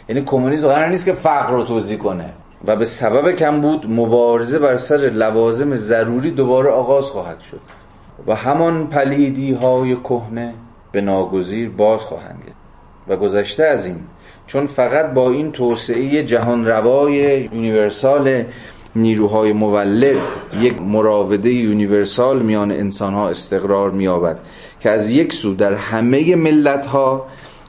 یعنی 0.09 0.25
کمونیسم 0.25 0.69
قرار 0.69 0.89
نیست 0.89 1.05
که 1.05 1.13
فقر 1.13 1.53
رو 1.53 1.65
توزیع 1.65 1.99
کنه. 1.99 2.31
و 2.67 2.77
به 2.77 2.85
سبب 2.85 3.31
کمبود 3.31 3.87
مبارزه 3.91 4.59
بر 4.59 4.77
سر 4.77 4.97
لوازم 4.97 5.75
ضروری 5.75 6.31
دوباره 6.31 6.71
آغاز 6.71 7.05
خواهد 7.05 7.41
شد 7.41 7.61
و 8.27 8.35
همان 8.35 8.87
پلیدی 8.87 9.53
های 9.53 9.97
کهنه 9.97 10.55
به 10.93 11.01
ناگزیر 11.01 11.71
باز 11.71 12.01
خواهند 12.01 12.43
و 13.09 13.17
گذشته 13.17 13.65
از 13.65 13.87
این 13.87 14.01
چون 14.47 14.67
فقط 14.67 15.07
با 15.13 15.31
این 15.31 15.53
توسعه 15.53 16.23
جهان 16.23 16.67
روای 16.67 17.43
universal 17.53 18.45
نیروهای 18.97 19.53
مولد 19.53 20.17
یک 20.61 20.83
مراوده 20.83 21.51
یونیورسال 21.51 22.43
میان 22.43 22.73
انسان 22.73 23.15
ها 23.15 23.29
استقرار 23.29 23.91
میابد 23.91 24.39
که 24.81 24.91
از 24.91 25.11
یک 25.11 25.33
سو 25.33 25.55
در 25.55 25.75
همه 25.75 26.37
ملت 26.37 26.87
ها 26.87 27.27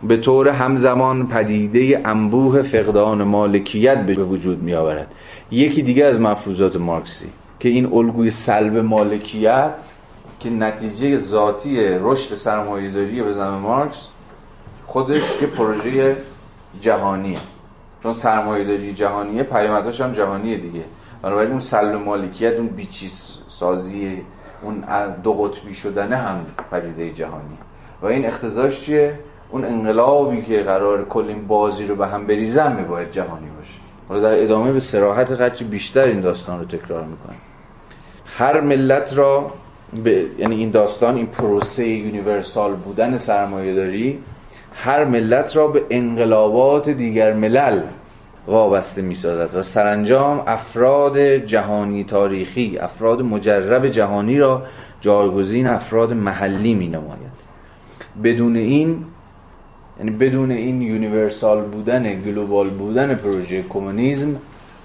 به 0.08 0.18
طور 0.18 0.50
همزمان 0.50 1.28
پدیده 1.28 2.02
انبوه 2.06 2.62
فقدان 2.62 3.24
مالکیت 3.24 4.06
به 4.06 4.14
وجود 4.14 4.64
می 4.64 4.74
آورد 4.74 5.16
یکی 5.52 5.82
دیگه 5.82 6.06
از 6.06 6.20
مفروضات 6.20 6.76
مارکسی 6.76 7.26
که 7.60 7.70
این 7.70 7.94
الگوی 7.94 8.30
سلب 8.30 8.78
مالکیت 8.78 9.74
که 10.40 10.50
نتیجه 10.50 11.18
ذاتی 11.18 11.78
رشد 11.80 12.36
سرمایه‌داری 12.36 13.22
به 13.22 13.34
زمان 13.34 13.60
مارکس 13.60 14.08
خودش 14.86 15.42
یه 15.42 15.48
پروژه 15.48 16.16
جهانیه. 16.82 17.38
چون 18.04 18.14
سرمایه‌داری 18.14 18.94
جهانیه 18.94 19.44
پیامدش 19.44 20.02
هم 20.02 20.14
جهانیه 20.14 20.58
دیگه. 20.58 20.84
بنابراین 21.22 21.52
اون 21.52 21.60
سلب 21.60 21.96
مالکیت 21.96 22.54
اون 22.54 22.68
بیچیز 22.68 23.38
سازی 23.48 24.22
اون 24.62 24.84
دو 25.24 25.34
قطبی 25.34 25.74
شدن 25.74 26.14
هم 26.14 26.46
پدیده 26.72 27.10
جهانی. 27.10 27.58
و 28.02 28.06
این 28.06 28.26
اختزاش 28.26 28.82
چیه؟ 28.86 29.20
اون 29.54 29.66
انقلابی 29.66 30.42
که 30.42 30.64
قرار 30.64 31.06
کل 31.06 31.26
این 31.28 31.48
بازی 31.48 31.88
رو 31.88 31.96
به 31.96 32.08
هم 32.08 32.28
بریزن 32.28 32.76
میباید 32.76 33.12
جهانی 33.12 33.48
باشه. 33.58 33.74
حالا 34.10 34.22
در 34.22 34.44
ادامه 34.44 34.72
به 34.72 34.80
سراحت 34.80 35.32
قدری 35.32 35.66
بیشتر 35.66 36.04
این 36.04 36.22
داستان 36.22 36.60
رو 36.60 36.66
تکرار 36.66 37.04
می‌کنم. 37.04 37.36
هر 38.26 38.62
ملت 38.62 39.18
را 39.18 39.52
به... 40.04 40.26
یعنی 40.38 40.56
این 40.56 40.72
داستان 40.72 41.16
این 41.16 41.26
پروسه 41.26 41.88
یونیورسال 41.88 42.74
بودن 42.74 43.18
سرمایه 43.18 43.76
داری 43.76 44.20
هر 44.74 45.06
ملت 45.06 45.56
را 45.56 45.68
به 45.68 45.84
انقلابات 45.90 46.90
دیگر 46.90 47.34
ملل 47.34 47.82
وابسته 48.48 49.02
می 49.02 49.16
سازد 49.16 49.56
و 49.56 49.64
سرانجام 49.64 50.44
افراد 50.48 51.20
جهانی 51.20 52.04
تاریخی 52.04 52.78
افراد 52.78 53.22
مجرب 53.22 53.88
جهانی 53.88 54.40
را 54.40 54.64
جایگزین 55.02 55.68
افراد 55.68 56.14
محلی 56.14 56.74
می 56.74 56.88
نماید 56.88 57.34
بدون 58.24 58.56
این 58.56 59.06
یعنی 60.00 60.12
بدون 60.12 60.52
این 60.52 60.82
universal 60.82 61.62
بودن 61.62 62.22
global 62.22 62.70
بودن 62.70 63.16
پروژه 63.16 63.64
کمونیسم 63.70 64.36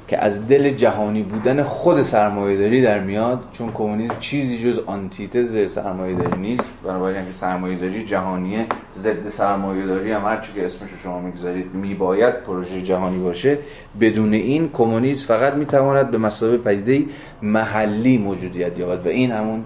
که 0.09 0.24
از 0.24 0.48
دل 0.48 0.70
جهانی 0.70 1.22
بودن 1.22 1.62
خود 1.62 2.02
سرمایه‌داری 2.02 2.82
در 2.82 2.98
میاد 2.98 3.40
چون 3.52 3.72
کمونیسم 3.72 4.14
چیزی 4.20 4.59
جز 4.59 4.78
آنتیتز 4.86 5.72
سرمایه‌داری 5.72 6.40
نیست. 6.40 6.74
بنابراین 6.85 7.16
اینکه 7.16 7.32
سرمایه‌داری 7.32 8.05
جهانیه 8.05 8.66
ضد 8.97 9.28
سرمایه‌داری 9.28 10.12
هم 10.12 10.24
هر 10.24 10.36
که 10.55 10.64
اسمش 10.64 10.90
شما 11.02 11.20
می‌گذارید 11.20 11.74
میباید 11.74 12.35
پروژه 12.35 12.82
جهانی 12.82 13.18
باشه. 13.18 13.59
بدون 14.01 14.32
این 14.32 14.70
کمونیسم 14.72 15.26
فقط 15.26 15.55
می‌تواند 15.55 16.10
به 16.10 16.18
مسابقه 16.18 16.59
پدیده 16.59 17.06
محلی 17.43 18.18
موجودیت 18.18 18.78
یابد 18.78 19.06
و 19.06 19.09
این 19.09 19.30
همون 19.30 19.64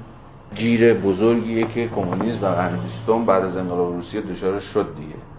گیر 0.55 0.95
بزرگیه 0.95 1.67
که 1.75 1.89
کمونیسم 1.89 2.45
و 2.45 2.47
قرن 2.47 2.79
بعد 3.27 3.43
از 3.43 3.57
انقلاب 3.57 3.95
روسیه 3.95 4.21
دچار 4.21 4.61
شد 4.61 4.87
دیگه. 4.97 5.32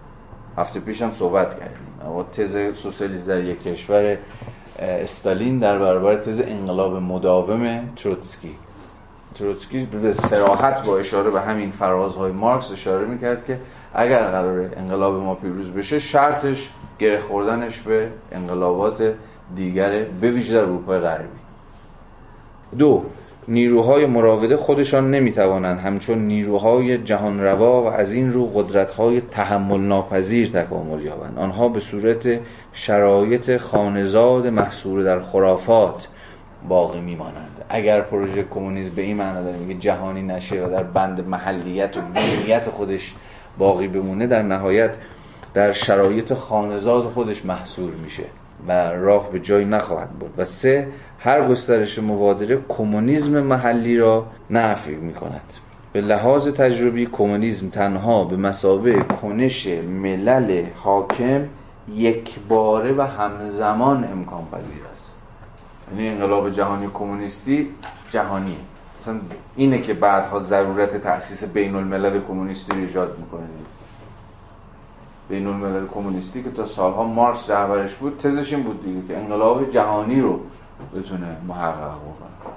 هفته 0.57 0.79
پیش 0.79 1.01
هم 1.01 1.11
صحبت 1.11 1.59
کردیم. 1.59 1.87
اما 2.05 2.23
تز 2.23 2.57
سوسیالیسم 2.75 3.27
در 3.27 3.43
یک 3.43 3.63
کشور 3.63 4.17
استالین 4.79 5.59
در 5.59 5.79
برابر 5.79 6.15
تز 6.15 6.41
انقلاب 6.45 6.95
مداوم 6.95 7.89
تروتسکی. 7.95 8.55
تروتسکی 9.35 9.85
به 9.85 10.13
سراحت 10.13 10.85
با 10.85 10.97
اشاره 10.97 11.29
به 11.29 11.41
همین 11.41 11.71
فرازهای 11.71 12.31
مارکس 12.31 12.71
اشاره 12.71 13.05
می‌کرد 13.05 13.45
که 13.45 13.59
اگر 13.93 14.27
قرار 14.27 14.69
انقلاب 14.77 15.23
ما 15.23 15.35
پیروز 15.35 15.69
بشه 15.71 15.99
شرطش 15.99 16.69
گره 16.99 17.19
خوردنش 17.19 17.79
به 17.79 18.09
انقلابات 18.31 19.13
دیگر 19.55 20.03
به 20.21 20.31
ویژه 20.31 20.53
در 20.53 20.59
اروپای 20.59 20.99
غربی. 20.99 21.27
دو 22.77 23.03
نیروهای 23.47 24.05
مراوده 24.05 24.57
خودشان 24.57 25.11
نمی‌توانند 25.11 25.79
همچون 25.79 26.17
نیروهای 26.27 26.97
جهان 26.97 27.41
روا 27.41 27.83
و 27.83 27.87
از 27.87 28.13
این 28.13 28.33
رو 28.33 28.45
قدرتهای 28.45 29.21
تحمل 29.21 29.79
ناپذیر 29.79 30.47
تکامل 30.49 31.01
یابند. 31.01 31.39
آنها 31.39 31.69
به 31.69 31.79
صورت 31.79 32.39
شرایط 32.73 33.57
خانزاد 33.57 34.47
محصور 34.47 35.03
در 35.03 35.19
خرافات 35.19 36.07
باقی 36.69 36.99
میمانند. 36.99 37.65
اگر 37.69 38.01
پروژه 38.01 38.43
کمونیسم 38.43 38.95
به 38.95 39.01
این 39.01 39.17
معنا 39.17 39.43
داره 39.43 39.57
میگه 39.57 39.79
جهانی 39.79 40.21
نشه 40.21 40.65
و 40.65 40.69
در 40.69 40.83
بند 40.83 41.27
محلیت 41.27 41.97
و 41.97 42.01
ملیت 42.01 42.69
خودش 42.69 43.13
باقی 43.57 43.87
بمونه 43.87 44.27
در 44.27 44.41
نهایت 44.41 44.95
در 45.53 45.73
شرایط 45.73 46.33
خانزاد 46.33 47.03
خودش 47.03 47.45
محصور 47.45 47.91
میشه. 48.03 48.23
و 48.67 48.71
راه 48.91 49.31
به 49.31 49.39
جای 49.39 49.65
نخواهد 49.65 50.09
بود. 50.09 50.33
و 50.37 50.45
سه 50.45 50.87
هر 51.19 51.47
گسترش 51.47 51.99
مبادره 51.99 52.59
کمونیسم 52.69 53.41
محلی 53.41 53.97
را 53.97 54.25
نفی 54.49 54.95
می 54.95 55.13
کند 55.13 55.53
به 55.93 56.01
لحاظ 56.01 56.47
تجربی 56.47 57.05
کمونیسم 57.05 57.69
تنها 57.69 58.23
به 58.23 58.37
مسابه 58.37 58.93
کنش 59.21 59.67
ملل 59.67 60.63
حاکم 60.75 61.45
یک 61.95 62.39
باره 62.49 62.93
و 62.97 63.01
همزمان 63.01 64.03
امکان 64.11 64.47
پذیر 64.51 64.83
است. 64.93 65.15
یعنی 65.91 66.09
انقلاب 66.09 66.49
جهانی 66.49 66.89
کمونیستی 66.93 67.69
جهانیه. 68.11 68.55
مثلا 69.01 69.15
اینه 69.55 69.81
که 69.81 69.93
بعدها 69.93 70.39
ضرورت 70.39 70.97
تأسیس 70.97 71.43
بین 71.43 71.75
الملل 71.75 72.19
کمونیستی 72.27 72.71
رو 72.73 72.79
ایجاد 72.79 73.17
می‌کنه. 73.19 73.43
بین 75.33 75.47
الملل 75.47 75.87
کمونیستی 75.87 76.43
که 76.43 76.51
تا 76.51 76.65
سالها 76.65 77.03
مارکس 77.03 77.49
رهبرش 77.49 77.95
بود 77.95 78.17
تزش 78.17 78.53
این 78.53 78.63
بود 78.63 78.83
دیگه 78.83 79.07
که 79.07 79.17
انقلاب 79.17 79.69
جهانی 79.69 80.21
رو 80.21 80.39
بتونه 80.95 81.37
محقق 81.47 81.95
بکنه. 81.95 82.53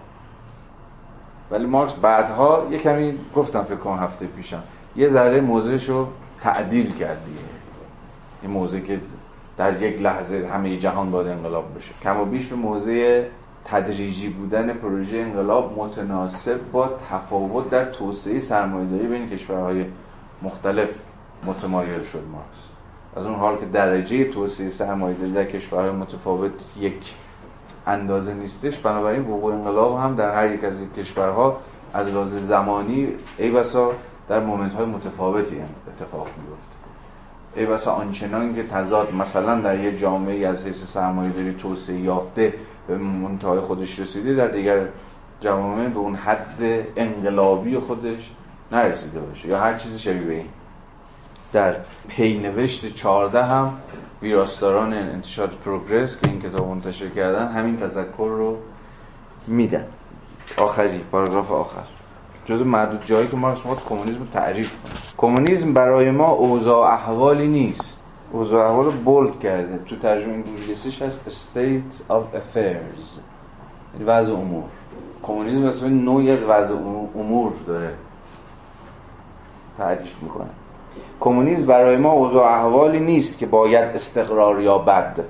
ولی 1.50 1.66
مارکس 1.66 1.92
بعدها 1.92 2.66
یه 2.70 2.78
کمی 2.78 3.18
گفتم 3.34 3.62
فکر 3.62 3.76
کنم 3.76 3.98
هفته 3.98 4.26
پیشم 4.26 4.62
یه 4.96 5.08
ذره 5.08 5.40
موضعش 5.40 5.88
رو 5.88 6.06
تعدیل 6.40 6.94
کرد 6.94 7.24
دیگه. 7.24 7.40
این 8.42 8.50
موضع 8.50 8.80
که 8.80 9.00
در 9.56 9.82
یک 9.82 10.02
لحظه 10.02 10.48
همه 10.54 10.76
جهان 10.76 11.10
باید 11.10 11.26
انقلاب 11.26 11.78
بشه. 11.78 11.92
کم 12.02 12.20
و 12.20 12.24
بیش 12.24 12.46
به 12.46 12.56
موضع 12.56 13.24
تدریجی 13.64 14.28
بودن 14.28 14.72
پروژه 14.72 15.18
انقلاب 15.18 15.78
متناسب 15.78 16.60
با 16.72 16.90
تفاوت 17.10 17.70
در 17.70 17.84
توسعه 17.84 18.40
سرمایه‌داری 18.40 19.06
بین 19.06 19.30
کشورهای 19.30 19.84
مختلف 20.42 20.90
متمایل 21.46 22.02
شد 22.02 22.22
مارکس. 22.32 22.65
از 23.16 23.26
اون 23.26 23.34
حال 23.34 23.56
که 23.56 23.66
درجه 23.66 24.24
توسعه 24.24 24.70
سرمایه‌داری 24.70 25.32
در 25.32 25.44
کشورهای 25.44 25.90
متفاوت 25.90 26.52
یک 26.80 27.14
اندازه 27.86 28.34
نیستش 28.34 28.76
بنابراین 28.76 29.22
وقوع 29.22 29.54
انقلاب 29.54 29.98
هم 29.98 30.16
در 30.16 30.34
هر 30.34 30.54
یک 30.54 30.64
از 30.64 30.80
این 30.80 30.90
کشورها 30.90 31.60
از 31.94 32.08
لحاظ 32.08 32.34
زمانی 32.34 33.08
ای 33.38 33.50
بسا 33.50 33.92
در 34.28 34.40
مومنت 34.40 34.72
های 34.72 34.86
متفاوتی 34.86 35.56
اتفاق 35.88 36.26
میفته 36.26 36.76
ای 37.56 37.66
بسا 37.66 37.92
آنچنان 37.92 38.54
که 38.54 38.62
تضاد 38.62 39.14
مثلا 39.14 39.60
در 39.60 39.80
یک 39.80 40.00
جامعه 40.00 40.48
از 40.48 40.66
حیث 40.66 40.84
سرمایه 40.84 41.30
داری 41.30 41.54
توسعه 41.54 41.96
یافته 41.96 42.54
به 42.88 42.98
منتهای 42.98 43.60
خودش 43.60 43.98
رسیده 43.98 44.34
در 44.34 44.48
دیگر 44.48 44.80
جامعه 45.40 45.88
به 45.88 45.98
اون 45.98 46.14
حد 46.14 46.86
انقلابی 46.96 47.78
خودش 47.78 48.32
نرسیده 48.72 49.20
باشه 49.20 49.48
یا 49.48 49.60
هر 49.60 49.78
چیزی 49.78 49.98
شبیه 49.98 50.34
این. 50.34 50.46
در 51.52 51.76
پینوشت 52.08 52.94
14 52.94 53.44
هم 53.44 53.72
ویراستاران 54.22 54.92
انتشار 54.92 55.50
پروگرس 55.64 56.20
که 56.20 56.28
این 56.28 56.42
کتاب 56.42 56.68
منتشر 56.68 57.08
کردن 57.08 57.48
همین 57.48 57.76
تذکر 57.76 58.28
رو 58.28 58.56
میدن. 59.46 59.84
آخری 60.56 60.98
پاراگراف 60.98 61.52
آخر. 61.52 61.84
جز 62.44 62.62
معدود 62.62 63.06
جایی 63.06 63.28
که 63.28 63.36
مارکس 63.36 63.58
می‌خواد 63.58 63.84
کمونیسم 63.88 64.18
رو 64.18 64.26
تعریف 64.26 64.70
کنه. 64.70 64.92
کمونیسم 65.16 65.72
برای 65.72 66.10
ما 66.10 66.28
اوضاع 66.28 66.92
احوالی 66.92 67.48
نیست. 67.48 68.02
اوضاع 68.32 68.68
احوال 68.68 68.84
رو 68.84 68.92
بولد 68.92 69.40
کرده 69.40 69.78
تو 69.86 69.96
ترجمه 69.96 70.32
انگلیسیش 70.32 71.02
هست 71.02 71.20
state 71.28 72.12
of 72.12 72.22
affairs 72.36 73.20
وضع 74.06 74.32
امور. 74.32 74.64
کمونیسم 75.22 75.58
مثلا 75.58 75.88
نوعی 75.88 76.30
از 76.30 76.44
وضع 76.44 76.74
امور 77.14 77.52
داره 77.66 77.94
تعریف 79.78 80.22
می‌کنه. 80.22 80.50
کمونیسم 81.20 81.66
برای 81.66 81.96
ما 81.96 82.12
اوضاع 82.12 82.44
احوالی 82.44 83.00
نیست 83.00 83.38
که 83.38 83.46
باید 83.46 83.84
استقرار 83.84 84.60
یا 84.60 84.78
بد 84.78 85.24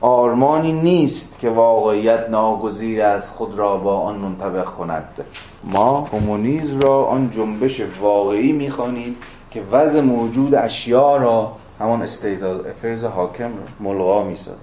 آرمانی 0.00 0.72
نیست 0.72 1.38
که 1.40 1.50
واقعیت 1.50 2.30
ناگزیر 2.30 3.02
از 3.02 3.30
خود 3.30 3.58
را 3.58 3.76
با 3.76 4.00
آن 4.00 4.18
منطبق 4.18 4.64
کند. 4.64 5.24
ما 5.64 6.08
کمونیسم 6.12 6.80
را 6.80 7.04
آن 7.04 7.30
جنبش 7.30 7.82
واقعی 8.00 8.52
می‌خوانیم 8.52 9.16
که 9.50 9.62
وضع 9.72 10.00
موجود 10.00 10.54
اشیا 10.54 11.16
را 11.16 11.52
همان 11.80 12.02
استیت 12.02 12.42
افرز 12.42 13.04
حاکم 13.04 13.50
ملغا 13.80 14.22
می‌سازه 14.22 14.58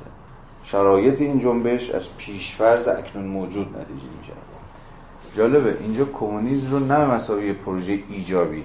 شرایط 0.64 1.22
این 1.22 1.40
جنبش 1.40 1.92
از 1.92 2.04
پیشفرز 2.18 2.88
اکنون 2.88 3.26
موجود 3.26 3.68
نتیجه 3.68 4.06
میشه 4.20 4.34
جالبه 5.38 5.78
اینجا 5.82 6.06
کمونیسم 6.06 6.72
رو 6.72 6.80
نه 6.80 7.06
مساوی 7.06 7.54
پروژه 7.54 8.00
ایجابی 8.10 8.64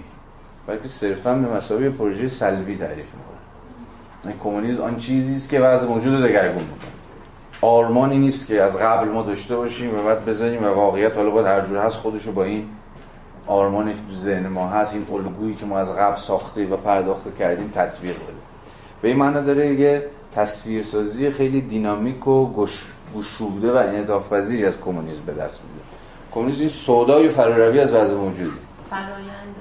بلکه 0.66 0.88
صرفا 0.88 1.34
به 1.34 1.56
مسابقه 1.56 1.90
پروژه 1.90 2.28
سلبی 2.28 2.76
تعریف 2.76 3.06
می‌کنه. 3.06 3.38
این 4.24 4.38
کمونیسم 4.44 4.82
آن 4.82 4.96
چیزی 4.96 5.36
است 5.36 5.50
که 5.50 5.60
وضع 5.60 5.86
موجود 5.86 6.14
رو 6.14 6.28
دگرگون 6.28 6.62
می‌کنه. 6.62 6.90
آرمانی 7.60 8.18
نیست 8.18 8.46
که 8.46 8.62
از 8.62 8.78
قبل 8.78 9.08
ما 9.08 9.22
داشته 9.22 9.56
باشیم 9.56 9.94
و 9.94 10.02
بعد 10.02 10.24
بزنیم 10.24 10.64
و 10.64 10.66
واقعیت 10.66 11.16
حالا 11.16 11.30
باید 11.30 11.46
هر 11.46 11.76
هست 11.76 11.96
خودشو 11.96 12.32
با 12.32 12.44
این 12.44 12.68
آرمانی 13.46 13.92
که 13.92 14.00
تو 14.10 14.16
ذهن 14.16 14.46
ما 14.46 14.68
هست 14.68 14.94
این 14.94 15.06
الگویی 15.12 15.54
که 15.54 15.66
ما 15.66 15.78
از 15.78 15.96
قبل 15.96 16.16
ساخته 16.16 16.66
و 16.66 16.76
پرداخته 16.76 17.30
کردیم 17.38 17.70
تطبیق 17.74 18.14
بدیم 18.14 18.42
به 19.02 19.08
این 19.08 19.16
معنی 19.16 19.46
داره 19.46 19.74
یه 19.74 20.06
تصویرسازی 20.34 21.30
خیلی 21.30 21.60
دینامیک 21.60 22.26
و 22.28 22.66
گشوده 23.16 23.72
و 23.72 23.76
انعطاف 23.76 24.32
پذیری 24.32 24.66
از 24.66 24.80
کمونیسم 24.80 25.22
به 25.26 25.32
دست 25.32 25.60
میده. 25.62 25.84
کمونیسم 26.32 26.60
این 26.60 26.68
سودای 26.68 27.28
فراروی 27.28 27.80
از 27.80 27.92
وضع 27.92 28.14
موجودی 28.14 28.50
فرایند 28.90 29.54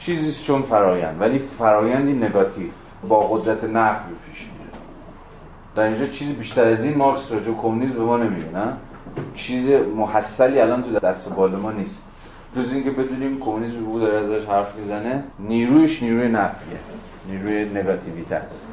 چیزی 0.00 0.44
چون 0.44 0.62
فرایند 0.62 1.20
ولی 1.20 1.38
فرایندی 1.38 2.12
نگاتیو. 2.12 2.68
با 3.08 3.20
قدرت 3.20 3.64
نفی 3.64 4.08
پیش 4.26 4.40
میره 4.42 4.70
در 5.76 5.82
اینجا 5.82 6.06
چیزی 6.06 6.32
بیشتر 6.32 6.68
از 6.68 6.84
این 6.84 6.96
مارکس 6.96 7.32
راجع 7.32 7.52
کمونیسم 7.62 7.94
به 7.94 8.04
ما 8.04 8.16
نمیگه 8.16 8.50
نه؟ 8.52 8.72
چیز 9.34 9.70
محصلی 9.96 10.60
الان 10.60 10.82
تو 10.82 10.98
دست 10.98 11.28
و 11.28 11.34
بال 11.34 11.56
ما 11.56 11.72
نیست. 11.72 12.04
جز 12.56 12.72
اینکه 12.72 12.90
بدونیم 12.90 13.40
کمونیسم 13.40 13.84
بود 13.84 14.02
داره 14.02 14.18
ازش 14.18 14.46
حرف 14.46 14.76
می‌زنه 14.76 15.24
نیرویش 15.38 16.02
نیروی 16.02 16.28
نفیه 16.28 16.78
نیروی 17.28 17.64
نگاتیویته 17.64 18.34
است. 18.34 18.68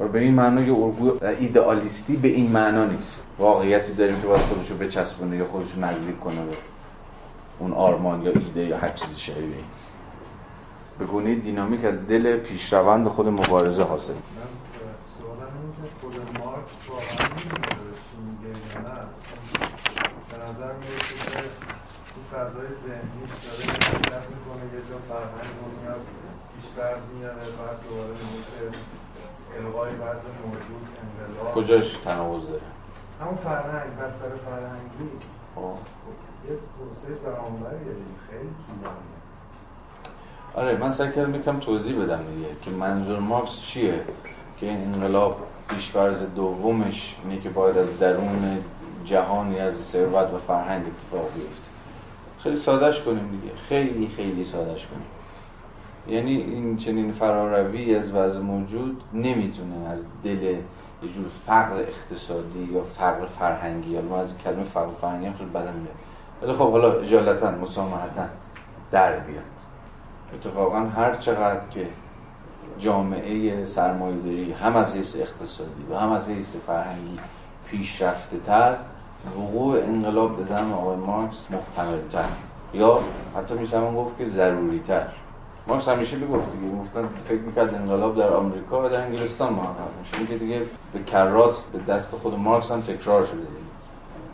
و 0.00 0.08
به 0.08 0.18
این 0.18 0.34
معنا 0.34 0.64
که 0.64 0.72
الگو 0.72 1.12
ایدئالیستی 1.40 2.16
به 2.16 2.28
این 2.28 2.52
معنا 2.52 2.84
نیست. 2.84 3.22
واقعیتی 3.38 3.94
داریم 3.94 4.20
که 4.20 4.26
باید 4.26 4.40
خودشو 4.40 4.76
بچسبونه 4.76 5.36
یا 5.36 5.44
خودشو 5.44 5.80
نزدیک 5.80 6.20
کنه 6.20 6.36
به 6.36 6.56
اون 7.58 7.72
آرمان 7.72 8.22
یا 8.22 8.32
ایده 8.32 8.64
یا 8.64 8.78
هر 8.78 8.88
چیزی 8.88 9.20
شبیه 9.20 9.42
به 10.98 11.04
گونه 11.04 11.34
دینامیک 11.34 11.84
از 11.84 12.06
دل 12.06 12.38
پیشروند 12.38 13.08
خود 13.08 13.26
مبارزه 13.28 13.82
حاصل. 13.82 14.14
فضای 22.34 22.74
ذهنیش 22.74 23.30
داره 23.44 24.22
می‌کنه 24.30 24.64
یه 24.74 24.80
جا 24.90 24.98
فرهنگ 25.08 25.52
رو 25.60 25.66
میاد 25.82 26.00
میاره 27.14 27.36
بعد 27.36 27.76
دوباره 27.88 28.08
میگه 28.08 28.78
الغای 29.58 29.92
وضع 29.94 30.28
موجود 30.46 30.88
انقلاب. 31.02 31.54
کجاش 31.54 31.96
تناقض 31.96 32.46
داره؟ 32.46 32.62
همون 33.20 33.34
فرهنگ 33.34 33.96
بستر 33.96 34.28
فرهنگی. 34.28 35.10
خب. 35.54 35.76
یه 36.48 36.56
پروسه 36.78 37.14
زمانبریه 37.14 37.96
خیلی 38.30 38.54
طولانیه. 38.66 39.17
آره 40.58 40.76
من 40.76 40.90
سعی 40.90 41.12
کردم 41.12 41.34
یکم 41.34 41.60
توضیح 41.60 42.02
بدم 42.02 42.20
دیگه 42.34 42.48
که 42.62 42.70
منظور 42.70 43.18
مارکس 43.18 43.60
چیه؟ 43.60 44.00
که 44.60 44.66
این 44.66 44.76
انقلاب 44.76 45.36
پیشفرض 45.68 46.22
دومش 46.36 47.16
اینه 47.24 47.40
که 47.40 47.48
باید 47.48 47.78
از 47.78 47.98
درون 47.98 48.58
جهانی 49.04 49.58
از 49.58 49.74
ثروت 49.74 50.34
و 50.34 50.38
فرهنگ 50.38 50.82
اتفاق 50.86 51.24
بیفته. 51.34 51.68
خیلی 52.38 52.56
سادهش 52.56 53.00
کنیم 53.00 53.30
دیگه. 53.30 53.54
خیلی 53.68 54.08
خیلی 54.16 54.44
سادهش 54.44 54.86
کنیم. 54.86 55.06
یعنی 56.16 56.36
این 56.36 56.76
چنین 56.76 57.12
فراروی 57.12 57.94
از 57.94 58.14
وضع 58.14 58.40
موجود 58.40 59.02
نمی‌تونه 59.14 59.88
از 59.88 60.04
دل 60.24 60.42
یه 60.42 61.12
جور 61.14 61.26
فقر 61.46 61.76
اقتصادی 61.76 62.68
یا 62.72 62.82
فقر 62.98 63.26
فرهنگی 63.26 63.90
یا 63.90 64.02
ما 64.02 64.18
از 64.18 64.38
کلمه 64.44 64.64
فقر 64.64 64.92
فرهنگی 65.00 65.30
خیلی 65.38 65.50
بدم 65.50 65.60
میاد. 65.60 65.96
ولی 66.42 66.52
خب 66.52 66.70
حالا 66.72 66.92
اجالتا 66.92 67.50
مسامحتا 67.50 68.24
در 68.90 69.18
بیاد. 69.18 69.57
اتفاقا 70.34 70.78
هر 70.78 71.16
چقدر 71.16 71.68
که 71.70 71.86
جامعه 72.78 73.66
سرمایه‌داری 73.66 74.52
هم 74.52 74.76
از 74.76 74.96
حیث 74.96 75.16
اقتصادی 75.16 75.86
و 75.90 75.96
هم 75.96 76.12
از 76.12 76.30
حیث 76.30 76.56
فرهنگی 76.56 77.18
پیشرفته 77.70 78.36
تر 78.46 78.76
وقوع 79.36 79.78
انقلاب 79.82 80.36
به 80.36 80.44
زمان 80.44 80.72
آقای 80.72 80.96
مارکس 80.96 81.36
محتمل 81.50 81.98
تر 82.10 82.24
یا 82.74 83.00
حتی 83.36 83.54
میشه 83.54 83.90
گفت 83.92 84.18
که 84.18 84.26
ضروری 84.26 84.80
تر 84.80 85.06
مارکس 85.66 85.88
همیشه 85.88 86.16
می‌گفت 86.16 86.52
دیگه 86.52 86.76
گفتن 86.76 87.08
فکر 87.28 87.40
می‌کرد 87.40 87.74
انقلاب 87.74 88.18
در 88.18 88.30
آمریکا 88.30 88.86
و 88.86 88.88
در 88.88 89.04
انگلستان 89.04 89.52
محقق 89.52 89.90
میشه. 90.00 90.16
این 90.18 90.26
که 90.26 90.38
دیگه 90.38 90.62
به 90.92 91.02
کرات 91.02 91.54
به 91.72 91.78
دست 91.92 92.14
خود 92.14 92.38
مارکس 92.38 92.70
هم 92.70 92.80
تکرار 92.80 93.24
شده. 93.26 93.36
دیگه 93.36 93.67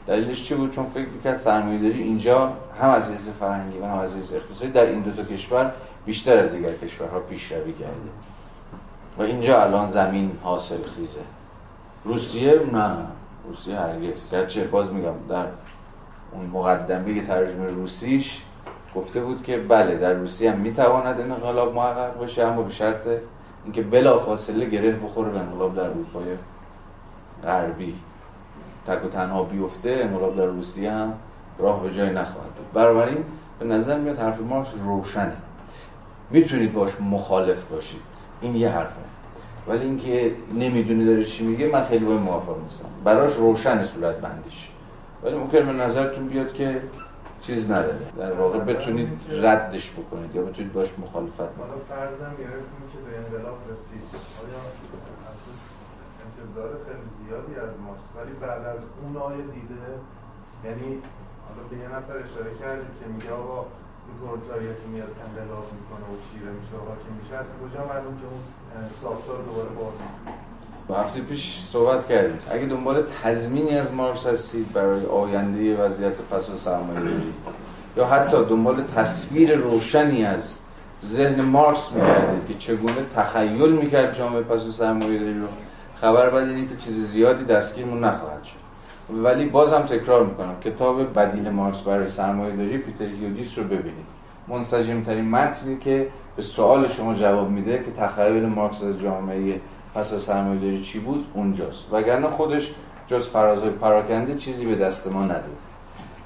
دلیلش 0.06 0.44
چی 0.44 0.54
بود؟ 0.54 0.70
چون 0.70 0.86
فکر 0.86 1.08
می‌کرد 1.08 1.36
سرمایه‌داری 1.38 2.02
اینجا 2.02 2.52
هم 2.80 2.90
از 2.90 3.10
حیث 3.10 3.28
فرهنگی 3.28 3.78
و 3.78 3.84
هم 3.84 3.98
از 3.98 4.14
حیث 4.14 4.32
اقتصادی 4.32 4.72
در 4.72 4.86
این 4.86 5.00
دو 5.00 5.10
تا 5.10 5.22
کشور 5.22 5.72
بیشتر 6.06 6.38
از 6.38 6.52
دیگر 6.52 6.72
کشورها 6.72 7.20
پیشروی 7.20 7.72
کرده. 7.72 8.10
و 9.18 9.22
اینجا 9.22 9.62
الان 9.62 9.86
زمین 9.86 10.32
حاصل 10.42 10.82
خیزه. 10.96 11.20
روسیه؟ 12.04 12.60
نه. 12.72 12.96
روسیه 13.48 13.80
هرگز. 13.80 14.30
گرچه 14.32 14.64
باز 14.64 14.92
میگم 14.92 15.14
در 15.28 15.46
اون 16.32 16.46
مقدمه 16.46 17.26
ترجمه 17.26 17.66
روسیش 17.70 18.42
گفته 18.94 19.20
بود 19.20 19.42
که 19.42 19.58
بله 19.58 19.96
در 19.96 20.12
روسیه 20.12 20.52
هم 20.52 20.58
می‌تواند 20.58 21.20
انقلاب 21.20 21.74
محقق 21.74 22.24
بشه 22.24 22.42
اما 22.42 22.62
به 22.62 22.72
شرط 22.72 23.06
اینکه 23.64 23.82
بلا 23.82 24.18
فاصله 24.18 24.64
گره 24.64 24.92
بخوره 24.92 25.30
به 25.30 25.38
انقلاب 25.38 25.76
در 25.76 25.82
اروپای 25.82 26.24
غربی. 27.42 27.94
تک 28.86 29.04
و 29.04 29.08
تنها 29.08 29.42
بیفته 29.42 29.90
انقلاب 29.90 30.36
در 30.36 30.46
روسیه 30.46 30.92
هم 30.92 31.14
راه 31.58 31.82
به 31.82 31.94
جای 31.94 32.10
نخواهد 32.10 32.50
بود. 32.56 32.72
بنابراین 32.72 33.24
به 33.58 33.64
نظر 33.64 33.98
میاد 33.98 34.18
حرف 34.18 34.40
مارکس 34.40 34.68
روشنه. 34.84 35.36
می‌تونید 36.30 36.72
باش 36.72 37.00
مخالف 37.00 37.64
باشید. 37.64 38.00
این 38.40 38.56
یه 38.56 38.68
حرفه. 38.68 39.00
ولی 39.68 39.84
اینکه 39.84 40.34
نمی‌دونی 40.54 41.06
داره 41.06 41.24
چی 41.24 41.46
میگه 41.46 41.66
من 41.68 41.84
خیلی 41.84 42.04
باید 42.04 42.20
موافق 42.20 42.62
نیستم. 42.62 42.88
براش 43.04 43.36
روشن 43.36 43.84
صورت 43.84 44.16
بندیش. 44.16 44.70
ولی 45.22 45.36
ممکن 45.36 45.66
به 45.66 45.72
نظرتون 45.72 46.26
بیاد 46.28 46.52
که 46.52 46.82
چیز 47.42 47.70
نداره. 47.70 47.98
در 48.18 48.32
واقع 48.32 48.58
بتونید 48.58 49.08
ردش 49.30 49.92
بکنید 49.92 50.34
یا 50.34 50.42
بتونید 50.42 50.72
باش 50.72 50.88
مخالفت 50.98 51.40
حالا 51.40 51.50
بکنید. 51.50 51.82
فرضم 51.88 52.32
گرفتیم 52.38 52.82
که 52.92 52.98
به 53.10 53.36
انقلاب 53.36 53.58
رسید. 53.70 54.00
آیا 54.12 54.60
انتظار 56.54 56.76
خیلی 56.86 57.06
زیادی 57.18 57.54
از 57.66 57.72
ماست. 57.86 58.08
ولی 58.16 58.32
بعد 58.44 58.62
از 58.72 58.80
اون 59.00 59.16
آیه 59.16 59.44
دیده 59.56 59.84
یعنی 60.64 60.88
حالا 61.46 61.62
به 61.70 61.76
یه 61.82 61.88
نفر 61.96 62.16
اشاره 62.24 62.50
کردید 62.60 62.92
که 62.98 63.04
میگه 63.14 63.32
آقا 63.42 63.58
این 64.08 64.74
که 64.80 64.88
میاد 64.92 65.14
انقلاب 65.26 65.66
می‌کنه 65.78 66.04
و 66.10 66.16
چیره 66.26 66.50
میشه 66.60 66.74
و 66.76 66.84
حاکم 66.88 67.12
میشه 67.20 67.34
از 67.36 67.50
کجا 67.60 67.80
معلوم 67.90 68.16
که 68.20 68.26
اون 68.30 68.40
ساختار 69.02 69.38
دوباره 69.42 69.68
باز 69.78 69.94
هفته 71.04 71.20
پیش 71.20 71.60
صحبت 71.72 72.08
کردیم 72.08 72.38
اگه 72.50 72.66
دنبال 72.66 73.02
تضمینی 73.22 73.78
از 73.78 73.92
مارکس 73.92 74.26
هستید 74.26 74.72
برای 74.72 75.06
آینده 75.06 75.76
وضعیت 75.82 76.16
پس 76.30 76.64
سرمایه 76.64 77.00
یا 77.96 78.06
حتی 78.06 78.44
دنبال 78.44 78.84
تصویر 78.96 79.56
روشنی 79.56 80.24
از 80.24 80.54
ذهن 81.04 81.44
مارکس 81.44 81.92
می‌کردید 81.92 82.46
که 82.48 82.54
چگونه 82.54 83.06
تخیل 83.16 83.72
می‌کرد 83.72 84.14
جامعه 84.14 84.42
پس 84.42 84.60
سرمایه 84.60 85.20
رو 85.20 85.46
خبر 86.04 86.30
بد 86.30 86.48
اینه 86.48 86.68
که 86.68 86.76
چیز 86.76 86.94
زیادی 86.94 87.44
دستگیرمون 87.44 88.04
نخواهد 88.04 88.44
شد. 88.44 88.56
ولی 89.24 89.44
بازم 89.44 89.80
تکرار 89.80 90.24
می‌کنم 90.26 90.60
کتاب 90.64 91.18
بدیل 91.18 91.50
مارکس 91.50 91.80
برای 91.80 92.08
سرمایه 92.08 92.56
داری 92.56 92.78
پیتر 92.78 93.04
هیوگیس 93.04 93.58
رو 93.58 93.64
ببینید. 93.64 94.06
منسجم 94.48 95.02
ترین 95.02 95.30
متنی 95.30 95.78
که 95.78 96.08
به 96.36 96.42
سوال 96.42 96.88
شما 96.88 97.14
جواب 97.14 97.50
میده 97.50 97.78
که 97.78 98.02
تخیل 98.02 98.46
مارکس 98.46 98.82
از 98.82 99.00
جامعه 99.00 99.60
پس 99.94 100.12
از 100.12 100.22
سرمایه 100.22 100.60
داری 100.60 100.82
چی 100.82 100.98
بود؟ 100.98 101.26
اونجاست. 101.34 101.92
وگرنه 101.92 102.28
خودش 102.28 102.74
جز 103.06 103.28
فرازهای 103.28 103.70
پراکنده 103.70 104.34
چیزی 104.34 104.66
به 104.66 104.74
دست 104.74 105.12
ما 105.12 105.22
نداد. 105.22 105.56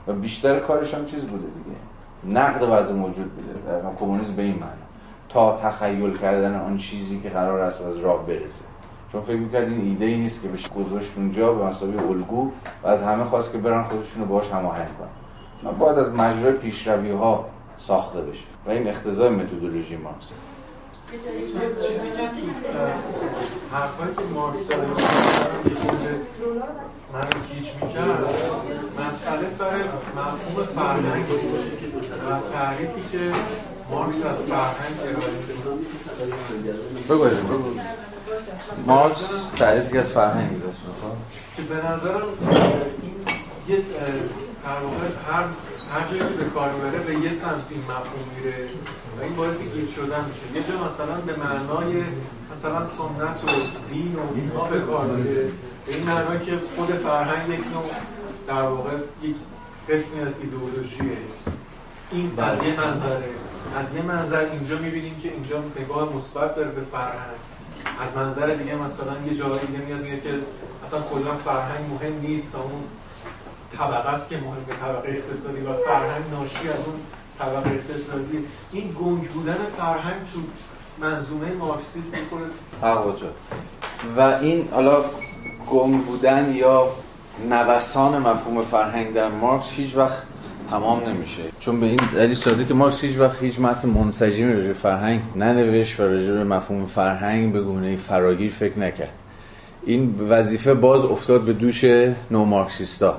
و 0.07 0.13
بیشتر 0.13 0.59
کارش 0.59 0.95
هم 0.95 1.07
چیز 1.07 1.25
بوده 1.25 1.47
دیگه. 1.47 2.39
نقد 2.41 2.63
وضع 2.63 2.93
موجود 2.93 3.33
بوده. 3.33 3.81
در 3.81 3.95
کمونیسم 4.01 4.33
به 4.33 4.43
این 4.43 4.59
معنی. 4.59 4.83
تا 5.29 5.57
تخیل 5.63 6.19
کردن 6.19 6.61
آن 6.61 6.79
چیزی 6.79 7.21
که 7.21 7.29
قرار 7.29 7.61
است 7.61 7.83
از 7.83 7.97
راه 7.97 8.27
برسه. 8.27 8.65
چون 9.13 9.23
فکر 9.23 9.37
می‌کرد 9.37 9.69
این 9.69 9.81
ایده 9.81 10.05
ای 10.05 10.17
نیست 10.17 10.43
که 10.43 10.49
بشه 10.49 10.69
گذاشت 10.69 11.13
اونجا 11.17 11.53
به 11.53 11.65
مسابقه 11.65 12.09
الگو 12.09 12.51
و 12.83 12.89
از 12.89 13.03
همه 13.03 13.25
خواست 13.25 13.53
که 13.53 13.59
برن 13.59 13.83
خودشونو 13.83 14.27
باهاش 14.27 14.51
هماهنگ 14.51 14.89
کنن. 14.99 15.73
باید 15.79 15.99
از 15.99 16.13
مجرای 16.13 16.53
پیشروی 16.53 17.11
ها 17.11 17.47
ساخته 17.79 18.21
بشه 18.21 18.45
و 18.67 18.71
این 18.71 18.89
اقتضای 18.89 19.29
متدولوژی 19.29 19.97
مارکس. 19.97 20.27
چیزی 21.89 22.09
که 22.11 22.23
حرفایی 23.73 24.15
که 24.15 24.35
مارکس 24.35 24.71
من 27.13 27.29
گیج 27.55 27.69
می‌کرد 27.83 28.25
مسئله 29.09 29.49
سر 29.49 29.77
مفهوم 30.17 30.67
فرهنگ. 30.75 31.25
و 31.31 32.51
تعریفی 32.53 33.03
که 33.13 33.33
مارکس 33.91 34.27
از 34.27 34.37
فرهنگ 34.37 34.97
ارائه 35.01 35.33
میده 35.33 36.73
بگو 37.09 37.25
بگو. 37.25 37.71
مارکس 38.87 39.29
تعریفی 39.57 39.93
که 39.93 39.99
از 39.99 40.13
فرهنگ 40.13 40.51
می‌کنه. 40.51 40.71
که 41.57 41.63
به 41.63 41.89
نظرم 41.89 42.23
این 43.03 43.15
یه 43.69 43.83
در 44.65 44.81
واقع 44.83 45.07
هر 45.33 45.45
هر 45.93 46.09
جایی 46.11 46.19
که 46.19 46.45
به 46.45 46.45
کار 46.45 46.69
بره 46.69 46.99
به 46.99 47.15
یه 47.15 47.33
سمت 47.33 47.67
این 47.71 47.81
مفهوم 47.81 48.29
میره 48.37 48.69
و 49.21 49.23
این 49.23 49.37
باعث 49.37 49.59
گیج 49.59 49.91
شدن 49.91 50.25
میشه. 50.25 50.47
یه 50.55 50.63
جا 50.69 50.85
مثلا 50.85 51.15
به 51.27 51.37
معنای 51.37 52.03
مثلا 52.53 52.85
سنت 52.85 53.45
و 53.45 53.47
دین 53.93 54.17
و 54.17 54.35
اینها 54.35 54.65
به 54.65 54.81
کار 54.81 55.07
میره. 55.07 55.45
به 55.87 55.95
این 55.95 56.07
معنای 56.07 56.39
که 56.39 56.53
خود 56.77 56.89
فرهنگ 56.89 57.49
یک 57.49 57.55
نوع 57.55 57.91
در 58.47 58.63
واقع 58.63 58.91
یک 59.23 59.37
قسمی 59.89 60.21
از 60.21 60.35
ایدئولوژیه. 60.41 61.19
این 62.11 62.33
از 62.39 62.63
یه 62.63 62.81
منظره. 62.81 63.29
از 63.81 63.95
یه 63.95 64.03
منظر 64.03 64.45
اینجا 64.45 64.79
می‌بینیم 64.79 65.21
که 65.21 65.33
اینجا 65.33 65.63
نگاه 65.81 66.15
مثبت 66.15 66.55
داره 66.55 66.71
به 66.71 66.83
فرهنگ. 66.93 67.39
از 68.01 68.17
منظر 68.17 68.47
دیگه 68.55 68.75
مثلا 68.75 69.13
یه 69.27 69.35
جایی 69.35 69.59
دیگه 69.59 69.79
میاد 69.79 70.01
میگه 70.01 70.21
که 70.21 70.35
اصلا 70.85 71.01
کلا 71.01 71.35
فرهنگ 71.45 71.85
مهم 71.91 72.21
نیست 72.21 72.55
و 72.55 72.59
اون 72.59 72.83
طبقه 73.79 74.09
است 74.09 74.29
که 74.29 74.37
مهم 74.37 74.79
طبقه 74.81 75.09
اقتصادی 75.09 75.61
و 75.61 75.73
فرهنگ 75.73 76.25
ناشی 76.33 76.69
از 76.69 76.81
اون 76.87 77.01
طبقه 77.39 77.71
اقتصادی. 77.71 78.47
این 78.73 78.97
گنگ 79.01 79.29
بودن 79.29 79.59
فرهنگ 79.79 80.21
تو 80.35 80.41
منظومه 80.99 81.53
مارکسیسم 81.53 82.01
می‌کنه 82.01 82.47
و 84.17 84.21
این 84.21 84.69
حالا 84.73 85.05
گنگ 85.71 86.05
بودن 86.05 86.55
یا 86.55 86.89
نوسان 87.51 88.19
مفهوم 88.19 88.63
فرهنگ 88.63 89.15
در 89.15 89.29
مارکس 89.29 89.71
هیچ 89.71 89.97
وقت 89.97 90.23
تمام 90.71 91.09
نمیشه. 91.09 91.43
چون 91.61 91.81
به 91.81 91.87
این 91.87 92.01
دلیل 92.15 92.35
ساده 92.35 92.65
که 92.65 92.75
مارکس 92.75 93.05
هیچ 93.05 93.19
وقت 93.19 93.43
هیچ 93.43 93.59
متن 93.61 93.89
منسجمی 93.89 94.55
راجع 94.55 94.73
فرهنگ 94.73 95.21
ننوشت 95.37 96.01
و 96.01 96.03
راجع 96.03 96.33
به 96.33 96.45
مفهوم 96.45 96.87
فرهنگ 96.87 97.53
به 97.53 97.61
گونه 97.61 97.97
فراگیر 97.97 98.51
فکر 98.51 98.79
نکرد. 98.79 99.13
این 99.87 100.15
وظیفه 100.29 100.75
باز 100.75 101.05
افتاد 101.05 101.41
به 101.41 101.53
دوش 101.53 101.85
نو 102.31 102.45
مارکسیستا. 102.45 103.19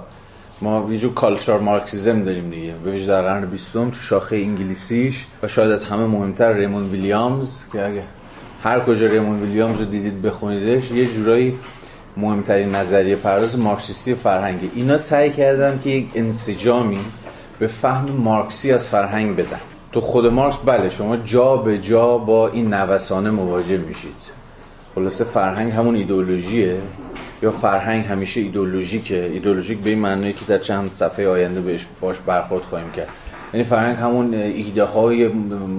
ما 0.61 0.87
یه 0.91 0.97
جور 0.97 1.13
کالچار 1.13 1.59
مارکسیزم 1.59 2.23
داریم 2.23 2.49
دیگه. 2.49 2.73
به 2.83 2.91
ویژه 2.91 3.07
در 3.07 3.21
قرن 3.21 3.45
بیستم 3.45 3.89
تو 3.89 3.99
شاخه 3.99 4.35
انگلیسیش 4.35 5.25
و 5.43 5.47
شاید 5.47 5.71
از 5.71 5.85
همه 5.85 6.05
مهمتر 6.05 6.53
ریمون 6.53 6.83
ویلیامز 6.83 7.59
که 7.73 7.85
اگه 7.85 8.03
هر 8.63 8.79
کجا 8.79 9.07
ریمون 9.07 9.41
ویلیامز 9.41 9.79
رو 9.79 9.85
دیدید 9.85 10.21
بخونیدش 10.21 10.91
یه 10.91 11.05
جورایی 11.05 11.59
مهمترین 12.17 12.75
نظریه 12.75 13.15
پرداز 13.15 13.57
مارکسیستی 13.57 14.15
فرهنگی 14.15 14.71
اینا 14.75 14.97
سعی 14.97 15.31
کردن 15.31 15.79
که 15.83 15.89
یک 15.89 16.07
انسجامی 16.15 16.99
به 17.59 17.67
فهم 17.67 18.11
مارکسی 18.11 18.71
از 18.71 18.87
فرهنگ 18.87 19.35
بدن. 19.35 19.59
تو 19.91 20.01
خود 20.01 20.25
مارکس 20.25 20.57
بله 20.65 20.89
شما 20.89 21.17
جا 21.17 21.57
به 21.57 21.77
جا 21.77 22.17
با 22.17 22.47
این 22.47 22.73
نوسانه 22.73 23.29
مواجه 23.29 23.77
میشید. 23.77 24.39
خلاصه 24.95 25.23
فرهنگ 25.23 25.71
همون 25.71 25.95
ایدئولوژیه 25.95 26.77
یا 27.41 27.51
فرهنگ 27.51 28.05
همیشه 28.05 28.41
ایدئولوژیکه؟ 28.41 29.29
ایدئولوژیک 29.33 29.79
به 29.79 29.89
این 29.89 29.99
معنی 29.99 30.33
که 30.33 30.45
در 30.47 30.57
چند 30.57 30.93
صفحه 30.93 31.27
آینده 31.27 31.61
بهش 31.61 31.85
باش 32.01 32.17
برخورد 32.25 32.63
خواهیم 32.63 32.91
کرد. 32.91 33.07
یعنی 33.53 33.63
فرهنگ 33.63 33.97
همون 33.97 34.33
ایده 34.33 34.83
های 34.83 35.27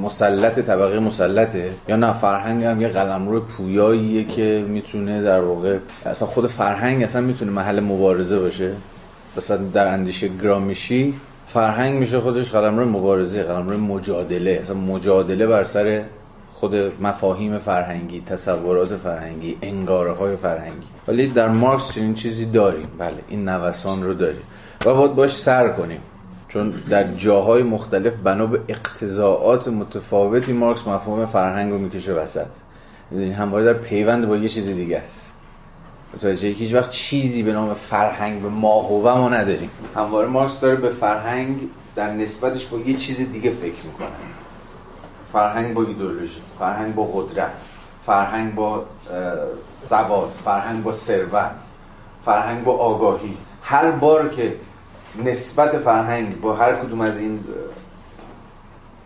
مسلط 0.02 0.58
طبقه 0.58 0.98
مسلطه 0.98 1.70
یا 1.88 1.96
نه 1.96 2.12
فرهنگ 2.12 2.64
هم 2.64 2.80
یه 2.80 2.88
قلمرو 2.88 3.40
پویاییه 3.40 4.24
که 4.24 4.64
می‌تونه 4.68 5.22
در 5.22 5.40
واقع 5.40 5.78
اصلا 6.06 6.28
خود 6.28 6.46
فرهنگ 6.46 7.02
اصلا 7.02 7.20
می‌تونه 7.20 7.50
محل 7.50 7.80
مبارزه 7.80 8.38
باشه. 8.38 8.72
مثلا 9.36 9.56
در 9.56 9.86
اندیشه 9.88 10.30
گرامیشی 10.42 11.14
فرهنگ 11.52 11.98
میشه 11.98 12.20
خودش 12.20 12.50
قلمرو 12.50 12.84
مبارزه 12.84 13.42
قلمرو 13.42 13.78
مجادله. 13.78 14.50
اصلا 14.50 14.76
مجادله 14.76 15.46
بر 15.46 15.64
سر 15.64 16.04
خود 16.54 16.74
مفاهیم 17.00 17.58
فرهنگی 17.58 18.20
تصورات 18.20 18.96
فرهنگی 18.96 19.58
انگاره 19.62 20.12
های 20.12 20.36
فرهنگی. 20.36 20.86
ولی 21.08 21.26
در 21.28 21.48
مارکس 21.48 21.96
این 21.96 22.14
چیزی 22.14 22.46
داریم. 22.46 22.86
بله 22.98 23.16
این 23.28 23.48
نوسان 23.48 24.02
رو 24.02 24.14
داریم. 24.14 24.42
و 24.86 24.94
باید 24.94 25.14
باش 25.14 25.36
سر 25.36 25.68
کنیم. 25.68 26.00
چون 26.48 26.70
در 26.70 27.04
جاهای 27.12 27.62
مختلف 27.62 28.12
بنا 28.24 28.46
به 28.46 28.60
اقتضاعات 28.68 29.68
متفاوتی 29.68 30.52
مارکس 30.52 30.86
مفهوم 30.86 31.26
فرهنگ 31.26 31.72
رو 31.72 31.78
می‌کشه 31.78 32.12
وسط. 32.12 32.46
این 33.10 33.32
همواره 33.32 33.64
در 33.64 33.72
پیوند 33.72 34.28
با 34.28 34.36
یه 34.36 34.48
چیز 34.48 34.70
دیگه 34.70 34.98
است. 34.98 35.32
متوجه 36.14 36.48
هیچ 36.48 36.74
وقت 36.74 36.90
چیزی 36.90 37.42
به 37.42 37.52
نام 37.52 37.74
فرهنگ 37.74 38.42
به 38.42 38.48
ماهوه 38.48 39.18
ما 39.18 39.28
نداریم. 39.28 39.70
همواره 39.96 40.28
مارکس 40.28 40.60
داره 40.60 40.76
به 40.76 40.88
فرهنگ 40.88 41.60
در 41.94 42.10
نسبتش 42.10 42.66
با 42.66 42.78
یه 42.78 42.94
چیز 42.94 43.32
دیگه 43.32 43.50
فکر 43.50 43.86
می‌کنه. 43.86 44.08
فرهنگ 45.32 45.74
با 45.74 45.82
ایدولوژی 45.82 46.42
فرهنگ 46.58 46.94
با 46.94 47.04
قدرت 47.04 47.68
فرهنگ 48.06 48.54
با 48.54 48.84
سواد 49.86 50.32
فرهنگ 50.44 50.82
با 50.82 50.92
ثروت 50.92 51.62
فرهنگ 52.24 52.64
با 52.64 52.76
آگاهی. 52.76 53.36
هر 53.62 53.90
بار 53.90 54.28
که 54.28 54.56
نسبت 55.24 55.78
فرهنگ 55.78 56.40
با 56.40 56.54
هر 56.54 56.76
کدوم 56.76 57.00
از 57.00 57.18
این 57.18 57.44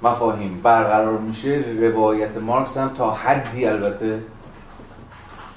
مفاهیم 0.02 0.60
برقرار 0.62 1.18
میشه 1.18 1.64
روایت 1.80 2.36
مارکس 2.36 2.76
هم 2.76 2.88
تا 2.88 3.10
حدی 3.10 3.66
البته 3.66 4.20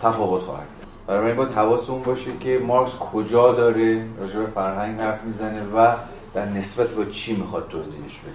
تفاوت 0.01 0.41
خواهد 0.41 0.76
برای 1.07 1.33
باید 1.33 1.49
حواسمون 1.49 2.03
باشه 2.03 2.37
که 2.39 2.59
مارکس 2.67 2.95
کجا 2.95 3.53
داره 3.53 4.05
راجع 4.19 4.39
به 4.39 4.45
فرهنگ 4.45 4.99
حرف 4.99 5.23
می‌زنه 5.23 5.63
و 5.63 5.95
در 6.33 6.45
نسبت 6.45 6.93
با 6.93 7.05
چی 7.05 7.35
می‌خواد 7.35 7.67
توضیحش 7.67 8.19
بده. 8.19 8.31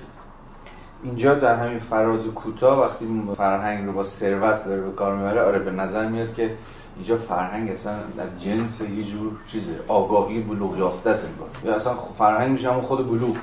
اینجا 1.03 1.35
در 1.35 1.55
همین 1.55 1.79
فراز 1.79 2.27
کوتاه 2.27 2.81
وقتی 2.81 3.23
فرهنگ 3.37 3.87
رو 3.87 3.93
با 3.93 4.05
ثروت 4.05 4.65
داره 4.65 4.81
به 4.81 4.93
کار 4.93 5.17
می‌بره 5.17 5.43
آره 5.43 5.59
به 5.59 5.71
نظر 5.71 6.09
میاد 6.09 6.35
که 6.35 6.55
اینجا 6.97 7.17
فرهنگ 7.17 7.71
اصلا 7.71 7.93
از 8.19 8.43
جنس 8.45 8.81
یه 8.81 9.05
جور 9.05 9.33
چیزه 9.47 9.73
آگاهی 9.89 10.41
بلوغ 10.41 10.79
یافته 10.79 11.11
است 11.11 11.29
یا 11.65 11.75
اصلا 11.75 11.95
فرهنگ 11.95 12.51
میشه 12.51 12.71
همون 12.71 12.83
خود 12.83 13.09
بلوغ 13.09 13.37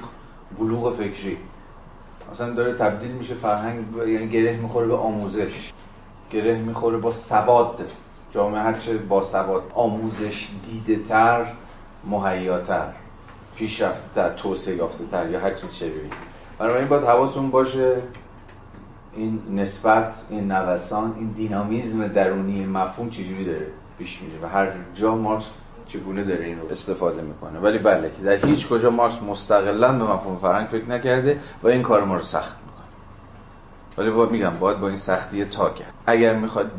بلوغ 0.60 0.94
فکری. 0.94 1.38
اصلا 2.32 2.54
داره 2.54 2.74
تبدیل 2.74 3.12
میشه 3.12 3.34
فرهنگ 3.34 3.86
یعنی 4.08 4.28
گره 4.28 4.58
می‌خوره 4.58 4.88
به 4.88 4.96
آموزش 4.96 5.72
گره 6.32 6.58
می‌خوره 6.58 6.98
با 6.98 7.12
سواد 7.12 7.92
جامعه 8.32 8.62
هرچه 8.62 8.98
با 8.98 9.24
سواد 9.24 9.64
آموزش 9.76 10.48
دیده 10.72 11.04
تر 11.04 11.46
مهیاتر 12.10 12.88
پیشرفته 13.56 14.02
تر 14.16 14.30
توسعه 14.30 14.76
یافته 14.76 15.06
تر 15.06 15.30
یا 15.30 15.40
هر 15.40 15.54
چیز 15.54 15.74
شبیه 15.74 16.02
بنابراین 16.60 16.88
باید 16.88 17.04
حواسون 17.04 17.50
باشه 17.50 17.96
این 19.14 19.42
نسبت 19.56 20.26
این 20.30 20.52
نوسان 20.52 21.16
این 21.18 21.28
دینامیزم 21.28 22.08
درونی 22.08 22.66
مفهوم 22.66 23.10
چجوری 23.10 23.46
داره 23.46 23.68
پیش 23.98 24.22
میره 24.22 24.44
و 24.44 24.48
هر 24.50 24.68
جا 24.94 25.16
مارکس 25.16 25.46
چگونه 25.88 26.24
داره 26.24 26.46
این 26.46 26.60
رو 26.60 26.68
استفاده 26.72 27.22
می‌کنه. 27.22 27.60
ولی 27.60 27.78
بله 27.78 28.10
که 28.10 28.24
در 28.24 28.48
هیچ 28.48 28.68
کجا 28.68 28.90
مارکس 28.90 29.22
مستقلا 29.22 29.92
به 29.92 30.04
مفهوم 30.04 30.38
فرهنگ 30.38 30.68
فکر 30.68 30.90
نکرده 30.90 31.40
و 31.64 31.68
این 31.68 31.84
کار 31.84 32.04
ما 32.04 32.16
رو 32.16 32.22
سخت 32.22 32.56
ولی 33.98 34.10
باید 34.10 34.32
میگم 34.32 34.50
باید 34.60 34.80
با 34.80 34.88
این 34.88 34.98
سختی 34.98 35.46
تا 35.46 35.70
کرد. 35.70 35.94
اگر 36.06 36.36
می‌خواد 36.36 36.72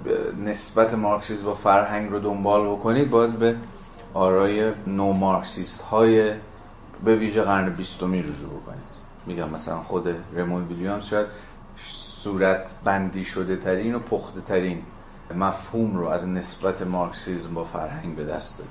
نسبت 0.45 0.95
مارکسیسم 0.95 1.45
با 1.45 1.55
فرهنگ 1.55 2.11
رو 2.11 2.19
دنبال 2.19 2.67
بکنید 2.67 3.11
باید 3.11 3.33
به 3.33 3.57
آرای 4.15 4.73
نو 4.87 5.13
مارکسیست 5.13 5.83
های 5.83 6.33
به 7.05 7.17
ویژه 7.17 7.43
قرن 7.43 7.71
بیستمی 7.71 8.23
رجوع 8.23 8.51
بکنید 8.63 8.91
میگم 9.27 9.49
مثلا 9.51 9.77
خود 9.77 10.09
ریمون 10.35 10.65
ویلیامز 10.65 11.05
شاید 11.05 11.27
صورت 12.23 12.75
بندی 12.85 13.25
شده 13.25 13.57
ترین 13.57 13.95
و 13.95 13.99
پخته 13.99 14.41
ترین 14.41 14.83
مفهوم 15.35 15.97
رو 15.97 16.09
از 16.09 16.29
نسبت 16.29 16.83
مارکسیزم 16.83 17.55
با 17.55 17.65
فرهنگ 17.65 18.17
به 18.17 18.25
دست 18.25 18.59
داد 18.59 18.69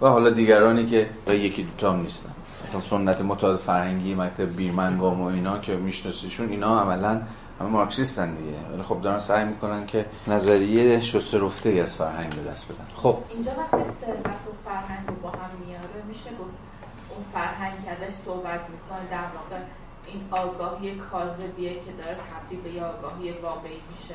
و 0.00 0.06
حالا 0.06 0.30
دیگرانی 0.30 0.86
که 0.86 1.10
و 1.26 1.34
یکی 1.34 1.62
دوتا 1.62 1.92
هم 1.92 2.00
نیستن. 2.00 2.30
مثلا 2.64 2.80
سنت 2.80 3.20
متعاد 3.20 3.56
فرهنگی 3.56 4.14
مکتب 4.14 4.56
بیرمنگام 4.56 5.20
و 5.20 5.24
اینا 5.24 5.58
که 5.58 5.76
میشناسیشون 5.76 6.48
اینا 6.48 6.80
عملا 6.80 7.20
همه 7.60 7.68
مارکسیستن 7.68 8.34
دیگه. 8.34 8.58
ولی 8.72 8.82
خب 8.82 9.00
دارن 9.00 9.20
سعی 9.20 9.44
می‌کنن 9.44 9.86
که 9.86 10.06
نظریه 10.26 11.00
شسته 11.00 11.38
رفته 11.38 11.70
از 11.70 11.94
فرهنگ 11.94 12.30
به 12.30 12.50
دست 12.50 12.64
بدن. 12.64 12.86
خب. 12.94 13.18
اینجا 13.28 13.50
وقتی 13.50 13.90
ثروت 13.90 14.26
و 14.26 14.68
فرهنگ 14.70 15.08
رو 15.08 15.14
با 15.14 15.30
هم 15.30 15.50
میاره 15.66 16.04
میشه 16.08 16.30
گفت 16.30 16.50
اون 17.10 17.24
فرهنگ 17.32 17.84
که 17.84 17.90
ازش 17.90 18.14
صحبت 18.24 18.60
می‌کنه 18.60 19.10
در 19.10 19.16
واقع 19.16 19.62
این 20.06 20.22
آگاهی 20.30 20.94
کاذبیه 21.12 21.74
که 21.74 21.92
داره 21.98 22.16
تبدیل 22.16 22.60
به 22.60 22.70
یه 22.70 22.84
آگاهی 22.84 23.32
واقعی 23.42 23.80
میشه. 23.92 24.14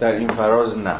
در 0.00 0.12
این 0.12 0.28
فراز 0.28 0.78
نه. 0.78 0.94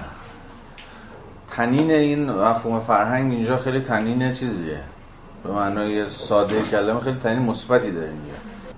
تنین 1.51 1.91
این 1.91 2.31
مفهوم 2.31 2.81
فرهنگ 2.81 3.33
اینجا 3.33 3.57
خیلی 3.57 3.81
تنین 3.81 4.35
چیزیه. 4.35 4.81
به 5.45 5.53
معنای 5.53 6.11
ساده 6.11 6.63
کلمه 6.63 7.01
خیلی 7.01 7.19
تنین 7.19 7.43
مثبتی 7.43 7.91
داره 7.91 8.09
اینجا. 8.09 8.33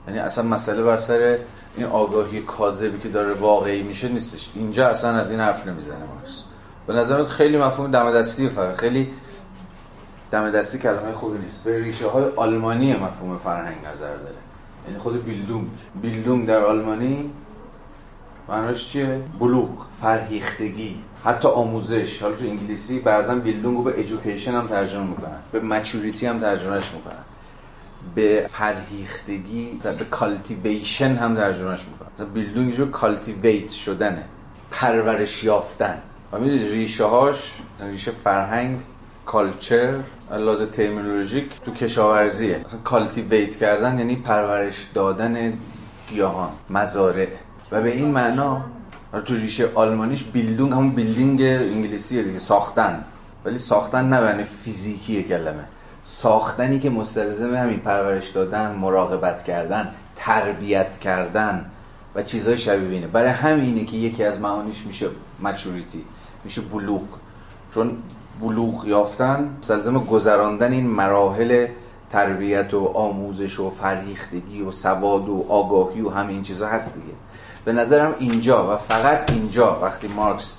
یعنی 0.06 0.18
اصلا 0.18 0.44
مسئله 0.44 0.82
بر 0.82 0.96
سر 0.96 1.38
این 1.76 1.86
آگاهی 1.86 2.40
کاذبی 2.40 2.98
که 2.98 3.08
داره 3.08 3.34
واقعی 3.34 3.82
میشه 3.82 4.08
نیستش. 4.08 4.50
اینجا 4.54 4.88
اصلا 4.88 5.10
از 5.10 5.30
این 5.30 5.40
حرف 5.40 5.66
نمی‌زنه 5.66 5.98
مارکس. 5.98 6.42
به 6.86 6.92
نظرت 6.92 7.26
خیلی 7.26 7.58
مفهوم 7.58 7.90
دم 7.90 8.12
دستی 8.12 8.48
فرق 8.48 8.76
خیلی 8.76 9.08
دم 10.30 10.50
دستی 10.50 10.78
کلمه 10.78 11.12
خوبی 11.12 11.38
نیست. 11.38 11.64
به 11.64 11.78
ریشه 11.78 12.08
های 12.08 12.24
آلمانی 12.36 12.94
مفهوم 12.94 13.38
فرهنگ 13.38 13.76
نظر 13.94 14.16
داره. 14.16 14.34
یعنی 14.86 14.98
خود 14.98 15.24
Bildung. 15.24 15.66
Bildung 16.02 16.46
در 16.46 16.64
آلمانی 16.64 17.30
معناش 18.48 18.88
چیه؟ 18.88 19.20
بلوغ 19.38 19.68
فرهیختگی 20.02 20.96
حتی 21.24 21.48
آموزش. 21.48 22.22
حالا 22.22 22.36
تو 22.36 22.44
انگلیسی 22.44 23.00
بعضا 23.00 23.34
Bildung 23.34 23.76
رو 23.76 23.82
به 23.82 23.94
education 23.96 24.52
هم 24.52 24.66
ترجمه 24.66 25.06
می‌کنن. 25.06 25.38
به 25.52 25.60
maturity 25.60 26.26
هم 26.26 26.40
ترجمهش 26.40 26.90
می‌کنن. 26.94 27.22
به 28.14 28.46
فرهیختگی 28.52 29.80
به 29.82 30.04
cultivation 30.10 31.14
هم 31.14 31.36
ترجمهش 31.36 31.80
می‌کنن 31.80 32.28
Bildung 32.34 32.74
یه 32.74 32.79
جور 32.79 32.86
cultivate 32.90 33.70
شدنه. 33.70 34.22
پرورش 34.70 35.44
یافتن. 35.44 35.98
و 36.32 36.38
می‌دونید 36.38 36.70
ریشه 36.70 37.04
هاش 37.04 37.52
ریشه 37.80 38.10
فرهنگ 38.10 38.80
culture 39.26 39.94
لحاظ 40.30 40.62
ترمینولوژیک 40.62 41.50
تو 41.64 41.70
کشاورزیه. 41.74 42.60
مثلا 42.66 42.80
cultivate 42.84 43.56
کردن 43.56 43.98
یعنی 43.98 44.16
پرورش 44.16 44.86
دادن 44.94 45.52
گیاهان 46.10 46.50
مزارع. 46.70 47.26
و 47.72 47.80
به 47.82 47.92
این 47.92 48.08
معنا 48.08 48.64
تو 49.24 49.34
ریشه 49.34 49.68
آلمانیش 49.74 50.24
Bildung 50.24 50.72
همون 50.72 50.90
building 50.90 51.40
انگلیسیه 51.42 52.22
دیگه 52.22 52.38
ساختن. 52.38 53.04
ولی 53.44 53.58
ساختن 53.58 54.08
نه 54.08 54.26
یعنی 54.26 54.44
فیزیکی 54.44 55.22
کلمه. 55.22 55.64
ساختنی 56.06 56.78
که 56.78 56.90
مستلزم 56.90 57.54
همین 57.54 57.80
پرورش 57.80 58.28
دادن 58.28 58.72
مراقبت 58.72 59.42
کردن 59.42 59.94
تربیت 60.16 60.98
کردن 60.98 61.66
و 62.14 62.22
چیزهای 62.22 62.58
شبیه 62.58 62.88
اینه. 62.88 63.06
برای 63.06 63.30
همینه 63.30 63.84
که 63.84 63.96
یکی 63.96 64.24
از 64.24 64.40
معانیش 64.40 64.86
میشه 64.86 65.06
مچوریتی 65.42 66.04
میشه 66.44 66.60
بلوغ. 66.60 67.02
چون 67.74 67.96
بلوغ 68.40 68.86
یافتن 68.86 69.56
مستلزم 69.58 69.98
گذراندن 69.98 70.72
این 70.72 70.86
مراحل 70.86 71.66
تربیت 72.12 72.74
و 72.74 72.86
آموزش 72.94 73.60
و 73.60 73.70
فرهیختگی 73.70 74.62
و 74.62 74.70
سواد 74.70 75.28
و 75.28 75.46
آگاهی 75.48 76.00
و 76.00 76.10
همین 76.10 76.42
چیزها 76.42 76.68
هست 76.68 76.94
دیگه. 76.94 77.14
به 77.64 77.72
نظرم 77.72 78.14
اینجا 78.18 78.74
و 78.74 78.76
فقط 78.76 79.30
اینجا 79.30 79.80
وقتی 79.82 80.08
مارکس 80.08 80.58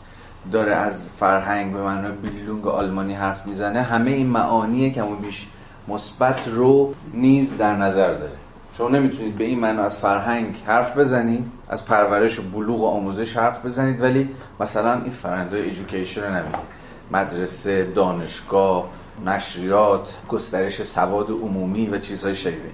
داره 0.51 0.75
از 0.75 1.07
فرهنگ 1.19 1.73
به 1.73 1.83
معنای 1.83 2.11
بیلونگ 2.11 2.67
آلمانی 2.67 3.13
حرف 3.13 3.47
می‌زنه 3.47 3.81
همه 3.81 4.11
این 4.11 4.27
معانی 4.27 4.91
کم 4.91 5.07
و 5.11 5.15
بیش 5.15 5.47
مثبت 5.87 6.47
رو 6.47 6.93
نیز 7.13 7.57
در 7.57 7.75
نظر 7.75 8.13
داره. 8.13 8.37
شما 8.77 8.89
نمی‌تونید 8.89 9.35
به 9.35 9.43
این 9.43 9.59
معنا 9.59 9.83
از 9.83 9.97
فرهنگ 9.97 10.55
حرف 10.65 10.97
بزنید 10.97 11.51
از 11.69 11.85
پرورش 11.85 12.39
و 12.39 12.41
بلوغ 12.41 12.81
و 12.81 12.85
آموزش 12.85 13.37
حرف 13.37 13.65
بزنید 13.65 14.01
ولی 14.01 14.29
مثلا 14.59 14.93
این 14.93 15.09
فرهنگ 15.09 15.53
ایژوکیشن 15.53 16.23
رو 16.23 16.29
نمی‌دید 16.29 16.77
مدرسه 17.11 17.91
دانشگاه 17.95 18.89
نشریات 19.25 20.13
گسترش 20.29 20.83
سواد 20.83 21.29
عمومی 21.29 21.87
و 21.87 21.97
چیزهای 21.97 22.35
شبیه 22.35 22.71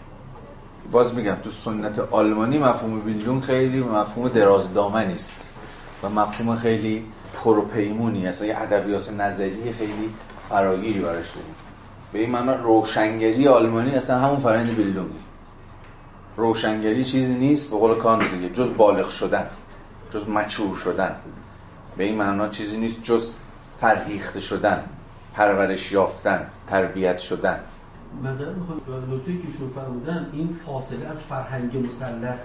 باز 0.92 1.16
میگم 1.16 1.36
تو 1.44 1.50
سنت 1.50 2.00
آلمانی 2.00 2.58
مفهوم 2.58 3.00
بیلیون 3.00 3.42
خیلی 3.42 3.80
مفهوم 3.80 4.30
درازدامنی 4.30 5.14
است 5.14 5.50
و 6.04 6.10
مفهوم 6.10 6.56
خیلی 6.56 7.06
پروپیمونی 7.34 8.28
است 8.28 8.44
یه 8.44 8.58
ادبیات 8.58 9.12
نظری 9.12 9.74
خیلی 9.74 10.14
فراگیری 10.50 11.00
براش 11.00 11.30
داریم. 11.30 11.56
به 12.14 12.20
این 12.20 12.30
معنا 12.30 12.56
روشنگری 12.56 13.48
آلمانی 13.48 13.92
اصلا 13.92 14.20
همون 14.20 14.38
فرآیند 14.38 14.76
بیلیونی 14.76 15.10
روشنگری 16.38 17.06
چیزی 17.06 17.34
نیست 17.34 17.70
به 17.70 17.78
قول 17.78 17.96
کانت 17.96 18.32
دیگه 18.32 18.50
جز 18.50 18.78
بالغ 18.78 19.10
شدن 19.10 19.48
جز 20.12 20.30
مچور 20.30 20.76
شدن. 20.76 21.16
به 21.98 22.04
این 22.04 22.16
معنا 22.16 22.50
چیزی 22.50 22.78
نیست 22.78 23.04
جز 23.04 23.32
فرهیخته 23.78 24.40
شدن 24.40 24.84
پرورش 25.34 25.92
یافتن 25.92 26.48
تربیت 26.68 27.18
شدن. 27.20 27.60
مثلا 28.24 28.54
می‌خوام 28.54 29.14
نکته 29.14 29.32
که 29.32 29.58
شما 29.58 29.82
فرمودن 29.82 30.30
این 30.34 30.60
فاصله 30.66 31.08
از 31.08 31.22
فرهنگ 31.22 31.86
مسلح 31.88 32.38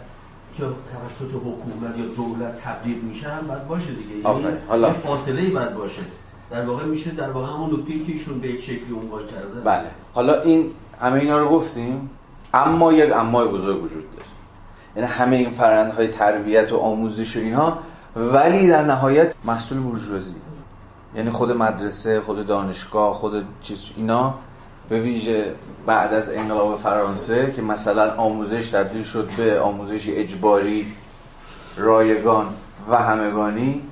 که 0.59 0.65
توسط 0.65 1.35
حکومت 1.35 1.99
یا 1.99 2.05
دولت 2.17 2.61
تبلیغ 2.65 3.03
میشه 3.03 3.29
هم 3.29 3.47
باید 3.47 3.67
باشه 3.69 3.91
دیگه. 3.91 4.15
یعنی 4.15 4.59
حالا 4.69 4.93
فاصله 4.93 5.51
باید 5.51 5.75
باشه. 5.75 6.03
در 6.51 6.67
واقع 6.67 6.85
میشه 6.85 7.11
در 7.11 7.31
واقع 7.31 7.53
همون 7.53 7.73
نکته 7.73 8.05
که 8.05 8.13
ایشون 8.13 8.41
به 8.41 8.49
یک 8.49 8.63
شکلی 8.63 8.95
عنوان 9.03 9.27
کرده. 9.27 9.61
بله. 9.65 9.91
حالا 10.15 10.43
این 10.43 10.71
همه 11.01 11.21
اینا 11.21 11.39
رو 11.39 11.49
گفتیم 11.49 12.11
اما 12.55 12.93
یک 12.93 13.13
امای 13.13 13.49
بزرگ 13.49 13.85
وجود 13.85 14.11
داره. 14.11 14.25
یعنی 14.97 15.09
همه 15.09 15.37
این 15.37 15.51
فرآیندهای 15.51 16.07
های 16.07 16.15
تربیت 16.15 16.73
و 16.73 16.77
آموزش 16.77 17.37
و 17.37 17.41
اینها 17.41 17.79
ولی 18.17 18.69
در 18.69 18.85
نهایت 18.85 19.35
محصول 19.45 19.79
بورژوازی. 19.79 20.35
یعنی 21.15 21.31
خود 21.31 21.51
مدرسه 21.51 22.21
خود 22.21 22.47
دانشگاه 22.47 23.15
خود 23.15 23.45
چیز 23.63 23.91
اینا 23.97 24.35
به 24.89 25.01
ویژه 25.01 25.55
بعد 25.87 26.15
از 26.15 26.31
انقلاب 26.31 26.79
فرانسه 26.79 27.53
که 27.57 27.63
مثلا 27.63 28.15
آموزش 28.15 28.71
تبدیل 28.71 29.03
شد 29.03 29.29
به 29.37 29.61
آموزش 29.61 30.09
اجباری 30.09 30.87
رایگان 31.77 32.47
و 32.91 32.97
همگانی 32.97 33.83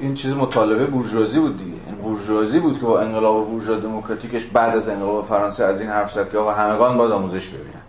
این 0.00 0.14
چیز 0.14 0.34
مطالبه 0.34 0.86
بورژوازی 0.86 1.38
بود 1.38 1.58
دیگه. 1.58 1.76
این 1.86 1.94
بورژوازی 1.94 2.60
بود 2.60 2.80
که 2.80 2.86
با 2.86 3.00
انقلاب 3.00 3.50
بورژوا 3.50 3.76
دموکراتیکش 3.76 4.44
بعد 4.44 4.76
از 4.76 4.88
انقلاب 4.88 5.24
فرانسه 5.24 5.64
از 5.64 5.80
این 5.80 5.90
حرف 5.90 6.12
زد 6.12 6.30
که 6.30 6.38
آقا 6.38 6.52
همگان 6.52 6.96
باید 6.96 7.12
آموزش 7.12 7.48
ببینن. 7.48 7.82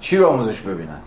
چی 0.00 0.16
رو 0.16 0.26
آموزش 0.26 0.60
ببینن؟ 0.60 0.98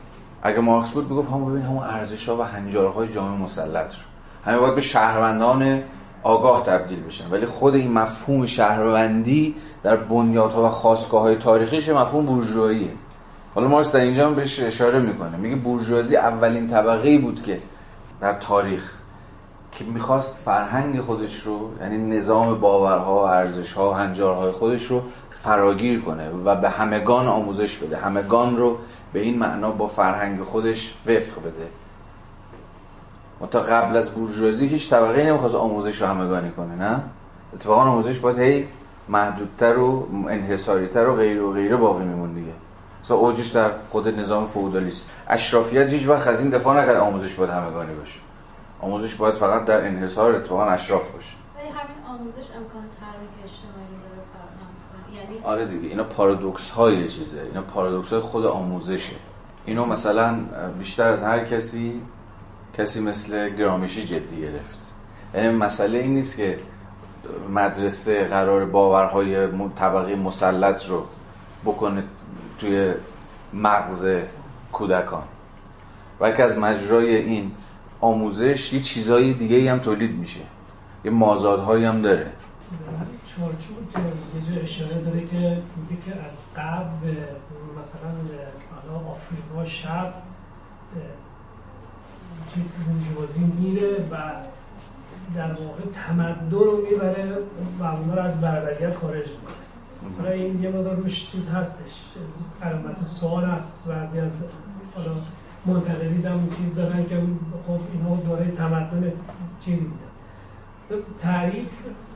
اگه 0.42 0.60
مارکس 0.60 0.90
بود 0.90 1.10
می‌گفت 1.10 1.30
همون 1.30 1.52
ببین 1.52 1.66
همون 1.66 1.84
ارزش‌ها 1.84 2.38
و 2.38 2.42
هنجارهای 2.42 3.14
جامعه 3.14 3.42
مسلط 3.42 3.94
رو. 3.94 4.02
همه 4.46 4.58
باید 4.58 4.76
به 4.76 4.82
شهروندان 4.82 5.84
آگاه 6.26 6.64
تبدیل 6.64 7.04
بشن. 7.04 7.32
ولی 7.32 7.46
خود 7.46 7.76
این 7.76 7.92
مفهوم 7.92 8.46
شهروندی 8.46 9.56
در 9.84 9.96
بنیادها 9.96 10.66
و 10.66 10.70
خواستگاه 10.70 11.22
های 11.22 11.36
تاریخیش 11.36 11.90
مفهوم 11.90 12.26
بورژواییه. 12.26 12.90
حالا 13.56 13.68
مارکس 13.68 13.92
در 13.96 14.02
اینجا 14.02 14.30
بهش 14.30 14.60
اشاره 14.60 15.00
می‌کنه. 15.00 15.38
میگه 15.38 15.56
بورژوازی 15.56 16.16
اولین 16.16 16.68
طبقه 16.68 17.18
بود 17.18 17.44
که 17.44 17.62
در 18.22 18.34
تاریخ 18.34 18.92
که 19.72 19.86
می‌خواست 19.86 20.42
فرهنگ 20.46 21.02
خودش 21.02 21.40
رو 21.40 21.70
یعنی 21.82 22.16
نظام 22.16 22.60
باورها 22.60 23.30
ارزشها 23.30 23.94
هنجارهای 23.94 24.52
خودش 24.52 24.84
رو 24.84 25.02
فراگیر 25.44 26.02
کنه 26.02 26.30
و 26.46 26.56
به 26.56 26.70
همگان 26.70 27.28
آموزش 27.28 27.78
بده. 27.78 27.98
همگان 27.98 28.58
رو 28.58 28.78
به 29.14 29.20
این 29.20 29.38
معنا 29.38 29.72
با 29.72 29.88
فرهنگ 29.88 30.44
خودش 30.44 30.94
وفق 31.06 31.40
بده. 31.42 31.85
تا 33.52 33.60
قبل 33.60 33.98
از 33.98 34.10
بورژوازی 34.10 34.68
هیچ 34.68 34.90
طبقه 34.90 35.24
نمی‌خواست 35.24 35.56
آموزش 35.56 36.02
رو 36.02 36.07
همگانی 36.07 36.52
کنه 36.52 36.76
نه؟ 36.76 37.03
اتفاقا 37.53 37.82
آموزش 37.82 38.20
باید 38.20 38.40
هی 38.40 38.68
محدودتر 39.10 39.78
و 39.78 40.07
انحصاریتر 40.30 41.07
و 41.07 41.16
غیر 41.16 41.41
و 41.41 41.53
غیره 41.53 41.76
باقی 41.76 42.03
میمون 42.03 42.34
دیگه. 42.34 42.52
مثلا 43.03 43.18
اوجش 43.18 43.48
در 43.48 43.72
خود 43.90 44.07
نظام 44.07 44.48
فئودالیست 44.48 45.12
اشرافیت 45.28 45.88
هیچ 45.88 46.07
وقت 46.07 46.28
از 46.28 46.41
این 46.41 46.49
دفاع 46.49 46.84
نکرد 46.84 46.95
آموزش 46.95 47.34
باید 47.34 47.49
همگانی 47.49 47.94
باشه. 47.94 48.20
آموزش 48.82 49.16
باید 49.16 49.36
فقط 49.36 49.66
در 49.66 49.88
انحصار 49.88 50.36
اتفاقا 50.36 50.64
اشراف 50.64 51.12
باشه. 51.12 51.36
ولی 51.57 51.68
همین 51.68 52.20
آموزش 52.20 52.49
امکان 52.52 52.84
تحریک 52.99 53.30
اجتماعی 53.44 53.88
داره 54.02 54.16
یعنی 55.24 55.40
آره 55.44 55.66
دیگه 55.66 55.88
اینا 55.88 56.03
پارادوکس 56.03 56.70
های 56.70 57.07
چیزه. 57.07 57.41
اینا 57.41 57.62
پارادوکس 57.62 58.14
های 58.14 58.22
خود 58.22 58.45
آموزشه. 58.45 59.16
اینو 59.66 59.86
مثلا 59.86 60.40
بیشتر 60.80 61.10
از 61.10 61.24
هر 61.24 61.45
کسی 61.45 62.02
کسی 62.78 63.02
مثل 63.02 63.50
گرامیشی 63.50 64.06
جدی 64.06 64.42
گرفت. 64.42 64.80
یعنی 65.34 65.50
مسئله 65.50 65.98
این 65.98 66.14
نیست 66.14 66.38
که 66.38 66.60
مدرسه 67.50 68.24
قرار 68.24 68.66
باورهای 68.66 69.48
طبقه 69.76 70.16
مسلط 70.16 70.86
رو 70.86 71.06
بکنه 71.66 72.04
توی 72.60 72.94
مغز 73.54 74.06
کودکان. 74.72 75.24
بلکه 76.20 76.44
از 76.44 76.58
مجرای 76.58 77.16
این 77.16 77.52
آموزش 78.02 78.74
یه 78.74 78.80
چیزای 78.80 79.34
دیگه 79.34 79.72
هم 79.72 79.80
تولید 79.80 80.12
میشه. 80.12 80.40
یه 81.06 81.12
مازادهایی 81.12 81.86
هم 81.86 82.02
داره. 82.02 82.32
چارچوب 83.26 83.78
یه 84.52 84.64
اشاره 84.64 85.02
داره 85.02 85.26
که 85.26 85.62
میگه 85.90 86.22
از 86.26 86.44
قبل 86.58 87.16
مثلا 87.80 88.10
آفریقا 88.96 89.66
شب 89.66 90.14
چیز 92.54 92.72
بورژوازی 92.72 93.44
میره 93.60 94.06
و 94.12 94.16
در 95.36 95.54
واقع 95.54 95.82
تمدن 95.94 96.52
رو 96.52 96.82
می‌بره 96.92 97.38
و 97.80 97.84
اونا 97.84 98.14
رو 98.14 98.22
از 98.22 98.42
بربریت 98.42 98.96
خارج 98.96 99.26
می‌کنه. 99.28 99.56
برای 100.24 100.44
این 100.44 100.64
یه 100.64 100.70
مدار 100.70 100.96
روش 100.96 101.32
چیز 101.32 101.50
هستش. 101.50 102.02
علامت 102.64 103.06
سوال 103.06 103.44
هست. 103.44 103.88
بعضی 103.88 104.20
از 104.20 104.46
حالا 104.96 105.12
منتقدی 105.66 106.28
هم 106.28 106.50
چیز 106.58 106.76
دارن 106.76 107.06
که 107.06 107.22
خب 107.68 107.80
اینها 107.94 108.16
داره 108.28 108.52
تمدن 108.52 109.12
چیزی 109.62 109.84
میدن. 109.84 111.02
تعریف 111.22 111.66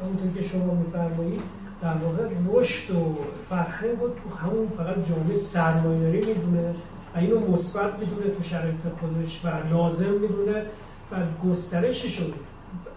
اونطور 0.02 0.32
که 0.32 0.42
شما 0.42 0.74
میفرمایید 0.74 1.42
در 1.82 1.94
واقع 1.94 2.28
رشد 2.54 2.96
و 2.96 3.16
فرهنگ 3.50 4.00
رو 4.00 4.08
تو 4.10 4.48
همون 4.48 4.68
فقط 4.78 5.10
جامعه 5.10 5.36
سرمایه‌داری 5.36 6.26
می‌دونه. 6.26 6.76
و 7.16 7.20
اینو 7.20 7.40
مثبت 7.40 8.00
می‌دونه 8.00 8.30
تو 8.38 8.44
شرایط 8.44 8.82
خودش 9.00 9.42
و 9.46 9.74
لازم 9.74 10.10
می‌دونه 10.12 10.66
و 11.12 11.16
گسترشش 11.50 12.22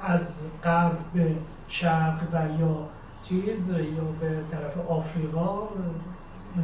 از 0.01 0.41
غرب 0.65 0.99
به 1.15 1.35
شرق 1.69 2.19
و 2.33 2.61
یا 2.61 2.89
چیز 3.23 3.71
یا 3.71 3.77
به 4.21 4.29
طرف 4.51 4.91
آفریقا 4.91 5.69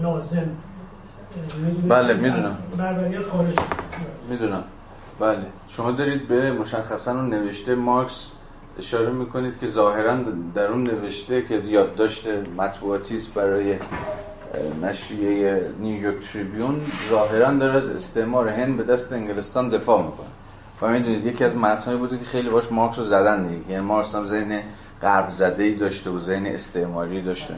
لازم 0.02 0.48
بله 1.88 2.14
می‌دونم. 2.14 2.56
خارج. 3.30 3.56
می‌دونم. 4.30 4.64
بله. 5.20 5.46
شما 5.68 5.90
دارید 5.92 6.28
به 6.28 6.52
مشخصا 6.52 7.12
اون 7.12 7.30
نوشته 7.30 7.74
مارکس 7.74 8.30
اشاره 8.78 9.10
می‌کنید 9.10 9.58
که 9.58 9.66
ظاهرا 9.66 10.16
در 10.54 10.66
اون 10.66 10.82
نوشته 10.82 11.42
که 11.42 11.54
یادداشت 11.54 12.26
مطبوعاتی 12.56 13.16
است 13.16 13.34
برای 13.34 13.76
نشریه 14.82 15.70
نیویورک 15.80 16.32
تریبیون 16.32 16.80
ظاهرا 17.10 17.52
داره 17.52 17.76
از 17.76 17.90
استعمار 17.90 18.48
هند 18.48 18.76
به 18.76 18.82
دست 18.82 19.12
انگلستان 19.12 19.68
دفاع 19.68 20.02
می‌کنه. 20.02 20.26
و 20.82 20.88
می‌دونید 20.88 21.26
یکی 21.26 21.44
از 21.44 21.56
متنایی 21.56 21.98
بوده 21.98 22.18
که 22.18 22.24
خیلی 22.24 22.48
باش 22.48 22.72
مارکس 22.72 22.98
رو 22.98 23.04
زدن 23.04 23.46
دیگه 23.46 23.70
یعنی 23.70 23.84
مارکس 23.84 24.14
هم 24.14 24.24
ذهن 24.24 24.62
غرب 25.02 25.30
زده 25.30 25.62
ای 25.62 25.74
داشته 25.74 26.10
و 26.10 26.18
ذهن 26.18 26.46
استعماری 26.46 27.22
داشته. 27.22 27.54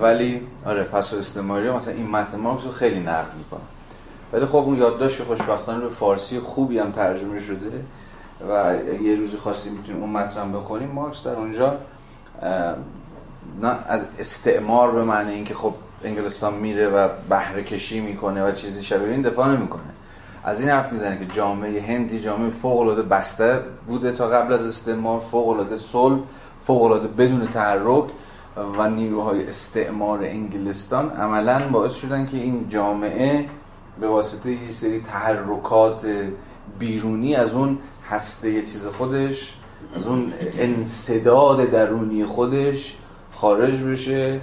ولی 0.00 0.46
آره 0.66 0.82
پس 0.82 1.14
استعماری 1.14 1.70
مثلا 1.70 1.94
این 1.94 2.06
متن 2.06 2.40
مارکس 2.40 2.64
رو 2.64 2.72
خیلی 2.72 3.00
نقد 3.00 3.34
می‌کنه. 3.38 3.60
ولی 4.32 4.46
خب 4.46 4.56
اون 4.56 4.78
یادداشت 4.78 5.22
خوشبختانه 5.22 5.80
به 5.80 5.88
فارسی 5.88 6.38
خوبی 6.38 6.78
هم 6.78 6.92
ترجمه 6.92 7.40
شده 7.40 7.84
و 8.50 8.74
یه 9.02 9.16
روزی 9.16 9.36
خاصی 9.36 9.70
می‌تونیم 9.70 10.02
اون 10.02 10.10
متن 10.10 10.52
بخونیم. 10.52 10.90
مارکس 10.90 11.24
در 11.24 11.34
اونجا 11.34 11.76
نه 13.62 13.78
از 13.88 14.06
استعمار 14.18 14.90
به 14.90 15.04
معنی 15.04 15.32
اینکه 15.32 15.54
خب 15.54 15.74
انگلستان 16.04 16.54
میره 16.54 16.88
و 16.88 17.08
بهره 17.28 17.62
کشی 17.62 18.00
می‌کنه 18.00 18.44
و 18.44 18.52
چیزی 18.52 18.84
شبیه 18.84 19.08
این 19.08 19.22
دفاع 19.22 19.48
نمی‌کنه. 19.48 19.82
از 20.44 20.60
این 20.60 20.68
حرف 20.68 20.92
می‌زنه 20.92 21.18
که 21.18 21.24
جامعه 21.24 21.82
هندی 21.82 22.20
جامعه 22.20 22.50
فوق 22.50 22.80
العاده 22.80 23.02
بسته 23.02 23.60
بوده 23.86 24.12
تا 24.12 24.28
قبل 24.28 24.52
از 24.52 24.62
استعمار 24.62 25.20
فوق 25.20 25.48
العاده 25.48 25.78
صلح 25.78 26.18
فوق 26.66 26.82
العاده 26.82 27.08
بدون 27.08 27.46
تحرک 27.46 28.04
و 28.78 28.88
نیروهای 28.88 29.48
استعمار 29.48 30.24
انگلستان 30.24 31.10
عملا 31.10 31.68
باعث 31.68 31.94
شدن 31.94 32.26
که 32.26 32.36
این 32.36 32.68
جامعه 32.68 33.46
به 34.00 34.08
واسطه 34.08 34.50
یه 34.50 34.70
سری 34.70 35.00
تحرکات 35.00 36.06
بیرونی 36.78 37.34
از 37.34 37.54
اون 37.54 37.78
هسته 38.10 38.62
چیز 38.62 38.86
خودش 38.86 39.54
از 39.96 40.06
اون 40.06 40.32
انصداد 40.58 41.70
درونی 41.70 42.24
خودش 42.24 42.96
خارج 43.32 43.82
بشه. 43.82 44.40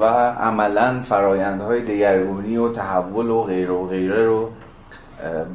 و 0.00 0.04
عملا 0.30 1.02
فرایندهای 1.02 1.80
دگرگونی 1.82 2.56
و 2.56 2.68
تحول 2.68 3.30
و 3.30 3.42
غیره 3.42 3.72
و 3.72 3.86
غیره 3.86 4.26
رو 4.26 4.50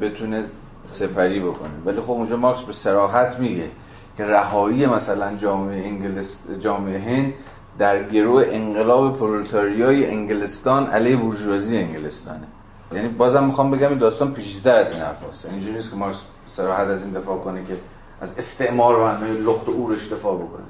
بتونه 0.00 0.44
سپری 0.86 1.40
بکنه. 1.40 1.70
ولی 1.86 2.00
خب 2.00 2.10
اونجا 2.10 2.36
مارکس 2.36 2.62
به 2.62 2.72
سراحت 2.72 3.38
میگه 3.38 3.70
که 4.16 4.24
رهایی 4.24 4.86
مثلا 4.86 5.36
جامعه 5.36 5.86
انگلست 5.86 6.52
جامعه 6.60 6.98
هند 6.98 7.32
در 7.78 8.02
گروه 8.02 8.44
انقلاب 8.46 9.18
پرولتاریای 9.18 10.06
انگلستان 10.10 10.86
علیه 10.86 11.16
بورژوازی 11.16 11.78
انگلستانه. 11.78 12.46
یعنی 12.92 13.08
بازم 13.08 13.44
می‌خوام 13.44 13.70
بگم 13.70 13.88
این 13.88 13.98
داستان 13.98 14.32
پیچیده‌تر 14.32 14.74
از 14.74 14.92
این 14.92 15.02
حرفاست 15.02 15.46
اینجوری 15.46 15.74
نیست 15.74 15.90
که 15.90 15.96
مارکس 15.96 16.22
سراحت 16.46 16.88
از 16.88 17.04
این 17.04 17.14
دفاع 17.14 17.38
کنه 17.38 17.64
که 17.64 17.76
از 18.20 18.38
استعمار 18.38 18.98
و 18.98 19.24
لخت 19.50 19.68
و 19.68 19.72
اورش 19.72 20.12
دفاع 20.12 20.36
بکنه. 20.36 20.64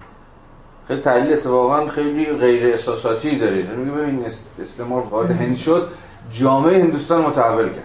خیلی 0.89 1.01
تحلیل 1.01 1.33
اتفاقا 1.33 1.87
خیلی 1.87 2.25
غیر 2.25 2.67
احساساتی 2.73 3.39
داره. 3.39 3.57
یعنی 3.57 3.91
ببین 3.91 4.25
استعمار 4.63 5.03
وارد 5.03 5.31
هند 5.31 5.57
شد 5.57 5.89
جامعه 6.33 6.83
هندوستان 6.83 7.23
متحول 7.23 7.69
کرد. 7.69 7.83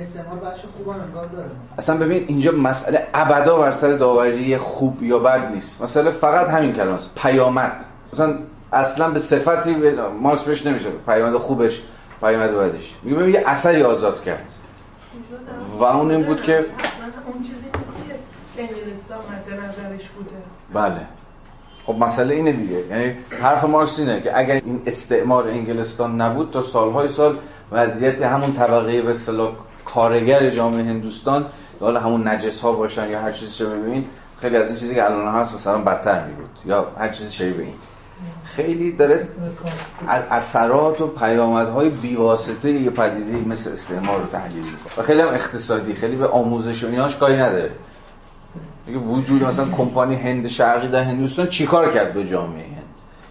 استعمار 0.00 0.36
بخش 0.36 0.60
خوب 0.76 0.94
هم 0.94 1.00
انگار 1.02 1.26
داره. 1.26 1.50
اصلا 1.78 1.96
ببین 1.96 2.24
اینجا 2.28 2.52
مسئله 2.52 3.06
ابدا 3.14 3.58
بر 3.58 3.72
سر 3.72 3.92
داوری 3.92 4.56
خوب 4.56 5.02
یا 5.02 5.18
بد 5.18 5.52
نیست. 5.54 5.82
مسئله 5.82 6.10
فقط 6.10 6.48
همین 6.48 6.72
کلمه 6.72 6.94
است. 6.94 7.10
پیامد. 7.16 7.84
مثلا 8.12 8.38
اصلا 8.72 9.10
به 9.10 9.18
صفتی 9.18 9.74
به 9.74 10.08
مارکس 10.08 10.42
بهش 10.42 10.66
نمیشه 10.66 10.88
پیامد 11.06 11.36
خوبش 11.36 11.82
پیامد 12.20 12.50
بدش. 12.50 12.94
میگه 13.02 13.16
ببین 13.16 13.34
یه 13.34 13.42
اثری 13.46 13.82
آزاد 13.82 14.22
کرد. 14.22 14.52
و 15.80 15.84
اون 15.84 16.10
این 16.10 16.22
بود 16.22 16.42
که 16.42 16.56
اون 16.56 17.42
چیزی 17.42 17.54
نیست 17.78 17.96
که 18.56 18.62
انگلستان 18.62 19.18
مد 19.18 19.58
نظرش 19.58 20.08
بوده. 20.08 20.30
بله. 20.72 21.00
خب 21.86 21.94
مسئله 21.98 22.34
اینه 22.34 22.52
دیگه. 22.52 22.86
یعنی 22.90 23.12
حرف 23.42 23.64
مارکس 23.64 23.98
اینه 23.98 24.20
که 24.20 24.38
اگر 24.38 24.54
این 24.54 24.82
استعمار 24.86 25.48
انگلستان 25.48 26.20
نبود 26.20 26.50
تا 26.50 26.62
سالهای 26.62 27.08
سال 27.08 27.38
وضعیت 27.72 28.22
همون 28.22 28.52
طبقه 28.52 29.02
به 29.02 29.10
اصطلاح 29.10 29.52
کارگر 29.84 30.50
جامعه 30.50 30.84
هندوستان 30.84 31.46
حالا 31.80 32.00
همون 32.00 32.28
نجس 32.28 32.60
ها 32.60 32.72
باشن 32.72 33.10
یا 33.10 33.20
هر 33.20 33.32
چیزی 33.32 33.64
رو 33.64 33.70
ببین 33.70 34.04
خیلی 34.40 34.56
از 34.56 34.66
این 34.66 34.76
چیزی 34.76 34.94
که 34.94 35.04
الان 35.04 35.34
هست 35.34 35.54
مثلا 35.54 35.78
بدتر 35.78 36.24
می 36.24 36.34
بود 36.34 36.50
یا 36.64 36.86
هر 36.98 37.08
چیزی 37.08 37.32
شبیه 37.32 37.64
این. 37.64 37.74
خیلی 38.44 38.92
داره 38.92 39.20
اثرات 40.30 41.00
و 41.00 41.06
پیامدهای 41.06 41.88
بیواسطه 41.88 42.70
یه 42.70 42.90
پدیده 42.90 43.48
مثل 43.48 43.72
استعمار 43.72 44.20
رو 44.20 44.26
تحلیل 44.26 44.64
می‌کنه. 44.64 45.04
خیلی 45.04 45.20
هم 45.20 45.28
اقتصادی 45.28 45.94
خیلی 45.94 46.16
به 46.16 46.26
آموزش 46.26 46.84
و 46.84 46.86
ایناش 46.86 47.16
کاری 47.16 47.36
نداره. 47.36 47.70
دیگه 48.86 48.98
وجود 48.98 49.42
مثلا 49.44 49.64
کمپانی 49.64 50.14
هند 50.14 50.48
شرقی 50.48 50.88
در 50.88 51.02
هندوستان 51.02 51.48
چیکار 51.48 51.92
کرد 51.92 52.14
به 52.14 52.26
جامعه 52.26 52.64
هند؟ 52.64 52.76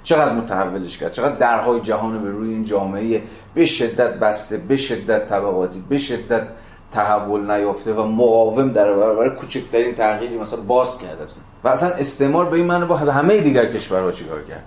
چقدر 0.04 0.34
متحولش 0.34 0.98
کرد؟ 0.98 1.12
چقدر 1.12 1.36
درهای 1.36 1.82
جهان 1.82 2.24
به 2.24 2.30
روی 2.30 2.50
این 2.50 2.66
جامعه 2.66 3.24
به 3.54 3.66
شدت 3.66 4.14
بسته 4.20 4.58
به 4.58 4.78
شدت 4.78 5.28
طبقاتی 5.28 5.84
به 5.90 5.98
شدت 5.98 6.48
تحول 6.92 7.52
نیافته 7.52 7.94
و 7.94 8.08
مقاوم 8.08 8.72
در 8.72 8.94
برابر 8.94 9.30
کوچکترین 9.30 9.96
تغییری 9.96 10.38
مثلا 10.38 10.60
باز 10.60 10.98
کرد 10.98 11.22
اصلا. 11.22 11.44
و 11.64 11.68
اصلا 11.68 11.90
استعمار 11.90 12.46
به 12.46 12.58
این 12.58 12.66
معنی 12.66 12.86
با 12.86 12.98
همه 12.98 13.42
دیگر 13.42 13.66
کشورها 13.66 14.12
چیکار 14.12 14.44
کرد؟ 14.44 14.66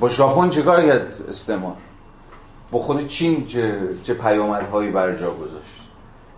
با 0.00 0.08
ژاپن 0.08 0.50
چیکار 0.50 0.86
کرد 0.86 1.24
استعمار؟ 1.28 1.76
با 2.70 2.78
خود 2.78 3.06
چین 3.06 3.46
چه, 3.46 3.78
چه 4.02 4.14
پیامدهایی 4.14 4.90
بر 4.90 5.12
جا 5.12 5.30
گذاشت؟ 5.30 5.80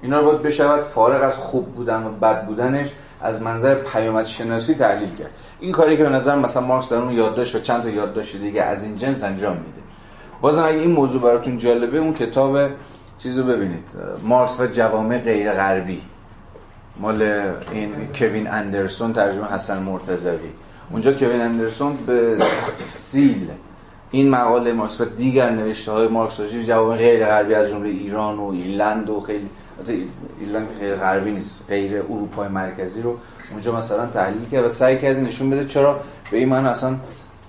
اینا 0.03 0.21
رو 0.21 0.27
باید 0.27 0.43
بشود 0.43 0.81
فارغ 0.81 1.23
از 1.23 1.37
خوب 1.37 1.67
بودن 1.67 2.05
و 2.05 2.11
بد 2.11 2.47
بودنش 2.47 2.91
از 3.27 3.43
منظر 3.43 3.75
پیامد 3.75 4.25
شناسی 4.25 4.75
تحلیل 4.75 5.15
کرد. 5.15 5.31
این 5.61 5.73
کاری 5.73 5.97
که 5.97 6.03
به 6.03 6.09
نظر 6.09 6.37
مثلا 6.37 6.67
مارکس 6.67 6.89
در 6.89 6.99
اون 6.99 7.13
یادداشت 7.13 7.55
و 7.55 7.59
چند 7.59 7.83
تا 7.83 7.89
یادداشت 7.89 8.37
دیگه 8.37 8.63
از 8.63 8.85
این 8.85 8.97
جنس 8.97 9.25
انجام 9.25 9.57
میده. 9.57 9.81
بازم 10.41 10.65
اگه 10.65 10.79
این 10.79 10.91
موضوع 10.91 11.23
براتون 11.23 11.59
جالبه 11.59 11.99
اون 11.99 12.15
کتاب 12.15 12.71
چیزو 13.19 13.45
ببینید. 13.45 13.85
مارکس 14.23 14.61
و 14.61 14.67
جوامع 14.67 15.19
غیر 15.19 15.53
غربی. 15.53 16.03
مال 17.01 17.23
این 17.73 17.93
کوین 18.15 18.51
اندرسون 18.51 19.13
ترجمه 19.13 19.47
حسن 19.47 19.83
مرتضوی. 19.83 20.51
اونجا 20.91 21.13
کوین 21.13 21.41
اندرسون 21.41 21.97
به 22.07 22.37
تفصیل 22.93 23.51
این 24.11 24.31
مقاله 24.31 24.73
مارکس 24.73 25.01
و 25.01 25.05
دیگر 25.05 25.51
نوشته 25.51 25.93
های 25.93 26.09
مارکس 26.09 26.41
راجع 26.41 26.63
جوامع 26.63 26.97
غیر 26.97 27.27
غربی 27.27 27.55
از 27.55 27.69
جمله 27.69 27.89
ایران 27.89 28.39
و 28.39 28.45
ایرلند 28.45 29.11
و 29.11 29.21
خیلی 29.21 29.49
ایرلند 30.41 30.69
غیر 30.81 30.95
غربی 30.95 31.31
نیست. 31.31 31.65
غیر 31.69 31.97
اروپای 31.97 32.49
مرکزی 32.49 33.03
رو 33.03 33.19
اونجا 33.51 33.77
مثلا 33.77 34.07
تحلیل 34.07 34.49
کرد 34.49 34.65
و 34.65 34.69
سعی 34.69 34.99
کرد 34.99 35.17
نشون 35.17 35.51
بده 35.51 35.67
چرا 35.67 36.01
به 36.31 36.37
این 36.37 36.49
معنی 36.49 36.69
اصلا 36.69 36.97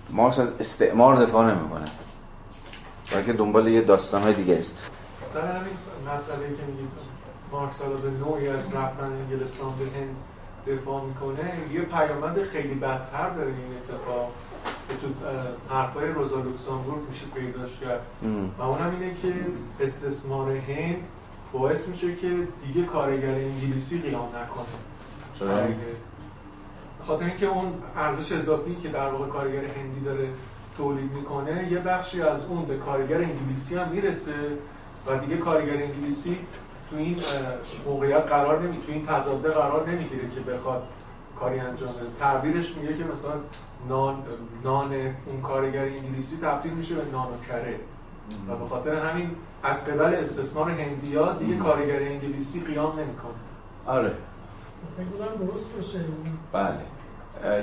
مارکس 0.10 0.40
از 0.40 0.52
استعمار 0.60 1.26
دفاع 1.26 1.56
نمی‌کنه. 1.56 1.92
بلکه 3.12 3.34
دنبال 3.34 3.68
یه 3.68 3.82
داستان 3.82 4.22
های 4.22 4.34
دیگه 4.34 4.58
است. 4.58 4.78
سر 5.34 5.42
همین 5.42 5.78
مسئله 6.16 6.38
که 6.38 6.64
میگید 6.68 6.90
مارکس 7.52 7.82
حالا 7.82 7.96
به 7.96 8.10
نوعی 8.10 8.48
از 8.48 8.74
رفتن 8.74 9.04
انگلستان 9.04 9.74
به 9.80 9.86
هند 9.86 10.16
دفاع 10.68 11.04
می‌کنه 11.04 11.54
یه 11.74 11.82
پیامد 11.82 12.44
خیلی 12.44 12.76
بدتر 12.76 13.30
داره 13.30 13.48
این 13.48 13.78
اتفاق. 13.78 14.32
که 14.90 14.94
تو 14.94 15.08
حرفای 15.76 16.10
روزا 16.10 16.36
لوکسامبورگ 16.36 16.98
میشه 17.10 17.26
پیداش 17.36 17.80
کرد. 17.80 18.02
و 18.60 18.62
اونم 18.62 18.98
اینه 19.00 19.16
که 19.16 19.34
استثمار 19.80 20.52
هند 20.52 20.96
باعث 21.54 21.88
میشه 21.88 22.16
که 22.16 22.48
دیگه 22.68 22.84
کارگر 22.84 23.30
انگلیسی 23.32 24.02
قیام 24.02 24.28
نکنه. 24.28 24.66
چرا؟ 25.40 25.68
خاطر 27.02 27.26
اینکه 27.26 27.46
اون 27.46 27.74
ارزش 27.96 28.32
اضافی 28.32 28.76
که 28.76 28.90
در 28.90 29.10
واقع 29.10 29.28
کارگر 29.28 29.66
هندی 29.66 30.00
داره 30.06 30.30
تولید 30.78 31.12
می‌کنه 31.12 31.72
یه 31.72 31.80
بخشی 31.80 32.22
از 32.22 32.46
اون 32.46 32.66
به 32.66 32.78
کارگر 32.78 33.18
انگلیسی 33.18 33.76
هم 33.76 33.90
می‌رسه 33.90 34.34
و 35.08 35.18
دیگه 35.18 35.38
کارگر 35.38 35.84
انگلیسی 35.84 36.38
تو 36.90 36.96
این 36.96 37.24
موقعیت 37.86 38.24
قرار 38.24 38.62
نمی 38.62 38.78
تو 38.78 38.92
این 38.92 39.06
تضاده 39.06 39.50
قرار 39.50 39.90
نمی‌گیره 39.90 40.30
که 40.30 40.40
بخواد 40.40 40.88
کاری 41.40 41.60
انجام 41.60 41.90
بده. 41.90 42.20
تعبیرش 42.20 42.76
میگه 42.76 42.94
که 42.94 43.04
مثلا 43.04 43.32
نان 43.90 44.24
نان 44.64 44.94
اون 45.26 45.42
کارگر 45.44 45.84
انگلیسی 45.84 46.38
تبدیل 46.38 46.74
میشه 46.74 46.96
به 46.96 47.12
نان 47.12 47.28
و 47.28 47.38
کره 47.48 47.80
و 48.50 48.56
به 48.56 48.68
خاطر 48.68 48.94
همین 48.94 49.32
از 49.68 49.86
قبل 49.86 50.16
استثمار 50.16 50.70
هندیا 50.70 51.34
دیگه 51.34 51.58
کارگر 51.58 52.00
انگلیسی 52.00 52.64
قیام 52.64 53.00
نمی‌کنه. 53.00 53.34
آره. 53.86 54.12
فکر 54.98 55.46
درست 55.46 55.76
باشه. 55.76 56.00
بله. 56.54 56.80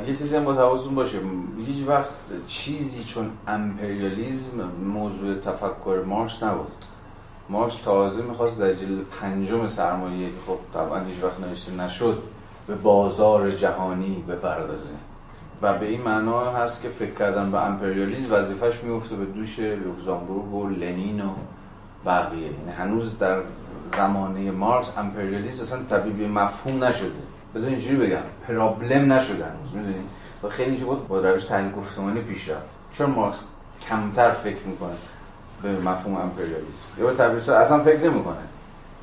یه 0.07 0.15
چیزی 0.15 0.37
هم 0.37 0.45
با 0.45 0.55
حواستون 0.55 0.95
باشه. 0.95 1.19
هیچ 1.67 1.87
وقت 1.87 2.11
چیزی 2.47 3.05
چون 3.05 3.31
امپریالیزم 3.47 4.71
موضوع 4.85 5.35
تفکر 5.35 6.03
مارکس 6.07 6.43
نبود. 6.43 6.73
مارکس 7.49 7.77
تازه 7.77 8.23
می‌خواست 8.23 8.59
در 8.59 8.75
جلد 8.75 9.05
پنجم 9.21 9.69
سرمایه 9.69 10.29
خب 10.47 10.59
طبعا 10.75 11.01
هیچ 11.01 11.23
وقت 11.23 11.41
نوشته 11.41 11.73
نشد 11.73 12.23
به 12.67 12.75
بازار 12.75 13.51
جهانی 13.51 14.25
بپردازه. 14.29 14.91
و 15.63 15.79
به 15.79 15.87
این 15.87 16.03
معنا 16.03 16.51
هست 16.51 16.83
که 16.83 16.89
فکر 16.89 17.15
کردن 17.15 17.51
به 17.51 17.67
امپریالیزم 17.67 18.35
وظیفش 18.35 18.85
میفته 18.85 19.17
به 19.17 19.25
دوش 19.25 19.59
لوکزامبورگ 19.59 20.55
و 20.55 20.69
لنین 20.69 21.21
و 21.21 21.29
بقیه. 22.07 22.43
یعنی 22.43 22.73
هنوز 22.79 23.19
در 23.19 23.37
زمانه 23.97 24.51
مارکس 24.51 24.93
امپریالیسم 24.99 25.63
اصلا 25.63 25.79
طبیعی 25.83 26.29
مفهوم 26.29 26.85
نشده. 26.85 27.11
بذار 27.55 27.71
اینجوری 27.71 27.97
بگم 27.97 28.23
پرابلم 28.49 29.13
نشده 29.13 29.45
هنوز 29.45 29.75
می‌دونی؟ 29.75 30.05
تا 30.43 30.49
خیلی 30.49 30.77
که 30.77 30.85
بود 30.85 31.09
با 31.09 31.21
روش 31.21 31.45
تحلیل 31.45 31.73
گفتمانی 31.73 32.21
پیش 32.21 32.49
رفت. 32.49 32.67
چون 32.93 33.11
مارکس 33.11 33.41
کمتر 33.89 34.31
فکر 34.31 34.67
می‌کنه 34.67 34.95
به 35.63 35.81
مفهوم 35.81 36.17
امپریالیسم؟ 36.17 36.87
یا 36.99 37.07
به 37.07 37.15
تعبیر 37.15 37.53
اصلا 37.53 37.79
فکر 37.79 38.11
نمی‌کنه. 38.11 38.37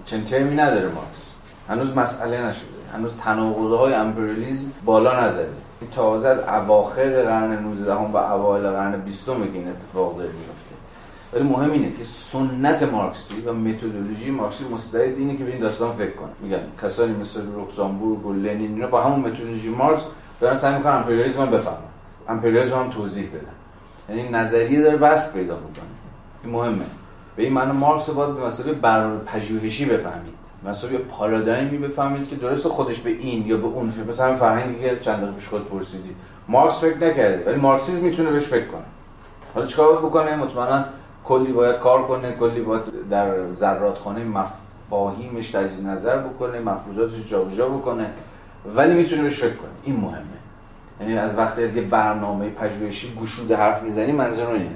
چنین 0.06 0.26
ترمی 0.26 0.56
نداره 0.56 0.86
مارکس. 0.86 1.32
هنوز 1.69 1.98
مسئله 1.98 2.45
نشده. 2.45 2.65
هنوز 2.94 3.11
تناقض 3.15 3.73
های 3.73 3.94
امپریالیسم 3.94 4.65
بالا 4.86 5.26
نزده. 5.26 5.49
تازه 5.91 6.28
از 6.28 6.40
اواخر 6.40 7.23
قرن 7.23 7.52
19 7.52 7.94
و 7.94 8.18
اوایل 8.18 8.69
قرن 8.69 9.02
20 9.02 9.26
که 9.26 9.32
این 9.32 9.68
اتفاق 9.68 10.18
داره 10.18 10.30
میفته 10.30 10.70
ولی 11.34 11.44
مهم 11.44 11.72
اینه 11.72 11.91
که 11.91 12.03
سنت 12.03 12.84
مارکسی 12.84 13.41
و 13.45 13.53
متدولوژی 13.53 14.32
مارکسی 14.32 14.64
مستعد 14.74 15.18
اینه 15.18 15.38
که 15.38 15.44
به 15.44 15.52
این 15.52 15.60
داستان 15.60 15.91
فکر 15.91 16.12
کنه. 16.12 16.30
میگن 16.41 16.60
کسانی 16.82 17.14
مثل 17.14 17.41
لوکزامبورگ 17.45 18.26
و 18.26 18.34
لنین 18.34 18.74
اینا 18.74 18.88
با 18.88 19.02
همون 19.02 19.20
متدولوژی 19.20 19.70
مارکس 19.70 20.02
دارن 20.40 20.56
سعی 20.56 20.76
می‌کنن 20.76 20.94
امپریالیسم 20.94 21.41
رو 21.41 21.48
بفهمن. 21.48 21.78
امپریالیسم 22.30 22.76
هم 22.76 22.90
توضیح 22.90 23.30
بدن. 23.30 24.16
یعنی 24.16 24.30
نظریه 24.30 24.82
داره 24.82 24.98
بست 24.98 25.34
پیدا 25.34 25.56
می‌کنه. 25.56 25.86
این 26.44 26.53
مهمه. 26.53 26.86
به 27.36 27.44
این 27.44 27.53
معنی 27.53 27.72
مارکس 27.72 28.10
رو 28.10 28.16
باید 28.16 28.36
به 28.36 28.45
مسئله 28.45 28.74
برنامه 28.74 29.18
پژوهشی 29.18 29.86
بفهمید. 29.86 30.34
مسئله 30.66 30.98
پارادایمی 30.98 31.78
بفهمید 31.78 32.30
که 32.30 32.36
درست 32.36 32.68
خودش 32.68 32.99
به 32.99 33.10
این 33.10 33.48
یا 33.48 33.58
به 33.58 33.66
اون 33.66 33.90
فکر. 33.90 34.03
مثلا 34.03 34.36
فرهنگی 34.36 34.80
که 34.80 34.99
چند 35.02 35.18
دقیقه 35.18 35.32
پیش 35.32 35.48
خود 35.48 35.70
پرسیدی. 35.70 36.16
مارکس 36.48 36.80
فکر 36.80 36.98
نکرده 36.98 37.44
ولی 37.45 37.60
مارکسیسم 37.60 38.06
می‌تونه 38.06 38.32
بهش 38.32 38.44
فکر 38.44 38.66
کنه. 38.66 38.82
حالا 39.53 39.66
چیکار 39.66 39.98
بکنه؟ 39.98 40.36
مطمئنا 40.36 40.86
کلی 41.23 41.52
باید 41.52 41.76
کار 41.76 42.02
کنه 42.02 42.31
کلی 42.31 42.61
باید 42.61 42.81
در 43.10 43.52
ذراتخانه 43.52 44.23
مفاهیمش 44.23 45.49
تجدید 45.49 45.88
نظر 45.88 46.18
بکنه 46.18 46.60
مفروضاتش 46.60 47.30
جابجا 47.30 47.69
بکنه. 47.69 48.06
ولی 48.76 48.93
می‌تونه 48.93 49.22
بهش 49.22 49.38
فکر 49.38 49.56
کنه 49.56 49.69
این 49.84 49.95
مهمه. 49.95 50.22
یعنی 50.99 51.18
از 51.18 51.38
وقتی 51.38 51.64
از 51.64 51.76
یه 51.76 51.81
برنامه 51.81 52.49
پژوهشی 52.49 53.18
گشوده 53.22 53.56
حرف 53.56 53.84
می‌زنی 53.84 54.11
منظور 54.11 54.48
اینه. 54.48 54.76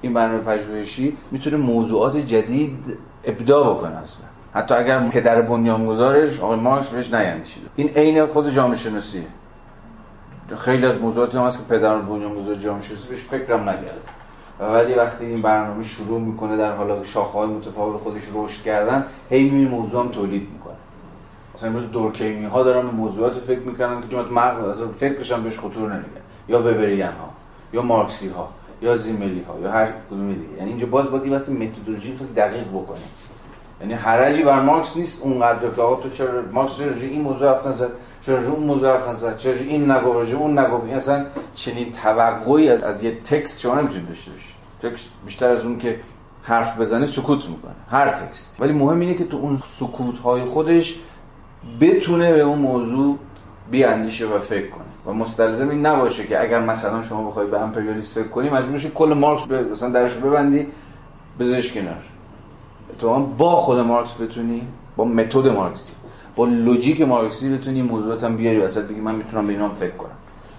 این 0.00 0.14
برنامه 0.14 0.38
پژوهشی 0.38 1.16
می‌تونه 1.30 1.56
موضوعات 1.56 2.16
جدید 2.16 2.98
ابداع 3.24 3.74
بکنه 3.74 3.96
اصلا. 3.96 4.24
حتی 4.54 4.74
اگر 4.74 5.08
پدر 5.08 5.42
بنیانگذارش 5.42 6.40
آقای 6.40 6.56
مارکس 6.56 6.88
بهش 6.88 7.12
نیندیشیده 7.12 7.66
این 7.76 7.88
عین 7.88 8.26
خود 8.26 8.50
جامعه 8.50 8.76
شناسیه 8.76 9.24
خیلی 10.56 10.86
از 10.86 10.98
موضوعاتی 10.98 11.38
هم 11.38 11.44
هست 11.44 11.58
که 11.58 11.74
پدر 11.74 11.98
بنیانگذار 11.98 12.54
جامعه 12.54 12.82
شناسی 12.82 13.08
بهش 13.08 13.20
فکرم 13.20 13.68
نکرده 13.68 13.92
ولی 14.60 14.94
وقتی 14.94 15.26
این 15.26 15.42
برنامه 15.42 15.82
شروع 15.82 16.20
می‌کنه 16.20 16.56
در 16.56 16.76
حالا 16.76 17.04
شاخه‌های 17.04 17.46
متفاوت 17.46 18.00
خودش 18.00 18.22
رشد 18.34 18.62
کردن 18.62 19.06
هی 19.30 19.38
این 19.38 19.68
موضوع 19.68 20.04
هم 20.04 20.08
تولید 20.08 20.48
می‌کنه. 20.52 20.74
مثلا 21.54 21.68
امروز 21.68 21.90
دورکیمی 21.90 22.46
ها 22.46 22.62
دارن 22.62 22.86
به 22.86 22.92
موضوعات 22.92 23.34
فکر 23.34 23.60
می‌کنن 23.60 24.00
که 24.10 24.16
مغز 24.16 24.68
اصلا 24.68 24.88
فکرش 24.88 25.32
هم 25.32 25.42
بهش 25.42 25.58
خطور 25.58 25.92
نمیگه. 25.92 26.20
یا 26.48 26.60
وبریان 26.60 27.12
ها 27.12 27.30
یا 27.72 27.82
مارکسی 27.82 28.28
ها 28.28 28.48
یا 28.82 28.96
زیملی 28.96 29.42
ها 29.48 29.60
یا 29.60 29.70
هر 29.70 29.88
کدوم 30.10 30.32
دیگه. 30.32 30.56
یعنی 30.58 30.70
اینجا 30.70 30.86
باز 30.86 31.10
باید 31.10 31.32
واسه 31.32 31.52
متدولوژی 31.52 32.16
خیلی 32.18 32.32
دقیق 32.36 32.68
بکنیم. 32.68 33.02
یعنی 33.80 33.94
حرجی 33.94 34.42
بر 34.42 34.60
مارکس 34.60 34.96
نیست 34.96 35.22
اونقدر 35.22 35.70
که 35.70 35.82
آقا 35.82 36.02
تو 36.02 36.10
چرا 36.10 36.28
مارکس 36.52 36.80
این 36.80 37.22
موضوع 37.22 37.48
حرف 37.48 37.66
نزد؟ 37.66 37.90
چرا 38.22 38.48
اون 38.48 38.84
حرف 38.84 39.08
نزد 39.08 39.36
چرا 39.36 39.54
این 39.54 39.90
نگفت 39.90 40.34
اون 40.34 40.58
نگفت. 40.58 40.84
این 40.84 40.94
اصلا 40.94 41.24
چنین 41.54 41.92
توقعی 41.92 42.68
از, 42.68 42.82
از 42.82 43.02
یه 43.02 43.18
تکست 43.24 43.60
شما 43.60 43.74
نمی‌تونید 43.74 44.08
داشته 44.08 44.30
باشید. 44.30 44.54
تکست 44.82 45.10
بیشتر 45.26 45.48
از 45.48 45.64
اون 45.64 45.78
که 45.78 46.00
حرف 46.42 46.80
بزنه 46.80 47.06
سکوت 47.06 47.48
می‌کنه. 47.48 47.72
هر 47.90 48.08
تکست 48.08 48.60
ولی 48.60 48.72
مهم 48.72 49.00
اینه 49.00 49.14
که 49.14 49.24
تو 49.24 49.36
اون 49.36 49.56
سکوت 49.56 50.18
های 50.18 50.44
خودش 50.44 51.00
بتونه 51.80 52.32
به 52.32 52.40
اون 52.40 52.58
موضوع 52.58 53.18
بیاندیشه 53.70 54.26
و 54.26 54.38
فکر 54.38 54.70
کنه. 54.70 54.84
و 55.06 55.12
مستلزم 55.12 55.68
این 55.68 55.86
نباشه 55.86 56.26
که 56.26 56.42
اگر 56.42 56.60
مثلا 56.60 57.02
شما 57.02 57.28
بخوای 57.28 57.46
به 57.46 57.60
امپریالیست 57.60 58.12
فکر 58.12 58.28
کنی 58.28 58.50
مجبور 58.50 58.78
شی 58.78 58.90
کل 58.94 59.12
مارکس 59.12 59.46
به 59.46 59.62
مثلا 59.62 59.88
درش 59.88 60.14
ببندی 60.14 60.66
بذارش 61.40 61.72
کنار. 61.72 62.02
تو 62.98 63.26
با 63.26 63.56
خود 63.56 63.78
مارکس 63.78 64.14
بتونی 64.20 64.62
با 64.96 65.04
متد 65.04 65.48
مارکسی. 65.48 65.92
با 66.36 66.44
لوجیک 66.44 67.00
مارکسی 67.00 67.56
بتونی 67.56 67.82
موضوعات 67.82 68.24
هم 68.24 68.36
بیاری 68.36 68.58
وسط 68.58 68.88
دیگه 68.88 69.00
من 69.00 69.14
می‌تونم 69.14 69.46
به 69.46 69.52
اینا 69.52 69.68
فکر 69.68 69.96
کنم. 69.96 70.10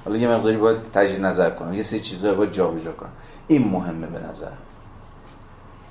حالا 0.06 0.18
یه 0.18 0.28
مقداری 0.28 0.58
باید 0.58 0.78
تجدید 0.94 1.26
نظر 1.26 1.50
کنم. 1.50 1.74
یه 1.74 1.82
سری 1.82 2.00
چیزا 2.00 2.34
باید 2.34 2.52
جابجا 2.52 2.92
کنم. 2.92 3.10
این 3.48 3.68
مهمه 3.68 4.08
به 4.08 4.20
نظر 4.30 4.48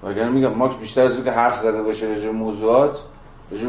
وگرنه 0.03 0.31
میگم 0.31 0.55
مارکس 0.55 0.77
بیشتر 0.77 1.03
از 1.03 1.25
که 1.25 1.31
حرف 1.31 1.59
زده 1.59 1.83
باشه 1.83 2.07
راجع 2.07 2.31
موضوعات 2.31 2.99
راجع 3.51 3.67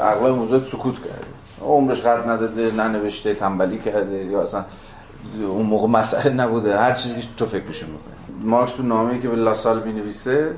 اغلب 0.00 0.34
موضوعات 0.34 0.64
سکوت 0.64 0.94
کرده. 0.94 1.26
عمرش 1.62 2.00
خط 2.02 2.26
نداده 2.26 2.72
ننوشته 2.76 3.34
تنبلی 3.34 3.78
کرده 3.78 4.24
یا 4.24 4.42
اصلا 4.42 4.64
اون 5.42 5.66
موقع 5.66 5.88
مسئله 5.88 6.34
نبوده. 6.34 6.78
هر 6.78 6.92
چیزی 6.92 7.14
که 7.14 7.26
تو 7.36 7.46
فکرش 7.46 7.82
می‌کنه 7.82 8.14
مارکس 8.44 8.72
تو 8.72 8.82
نامه‌ای 8.82 9.20
که 9.20 9.28
به 9.28 9.36
لاسال 9.36 9.82
می‌نویسه 9.82 10.50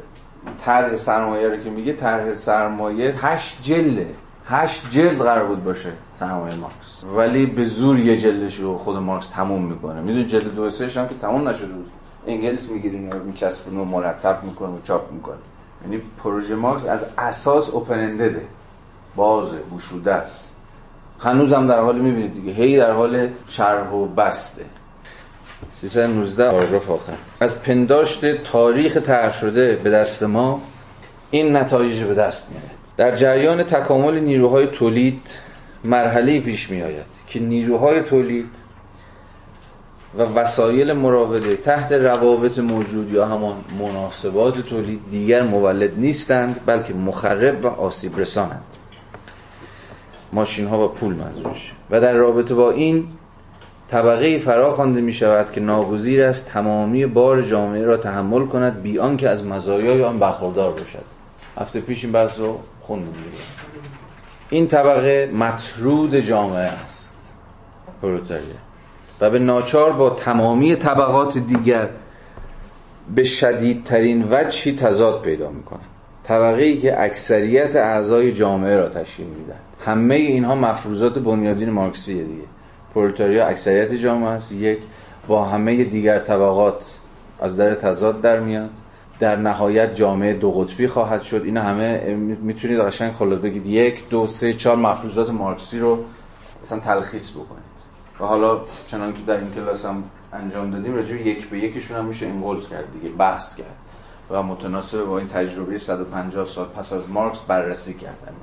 طرح 0.65 0.97
سرمایه 0.97 1.49
رو 1.49 1.57
که 1.57 1.71
میگه 1.71 1.93
طرح 1.93 2.35
سرمایه 2.35 3.15
هشت 3.19 3.63
جلده. 3.63 4.07
هشت 4.47 4.91
جلد 4.91 5.19
قرار 5.19 5.47
بود 5.47 5.65
باشه 5.65 5.93
سرمایه 6.15 6.55
مارکس. 6.55 7.05
ولی 7.17 7.47
به 7.47 7.65
زور 7.65 7.99
یه 7.99 8.17
جلدش 8.17 8.57
رو 8.57 8.79
خود 8.79 8.97
مارکس 8.97 9.29
تموم 9.29 9.65
می‌کنه. 9.65 10.01
میدون 10.01 10.27
جلد 10.27 10.55
دو 10.55 10.71
سهش 10.71 10.97
هم 10.97 11.09
که 11.09 11.15
تموم 11.15 11.49
نشده 11.49 11.73
بود. 11.73 11.91
انگلیس 12.27 12.69
می‌گیره 12.69 12.95
اینا 12.95 13.19
میچسبونه 13.19 13.81
و 13.81 13.85
مرتب 13.85 14.45
می‌کنه 14.45 14.69
و 14.69 14.81
چاپ 14.85 15.13
می‌کنه. 15.13 15.37
یعنی 15.83 16.03
پروژه 16.23 16.55
مارکس 16.55 16.85
از 16.85 17.07
اساس 17.19 17.71
اوپن 17.71 18.37
بازه 19.17 19.59
گشوده 19.75 20.13
است. 20.13 20.53
هنوز 21.21 21.53
هم 21.53 21.67
در 21.67 21.81
حال 21.81 21.99
می‌بینید 21.99 22.35
دیگه. 22.35 22.53
هی 22.53 22.77
در 22.77 22.93
حال 22.93 23.29
شرح 23.49 23.91
و 23.91 24.07
بسته. 24.07 24.65
319 25.73 26.51
پاراگراف 26.51 26.91
آخر. 26.91 27.13
از 27.41 27.63
پنداشت 27.63 28.43
تاریخ 28.43 28.97
طرح 28.97 29.33
شده 29.33 29.77
به 29.77 29.91
دست 29.91 30.23
ما 30.23 30.61
این 31.31 31.57
نتایج 31.57 32.03
به 32.03 32.15
دست 32.15 32.51
میاد 32.51 32.74
در 32.97 33.17
جریان 33.17 33.63
تکامل 33.63 34.21
نیروهای 34.21 34.67
تولید 34.67 35.21
مرحله 35.85 36.41
پیش 36.41 36.71
می 36.71 36.83
آید 36.83 37.05
که 37.29 37.41
نیروهای 37.41 38.03
تولید 38.03 38.47
و 40.19 40.23
وسایل 40.23 40.93
مراوده 40.93 41.57
تحت 41.57 41.93
روابط 41.93 42.59
موجود 42.59 43.13
یا 43.13 43.27
همان 43.27 43.57
مناسبات 43.79 44.61
تولید 44.61 45.01
دیگر 45.11 45.43
مولد 45.43 45.99
نیستند 45.99 46.61
بلکه 46.67 46.95
مخرب 46.95 47.65
و 47.65 47.69
آسیب 47.69 48.19
رسانند. 48.19 48.65
ماشین 50.33 50.67
ها 50.67 50.85
و 50.85 50.89
پول 50.89 51.15
منظورش 51.15 51.73
و 51.91 52.01
در 52.01 52.13
رابطه 52.13 52.55
با 52.55 52.71
این 52.71 53.07
طبقه 53.91 54.39
فرا 54.39 54.73
خوانده 54.73 55.01
می 55.01 55.13
شود 55.13 55.53
که 55.53 55.61
ناگزیر 55.61 56.23
است 56.23 56.49
تمامی 56.49 57.07
بار 57.07 57.43
جامعه 57.43 57.85
را 57.85 57.97
تحمل 57.97 58.47
کند 58.47 58.83
بی 58.83 58.99
آنکه 58.99 59.29
از 59.29 59.45
مزایای 59.45 60.05
آن 60.05 60.19
برخوردار 60.19 60.71
باشد. 60.73 61.05
هفته 61.59 61.81
پیش 61.81 62.05
این 62.05 62.13
بحث 62.13 62.39
رو 62.39 62.59
خوندیم 62.87 63.15
این 64.51 64.69
طبقه 64.69 65.31
مطرود 65.35 66.17
جامعه 66.17 66.59
است. 66.59 67.15
پروتاریه 68.03 68.55
و 69.21 69.31
به 69.31 69.39
ناچار 69.39 69.93
با 69.93 70.11
تمامی 70.11 70.77
طبقات 70.77 71.39
دیگر 71.39 71.89
به 73.15 73.25
شدیدترین 73.25 74.29
وجهی 74.31 74.77
تضاد 74.77 75.23
پیدا 75.23 75.51
می‌کنه 75.51 75.81
طبقه 76.25 76.63
ای 76.63 76.79
که 76.79 77.03
اکثریت 77.03 77.77
اعضای 77.77 78.33
جامعه 78.33 78.77
را 78.77 78.89
تشکیل 78.89 79.27
میدن 79.27 79.59
همه 79.87 80.15
اینها 80.15 80.55
مفروضات 80.55 81.19
بنیادین 81.19 81.71
مارکسیه 81.71 82.23
دیگه. 82.23 82.43
پرولتاریا 82.95 83.47
اکثریت 83.47 83.95
جامعه 83.95 84.31
است. 84.31 84.53
یک 84.53 84.79
با 85.29 85.45
همه 85.45 85.85
دیگر 85.85 86.19
طبقات 86.19 86.99
از 87.41 87.57
در 87.57 87.75
تضاد 87.75 88.21
در 88.21 88.41
میاد. 88.41 88.71
در 89.19 89.37
نهایت 89.37 89.95
جامعه 89.95 90.33
دو 90.33 90.51
قطبی 90.51 90.87
خواهد 90.87 91.23
شد. 91.23 91.43
این 91.45 91.57
همه 91.57 92.15
می‌تونید 92.43 92.81
قشنگ 92.81 93.13
خلاص 93.13 93.39
بگید. 93.39 93.67
یک 93.67 94.09
دو 94.09 94.27
سه 94.27 94.53
چهار 94.53 94.77
مفروضات 94.77 95.31
مارکسی 95.31 95.79
رو 95.79 96.05
مثلا 96.63 96.79
تلخیص 96.79 97.31
بکنید. 97.31 97.65
و 98.21 98.25
حالا 98.25 98.61
چنان 98.87 99.13
که 99.13 99.19
در 99.27 99.37
این 99.37 99.51
کلاس 99.55 99.85
هم 99.85 100.05
انجام 100.33 100.71
دادیم 100.71 100.95
راجع 100.95 101.15
یک 101.15 101.49
به 101.49 101.59
یکیشون 101.59 101.97
هم 101.97 102.05
میشه 102.05 102.27
انگولد 102.27 102.69
کرد 102.69 102.93
دیگه 102.93 103.15
بحث 103.15 103.57
کرد. 103.57 103.77
و 104.31 104.43
متناسب 104.43 105.05
با 105.05 105.19
این 105.19 105.29
تجربه 105.29 105.79
150 105.79 106.47
سال 106.47 106.67
پس 106.67 106.93
از 106.93 107.11
مارکس 107.11 107.41
بررسی 107.41 107.95
کردن. 107.95 108.35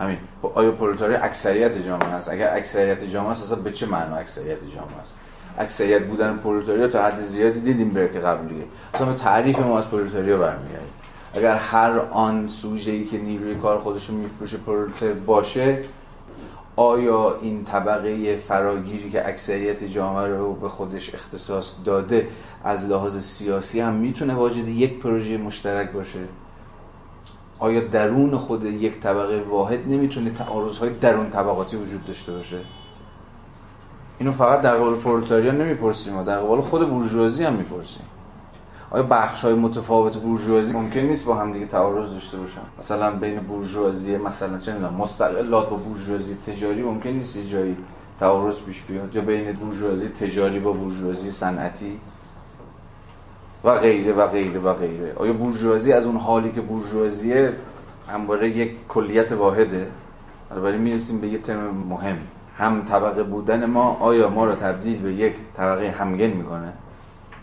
همین 0.00 0.18
آیا 0.54 0.72
پرولتاریا 0.72 1.14
اکثریت 1.14 1.86
جامعه 1.86 2.08
است؟ 2.08 2.28
اگر 2.28 2.54
اکثریت 2.54 3.04
جامعه 3.04 3.30
است 3.30 3.54
به 3.54 3.72
چه 3.72 3.86
معنا 3.86 4.16
اکثریت 4.16 4.58
جامعه 4.60 5.00
است؟ 5.00 5.14
اکثریت 5.58 6.02
بودن 6.06 6.36
پرولتاریا 6.36 6.88
تا 6.88 7.02
حد 7.02 7.22
زیادی 7.22 7.60
دیدیم 7.60 7.90
برک 7.90 8.16
قبلیه 8.16 8.64
اصلا 8.94 9.14
تعریف 9.14 9.58
ما 9.58 9.78
از 9.78 9.90
پرولتاریا 9.90 10.38
برمیگردیم 10.38 10.92
اگر 11.34 11.54
هر 11.54 11.98
آن 11.98 12.46
سوژه 12.46 12.90
ای 12.92 13.04
که 13.04 13.18
نیروی 13.18 13.54
کار 13.54 13.78
خودش 13.78 14.06
رو 14.06 14.14
میفروشه 14.14 14.56
پرولتار 14.56 15.12
باشه 15.12 15.78
آیا 16.76 17.38
این 17.42 17.64
طبقه 17.64 18.36
فراگیری 18.36 19.10
که 19.10 19.28
اکثریت 19.28 19.84
جامعه 19.84 20.26
رو 20.26 20.54
به 20.54 20.68
خودش 20.68 21.14
اختصاص 21.14 21.74
داده 21.84 22.28
از 22.64 22.86
لحاظ 22.86 23.24
سیاسی 23.24 23.80
هم 23.80 23.92
می‌تونه 23.92 24.34
واجد 24.34 24.68
یک 24.68 24.98
پروژه 24.98 25.36
مشترک 25.36 25.92
باشه؟ 25.92 26.18
آیا 27.58 27.80
درون 27.80 28.38
خود 28.38 28.64
یک 28.64 29.00
طبقه 29.00 29.40
واحد 29.40 29.88
نمی‌تونه 29.88 30.30
تعارضهای 30.30 30.90
درون 30.90 31.30
طبقاتی 31.30 31.76
وجود 31.76 32.04
داشته 32.04 32.32
باشه؟ 32.32 32.58
اینو 34.20 34.32
فقط 34.32 34.60
در 34.60 34.76
قبال 34.76 34.94
پرولتاریا 34.94 35.52
نمی‌پرسیم 35.52 36.16
و 36.16 36.24
در 36.24 36.40
قبال 36.40 36.60
خود 36.60 36.90
بورژوازی 36.90 37.44
هم 37.44 37.52
می‌پرسیم. 37.52 38.02
آیا 38.90 39.02
بخش 39.02 39.44
های 39.44 39.54
متفاوت 39.54 40.16
بورژوازی 40.16 40.72
ممکن 40.72 41.00
نیست 41.00 41.24
با 41.24 41.34
هم 41.34 41.52
دیگه 41.52 41.66
تعارض 41.66 42.10
داشته 42.10 42.36
باشن؟ 42.38 42.60
مثلا 42.78 43.10
بین 43.10 43.40
بورژوازی 43.40 44.16
مثلا 44.16 44.58
چه 44.58 44.78
مستقلات 44.78 45.70
با 45.70 45.76
بورژوازی 45.76 46.34
تجاری 46.34 46.82
ممکن 46.82 47.10
نیست 47.10 47.36
یه 47.36 47.46
جایی 47.46 47.76
تعارض 48.20 48.58
پیش 48.58 48.80
بیاد؟ 48.80 49.14
یا 49.14 49.22
بین 49.22 49.52
بورژوازی 49.52 50.08
تجاری 50.08 50.58
با 50.58 50.72
بورژوازی 50.72 51.30
صنعتی؟ 51.30 52.00
و 53.64 53.74
غیره 53.74 54.12
و 54.12 54.26
غیره 54.26 54.60
و 54.60 54.74
غیره. 54.74 55.14
آیا 55.16 55.32
بورژوازی 55.32 55.92
از 55.92 56.06
اون 56.06 56.16
حالی 56.16 56.52
که 56.52 56.60
بورژوازیه 56.60 57.52
همواره 58.08 58.48
یک 58.48 58.72
کلیت 58.88 59.32
واحده؟ 59.32 59.90
برای 60.50 60.78
می‌رسیم 60.78 61.20
به 61.20 61.28
یه 61.28 61.38
تم 61.38 61.70
مهم. 61.88 62.18
هم 62.60 62.84
طبقه 62.84 63.22
بودن 63.22 63.66
ما 63.66 63.96
آیا 64.00 64.28
ما 64.28 64.44
رو 64.44 64.54
تبدیل 64.54 65.02
به 65.02 65.12
یک 65.12 65.34
طبقه 65.56 65.90
همگن 65.90 66.26
می‌کنه؟ 66.26 66.72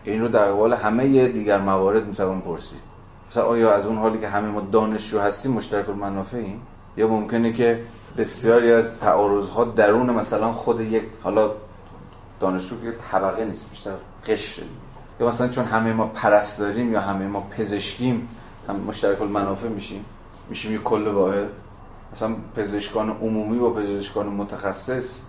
این 0.04 0.22
رو 0.22 0.28
در 0.28 0.52
قبال 0.52 0.74
همه 0.74 1.28
دیگر 1.28 1.58
موارد 1.58 2.08
می‌توان 2.08 2.42
پرسید. 2.42 2.82
مثلا 3.30 3.44
آیا 3.44 3.74
از 3.74 3.86
اون 3.86 3.98
حالی 3.98 4.20
که 4.20 4.28
همه 4.28 4.48
ما 4.48 4.62
دانشجو 4.62 5.20
هستیم 5.20 5.52
مشترک 5.52 5.90
المنافعیم؟ 5.90 6.62
یا 6.98 7.08
ممکنه 7.08 7.54
که 7.54 7.80
بسیاری 8.18 8.72
از 8.72 9.00
تعارض 9.00 9.50
ها 9.50 9.64
درون 9.64 10.10
مثلا 10.10 10.52
خود 10.52 10.82
یک 10.82 11.04
حالا 11.24 11.52
دانشجو 12.40 12.82
که 12.82 12.94
طبقه 13.12 13.46
نیست 13.46 13.70
بیشتر 13.70 13.92
قشر. 14.28 14.62
یا 15.20 15.28
مثلا 15.28 15.48
چون 15.48 15.66
همه 15.66 15.94
ما 15.94 16.08
پرستاریم 16.08 16.94
یا 16.94 17.02
همه 17.02 17.28
ما 17.28 17.48
پزشکیم 17.58 18.30
هم 18.70 18.76
مشترک 18.76 19.22
المنافع 19.22 19.68
میشیم. 19.68 20.06
میشیم 20.50 20.76
یک 20.76 20.84
کل 20.84 21.08
واحد. 21.08 21.48
مثلا 22.14 22.36
پزشکان 22.56 23.10
عمومی 23.10 23.60
با 23.60 23.70
پزشکان 23.70 24.28
متخصص 24.28 25.22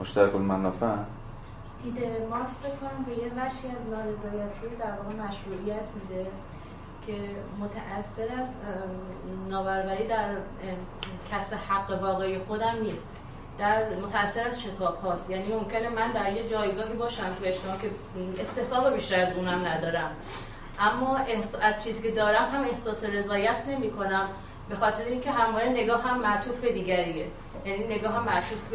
مشترک 0.00 0.34
المنافع. 0.34 0.96
دیده 1.82 2.26
مارکس 2.30 2.56
بکنم 2.58 3.04
به 3.06 3.12
یه 3.12 3.26
وشی 3.26 3.68
از 3.68 3.90
نارضایتی 3.90 4.76
در 4.78 4.90
واقع 4.90 5.28
مشروعیت 5.28 5.86
میده 5.94 6.26
که 7.06 7.12
متأثر 7.58 8.42
از 8.42 8.48
نابرابری 9.48 10.06
در 10.06 10.34
کسب 11.32 11.54
حق 11.54 12.02
واقعی 12.02 12.38
خودم 12.38 12.74
نیست. 12.82 13.08
در 13.58 13.94
متأثر 13.94 14.46
از 14.46 14.62
شکاف 14.62 15.00
هاست. 15.00 15.30
یعنی 15.30 15.54
ممکنه 15.54 15.88
من 15.88 16.12
در 16.12 16.32
یه 16.32 16.48
جایگاهی 16.48 16.94
باشم 16.94 17.22
تو 17.22 17.44
اجتماع 17.44 17.76
که 17.76 17.90
استحقاق 18.40 18.94
بیشتر 18.94 19.20
از 19.20 19.32
اونم 19.36 19.66
ندارم. 19.66 20.10
اما 20.80 21.16
از 21.62 21.84
چیزی 21.84 22.02
که 22.02 22.10
دارم 22.10 22.48
هم 22.50 22.64
احساس 22.64 23.04
رضایت 23.04 23.64
نمی 23.68 23.90
کنم 23.90 24.28
به 24.68 24.76
خاطر 24.76 25.04
اینکه 25.04 25.30
همواره 25.30 25.68
نگاه 25.68 26.02
هم 26.02 26.20
معطوف 26.20 26.64
دیگریه. 26.64 27.26
یعنی 27.64 27.84
نگاه 27.84 28.12
هم 28.12 28.24
معطوف. 28.24 28.74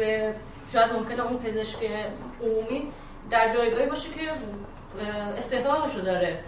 شاید 0.72 0.92
ممکنه 0.92 1.22
اون 1.26 1.38
پزشک 1.38 1.78
عمومی 2.42 2.92
در 3.30 3.54
جایگاهی 3.54 3.86
باشه 3.86 4.08
که 4.10 4.20
استحقاقشو 5.38 6.00
داره. 6.00 6.38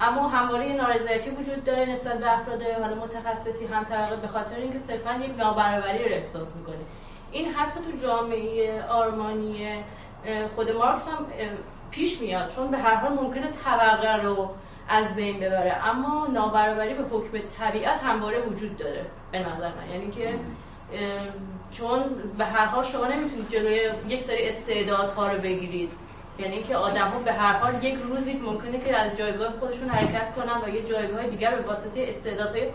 اما 0.00 0.28
همواره 0.28 0.72
نارضایتی 0.72 1.30
وجود 1.30 1.64
داره 1.64 1.84
نسبت 1.84 2.18
به 2.18 2.32
افراد 2.32 2.62
حالا 2.62 2.94
متخصصی 2.94 3.66
هم 3.66 3.84
طبقه 3.84 4.16
به 4.16 4.28
خاطر 4.28 4.56
اینکه 4.56 4.78
صرفا 4.78 5.12
یک 5.14 5.38
نابرابری 5.38 6.08
رو 6.08 6.14
احساس 6.14 6.56
می‌کنه. 6.56 6.76
این 7.32 7.52
حتی 7.52 7.80
تو 7.80 8.06
جامعه 8.06 8.82
آرمانی 8.82 9.84
خود 10.54 10.70
مارکس 10.70 11.08
هم 11.08 11.26
پیش 11.90 12.20
میاد. 12.20 12.48
چون 12.48 12.70
به 12.70 12.78
هر 12.78 12.94
حال 12.94 13.12
ممکنه 13.12 13.46
طبقه 13.64 14.22
رو 14.22 14.50
از 14.88 15.14
بین 15.16 15.40
ببره. 15.40 15.88
اما 15.88 16.26
نابرابری 16.32 16.94
به 16.94 17.02
حکم 17.02 17.38
طبیعت 17.58 18.00
همواره 18.00 18.40
وجود 18.40 18.76
داره 18.76 19.06
به 19.32 19.38
نظر 19.38 19.68
من. 19.68 19.90
یعنی 19.90 20.10
که 20.10 20.34
چون 21.70 22.02
به 22.38 22.44
هر 22.44 22.64
حال 22.64 22.84
شما 22.84 23.06
نمی‌تونید 23.06 23.48
جلوی 23.48 23.90
یک 24.08 24.20
سری 24.20 24.48
استعدادها 24.48 25.32
رو 25.32 25.38
بگیرید. 25.38 25.90
یعنی 26.38 26.62
که 26.62 26.76
آدم 26.76 27.08
ها 27.08 27.18
به 27.18 27.32
هر 27.32 27.52
حال 27.52 27.84
یک 27.84 27.94
روزی 27.94 28.32
ممکنه 28.32 28.78
که 28.80 28.96
از 28.96 29.16
جایگاه 29.16 29.52
خودشون 29.60 29.88
حرکت 29.88 30.34
کنن 30.34 30.60
و 30.64 30.74
یه 30.74 30.82
جایگاه 30.82 31.26
دیگر 31.26 31.54
به 31.54 31.62
واسطه 31.62 32.04
استعدادهای 32.08 32.66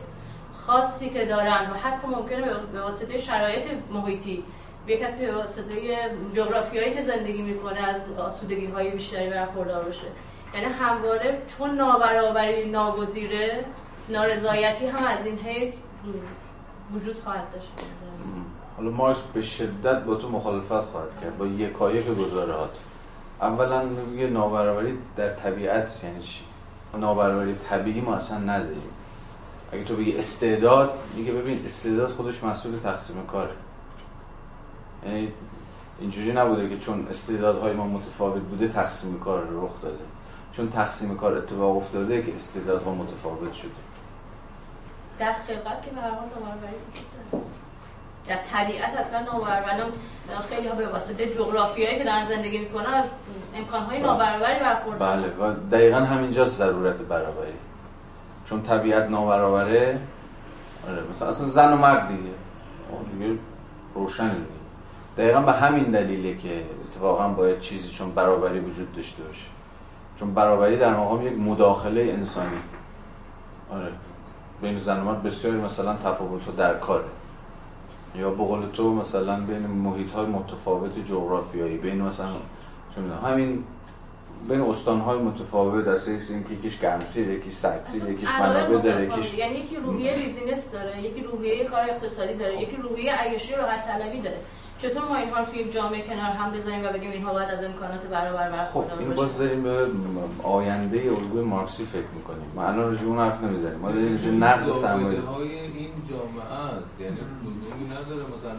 خاصی 0.54 1.10
که 1.10 1.26
دارن 1.26 1.70
و 1.72 1.74
حتی 1.74 2.08
ممکنه 2.08 2.42
به 2.74 2.82
واسطه 2.82 3.18
شرایط 3.18 3.68
محیطی 3.92 4.44
به 4.88 4.98
کسی 4.98 5.26
به 5.26 5.36
واسطه 5.36 5.74
جغرافیایی 6.34 6.94
که 6.94 7.02
زندگی 7.02 7.42
می‌کنه 7.42 7.80
از 7.80 7.96
آسودگی 8.20 8.66
های 8.66 8.90
بیشتری 8.90 9.30
برخوردار 9.30 9.84
باشه. 9.84 10.08
یعنی 10.54 10.66
همواره 10.66 11.42
چون 11.48 11.76
نابرابری 11.76 12.70
ناگزیره 12.70 13.66
نارضایتی 14.10 14.88
هم 14.88 15.06
از 15.06 15.26
این 15.26 15.40
حیث 15.40 15.84
وجود 16.94 17.20
خواهد 17.20 17.54
داشت. 17.54 17.72
حالا 18.78 18.90
مارکس 18.90 19.20
به 19.34 19.42
شدت 19.42 20.04
با 20.04 20.16
تو 20.16 20.30
مخالفت 20.30 20.82
خواهد 20.82 21.22
کرد 21.22 21.38
با 21.38 21.48
یکایک 21.48 22.08
گزارهات. 22.08 22.78
اولا 23.42 23.84
میگه 23.84 24.28
نابرابری 24.28 24.98
در 25.16 25.34
طبیعت 25.34 26.04
یعنی 26.04 26.24
چی؟ 26.24 26.40
نابرابری 26.98 27.56
طبیعی 27.70 28.02
ما 28.02 28.16
اصلا 28.16 28.38
نداریم. 28.38 28.90
اگه 29.72 29.84
تو 29.84 29.96
بگی 29.96 30.18
استعداد 30.18 30.94
میگه 31.16 31.32
ببین 31.32 31.66
استعداد 31.66 32.10
خودش 32.10 32.44
مسئول 32.44 32.78
تقسیم 32.78 33.26
کاره. 33.26 33.54
یعنی 35.06 35.32
اینجوری 36.00 36.34
نبوده 36.34 36.70
که 36.70 36.78
چون 36.78 37.08
استعدادهای 37.10 37.74
ما 37.74 37.88
متفاوت 37.88 38.42
بوده 38.42 38.68
تقسیم 38.68 39.20
کار 39.20 39.48
رخ 39.52 39.82
داده. 39.82 40.04
چون 40.60 40.70
تقسیم 40.70 41.18
کار 41.18 41.38
اتفاق 41.38 41.78
افتاده 41.78 42.24
که 42.24 42.36
استعدادها 42.36 42.92
متفاوت 42.92 43.54
شده. 43.54 43.72
در 45.20 45.34
خلقت 45.34 45.86
که 45.86 45.92
به 45.92 46.02
هر 46.02 46.10
حال 46.10 46.30
در 48.28 48.36
طبیعت 48.36 48.94
اصلا 48.94 49.20
نابرابری 49.20 49.92
خیلی 50.50 50.68
ها 50.68 50.76
به 50.76 50.88
واسطه 50.88 51.26
جغرافیایی 51.34 51.98
که 51.98 52.04
دارن 52.04 52.26
زندگی 52.26 52.58
می‌کنن 52.58 52.94
از 52.94 53.06
امکانهای 53.56 54.00
نابرابری 54.00 54.60
برخوردارن 54.60 55.22
بله 55.22 55.28
و 55.28 55.54
دقیقا 55.72 55.98
همینجاست 56.00 56.58
ضرورت 56.58 57.02
برابری. 57.02 57.54
چون 58.46 58.62
طبیعت 58.62 59.10
نابرابره 59.10 60.00
آره 60.88 61.04
مثلا 61.10 61.28
اصلا 61.28 61.48
زن 61.48 61.74
و 61.74 61.76
مرد 61.76 62.08
دیگه. 62.08 62.30
دیگه 63.14 63.40
روشن 63.96 64.30
دیگه. 64.30 64.60
دقیقا 65.18 65.42
به 65.42 65.52
همین 65.52 65.84
دلیله 65.84 66.38
که 66.38 66.64
اتفاقا 66.88 67.28
باید 67.28 67.60
چیزی 67.60 67.90
چون 67.90 68.12
برابری 68.12 68.60
وجود 68.60 68.96
داشته 68.96 69.24
باشه. 69.24 69.46
چون 70.20 70.34
برابری 70.34 70.78
در 70.78 70.94
مقام 70.94 71.28
یک 71.28 71.34
مداخله 71.34 72.02
انسانی. 72.02 72.58
آره. 73.72 73.92
بین 74.62 74.78
زن 74.78 75.00
و 75.00 75.04
مرد 75.04 75.24
بسیاری 75.24 75.58
مثلا 75.58 75.94
تفاوت 75.94 76.56
در 76.58 76.78
کاره. 76.78 77.06
یا 78.16 78.30
بقول 78.30 78.70
تو 78.74 78.94
مثلا 78.94 79.40
بین 79.40 79.60
محیط 79.60 80.12
های 80.12 80.26
متفاوت 80.26 81.06
جغرافیایی 81.06 81.78
بین 81.78 82.02
مثلا 82.02 82.28
همین 83.26 83.64
بین 84.50 84.62
استان 84.62 85.00
های 85.00 85.18
متفاوت 85.18 85.88
از 85.88 86.08
اینکه 86.08 86.54
یکیش 86.54 86.80
گرمسیر 86.80 87.30
یکیش 87.30 87.54
سردسیر 87.54 88.10
یکیش 88.10 88.30
منابع 88.40 88.78
داره 88.78 89.06
یکیش 89.06 89.34
یعنی 89.34 89.56
یکی 89.56 89.76
روحیه 89.76 90.14
بیزینس 90.16 90.72
داره 90.72 91.02
یکی 91.02 91.22
روحیه 91.22 91.66
کار 91.66 91.82
اقتصادی 91.90 92.34
داره 92.34 92.62
یکی 92.62 92.76
روحیه 92.76 93.14
عیاشی 93.14 93.56
راحت 93.56 93.88
طلبی 93.88 94.22
داره. 94.22 94.38
چطور 94.82 95.04
ما 95.10 95.16
اینها 95.16 95.40
رو 95.40 95.46
توی 95.46 95.60
یک 95.60 95.74
جامعه 95.74 96.02
کنار 96.02 96.32
هم 96.32 96.52
بذاریم 96.52 96.86
و 96.86 96.88
بگیم 96.88 97.12
اینها 97.12 97.34
باید 97.34 97.50
از 97.50 97.64
امکانات 97.64 98.02
برابر 98.12 98.50
برخوردار 98.50 98.96
خب 98.96 99.00
این 99.00 99.14
باز 99.14 99.38
داریم 99.38 99.64
به 99.64 99.88
آینده 100.44 100.98
الگوی 100.98 101.42
مارکسی 101.44 101.86
فکر 101.86 102.12
می‌کنیم. 102.16 102.52
ما 102.56 102.64
الان 102.64 102.80
راجع 102.92 103.06
اون 103.06 103.18
حرف 103.18 103.44
نمی‌زنیم. 103.44 103.80
ما 103.80 103.92
داریم 103.92 104.12
راجع 104.12 104.30
نقد 104.30 104.70
سرمایه 104.70 105.20
های 105.20 105.60
این 105.60 105.92
جامعه 106.10 106.54
است 106.64 107.02
یعنی 107.02 107.16
لزومی 107.16 107.86
نداره 107.86 108.24
مثلا 108.24 108.52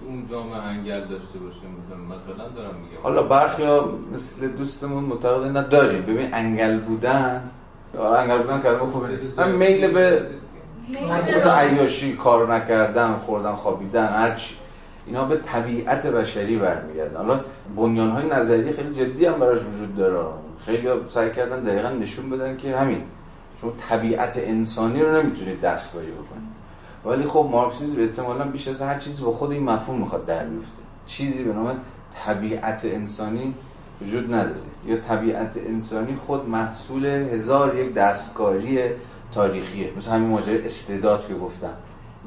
تو 0.00 0.06
اون 0.06 0.26
جامعه 0.30 0.58
انگل 0.62 1.00
داشته 1.00 1.38
باشه 1.38 1.58
مثلا. 1.58 2.16
مثلا 2.16 2.48
دارم 2.48 2.74
میگم. 2.74 3.02
حالا 3.02 3.22
برخی 3.22 3.62
ها 3.62 3.92
مثل 4.14 4.48
دوستمون 4.48 5.04
معتقد 5.04 5.46
نه 5.46 5.62
داریم 5.62 6.02
ببین 6.02 6.34
انگل 6.34 6.78
بودن 6.78 7.50
آره 7.98 8.18
انگل 8.18 8.38
بودن 8.38 8.62
کلمه 8.62 8.78
خوبه 8.78 9.08
هم 9.38 9.50
میل 9.50 9.88
به 9.88 10.26
مثلا 11.36 11.58
عیاشی 11.58 12.16
کار 12.16 12.54
نکردن 12.54 13.14
خوردن 13.14 13.52
خوابیدن 13.52 14.08
هر 14.08 14.34
چی. 14.34 14.54
اینا 15.06 15.24
به 15.24 15.36
طبیعت 15.36 16.06
بشری 16.06 16.56
برمیگردن. 16.56 17.16
حالا 17.16 17.40
بنیان 17.76 18.10
های 18.10 18.28
نظری 18.28 18.72
خیلی 18.72 18.94
جدی 18.94 19.26
هم 19.26 19.38
براش 19.38 19.58
وجود 19.58 19.96
داره. 19.96 20.24
خیلی 20.64 20.88
سعی 21.08 21.30
کردن 21.30 21.64
دقیقا 21.64 21.88
نشون 21.88 22.30
بدن 22.30 22.56
که 22.56 22.76
همین 22.76 23.02
چون 23.60 23.72
طبیعت 23.88 24.36
انسانی 24.36 25.02
رو 25.02 25.22
نمی‌تونید 25.22 25.60
دستکاری 25.60 26.10
بکنید. 26.10 26.52
ولی 27.04 27.26
خب 27.28 27.48
مارکسیسم 27.52 28.00
احتمالاً 28.00 28.44
بیش 28.44 28.68
از 28.68 28.82
هر 28.82 28.98
چیزی 28.98 29.22
با 29.24 29.32
خود 29.32 29.50
این 29.50 29.62
مفهوم 29.62 29.98
می‌خواد 29.98 30.26
در 30.26 30.44
بیفته. 30.44 30.82
چیزی 31.06 31.44
به 31.44 31.52
نام 31.52 31.76
طبیعت 32.24 32.84
انسانی 32.84 33.54
وجود 34.02 34.34
نداره. 34.34 34.56
یا 34.86 34.96
طبیعت 34.96 35.56
انسانی 35.66 36.14
خود 36.14 36.48
محصول 36.48 37.06
هزار 37.06 37.76
یک 37.76 37.94
دستکاری 37.94 38.78
تاریخیه. 39.32 39.92
مثل 39.96 40.10
همین 40.10 40.28
ماجرای 40.28 40.64
استعداد 40.64 41.28
که 41.28 41.34
گفتم. 41.34 41.74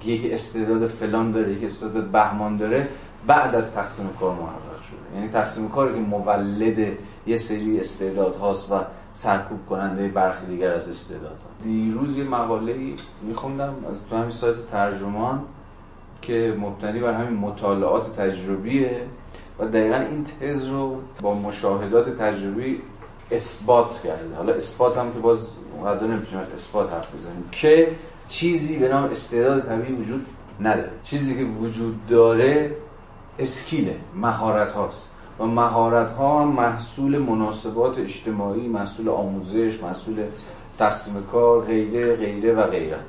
یکی 0.06 0.32
استعداد 0.32 0.88
فلان 0.88 1.32
داره 1.32 1.52
یکی 1.52 1.66
استعداد 1.66 2.04
بهمان 2.04 2.58
داره 2.58 2.88
بعد 3.28 3.56
از 3.56 3.74
تقسیم 3.74 4.10
کار 4.20 4.36
محقق 4.36 4.82
شده. 4.82 5.16
یعنی 5.16 5.30
تقسیم 5.30 5.70
کاری 5.70 5.94
که 5.94 6.00
مولد 6.00 6.98
یه 7.28 7.38
سری 7.38 7.80
استعداد 7.80 8.36
هاست 8.36 8.72
و 8.72 8.76
سرکوب 9.14 9.60
کننده 9.70 10.08
برخی 10.08 10.46
دیگر 10.46 10.74
از 10.74 10.90
استعداد 10.90 11.32
ها. 11.32 11.64
دیروز 11.64 12.18
یه 12.18 12.24
مقاله 12.24 12.76
میخوندم 13.22 13.70
از 13.70 13.96
تو 14.10 14.16
همین 14.16 14.32
سایت 14.32 14.68
ترجمان 14.68 15.44
که 16.22 16.58
مبتنی 16.60 17.00
بر 17.00 17.14
همین 17.14 17.40
مطالعات 17.40 18.20
تجربیه 18.20 19.02
و 19.60 19.66
دقیقا 19.66 19.98
این 19.98 20.24
تز 20.24 20.66
رو 20.66 21.02
با 21.22 21.34
مشاهدات 21.34 22.18
تجربی 22.18 22.82
اثبات 23.32 24.02
کرده. 24.04 24.36
حالا 24.36 24.54
اثبات 24.54 24.98
هم 24.98 25.14
که 25.14 25.20
باز 25.20 25.38
قدر 25.86 26.08
نمی‌تونیم 26.08 26.40
از 26.40 26.52
اثبات 26.52 26.94
حرف 26.94 27.16
بزنیم. 27.16 27.50
که 27.52 27.96
چیزی 28.28 28.80
به 28.80 28.88
نام 28.88 29.04
استعداد 29.04 29.68
طبیعی 29.68 29.94
وجود 29.94 30.26
نداره. 30.62 30.90
چیزی 31.04 31.38
که 31.38 31.44
وجود 31.44 32.08
داره 32.08 32.76
اسکیله 33.40 33.96
مهارت 34.16 34.72
هاست. 34.72 35.10
و 35.40 35.46
مهارت 35.46 36.12
ها 36.12 36.46
محصول 36.46 37.18
مناسبات 37.18 37.98
اجتماعی 37.98 38.68
محصول 38.68 39.10
آموزش 39.10 39.80
محصول 39.84 40.26
تقسیم 40.80 41.28
کار 41.32 41.62
غیره 41.62 42.16
غیره 42.16 42.54
و 42.54 42.64
غیره. 42.64 43.00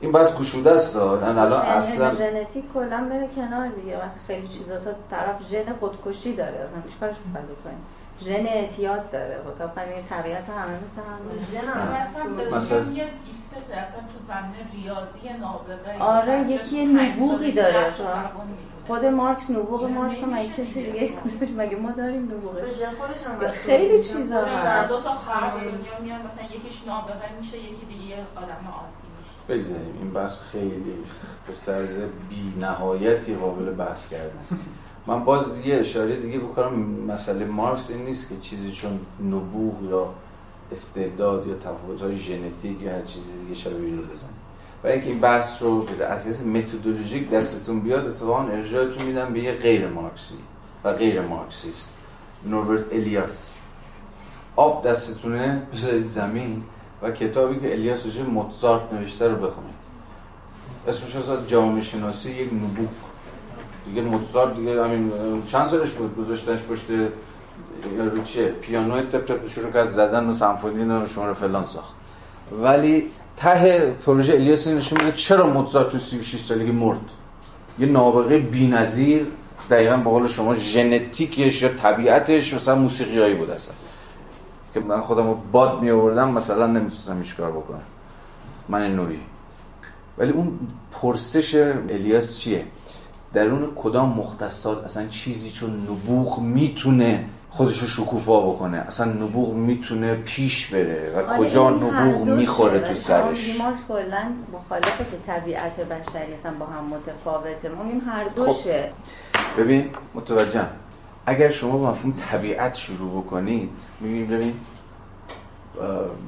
این 0.00 0.12
بس 0.12 0.38
گشوده 0.38 0.70
است 0.70 0.96
الان 1.38 1.52
اصلا 1.52 2.14
ژنتیک 2.14 2.64
کلا 2.74 3.08
بره 3.10 3.28
کنار 3.36 3.68
دیگه. 3.68 3.98
وقتی 3.98 4.20
خیلی 4.26 4.48
چیزا 4.48 4.78
تا 4.78 4.90
طرف 5.10 5.48
ژن 5.50 5.72
خودکشی 5.80 6.34
داره. 6.36 6.54
اصلا 6.54 6.82
هیچ 6.86 6.98
کارش 7.00 7.16
کنیم 7.64 7.78
ژن 8.20 8.46
اعتیاد 8.46 9.10
داره. 9.10 9.40
کنیم 9.48 9.68
طبیعت 10.10 10.44
همه 10.48 10.74
مثل 10.74 11.02
هم. 11.08 12.54
مثلا 12.54 12.78
یه 13.58 13.64
گیفت 13.64 13.78
اصلا 13.78 14.00
تو 14.00 14.18
زمینه 14.28 14.72
ریاضی 14.72 15.38
نابغه 15.40 16.02
آره 16.02 16.50
یکی 16.50 16.86
نبوغی 16.86 17.52
داره 17.52 17.92
خود 18.86 19.04
مارکس 19.04 19.50
نبوغ 19.50 19.84
مارکس 19.84 20.22
هم 20.22 20.34
مگه 20.34 20.48
کسی 20.48 20.82
دیگه. 20.82 21.12
مگه 21.56 21.76
ما 21.76 21.90
داریم 21.90 22.22
نبوغش؟ 22.22 22.64
خودش 22.98 23.22
هم 23.44 23.48
خیلی 23.50 24.04
چیزا 24.04 24.40
هست. 24.40 24.92
دو 24.92 25.00
تا 25.00 25.14
خراب 25.14 25.60
دنیا 25.60 26.00
میان 26.02 26.20
مثلا 26.26 26.44
یکیش 26.44 26.86
نابغه 26.86 27.32
میشه 27.38 27.58
یکی 27.58 27.86
دیگه 27.88 28.14
آدم 28.36 28.68
عادی 28.72 29.08
میشه. 29.18 29.54
بگذاریم 29.54 29.98
این 29.98 30.10
بحث 30.10 30.38
خیلی 30.38 30.94
به 31.46 31.54
سرز 31.54 31.96
بی 32.28 32.54
نهایتی 32.60 33.34
قابل 33.34 33.70
بحث 33.70 34.08
کردن. 34.08 34.38
من 35.06 35.24
باز 35.24 35.44
یه 35.64 35.76
اشاره 35.76 36.16
دیگه 36.16 36.38
بکنم 36.38 36.74
مسئله 37.08 37.44
مارکس 37.44 37.90
این 37.90 38.04
نیست 38.04 38.28
که 38.28 38.36
چیزی 38.36 38.72
چون 38.72 39.00
نبوغ 39.24 39.82
یا 39.90 40.06
استعداد 40.72 41.46
یا 41.46 41.54
تفاوت 41.54 42.02
های 42.02 42.16
ژنتیک 42.16 42.82
یا 42.82 42.92
هر 42.92 43.02
چیزی 43.02 43.38
دیگه 43.42 43.54
شبیه 43.54 43.86
اینو 43.86 44.02
بزنیم 44.02 44.34
برای 44.82 44.94
اینکه 44.94 45.10
این 45.10 45.20
بحث 45.20 45.62
رو 45.62 45.86
از 46.08 46.26
حیث 46.26 46.42
متدولوژیک 46.42 47.30
دستتون 47.30 47.80
بیاد 47.80 48.06
اتفاقا 48.06 48.42
ارجاعتون 48.42 49.06
میدم 49.06 49.32
به 49.32 49.40
یه 49.40 49.52
غیر 49.52 49.88
مارکسی 49.88 50.38
و 50.84 50.92
غیر 50.92 51.20
مارکسیست. 51.20 51.94
نوربرت 52.46 52.84
الیاس. 52.92 53.52
آب 54.56 54.86
دستتونه 54.86 55.62
بذارید 55.72 56.06
زمین 56.06 56.62
و 57.02 57.10
کتابی 57.10 57.60
که 57.60 57.72
الیاس 57.72 58.04
راجع 58.04 58.22
موتزارت 58.22 58.92
نوشته 58.92 59.28
رو 59.28 59.36
بخونید. 59.36 59.74
اسمش 60.88 61.16
از 61.16 61.48
جامعه 61.48 61.82
شناسی 61.82 62.30
یک 62.30 62.52
نبوغ. 62.52 62.88
دیگه 63.86 64.02
موتزارت 64.02 64.56
دیگه 64.56 64.84
همین 64.84 65.12
چند 65.46 65.68
سالش 65.68 65.90
بود؟ 65.90 66.16
گذاشتنش 66.16 66.62
پشت 66.62 66.84
رو 67.98 68.22
چیه؟ 68.22 68.48
پیانو 68.48 69.02
تپ 69.02 69.24
تپ 69.24 69.48
شروع 69.48 69.72
کرد 69.72 69.88
زدن 69.88 70.26
و 70.26 70.34
سمفونی 70.34 70.84
رو 70.84 71.06
شما 71.06 71.26
رو 71.26 71.34
فلان 71.34 71.64
ساخت. 71.64 71.94
ولی 72.62 73.06
ته 73.36 73.94
پروژه 74.06 74.32
الیاس 74.34 74.66
نشون 74.66 75.04
میده 75.04 75.16
چرا 75.16 75.46
موتزارت 75.46 75.88
تو 75.88 75.98
36 75.98 76.40
سالگی 76.40 76.72
مرد. 76.72 77.00
یه 77.78 77.86
نابغه 77.86 78.38
بی‌نظیر 78.38 79.26
دقیقا 79.70 79.96
به 79.96 80.10
قول 80.10 80.28
شما 80.28 80.54
ژنتیکش 80.54 81.62
یا 81.62 81.68
طبیعتش 81.68 82.54
مثلا 82.54 82.74
موسیقیایی 82.74 83.34
بود 83.34 83.50
اصلا. 83.50 83.74
که 84.74 84.80
من 84.80 85.00
خودم 85.00 85.26
رو 85.26 85.38
باد 85.52 85.82
می 85.82 85.90
آوردم 85.90 86.30
مثلا 86.30 86.66
نمی‌تونستم 86.66 87.18
هیچ 87.18 87.36
کار 87.36 87.50
بکنم. 87.50 87.82
من 88.68 88.96
نوری. 88.96 89.20
ولی 90.18 90.32
اون 90.32 90.58
پرسش 90.92 91.54
الیاس 91.90 92.38
چیه؟ 92.38 92.64
درون 93.32 93.68
کدام 93.76 94.08
مختصات 94.08 94.84
اصلا 94.84 95.06
چیزی 95.06 95.50
چون 95.50 95.70
نبوغ 95.70 96.40
می‌تونه 96.40 97.24
خودش 97.58 97.78
رو 97.78 97.88
شکوفا 97.88 98.40
بکنه. 98.40 98.78
اصلا 98.78 99.12
نبوغ 99.12 99.54
می‌تونه 99.54 100.14
پیش 100.14 100.66
بره 100.66 101.12
و 101.16 101.36
کجا 101.36 101.70
نبوغ 101.70 102.24
می‌خوره 102.24 102.80
تو 102.80 102.94
سرش؟ 102.94 103.58
مارکس 103.60 103.86
کلا 103.88 104.22
مخالفه 104.52 105.04
که 105.04 105.16
طبیعت 105.26 105.80
بشری 105.80 106.34
اصلا 106.40 106.52
با 106.58 106.66
هم 106.66 106.84
متفاوته. 106.84 107.68
ما 107.68 107.84
این 107.84 108.00
هر 108.00 108.24
دوشه 108.24 108.90
خب. 109.32 109.62
ببین 109.62 109.90
متوجهم. 110.14 110.68
اگر 111.26 111.48
شما 111.48 111.78
با 111.78 111.90
مفهوم 111.90 112.14
طبیعت 112.30 112.74
شروع 112.74 113.22
بکنید 113.22 113.70
می‌بینید 114.00 114.28
ببین 114.30 114.54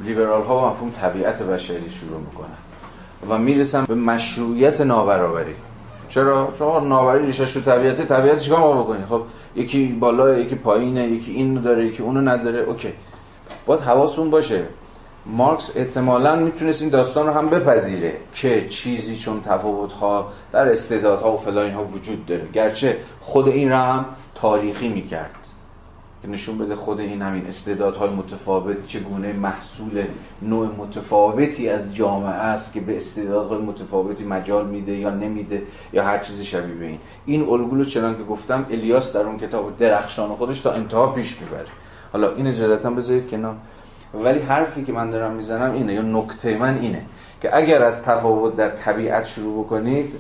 لیبرال 0.05 0.43
ها 0.43 0.61
با 0.61 0.71
مفهوم 0.71 0.91
طبیعت 0.91 1.43
بشری 1.43 1.91
شروع 1.91 2.21
می‌کنن 2.21 2.59
و 3.29 3.39
می‌رسن 3.39 3.85
به 3.85 3.95
مشروعیت 3.95 4.81
نابرابری. 4.81 5.55
چرا؟ 6.09 6.53
شما 6.59 6.81
نابرابری 6.81 7.27
ریشش 7.27 7.53
تو 7.53 7.61
طبیعت 7.61 8.09
طبیعت 8.09 8.39
چیکار 8.41 8.59
ما 8.59 8.83
بکنی 8.83 9.07
خب 9.09 9.23
یکی 9.57 9.87
بالا 9.87 10.39
یکی 10.39 10.55
پایینه 10.55 11.09
یکی 11.09 11.33
اینو 11.33 11.61
داره 11.61 11.87
یکی 11.87 12.03
اونو 12.03 12.21
نداره. 12.21 12.59
اوکی. 12.61 12.93
باید 13.67 13.81
حواستون 13.81 14.31
باشه. 14.31 14.65
مارکس 15.27 15.73
احتمالا 15.77 16.37
می‌تونست 16.37 16.83
این 16.83 16.91
داستان 16.91 17.27
رو 17.27 17.33
هم 17.33 17.49
بپذیره 17.49 18.13
که 18.35 18.69
چیزی 18.69 19.17
چون 19.17 19.41
تفاوت 19.41 19.93
ها 19.93 20.33
در 20.53 20.69
استعدادها 20.69 21.33
و 21.33 21.39
فلان 21.39 21.71
ها 21.71 21.85
وجود 21.85 22.27
داره. 22.27 22.49
گرچه 22.53 22.97
خود 23.21 23.49
این 23.49 23.69
رو 23.69 23.77
هم 23.77 24.05
تاریخی 24.35 24.89
می‌کرد. 24.89 25.40
که 26.23 26.29
نشون 26.29 26.59
بده 26.59 26.75
خود 26.75 27.01
این 27.01 27.23
همین 27.23 27.47
استعدادهای 27.47 28.11
متفاوت 28.11 28.87
چگونه 28.87 29.33
محصول 29.33 30.05
نوع 30.43 30.69
متفاوتی 30.79 31.69
از 31.69 31.95
جامعه 31.95 32.31
است 32.31 32.73
که 32.73 32.81
به 32.81 32.97
استعدادهای 32.97 33.59
متفاوتی 33.59 34.25
مجال 34.25 34.67
میده 34.67 34.97
یا 34.97 35.11
نمیده 35.11 35.63
یا 35.93 36.05
هر 36.05 36.19
چیزی 36.19 36.45
شبیه 36.45 36.75
به 36.75 36.87
این. 36.87 36.99
این 37.27 37.49
الگو 37.49 37.85
چنان 37.85 38.17
که 38.17 38.23
گفتم 38.23 38.67
الیاس 38.71 39.13
در 39.13 39.21
اون 39.21 39.39
کتاب 39.39 39.77
درخشان 39.77 40.29
خودش 40.29 40.61
تا 40.61 40.73
انتها 40.73 41.07
پیش 41.07 41.41
می‌بره. 41.41 41.67
حالا 42.13 42.35
این 42.35 42.47
اجازتا 42.47 42.91
بذارید 42.91 43.35
نه 43.35 43.49
ولی 44.15 44.39
حرفی 44.39 44.85
که 44.85 44.93
من 44.93 45.11
دارم 45.11 45.33
می‌زنم 45.33 45.73
اینه 45.73 45.95
یا 45.95 46.03
نکته 46.03 46.59
من 46.59 46.79
اینه 46.79 47.03
که 47.43 47.57
اگر 47.57 47.83
از 47.83 48.03
تفاوت 48.03 48.57
در 48.57 48.71
طبیعت 48.71 49.27
شروع 49.27 49.65
بکنید 49.65 50.15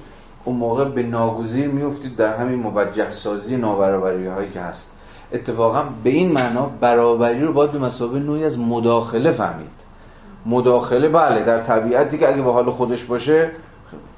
اون 0.44 0.56
موقع 0.56 0.84
به 0.84 1.02
ناگزیر 1.02 1.68
میفتید 1.68 2.16
در 2.16 2.36
همین 2.36 2.58
موجه 2.58 3.10
سازی 3.10 3.56
نابرابری 3.56 4.26
هایی 4.26 4.50
که 4.50 4.60
هست. 4.60 4.90
اتفاقا 5.32 5.84
به 6.04 6.10
این 6.10 6.32
معنا 6.32 6.70
برابری 6.80 7.40
رو 7.40 7.52
باید 7.52 7.70
به 7.70 7.78
مسابقه 7.78 8.18
نوعی 8.18 8.44
از 8.44 8.58
مداخله 8.58 9.30
فهمید. 9.30 9.70
مداخله 10.46 11.08
بله 11.08 11.42
در 11.42 11.60
طبیعتی 11.60 12.18
که 12.18 12.28
اگه 12.28 12.42
به 12.42 12.52
حال 12.52 12.70
خودش 12.70 13.04
باشه 13.04 13.50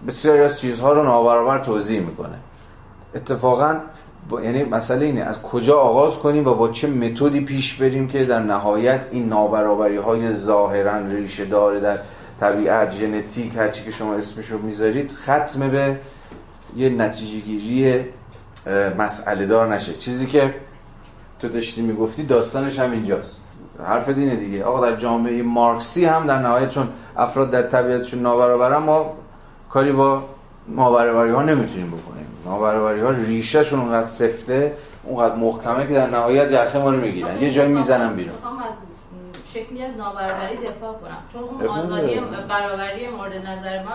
بسیاری 0.06 0.42
از 0.42 0.60
چیزها 0.60 0.92
رو 0.92 1.02
نابرابر 1.02 1.58
توضیح 1.58 2.00
می‌کنه. 2.00 2.38
اتفاقا 3.14 3.76
یعنی 4.42 4.64
مسئله 4.64 5.06
اینه 5.06 5.20
از 5.20 5.42
کجا 5.42 5.78
آغاز 5.78 6.16
کنیم 6.18 6.46
و 6.46 6.54
با 6.54 6.68
چه 6.68 6.88
متدی 6.88 7.40
پیش 7.40 7.74
بریم 7.74 8.08
که 8.08 8.24
در 8.24 8.38
نهایت 8.38 9.06
این 9.10 9.28
نابرابری 9.28 9.96
های 9.96 10.34
ظاهرا 10.34 10.98
ریشه 10.98 11.44
داره 11.44 11.80
در 11.80 11.98
طبیعت 12.40 12.92
ژنتیک 12.92 13.56
هرچی 13.56 13.84
که 13.84 13.90
شما 13.90 14.14
اسمش 14.14 14.46
رو 14.46 14.58
می‌ذارید 14.58 15.12
ختم 15.12 15.70
به 15.70 15.96
یه 16.76 16.88
نتیجه 16.88 17.40
گیری 17.40 18.04
مسئله 18.98 19.46
دار 19.46 19.74
نشه. 19.74 19.94
چیزی 19.94 20.26
که 20.26 20.54
تو 21.42 21.48
داشتی 21.48 21.82
می‌گفتی 21.82 22.22
داستانش 22.22 22.78
هم 22.78 22.92
اینجاست. 22.92 23.44
حرف 23.86 24.08
دینه 24.08 24.36
دیگه. 24.36 24.64
آقا 24.64 24.90
در 24.90 24.96
جامعه 24.96 25.42
مارکسی 25.42 26.04
هم 26.04 26.26
در 26.26 26.38
نهایت 26.38 26.68
چون 26.68 26.88
افراد 27.16 27.50
در 27.50 27.62
طبیعتشون 27.62 28.22
نابرابرن 28.22 28.76
ما 28.76 29.12
کاری 29.70 29.92
با 29.92 30.22
نابرابری 30.68 31.30
ها 31.30 31.42
نمی‌تونیم 31.42 31.86
بکنیم. 31.86 32.26
نابرابری 32.44 33.00
ها 33.00 33.10
ریشه 33.10 33.64
شون 33.64 33.80
اونقدر 33.80 34.06
سفته 34.06 34.76
اونقدر 35.04 35.34
محکمه 35.34 35.86
که 35.86 35.94
در 35.94 36.10
نهایت 36.10 36.50
یخه 36.50 36.78
ما 36.78 36.90
رو 36.90 36.96
می‌گیرن. 36.96 37.42
یه 37.42 37.50
جایی 37.50 37.72
می‌زنن 37.72 38.14
بیرون. 38.14 38.34
شکلی 39.54 39.82
از 39.82 39.96
نابرابری 39.96 40.56
دفاع 40.56 40.92
کنم. 40.92 41.18
چون 41.32 41.42
اون 41.42 41.66
آزادی 41.66 42.20
برابری 42.48 43.08
مورد 43.08 43.46
نظر 43.46 43.82
ما 43.82 43.90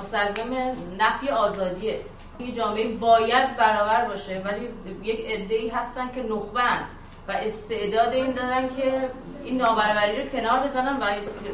مستلزم 0.00 0.54
نفی 0.98 1.28
آزادیه. 1.28 2.00
یه 2.38 2.52
جامعه 2.52 2.88
باید 2.88 3.56
برابر 3.56 4.04
باشه 4.04 4.42
ولی 4.44 4.68
یک 5.02 5.26
عده‌ای 5.26 5.68
هستن 5.68 6.10
که 6.14 6.22
نخبند 6.22 6.84
و 7.28 7.32
استعداد 7.32 8.12
این 8.12 8.32
دارن 8.32 8.68
که 8.76 9.10
این 9.44 9.56
نابرابری 9.56 10.22
رو 10.22 10.28
کنار 10.28 10.60
بزنن 10.60 10.96
و 11.00 11.04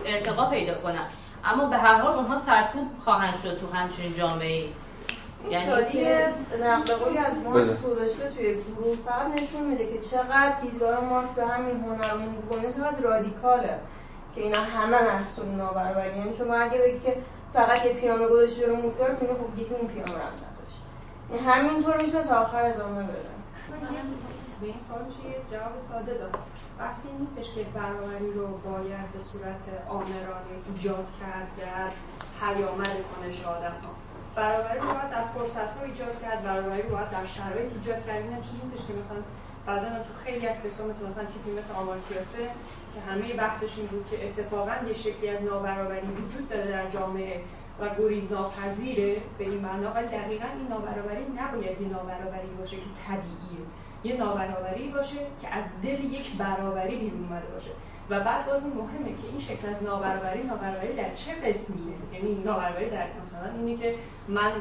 ارتقا 0.06 0.51
پیدا 0.51 0.74
کنن. 0.74 1.05
اما 1.44 1.66
به 1.66 1.77
هر 1.77 1.94
حال 1.94 2.15
اونها 2.15 2.36
سرکوب 2.36 2.89
خواهند 3.05 3.35
شد 3.43 3.59
تو 3.59 3.73
همچین 3.73 4.16
جامعه 4.16 4.65
یعنی 5.51 5.66
شادی 5.66 6.06
نقل 6.62 6.94
قولی 6.94 7.19
از 7.19 7.39
مارکس 7.39 7.82
گذاشته 7.82 8.31
توی 8.31 8.55
گروه 8.55 8.97
فقط 9.06 9.43
نشون 9.43 9.62
میده 9.62 9.86
که 9.86 9.98
چقدر 9.98 10.52
دیدگاه 10.62 11.05
مارکس 11.05 11.35
به 11.35 11.47
همین 11.47 11.81
هنرمون 11.81 12.35
بکنه 12.35 12.73
چقدر 12.73 13.01
رادیکاله 13.02 13.78
که 14.35 14.40
اینا 14.40 14.61
همه 14.61 15.02
محصول 15.02 15.47
نابرابری. 15.47 16.19
یعنی 16.19 16.35
شما 16.35 16.55
اگه 16.55 16.78
بگید 16.78 17.02
که 17.02 17.16
فقط 17.52 17.85
یه 17.85 17.93
پیانو 17.93 18.28
گذاشته 18.28 18.66
رو 18.66 18.77
موتور 18.77 19.11
میگه 19.20 19.35
خب 19.35 19.56
گیت 19.56 19.73
اون 19.73 19.89
پیانو 19.89 20.15
رو 20.15 20.54
همینطور 21.47 21.97
می‌تونه 22.03 22.25
تا 22.25 22.41
آخر 22.41 22.65
ادامه 22.65 23.03
بده. 23.03 23.35
به 24.61 24.67
این 24.67 24.79
سوال 24.79 25.05
چیه؟ 25.05 25.37
جواب 25.51 25.77
ساده 25.77 26.15
داد 26.15 26.39
بحثی 26.79 27.09
نیستش 27.21 27.55
که 27.55 27.63
برابری 27.75 28.33
رو 28.33 28.47
باید 28.47 29.13
به 29.13 29.19
صورت 29.19 29.63
آمرانه 29.89 30.55
ایجاد 30.75 31.07
کرد 31.21 31.49
در 31.59 31.91
پیامد 32.41 32.97
کنش 33.11 33.45
آدم 33.45 33.77
ها 33.85 33.91
برابری 34.35 34.79
رو 34.79 34.87
باید 34.87 35.11
در 35.11 35.25
فرصت 35.25 35.77
ها 35.77 35.85
ایجاد 35.85 36.23
کرد 36.23 36.45
برابری 36.45 36.83
رو 36.83 36.89
باید 36.89 37.11
در 37.11 37.25
شرایط 37.25 37.73
ایجاد 37.73 38.07
کرد. 38.07 38.17
این 38.17 38.41
چیزی 38.41 38.61
نیستش 38.63 38.87
که 38.87 38.93
مثلا 38.93 39.19
بعدا 39.67 39.89
تو 39.89 40.15
خیلی 40.25 40.47
از 40.47 40.65
قصه 40.65 40.85
مثل 40.85 41.07
مثلا 41.07 41.25
تیپی 41.25 41.59
مثل 41.59 41.75
آمارتیاسه 41.75 42.45
که 42.95 43.01
همه 43.11 43.33
بحثش 43.33 43.79
این 43.79 43.87
بود 43.87 44.07
که 44.11 44.27
اتفاقا 44.27 44.73
یه 44.89 44.95
شکلی 44.95 45.29
از 45.29 45.45
نابرابری 45.45 46.07
وجود 46.07 46.49
داره 46.49 46.71
در 46.71 46.91
جامعه. 46.91 47.41
و 47.81 47.89
گریز 47.99 48.33
ناپذیره 48.33 49.17
به 49.39 49.45
این 49.45 49.61
معنا 49.61 49.91
ولی 49.91 50.07
دقیقا 50.07 50.47
این 50.59 50.69
نابرابری 50.69 51.25
نباید 51.37 51.81
یه 51.81 51.89
نابرابری 51.89 52.49
باشه 52.59 52.77
که 52.77 52.83
طبیعیه. 53.07 53.65
یه 54.05 54.17
نابرابری 54.17 54.89
باشه 54.89 55.17
که 55.43 55.49
از 55.55 55.83
دل 55.83 56.05
یک 56.05 56.37
برابری 56.37 56.97
بیرون 56.97 57.25
اومده 57.25 57.47
باشه. 57.47 57.71
و 58.11 58.21
بعد 58.21 58.47
باز 58.47 58.67
مهمه 58.67 59.17
که 59.23 59.29
این 59.31 59.41
شکل 59.41 59.69
از 59.69 59.83
نابرابری 59.83 60.43
نابرابری 60.43 60.97
در 60.97 61.15
چه 61.15 61.33
قسمیه؟ 61.35 61.95
یعنی 62.13 62.43
نابرابری 62.45 62.91
در 62.91 63.07
مثلا 63.21 63.51
اینه 63.59 63.77
که 63.77 63.95
من 64.29 64.53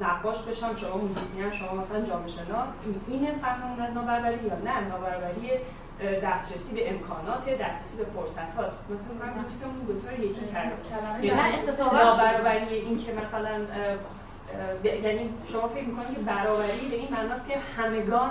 نقاش 0.00 0.42
بشم 0.42 0.74
شما 0.74 0.96
موزیسین 0.96 1.50
شما 1.50 1.74
مثلا 1.74 2.00
جامعه 2.00 2.28
شناس 2.28 2.78
این 2.84 3.00
اینه 3.08 3.38
فهممون 3.38 3.80
از 3.80 3.94
نابرابری 3.94 4.46
یا 4.46 4.58
نه؟ 4.58 4.80
نابرابری 4.80 5.50
دسترسی 6.22 6.74
به 6.74 6.90
امکانات 6.90 7.50
دسترسی 7.50 7.96
به 7.96 8.04
فرصت 8.04 8.54
هاست. 8.56 8.84
مثلا 8.90 9.26
من 9.26 9.42
دوستمون 9.42 9.74
دو 9.74 10.00
تا 10.00 10.12
یکی 10.12 10.40
کردم 10.54 11.36
نه 11.36 11.54
اتفاقا 11.54 11.96
نابرابری 11.96 12.74
این 12.74 12.98
که 12.98 13.12
مثلا 13.12 13.60
یعنی 14.84 15.30
شما 15.52 15.68
فکر 15.68 15.84
می‌کنید 15.84 16.14
که 16.14 16.20
برابری 16.20 16.88
به 16.90 16.96
این 16.96 17.08
معناست 17.10 17.48
که 17.48 17.58
همگان 17.76 18.30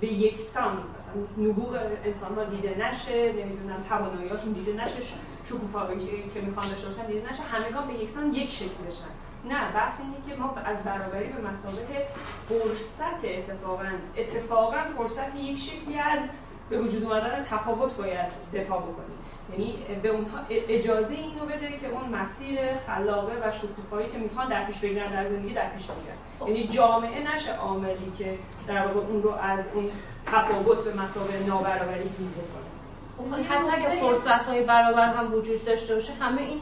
به 0.00 0.06
یکسان 0.06 0.82
مثلا 0.96 1.14
نبوغ 1.38 1.78
انسان 2.04 2.34
ها 2.34 2.44
دیده 2.44 2.88
نشه 2.88 3.32
نمی‌دونم 3.32 3.84
توانایی‌هاشون 3.88 4.52
دیده 4.52 4.72
نشه 4.72 5.02
شکوفایی 5.44 6.30
که 6.34 6.40
می‌خوان 6.40 6.68
داشته 6.68 6.86
باشن 6.86 7.06
دیده 7.06 7.30
نشه 7.30 7.42
همگان 7.42 7.88
به 7.88 7.94
یکسان 7.94 8.34
یک 8.34 8.50
شکل 8.50 8.84
بشن. 8.86 9.04
نه 9.44 9.72
بحث 9.72 10.00
اینه 10.00 10.16
که 10.28 10.42
ما 10.42 10.54
از 10.64 10.84
برابری 10.84 11.28
به 11.28 11.50
مسابقه 11.50 12.06
فرصت 12.48 13.24
اتفاقا 13.24 13.90
اتفاقا 14.16 14.76
فرصت 14.96 15.34
یک 15.34 15.58
شکلی 15.58 15.98
از 15.98 16.28
به 16.70 16.78
وجود 16.78 17.02
اومدن 17.04 17.46
تفاوت 17.50 17.96
باید 17.96 18.32
دفاع 18.54 18.78
بکنیم 18.78 19.18
یعنی 19.52 19.74
به 20.02 20.08
اونها 20.08 20.38
اجازه 20.48 21.14
اینو 21.14 21.44
بده 21.44 21.78
که 21.80 21.88
اون 21.88 22.08
مسیر 22.08 22.58
خلاقه 22.86 23.32
و 23.42 23.50
شکوفایی 23.50 24.08
که 24.08 24.18
می‌خوان 24.18 24.48
در 24.48 24.66
پیش 24.66 24.78
بگیرن 24.78 25.12
در 25.12 25.24
زندگی 25.24 25.54
در 25.54 25.68
پیش 25.68 25.86
بگیرن. 25.86 26.16
یعنی 26.46 26.68
جامعه 26.68 27.34
نشه 27.34 27.56
عاملی 27.56 28.12
که 28.18 28.38
در 28.66 28.86
واقع 28.86 29.06
اون 29.06 29.22
رو 29.22 29.30
از 29.30 29.64
اون 29.74 29.90
تفاوت 30.26 30.84
به 30.84 30.94
مسابقه 30.94 31.46
نابرابری 31.46 32.08
دور 32.18 32.28
بکنه. 32.28 33.44
حتی 33.44 33.70
اگه 33.70 33.88
فرصت 34.00 34.44
های 34.44 34.64
برابر 34.64 35.12
هم 35.12 35.34
وجود 35.34 35.64
داشته 35.64 35.94
باشه 35.94 36.12
همه 36.12 36.42
این 36.42 36.60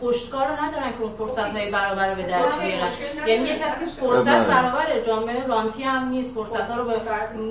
پشتکار 0.00 0.46
رو 0.46 0.64
ندارن 0.64 0.92
که 0.92 1.02
اون 1.02 1.12
فرصت 1.12 1.38
های 1.38 1.70
برابر 1.70 2.10
رو 2.10 2.16
به 2.16 2.22
دست 2.22 2.60
بیارن. 2.60 3.28
یعنی 3.28 3.44
یک 3.44 3.62
کسی 3.62 3.86
فرصت 3.86 4.46
برابر 4.46 5.00
جامعه 5.00 5.46
رانتی 5.46 5.82
هم 5.82 6.08
نیست 6.08 6.34
فرصت 6.34 6.70
ها 6.70 6.76
رو 6.76 6.84
به 6.84 7.00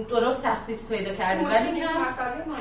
درست 0.09 0.43
تخصیص 0.43 0.87
پیدا 0.89 1.13
کرده 1.13 1.43
ولی 1.43 1.81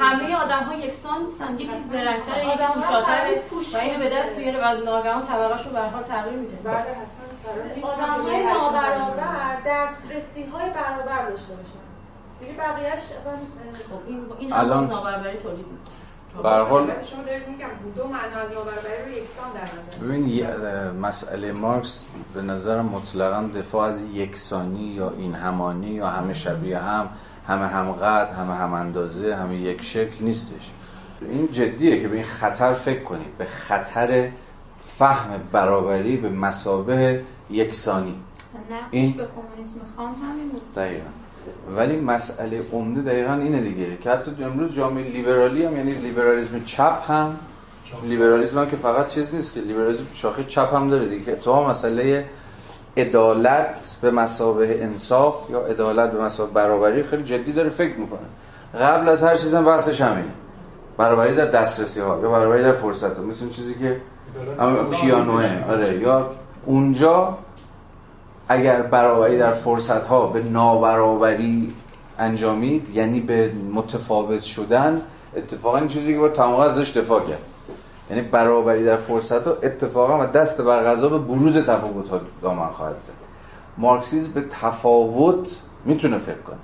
همه 0.00 0.36
آدم 0.36 0.62
ها 0.62 0.74
یکسان 0.74 1.22
نیستن 1.22 1.54
یکی 1.54 1.66
درکتر 1.92 2.44
یکی 2.44 2.64
پوشاتر 2.74 3.34
و 3.74 3.76
اینو 3.76 3.98
به 3.98 4.10
دست 4.10 4.36
بیاره 4.36 4.58
و 4.58 4.84
ناگهان 4.84 5.24
طبقه 5.24 5.64
رو 5.64 5.70
به 5.70 5.80
حال 5.80 6.02
تغییر 6.02 6.36
میده. 6.38 6.70
آدم 7.82 8.22
های 8.22 8.44
نابرابر 8.44 9.56
دسترسی 9.66 10.42
های 10.42 10.70
برابر 10.70 11.30
داشته 11.30 11.54
باشن. 11.54 11.86
دیگه 12.40 12.52
بقیهش 12.52 12.92
اصلا 12.92 13.32
خب 13.90 14.00
این 14.06 14.26
این 14.38 14.52
الان 14.52 14.86
نابرابری 14.86 15.38
تولید 15.38 15.66
می‌کنه. 15.66 16.05
به 16.42 16.48
حال 16.48 17.02
شما 17.02 17.22
دارید 17.22 17.48
میگم 17.48 17.66
دو 17.96 18.08
معنا 18.08 18.36
از 18.36 18.50
نابرابری 18.50 19.04
رو 19.04 19.18
یکسان 19.18 19.52
در 19.54 19.78
نظر 19.78 20.04
ببین 20.04 21.00
مسئله 21.00 21.52
مارکس 21.52 22.04
به 22.34 22.42
نظر 22.42 22.82
مطلقا 22.82 23.48
دفاع 23.58 23.88
از 23.88 24.02
یکسانی 24.02 24.84
یا 24.84 25.10
این 25.10 25.34
همانی 25.34 25.86
یا 25.86 26.06
همه 26.06 26.34
شبیه 26.34 26.78
هم 26.78 27.08
همه 27.48 27.66
هم 27.66 27.92
قد 27.92 28.30
همه 28.30 28.54
هم 28.54 28.72
اندازه 28.72 29.34
همه 29.34 29.56
یک 29.56 29.82
شکل 29.82 30.24
نیستش. 30.24 30.70
این 31.20 31.52
جدیه 31.52 32.02
که 32.02 32.08
به 32.08 32.14
این 32.16 32.24
خطر 32.24 32.74
فکر 32.74 33.02
کنید 33.02 33.38
به 33.38 33.44
خطر 33.44 34.30
فهم 34.98 35.40
برابری 35.52 36.16
به 36.16 36.28
مسابه 36.28 37.22
یکسانی. 37.50 38.22
این 38.90 39.12
به 39.12 39.26
کمونیسم 39.36 39.80
خام 39.96 40.14
همین 40.14 40.48
بود. 40.48 40.74
دقیقا. 40.74 41.08
ولی 41.76 41.96
مسئله 41.96 42.62
عمده 42.72 43.00
دقیقا 43.00 43.32
اینه 43.32 43.60
دیگه. 43.60 43.96
که 43.96 44.10
حتی 44.10 44.44
امروز 44.44 44.74
جامعه 44.74 45.04
لیبرالی 45.04 45.64
هم 45.64 45.76
یعنی 45.76 45.92
لیبرالیسم 45.94 46.64
چپ 46.64 47.10
هم 47.10 47.36
لیبرالیسم 48.04 48.58
هم 48.58 48.70
که 48.70 48.76
فقط 48.76 49.08
چیز 49.08 49.34
نیست 49.34 49.54
که 49.54 49.60
لیبرالیسم 49.60 50.04
شاخه 50.14 50.44
چپ 50.44 50.74
هم 50.74 50.90
داره 50.90 51.08
دیگه. 51.08 51.36
تو 51.36 51.64
مسئله 51.64 52.24
عدالت 52.96 53.96
به 54.02 54.10
مسابه 54.10 54.84
انصاف 54.84 55.50
یا 55.50 55.60
عدالت 55.60 56.12
به 56.12 56.22
مسابه 56.22 56.52
برابری 56.52 57.02
خیلی 57.02 57.24
جدی 57.24 57.52
داره 57.52 57.68
فکر 57.68 57.96
می‌کنه. 57.98 58.26
قبل 58.80 59.08
از 59.08 59.24
هر 59.24 59.36
چیزم 59.36 59.64
بحثش 59.64 60.00
همینه. 60.00 60.32
برابری 60.96 61.34
در 61.34 61.46
دسترسی 61.46 62.00
ها 62.00 62.20
یا 62.22 62.30
برابری 62.30 62.62
در 62.62 62.72
فرصت 62.72 63.18
ها 63.18 63.24
مثل 63.24 63.50
چیزی 63.50 63.74
که 63.74 64.00
پیانوه 64.90 65.64
آره 65.70 65.98
یا 65.98 66.30
اونجا 66.66 67.38
اگر 68.48 68.82
برابری 68.82 69.38
در 69.38 69.52
فرصت 69.52 70.06
ها 70.06 70.26
به 70.26 70.42
نابرابری 70.42 71.74
انجامید 72.18 72.88
یعنی 72.88 73.20
به 73.20 73.52
متفاوت 73.74 74.42
شدن 74.42 75.02
اتفاقا 75.36 75.78
این 75.78 75.88
چیزی 75.88 76.12
که 76.12 76.18
با 76.18 76.28
تمام 76.28 76.60
ازش 76.60 76.96
دفاع 76.96 77.20
کرد. 77.20 77.42
یعنی 78.10 78.22
برابری 78.22 78.84
در 78.84 78.96
فرصت 78.96 79.46
ها 79.46 79.56
اتفاقا 79.62 80.24
و 80.24 80.26
دست 80.26 80.62
بر 80.62 80.84
غذا 80.84 81.08
به 81.08 81.18
بروز 81.18 81.58
تفاوت 81.58 82.08
ها 82.08 82.20
دامن 82.42 82.68
خواهد 82.68 83.00
زد. 83.00 83.12
مارکسیسم 83.78 84.32
به 84.32 84.44
تفاوت 84.60 85.60
می‌تونه 85.84 86.18
فکر 86.18 86.42
کنه. 86.46 86.56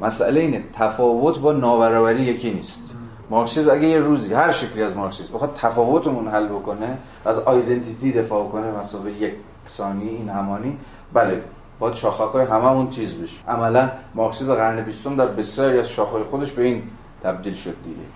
مسئله 0.00 0.40
اینه 0.40 0.62
تفاوت 0.72 1.38
با 1.38 1.52
نابرابری 1.52 2.22
یکی 2.22 2.50
نیست. 2.50 2.94
مارکسیسم 3.30 3.70
اگه 3.70 3.88
یه 3.88 3.98
روزی 3.98 4.34
هر 4.34 4.50
شکلی 4.50 4.82
از 4.82 4.96
مارکسیسم 4.96 5.34
بخواد 5.34 5.52
تفاوتمون 5.54 6.28
حل 6.28 6.46
بکنه 6.46 6.98
از 7.24 7.38
آیدنتیتی 7.38 8.12
دفاع 8.12 8.48
کنه 8.48 8.70
مثلا 8.70 9.10
یک. 9.10 9.34
ثانی 9.68 10.08
این 10.08 10.28
همانی. 10.28 10.78
بله 11.12 11.42
باید 11.78 11.94
شاخه‌های 11.94 12.46
هممون 12.46 12.90
تیز 12.90 13.14
بشه. 13.14 13.36
عملا 13.48 13.90
مارکسیسم 14.14 14.54
قرن 14.54 14.80
بیستم 14.80 15.16
در 15.16 15.26
بسیاری 15.26 15.78
از 15.78 15.88
شاخه‌های 15.88 16.22
خودش 16.22 16.52
به 16.52 16.62
این 16.62 16.82
تبدیل 17.22 17.54
شد 17.54 17.76
دیگه. 17.84 18.06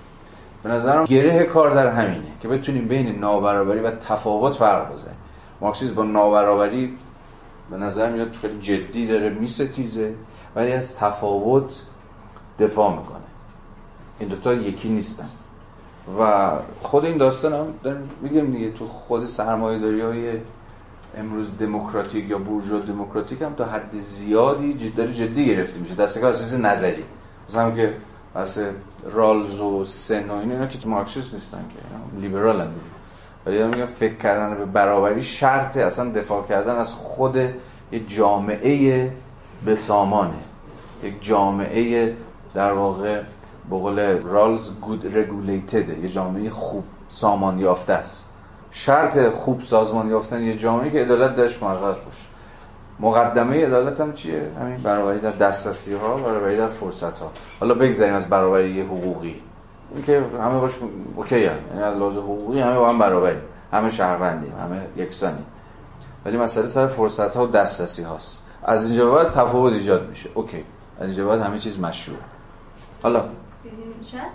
به 0.62 0.70
نظرم 0.70 1.04
گره 1.04 1.44
کار 1.44 1.74
در 1.74 1.90
همینه 1.90 2.26
که 2.40 2.48
بتونیم 2.48 2.88
بین 2.88 3.18
نابرابری 3.18 3.80
و 3.80 3.90
تفاوت 3.90 4.54
فرق 4.54 4.92
بزنیم. 4.92 5.16
مارکسیسم 5.60 5.94
با 5.94 6.02
نابرابری 6.02 6.96
به 7.70 7.76
نظر 7.76 8.10
میاد 8.10 8.32
خیلی 8.32 8.58
جدی 8.60 9.06
داره 9.06 9.28
میستیزه 9.28 10.14
ولی 10.56 10.72
از 10.72 10.96
تفاوت 10.96 11.72
دفاع 12.58 12.90
می‌کنه. 12.90 13.18
این 14.18 14.28
دوتا 14.28 14.52
یکی 14.52 14.88
نیستن. 14.88 15.28
و 16.20 16.50
خود 16.82 17.04
این 17.04 17.16
داستان 17.16 17.52
هم 17.52 17.66
میگم 18.22 18.50
دیگه 18.50 18.70
تو 18.70 18.86
خود 18.86 19.26
سرمایه 19.26 20.06
های 20.06 20.32
امروز 21.16 21.58
دموکراتیک 21.58 22.30
یا 22.30 22.38
بورژوا 22.38 22.78
دموکراتیک 22.78 23.42
هم 23.42 23.54
تا 23.54 23.64
حد 23.64 23.98
زیادی 23.98 24.74
جدی 24.74 25.14
جدی 25.14 25.46
گرفته 25.46 25.78
میشه. 25.78 25.94
دستگاه 25.94 26.30
اساس 26.30 26.54
نظری. 26.54 27.04
مثلا 27.48 27.70
که 27.70 27.94
واسه 28.34 28.74
رالز 29.10 29.60
و 29.60 29.84
سن 29.84 30.30
و 30.30 30.34
اینا 30.34 30.66
که 30.66 30.88
مارکسیست 30.88 31.34
نیستن 31.34 31.58
که. 31.58 32.20
لیبرال 32.20 32.60
هم 32.60 32.68
ولی 33.46 33.64
میگم 33.64 33.86
فکر 33.86 34.14
کردن 34.14 34.58
به 34.58 34.64
برابری 34.64 35.22
شرط 35.22 35.76
اصلا 35.76 36.10
دفاع 36.10 36.46
کردن 36.46 36.76
از 36.76 36.92
خود 36.92 37.36
یه 37.36 38.06
جامعه 38.08 39.12
به 39.64 39.74
سامانه. 39.74 40.38
یک 41.02 41.24
جامعه 41.24 42.16
در 42.54 42.72
واقع 42.72 43.22
به 43.70 43.76
قول 43.76 43.98
رالز 44.22 44.70
گود 44.80 45.16
رگولیتده 45.16 45.98
یه 45.98 46.08
جامعه 46.08 46.50
خوب 46.50 46.84
سامان 47.08 47.58
یافته 47.58 47.92
است. 47.92 48.27
شرط 48.78 49.28
خوب 49.28 49.62
سازمان 49.62 50.10
یافتن 50.10 50.42
یه 50.42 50.56
جامعه 50.56 50.90
که 50.90 50.98
عدالت 50.98 51.36
درش 51.36 51.62
محقق 51.62 52.04
باشه 52.04 52.28
مقدمه 53.00 53.66
عدالت 53.66 54.00
هم 54.00 54.12
چیه؟ 54.12 54.42
همین 54.60 54.76
برابری 54.76 55.18
در 55.18 55.30
دسترسی 55.30 55.94
ها 55.94 56.16
برابری 56.16 56.56
در 56.56 56.68
فرصت 56.68 57.18
ها 57.18 57.30
حالا 57.60 57.74
بگذاریم 57.74 58.14
از 58.14 58.28
برابری 58.28 58.80
حقوقی. 58.80 59.42
اینکه 59.94 60.22
همه 60.42 60.60
باش 60.60 60.72
اوکی 61.16 61.44
هم. 61.44 61.56
یعنی 61.70 61.82
از 61.82 61.96
لحاظ 61.96 62.16
حقوقی 62.16 62.60
همه 62.60 62.78
با 62.78 62.88
هم 62.88 62.98
برابری 62.98 63.38
همه 63.72 63.90
شهروندیم 63.90 64.52
همه 64.62 64.80
یکسانی 64.96 65.44
ولی 66.24 66.36
مسئله 66.36 66.68
سر 66.68 66.86
فرصت 66.86 67.36
ها 67.36 67.44
و 67.44 67.50
دسترسی 67.50 68.02
هاست 68.02 68.42
از 68.64 68.86
اینجا 68.86 69.10
بعد 69.10 69.30
تفاوت 69.30 69.72
ایجاد 69.72 70.08
میشه. 70.08 70.30
اوکی. 70.34 70.64
از 71.00 71.06
اینجا 71.06 71.28
بعد 71.28 71.40
همه 71.40 71.58
چیز 71.58 71.80
مشروع. 71.80 72.18
حالا 73.02 73.24
شاید 74.02 74.32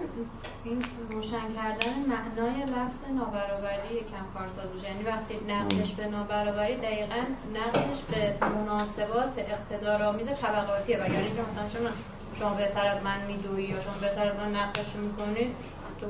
این 0.63 0.83
روشن 1.09 1.47
کردن 1.57 1.95
معنای 2.13 2.63
لفظ 2.63 2.99
نابرابری 3.15 3.99
کم 4.11 4.25
کارساز 4.39 4.73
باشه 4.73 4.87
یعنی 4.89 5.03
وقتی 5.03 5.35
نقدش 5.47 5.91
به 5.91 6.07
نابرابری 6.07 6.75
دقیقا 6.75 7.21
نقدش 7.53 8.01
به 8.11 8.45
مناسبات 8.47 9.33
اقتدارآمیز 9.37 10.27
طبقاتیه. 10.27 10.97
و 10.97 11.13
یعنی 11.13 11.27
مثلا 11.27 11.69
شما 11.73 11.89
شما 12.35 12.53
بهتر 12.53 12.87
از 12.87 13.03
من 13.03 13.25
میدویی 13.27 13.65
یا 13.65 13.81
شما 13.81 13.93
بهتر 14.01 14.25
از 14.25 14.35
من 14.35 14.55
نقدش 14.55 14.95
می‌کنید 14.95 15.55
تو 16.01 16.07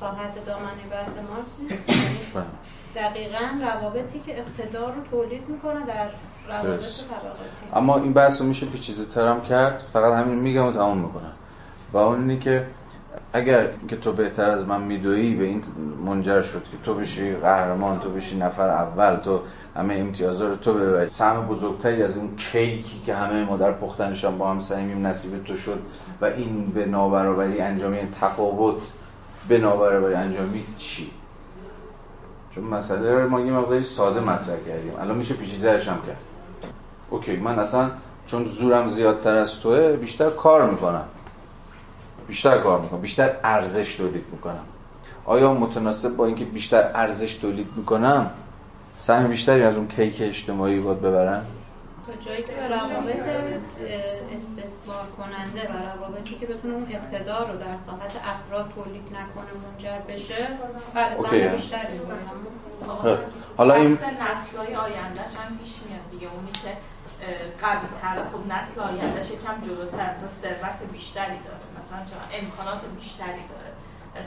ساحت 0.00 0.46
دامنی 0.46 0.82
بحث 0.90 1.10
مارکس 1.10 1.54
نیست. 1.60 1.88
یعنی 1.88 2.46
دقیقا 2.94 3.48
روابطی 3.62 4.20
که 4.20 4.38
اقتدار 4.38 4.92
رو 4.92 5.04
تولید 5.10 5.48
می‌کنه 5.48 5.86
در 5.86 6.08
روابط 6.48 6.80
طبقاتی. 6.80 7.40
اما 7.74 7.96
این 7.96 8.12
بحث 8.12 8.40
رو 8.40 8.46
میشه 8.46 8.66
پیچیده 8.66 9.04
ترم 9.04 9.40
کرد. 9.42 9.78
فقط 9.92 10.12
همین 10.12 10.38
میگم 10.38 10.66
و 10.66 10.72
تمام 10.72 10.98
می‌کنم. 10.98 11.32
و 11.92 11.96
اون 11.96 12.30
اینه 12.30 12.42
که 12.42 12.66
اگر 13.32 13.68
که 13.88 13.96
تو 13.96 14.12
بهتر 14.12 14.50
از 14.50 14.66
من 14.66 14.82
میدویی 14.82 15.34
به 15.34 15.44
این 15.44 15.62
منجر 16.06 16.42
شد 16.42 16.62
که 16.62 16.76
تو 16.84 16.94
بشی 16.94 17.34
قهرمان 17.34 18.00
تو 18.00 18.10
بشی 18.10 18.36
نفر 18.36 18.68
اول 18.68 19.16
تو 19.16 19.40
همه 19.76 19.94
امتیازا 19.94 20.48
رو 20.48 20.56
تو 20.56 20.74
ببری. 20.74 21.10
سهم 21.10 21.46
بزرگتری 21.46 22.02
از 22.02 22.16
اون 22.16 22.36
کیکی 22.36 23.02
که 23.06 23.14
همه 23.14 23.44
ما 23.44 23.56
در 23.56 23.72
پختنش 23.72 24.24
هم 24.24 24.38
با 24.38 24.50
هم 24.50 24.60
سعیمیم 24.60 25.06
نصیب 25.06 25.44
تو 25.44 25.56
شد 25.56 25.78
و 26.20 26.24
این 26.24 26.66
به 26.66 26.86
نابرابری 26.86 27.60
انجامی 27.60 27.98
تفاوت 28.20 28.82
به 29.48 29.58
نابرابری 29.58 30.14
انجامی 30.14 30.64
چی؟ 30.78 31.10
چون 32.54 32.64
مسئله 32.64 33.14
رو 33.14 33.28
ما 33.28 33.40
یه 33.40 33.52
مقداری 33.52 33.82
ساده 33.82 34.20
مطرح 34.20 34.56
کردیم. 34.66 34.92
الان 35.00 35.16
میشه 35.16 35.34
پیچیده‌اش 35.34 35.88
هم 35.88 35.98
کرد. 36.06 36.16
اوکی 37.10 37.36
من 37.36 37.58
اصلا 37.58 37.90
چون 38.26 38.46
زورم 38.46 38.88
زیادتر 38.88 39.34
از 39.34 39.60
توه 39.60 39.92
بیشتر 39.92 40.30
کار 40.30 40.70
می‌کنم. 40.70 41.04
بیشتر 42.28 42.58
کار 42.58 42.80
می‌کنم 42.80 43.00
بیشتر 43.00 43.36
ارزش 43.44 43.94
تولید 43.94 44.24
می‌کنم. 44.32 44.64
آیا 45.24 45.54
متناسب 45.54 46.16
با 46.16 46.26
اینکه 46.26 46.44
بیشتر 46.44 46.90
ارزش 46.94 47.34
تولید 47.34 47.68
می‌کنم 47.76 48.30
سهم 48.98 49.28
بیشتری 49.28 49.62
از 49.62 49.76
اون 49.76 49.88
کیک 49.88 50.16
اجتماعی 50.20 50.80
باید 50.80 51.00
ببرم؟ 51.00 51.46
تا 52.06 52.12
جایی 52.30 52.42
که 52.42 52.52
روابط 52.70 53.26
استثمار 54.34 55.04
کننده 55.16 55.68
و 55.72 55.76
روابطی 55.96 56.34
که 56.34 56.46
بتونه 56.46 56.74
اون 56.74 56.86
اقتدار 56.90 57.52
رو 57.52 57.58
در 57.58 57.76
ساحت 57.76 58.12
افراد 58.24 58.72
تولید 58.74 59.02
نکنه 59.02 59.50
منجر 59.62 59.98
بشه 60.08 60.48
اوکی. 61.16 61.48
بیشتری 61.48 62.00
حالا 63.56 63.74
این 63.74 63.92
نسل‌های 63.92 64.74
آیندهش 64.74 65.36
هم 65.38 65.58
پیش 65.58 65.74
میاد 65.88 66.10
دیگه. 66.10 66.28
اونی 66.34 66.50
که 66.52 66.70
قوی 67.62 67.88
تر 68.02 68.16
خب 68.32 68.52
نسل 68.52 68.80
آیندهش 68.80 69.30
یکم 69.30 69.60
جلوتر 69.64 70.10
مثلا 70.14 70.28
ثروت 70.42 70.92
بیشتری 70.92 71.38
داره. 71.46 71.65
مثلا 71.86 71.98
چرا 72.10 72.38
امکانات 72.40 72.80
بیشتری 72.98 73.28
داره. 73.50 73.70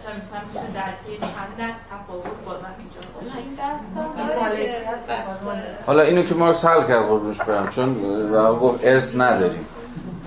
چون 0.03 0.11
مثلا 0.18 0.40
می‌تونه 0.48 0.73
در 0.73 0.91
طی 1.06 1.18
چند 1.18 1.52
نسل 1.61 1.80
تفاوت 1.91 2.45
بازم 2.45 2.76
ایجاد 2.80 3.07
باشه 3.14 3.38
حالا 5.86 6.02
اینو 6.02 6.23
که 6.23 6.36
مارکس 6.36 6.65
حل 6.65 6.88
کرد 6.88 7.06
قربونش 7.06 7.41
برم 7.41 7.69
چون 7.69 7.95
گفت 8.61 8.80
ارث 8.84 9.15
نداریم. 9.15 9.65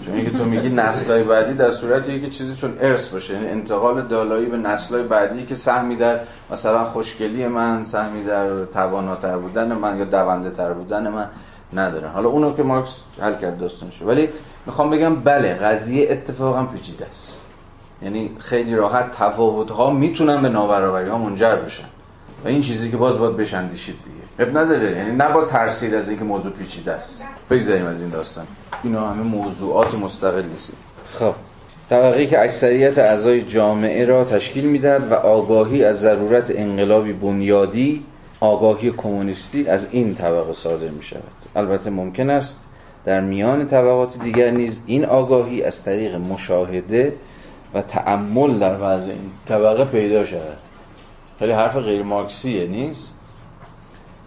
چون 0.04 0.14
اینکه 0.14 0.30
تو 0.30 0.44
میگی 0.44 0.68
نسل‌های 0.68 1.22
بعدی 1.22 1.54
در 1.54 1.70
صورتی 1.70 2.20
که 2.20 2.30
چیزی 2.30 2.54
چون 2.54 2.78
ارث 2.80 3.08
باشه. 3.08 3.34
یعنی 3.34 3.48
انتقال 3.48 4.02
دالایی 4.02 4.46
به 4.46 4.56
نسل‌های 4.56 5.02
بعدی 5.02 5.46
که 5.46 5.54
سهمی 5.54 5.96
در 5.96 6.20
مثلا 6.50 6.84
خوشگلی 6.84 7.46
من 7.46 7.84
سهمی 7.84 8.24
در 8.24 8.64
تواناتر 8.64 9.36
بودن 9.36 9.72
من 9.72 9.98
یا 9.98 10.04
دونده 10.04 10.50
تر 10.50 10.72
بودن 10.72 11.08
من. 11.08 11.28
نداره 11.74 12.08
حالا 12.08 12.28
اونو 12.28 12.54
که 12.56 12.62
مارکس 12.62 12.98
حل 13.20 13.34
کرد 13.34 13.58
داستانشو. 13.58 14.04
ولی 14.04 14.28
می‌خوام 14.66 14.90
بگم 14.90 15.14
بله 15.14 15.54
قضیه 15.54 16.08
اتفاقا 16.10 16.62
پیچیده 16.62 17.06
است. 17.06 17.40
یعنی 18.02 18.30
خیلی 18.38 18.74
راحت 18.74 19.10
تفاوت 19.12 19.70
ها 19.70 19.90
می‌تونن 19.90 20.42
به 20.42 20.48
نابرابری 20.48 21.08
ها 21.08 21.18
منجر 21.18 21.56
بشن. 21.56 21.84
و 22.44 22.48
این 22.48 22.60
چیزی 22.60 22.90
که 22.90 22.96
باز 22.96 23.18
باید 23.18 23.36
بشندیشید 23.36 23.94
دیگه. 24.04 24.50
اب 24.50 24.58
نداره. 24.58 24.96
یعنی 24.96 25.10
نباید 25.10 25.48
ترسید 25.48 25.94
از 25.94 26.08
اینکه 26.08 26.24
موضوع 26.24 26.52
پیچیده 26.52 26.92
است. 26.92 27.24
بگذاریم 27.50 27.86
از 27.86 28.00
این 28.00 28.10
داستان. 28.10 28.46
اینا 28.84 29.08
همه 29.08 29.22
موضوعات 29.22 29.94
مستقلی 29.94 30.54
است 30.54 30.72
خب. 31.18 31.34
طبقه 31.90 32.26
که 32.26 32.42
اکثریت 32.42 32.98
اعضای 32.98 33.42
جامعه 33.42 34.04
را 34.04 34.24
تشکیل 34.24 34.64
می‌داد 34.64 35.12
و 35.12 35.14
آگاهی 35.14 35.84
از 35.84 36.00
ضرورت 36.00 36.52
انقلابی 36.54 37.12
بنیادی 37.12 38.04
آگاهی 38.42 38.90
کمونیستی 38.90 39.68
از 39.68 39.88
این 39.90 40.14
طبقه 40.14 40.52
صادر 40.52 40.88
می 40.88 41.02
شود 41.02 41.22
البته 41.56 41.90
ممکن 41.90 42.30
است 42.30 42.60
در 43.04 43.20
میان 43.20 43.66
طبقات 43.66 44.18
دیگر 44.18 44.50
نیز 44.50 44.82
این 44.86 45.04
آگاهی 45.04 45.62
از 45.62 45.84
طریق 45.84 46.14
مشاهده 46.14 47.12
و 47.74 47.82
تعمل 47.82 48.58
در 48.58 48.76
وضع 48.80 49.12
این 49.12 49.30
طبقه 49.46 49.84
پیدا 49.84 50.24
شود. 50.24 50.58
خیلی 51.38 51.52
حرف 51.52 51.76
غیر 51.76 52.02
مارکسیه 52.02 52.66
نیست؟ 52.66 53.14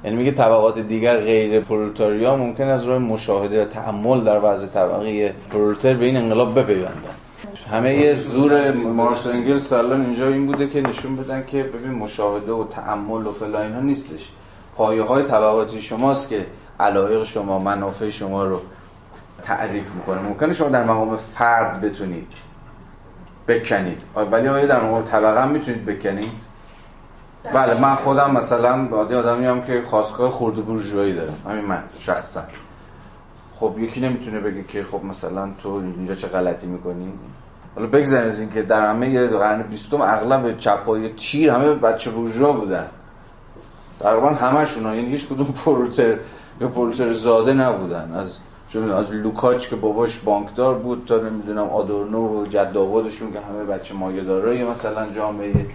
یعنی 0.04 0.18
میگه 0.18 0.32
طبقات 0.32 0.80
دیگر 0.80 1.18
غیر 1.18 1.60
پرولتاریا 1.60 2.36
ممکن 2.36 2.64
از 2.64 2.84
راه 2.84 2.98
مشاهده 2.98 3.62
و 3.62 3.66
تعمل 3.66 4.24
در 4.24 4.40
وضع 4.44 4.68
طبقه 4.68 5.34
پرولتر 5.52 5.94
به 5.94 6.06
این 6.06 6.18
انقلاب 6.18 6.60
بپیوندن 6.60 7.16
همه 7.72 8.15
زور 8.15 8.72
مارکس 8.72 9.26
و 9.26 9.30
انگلس 9.30 9.73
الان 9.73 10.02
اینجا 10.02 10.27
این 10.27 10.45
بوده 10.45 10.68
که 10.68 10.82
نشون 10.82 11.15
بدن 11.15 11.45
که 11.48 11.64
ببین 11.64 11.91
مشاهده 11.91 12.52
و 12.52 12.68
تعمل 12.68 13.27
و 13.27 13.32
فلا 13.32 13.61
اینها 13.61 13.80
نیستش. 13.80 14.32
پایه 14.76 15.03
های 15.03 15.23
طبقاتی 15.23 15.82
شماست 15.82 16.30
که 16.30 16.45
علایق 16.80 17.23
شما 17.23 17.60
منافع 17.60 18.10
شما 18.10 18.44
رو 18.44 18.61
تعریف 19.41 19.91
می‌کنه. 19.91 20.22
ممکنه 20.22 20.53
شما 20.53 20.69
در 20.69 20.84
مقام 20.84 21.15
فرد 21.15 21.82
بتونید 21.82 22.34
بکنید. 23.48 24.02
ولی 24.32 24.48
آیا 24.48 24.65
در 24.65 24.84
مقام 24.84 25.03
طبقه 25.03 25.44
هم 25.44 25.49
می‌تونید 25.49 25.86
بکنید؟ 25.86 26.32
بله 27.53 27.82
من 27.82 27.95
خودم 27.95 28.32
مثلا 28.32 28.88
عادی 28.91 29.15
آدمی 29.15 29.45
هم 29.45 29.61
که 29.61 29.82
خواستگاه 29.82 30.32
خورده 30.32 30.61
بورژوایی 30.61 31.14
دارم. 31.14 31.38
همین 31.49 31.65
من 31.65 31.84
شخصا. 31.99 32.41
خب 33.60 33.80
یکی 33.80 34.02
نمی‌تونه 34.02 34.40
بگه 34.40 34.64
که 34.64 34.84
خب 34.91 35.03
مثلا 35.03 35.49
تو 35.64 35.69
اینجا 35.69 36.15
چه 36.15 36.27
غلطی 36.27 36.68
می‌کنی؟ 36.68 37.14
حالا 37.76 37.88
بگذاریم 37.88 38.27
از 38.27 38.39
اینکه 38.39 38.61
در 38.61 38.89
همه 38.89 39.27
قرن 39.27 39.61
بیستم 39.61 40.02
اغلب 40.02 40.57
چپای 40.57 41.10
تیر 41.10 41.52
همه 41.52 41.73
بچه 41.73 42.11
بورژوا 42.11 42.53
بودن. 42.53 42.85
تقریبا 43.99 44.30
همشون 44.30 44.85
یعنی 44.85 45.10
هیچ 45.10 45.27
کدوم 45.27 45.45
پرولتر 45.65 46.18
یا 46.61 46.68
پرولتر 46.68 47.14
زاده 47.14 47.53
نبودن. 47.53 48.14
از 48.14 48.38
از 48.93 49.11
لوکاچ 49.11 49.69
که 49.69 49.76
باباش 49.76 50.19
بانکدار 50.19 50.76
بود 50.76 51.03
تا 51.07 51.18
نمی‌دونم 51.18 51.64
آدورنو 51.64 52.41
و 52.41 52.45
جد 52.45 52.77
آبادشون 52.77 53.34
که 53.34 53.39
همه 53.39 53.64
بچه 53.64 53.93
مایه 53.93 54.23
دارای 54.23 54.64
مثلا 54.64 55.07
جامعه. 55.15 55.65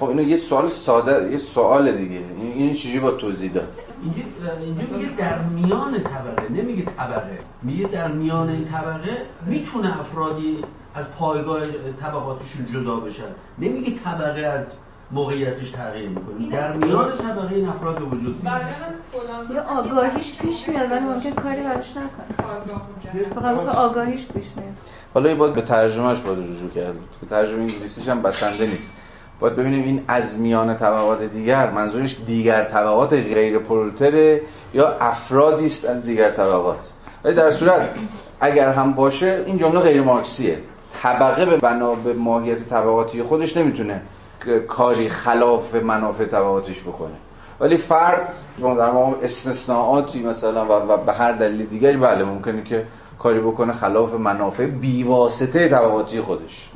خب 0.00 0.08
اینو 0.08 0.22
یه 0.22 0.36
سوال 0.36 0.68
ساده 0.68 1.30
یه 1.30 1.36
سوال 1.38 1.92
دیگه. 1.92 2.20
این 2.54 2.74
چیزی 2.74 2.98
با 2.98 3.10
توضیح 3.10 3.52
داد. 3.52 3.68
اینجا 4.02 4.96
میگه 4.96 5.16
در 5.16 5.38
میان 5.38 5.92
طبقه. 5.92 6.52
نمیگه 6.62 6.82
طبقه. 6.82 7.38
میگه 7.62 7.88
در 7.88 8.08
میان 8.08 8.48
این 8.48 8.64
طبقه 8.64 9.22
می‌تونه 9.46 10.00
افرادی 10.00 10.58
از 10.96 11.12
پایگاه 11.18 11.60
طبقاتشون 12.00 12.66
جدا 12.72 12.96
بشن. 12.96 13.22
نمیگه 13.58 13.92
طبقه 14.04 14.40
از 14.40 14.66
موقعیتش 15.10 15.70
تغییر 15.70 16.08
می‌کنه. 16.08 16.50
در 16.50 16.72
میان 16.72 17.10
طبقه 17.10 17.54
این 17.54 17.68
افراد 17.68 18.02
وجود 18.02 18.42
میاد. 18.42 18.60
یا 19.54 19.62
آگاهیش 19.62 20.38
پیش 20.38 20.68
میاد 20.68 20.90
ولی 20.90 21.00
ممکن 21.00 21.30
کاری 21.30 21.62
براش 21.62 21.90
نکنه. 21.90 22.60
فقط 23.34 23.76
آگاهیش 23.76 24.26
پیش 24.26 24.44
میاد. 24.56 24.72
حالا 25.14 25.34
باید 25.34 25.52
به 25.52 25.62
ترجمهش 25.62 26.18
باید 26.18 26.38
رجوع 26.38 26.70
کرد. 26.70 26.94
که 27.20 27.26
ترجمه 27.30 27.60
انگلیسیش 27.60 28.08
هم 28.08 28.22
بسنده 28.22 28.66
نیست. 28.66 28.92
باید 29.40 29.56
ببینیم 29.56 29.84
این 29.84 30.04
از 30.08 30.38
میان 30.38 30.76
طبقات 30.76 31.22
دیگر 31.22 31.70
منظورش 31.70 32.16
دیگر 32.26 32.64
طبقات 32.64 33.12
غیر 33.12 33.58
پرولتره 33.58 34.40
یا 34.74 34.96
افرادی 35.00 35.66
است 35.66 35.84
از 35.84 36.06
دیگر 36.06 36.30
طبقات. 36.30 36.90
ولی 37.24 37.34
در 37.34 37.50
صورت 37.50 37.90
اگر 38.40 38.72
هم 38.72 38.92
باشه 38.92 39.42
این 39.46 39.58
جمله 39.58 39.80
غیر 39.80 40.02
مارکسیه. 40.02 40.58
طبقه 41.02 41.46
به 41.46 41.56
بنا 41.56 41.94
به 41.94 42.12
ماهیت 42.12 42.68
طبقاتی 42.68 43.22
خودش 43.22 43.56
نمی‌تونه 43.56 44.02
کاری 44.68 45.08
خلاف 45.08 45.74
منافع 45.74 46.24
طبقاتش 46.24 46.82
بکنه. 46.82 47.14
ولی 47.60 47.76
فرد 47.76 48.32
در 48.58 48.90
مقام 48.90 49.14
استثناءاتی 49.22 50.22
مثلا 50.22 50.86
و 50.88 50.96
به 50.96 51.12
هر 51.12 51.32
دلیل 51.32 51.66
دیگری 51.66 51.96
بله 51.96 52.24
ممکنه 52.24 52.62
که 52.62 52.86
کاری 53.18 53.40
بکنه 53.40 53.72
خلاف 53.72 54.14
منافع 54.14 54.66
بیواسطه 54.66 55.68
طبقاتی 55.68 56.20
خودش. 56.20 56.70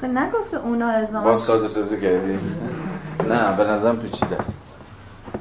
خب 0.00 0.06
نگفته 0.06 0.56
اونا 0.56 0.88
ازام 0.88 1.24
با 1.24 1.36
ساده 1.36 1.68
سازی 1.68 2.00
کردیم. 2.00 2.40
نه 3.28 3.56
به 3.56 3.64
نظرم 3.64 3.96
پیچیده 3.96 4.36
است. 4.36 4.60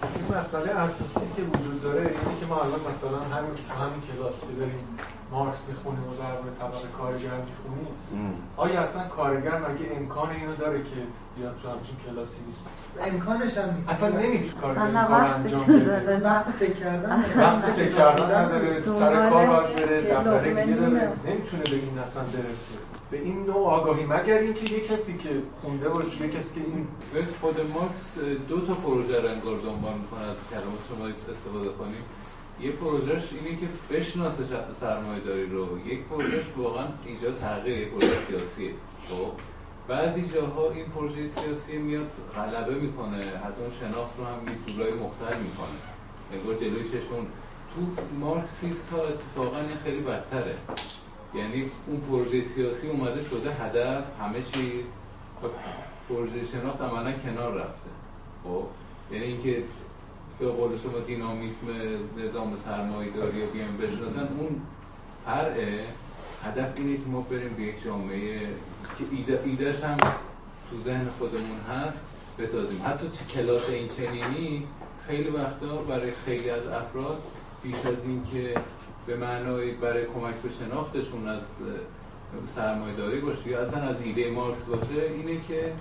این 0.04 0.38
مسئله 0.40 0.72
اساسی 0.72 1.28
که 1.36 1.42
وجود 1.42 1.84
داره 1.84 2.02
اینه 2.02 2.40
که 2.40 2.46
ما 2.46 2.56
الان 2.56 2.80
مثلا 2.90 3.20
همین 3.20 3.56
همین 3.82 4.02
کلاس 4.12 4.40
که 4.40 4.54
داریم 4.60 4.88
مارکس 5.32 5.70
می‌خونیم 5.70 6.04
و 6.04 6.14
در 6.14 6.66
طبقه 6.66 6.88
کارگر 6.98 7.38
می‌خونیم 7.50 7.88
آیا 8.58 8.82
اصلا 8.82 9.04
کارگر 9.04 9.58
مگه 9.58 9.96
امکان 9.96 10.30
اینو 10.30 10.56
داره 10.56 10.84
که 10.84 11.00
بیاد 11.38 11.56
تو 11.64 11.70
همچین 11.70 11.96
کلاسی 12.08 12.46
نیست. 12.46 12.68
امکانش 13.02 13.58
هم 13.58 13.76
نیست. 13.76 13.90
اصلا 13.90 14.10
نمی‌تونه 14.10 14.62
کار 14.62 14.78
انجام 14.78 15.66
بده. 15.66 16.20
وقت 16.24 16.52
فکر 16.52 16.74
کردن 16.74 17.24
وقت 17.38 17.72
فکر 17.72 17.92
کردن 17.92 18.46
نداره. 18.46 18.84
سر 18.84 19.30
کار 19.30 19.46
باید 19.46 19.76
بره 19.76 20.02
دفتر 20.02 20.38
دیگه 20.38 20.76
داره. 20.76 21.12
نمی‌تونه 21.26 21.64
به 21.64 21.76
این 21.76 22.00
اصلا 22.00 22.24
برسه. 22.24 22.76
به 23.12 23.18
این 23.18 23.46
نوع 23.46 23.68
آگاهی. 23.68 24.06
مگر 24.06 24.38
اینکه 24.38 24.74
یه 24.74 24.80
کسی 24.80 25.18
که 25.18 25.30
خونده 25.62 25.90
باشه 25.90 26.22
یه 26.22 26.30
کسی 26.30 26.56
که 26.56 26.62
این 26.62 26.88
خود 27.42 27.60
مارکس 27.74 28.38
دو 28.50 28.62
تا 28.66 28.74
پروژه 28.74 29.22
رو 29.22 29.30
انگار 29.30 29.58
دنبال 29.58 29.94
می‌کنه 29.94 30.22
از 30.22 30.38
کلمات 30.52 30.82
شما 30.90 31.06
استفاده 31.08 31.70
کنیم. 31.70 32.04
یه 32.62 32.72
پروژهش 32.72 33.24
اینه 33.34 33.60
که 33.60 33.68
بشناسه 33.92 34.44
سرمایه 34.80 35.20
داری 35.20 35.46
رو. 35.46 35.88
یک 35.88 36.04
پروژهش 36.04 36.46
واقعا 36.58 36.86
ایجاد 37.06 37.40
تغییر 37.40 37.78
یه 37.78 37.90
پروژه 37.90 38.08
سیاسیه 38.08 38.72
خب؟ 39.10 39.32
بعضی 39.88 40.22
جاها 40.28 40.72
این 40.72 40.86
پروژه 40.86 41.16
سیاسی 41.28 41.78
میاد 41.78 42.08
غلبه 42.36 42.74
می‌کنه. 42.74 43.18
حتی 43.18 43.62
اون 43.62 43.72
شناخت 43.80 44.18
رو 44.18 44.26
هم 44.26 44.40
یه 44.48 44.74
جورایی 44.74 44.94
مختل 44.94 45.40
می‌کنه. 45.40 45.80
انگار 46.34 46.56
جلوی 46.56 46.84
چشمون. 46.84 47.28
تو 47.76 48.02
مارکسیست 48.20 48.90
ها 48.92 48.98
اتفاقا 49.02 49.58
خیلی 49.84 50.02
بدتره. 50.02 50.56
یعنی 51.36 51.72
اون 51.88 52.02
پروژه 52.10 52.44
سیاسی 52.44 52.88
اومده 52.88 53.24
شده 53.24 53.52
هدف 53.52 54.04
همه 54.22 54.42
چیز. 54.42 54.86
و 55.44 55.48
پروژه 56.10 56.46
شناخت 56.46 56.82
عملا 56.82 57.12
کنار 57.12 57.54
رفته. 57.54 57.90
خب 58.44 58.64
یعنی 59.12 59.26
اینکه 59.26 59.64
به 60.40 60.48
قول 60.48 60.78
شما 60.78 61.00
دینامیسم 61.00 61.68
نظام 62.18 62.58
سرمایه 62.66 63.12
داری 63.12 63.38
یا 63.38 63.46
بیان 63.46 63.78
بشناسن 63.78 64.28
اون 64.40 64.62
فرعه 65.26 65.80
هدف 66.44 66.74
اینه 66.78 66.98
که 66.98 67.04
ما 67.08 67.22
بریم 67.22 67.54
به 67.58 67.64
یک 67.64 67.84
جامعه 67.84 68.40
که 68.98 69.04
ایده 69.12 69.42
ایدهش 69.46 69.84
هم 69.84 69.98
تو 70.70 70.82
ذهن 70.84 71.08
خودمون 71.20 71.60
هست 71.70 72.00
بسازیم. 72.40 72.82
حتی 72.86 73.08
چه 73.10 73.26
کلاس 73.26 73.70
این 73.70 73.88
چنینی 73.98 74.68
خیلی 75.08 75.30
وقتا 75.30 75.78
برای 75.90 76.12
خیلی 76.26 76.50
از 76.50 76.68
افراد 76.68 77.18
بیش 77.64 77.76
از 77.76 78.04
این 78.06 78.24
که 78.32 78.54
به 79.08 79.18
معنای 79.18 79.72
برای 79.72 80.06
کمک 80.06 80.36
به 80.36 80.50
شناختشون 80.60 81.28
از 81.28 81.42
سرمایه 82.56 82.96
داری 82.96 83.20
باشه 83.20 83.48
یا 83.48 83.62
اصلا 83.62 83.82
از 83.82 83.96
ایده 84.04 84.32
مارکس 84.32 84.62
باشه 84.62 85.02
اینه 85.18 85.42
که 85.42 85.74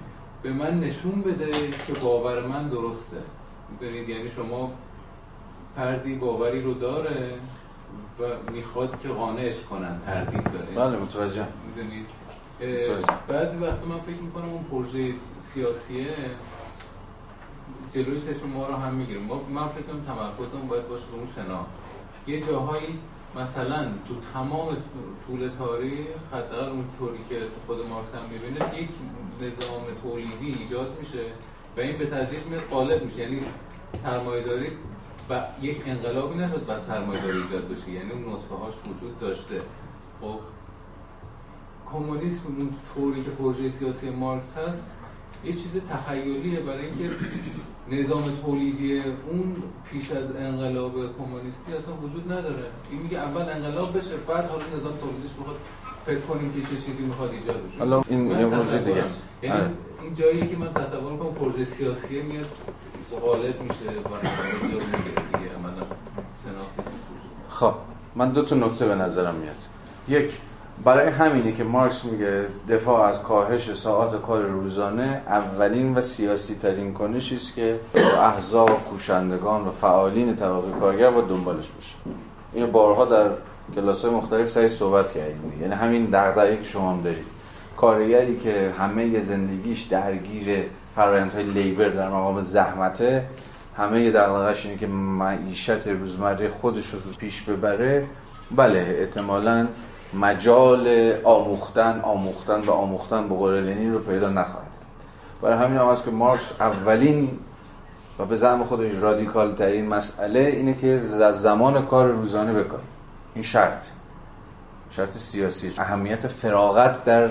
به 0.43 0.52
من 0.52 0.80
نشون 0.80 1.22
بده 1.22 1.52
که 1.86 1.93
باور 2.02 2.47
من 2.47 2.68
درسته. 2.68 3.16
می‌دونید 3.70 4.09
یعنی 4.09 4.30
شما 4.30 4.72
فردی 5.76 6.14
باوری 6.14 6.62
رو 6.62 6.74
داره 6.74 7.32
و 8.20 8.52
می‌خواد 8.52 9.01
که 9.01 9.09
قانعش 9.09 9.56
کنن 9.70 10.01
تردید 10.06 10.44
داره. 10.44 10.88
بله 10.88 10.98
متوجه 11.02 11.47
می‌دونید؟ 11.66 12.06
بعضی 13.28 13.56
وقتا 13.56 13.86
من 13.86 14.00
فکر 14.00 14.22
می‌کنم 14.22 14.44
اون 14.44 14.64
پروژه 14.64 15.14
سیاسیه 15.54 16.14
جلوی 17.94 18.20
چشم 18.20 18.46
ما 18.54 18.66
رو 18.66 18.74
هم 18.74 18.94
می‌گیریم 18.94 19.22
من 19.54 19.68
فکر 19.68 19.82
کنم 19.82 20.04
تمرکزمون 20.06 20.68
باید 20.68 20.88
باشه 20.88 21.04
به 21.06 21.16
اون 21.16 21.28
شناخت. 21.36 21.70
یه 22.26 22.40
جاهایی 22.40 22.98
مثلا 23.36 23.84
تو 24.08 24.14
تمام 24.34 24.68
طول 25.26 25.50
تاریخ 25.58 26.06
حداقل 26.32 26.70
اون 26.70 26.84
طوری 26.98 27.18
که 27.28 27.40
خود 27.66 27.78
مارکس 27.88 28.14
هم 28.14 28.22
می‌بینه 28.30 28.82
یک 28.82 28.88
نظام 29.40 29.82
تولیدی 30.02 30.58
ایجاد 30.62 30.96
میشه 31.00 31.24
و 31.76 31.80
این 31.80 31.98
به 31.98 32.06
تدریج 32.06 32.42
میاد 32.42 32.62
غالب 32.70 33.04
میشه. 33.04 33.18
یعنی 33.18 33.40
سرمایه‌داری 34.02 34.68
و 35.30 35.42
یک 35.62 35.82
انقلابی 35.86 36.38
نشد 36.38 36.64
و 36.68 36.80
سرمایه‌داری 36.80 37.38
ایجاد 37.42 37.68
بشه. 37.68 37.90
یعنی 37.90 38.12
اون 38.12 38.32
نطفه 38.32 38.54
هاش 38.54 38.74
وجود 38.74 39.18
داشته. 39.20 39.60
خب 40.20 40.40
کمونیسم 41.92 42.42
اون 42.46 42.68
طوری 42.94 43.24
که 43.24 43.30
پروژه 43.30 43.70
سیاسی 43.70 44.10
مارکس 44.10 44.56
هست 44.56 44.82
یه 45.44 45.52
چیز 45.52 45.80
تخیلیه 45.90 46.60
برای 46.60 46.84
اینکه 46.84 47.10
نظام 47.90 48.22
تولیدی 48.44 48.98
اون 49.00 49.56
پیش 49.90 50.10
از 50.10 50.36
انقلاب 50.36 50.92
کمونیستی 50.92 51.72
اصلا 51.72 51.94
وجود 51.94 52.32
نداره. 52.32 52.64
این 52.90 53.02
میگه 53.02 53.18
اول 53.18 53.42
انقلاب 53.42 53.98
بشه 53.98 54.16
بعد 54.28 54.44
حالا 54.50 54.64
نظام 54.76 54.92
تولیدش 54.96 55.32
بخواد 55.40 55.56
فکر 56.06 56.20
کنیم 56.20 56.52
که 56.52 56.60
چه 56.60 56.82
چیزی 56.82 57.02
می‌خواد 57.02 57.30
ایجاد 57.30 57.66
بشه. 57.66 57.78
حالا 57.78 58.02
این 58.08 58.30
یه 58.30 58.46
موضوع 58.46 58.78
دیگه. 58.78 59.04
یعنی 59.42 59.56
آره. 59.56 59.70
این 60.02 60.14
جایی 60.14 60.46
که 60.46 60.56
من 60.56 60.72
تصور 60.72 61.12
می‌کنم 61.12 61.32
پروژه 61.32 61.64
سیاسی 61.64 62.22
میاد 62.22 62.46
غالب 63.20 63.62
میشه 63.62 63.84
و 63.84 64.12
دیگه 65.32 65.54
عملا 65.58 65.86
خب 67.48 67.74
من 68.14 68.30
دو 68.30 68.44
تا 68.44 68.56
نکته 68.56 68.86
به 68.86 68.94
نظرم 68.94 69.34
میاد. 69.34 69.56
یک 70.08 70.38
برای 70.85 71.09
همینه 71.09 71.53
که 71.53 71.65
مارکس 71.65 72.05
میگه 72.05 72.47
دفاع 72.69 73.09
از 73.09 73.23
کاهش 73.23 73.74
ساعات 73.74 74.23
کار 74.23 74.43
روزانه 74.43 75.23
اولین 75.27 75.94
و 75.94 76.01
سیاسی 76.01 76.55
ترین 76.55 76.94
کنشی 76.94 77.36
است 77.36 77.55
که 77.55 77.81
احزاب 78.20 78.85
کوشندگان 78.90 79.69
و 79.69 79.70
فعالین 79.70 80.36
طبقه 80.36 80.81
کارگر 80.81 81.11
با 81.11 81.20
دنبالش 81.20 81.69
باشه 81.69 81.94
اینو 82.53 82.66
بارها 82.66 83.05
در 83.05 83.31
کلاس 83.74 84.05
های 84.05 84.15
مختلف 84.15 84.51
سعی 84.51 84.69
صحبت 84.69 85.12
کردیم. 85.12 85.53
یعنی 85.61 85.74
همین 85.74 86.05
دغدغه‌ای 86.05 86.57
که 86.57 86.65
شما 86.65 86.93
هم 86.93 87.03
دارید. 87.03 87.27
کارگری 87.77 88.39
که 88.39 88.73
همه 88.78 89.20
زندگیش 89.20 89.82
درگیر 89.82 90.65
فرآیندهای 90.94 91.44
لیبر 91.44 91.89
در 91.89 92.09
مقام 92.09 92.40
زحمته 92.40 93.24
همه 93.77 94.11
دغدغه‌اش 94.11 94.66
اینه 94.66 94.78
که 94.78 94.86
معیشت 94.86 95.89
روزمره 95.89 96.48
خودش 96.48 96.90
رو 96.90 97.01
پیش 97.19 97.43
ببره. 97.43 98.07
بله 98.57 98.97
احتمالاً 99.01 99.66
مجال 100.14 101.12
آموختن 101.24 102.00
آموختن 102.00 102.60
و 102.60 102.70
آموختن 102.70 103.28
به 103.28 103.34
قول 103.34 103.54
لنین 103.54 103.92
رو 103.92 103.98
پیدا 103.98 104.28
نخواهد 104.28 104.66
برای 105.42 105.64
همین 105.64 105.78
هم 105.78 105.96
که 106.04 106.10
مارکس 106.10 106.52
اولین 106.60 107.38
و 108.18 108.24
به 108.24 108.36
زعم 108.36 108.64
خودش 108.64 108.92
رادیکال 109.00 109.54
ترین 109.54 109.86
مسئله 109.86 110.40
اینه 110.40 110.74
که 110.74 110.88
از 111.22 111.42
زمان 111.42 111.86
کار 111.86 112.06
روزانه 112.06 112.52
بکن 112.52 112.80
این 113.34 113.44
شرط. 113.44 113.84
شرط 114.90 115.16
سیاسی. 115.16 115.72
اهمیت 115.78 116.28
فراغت 116.28 117.04
در 117.04 117.28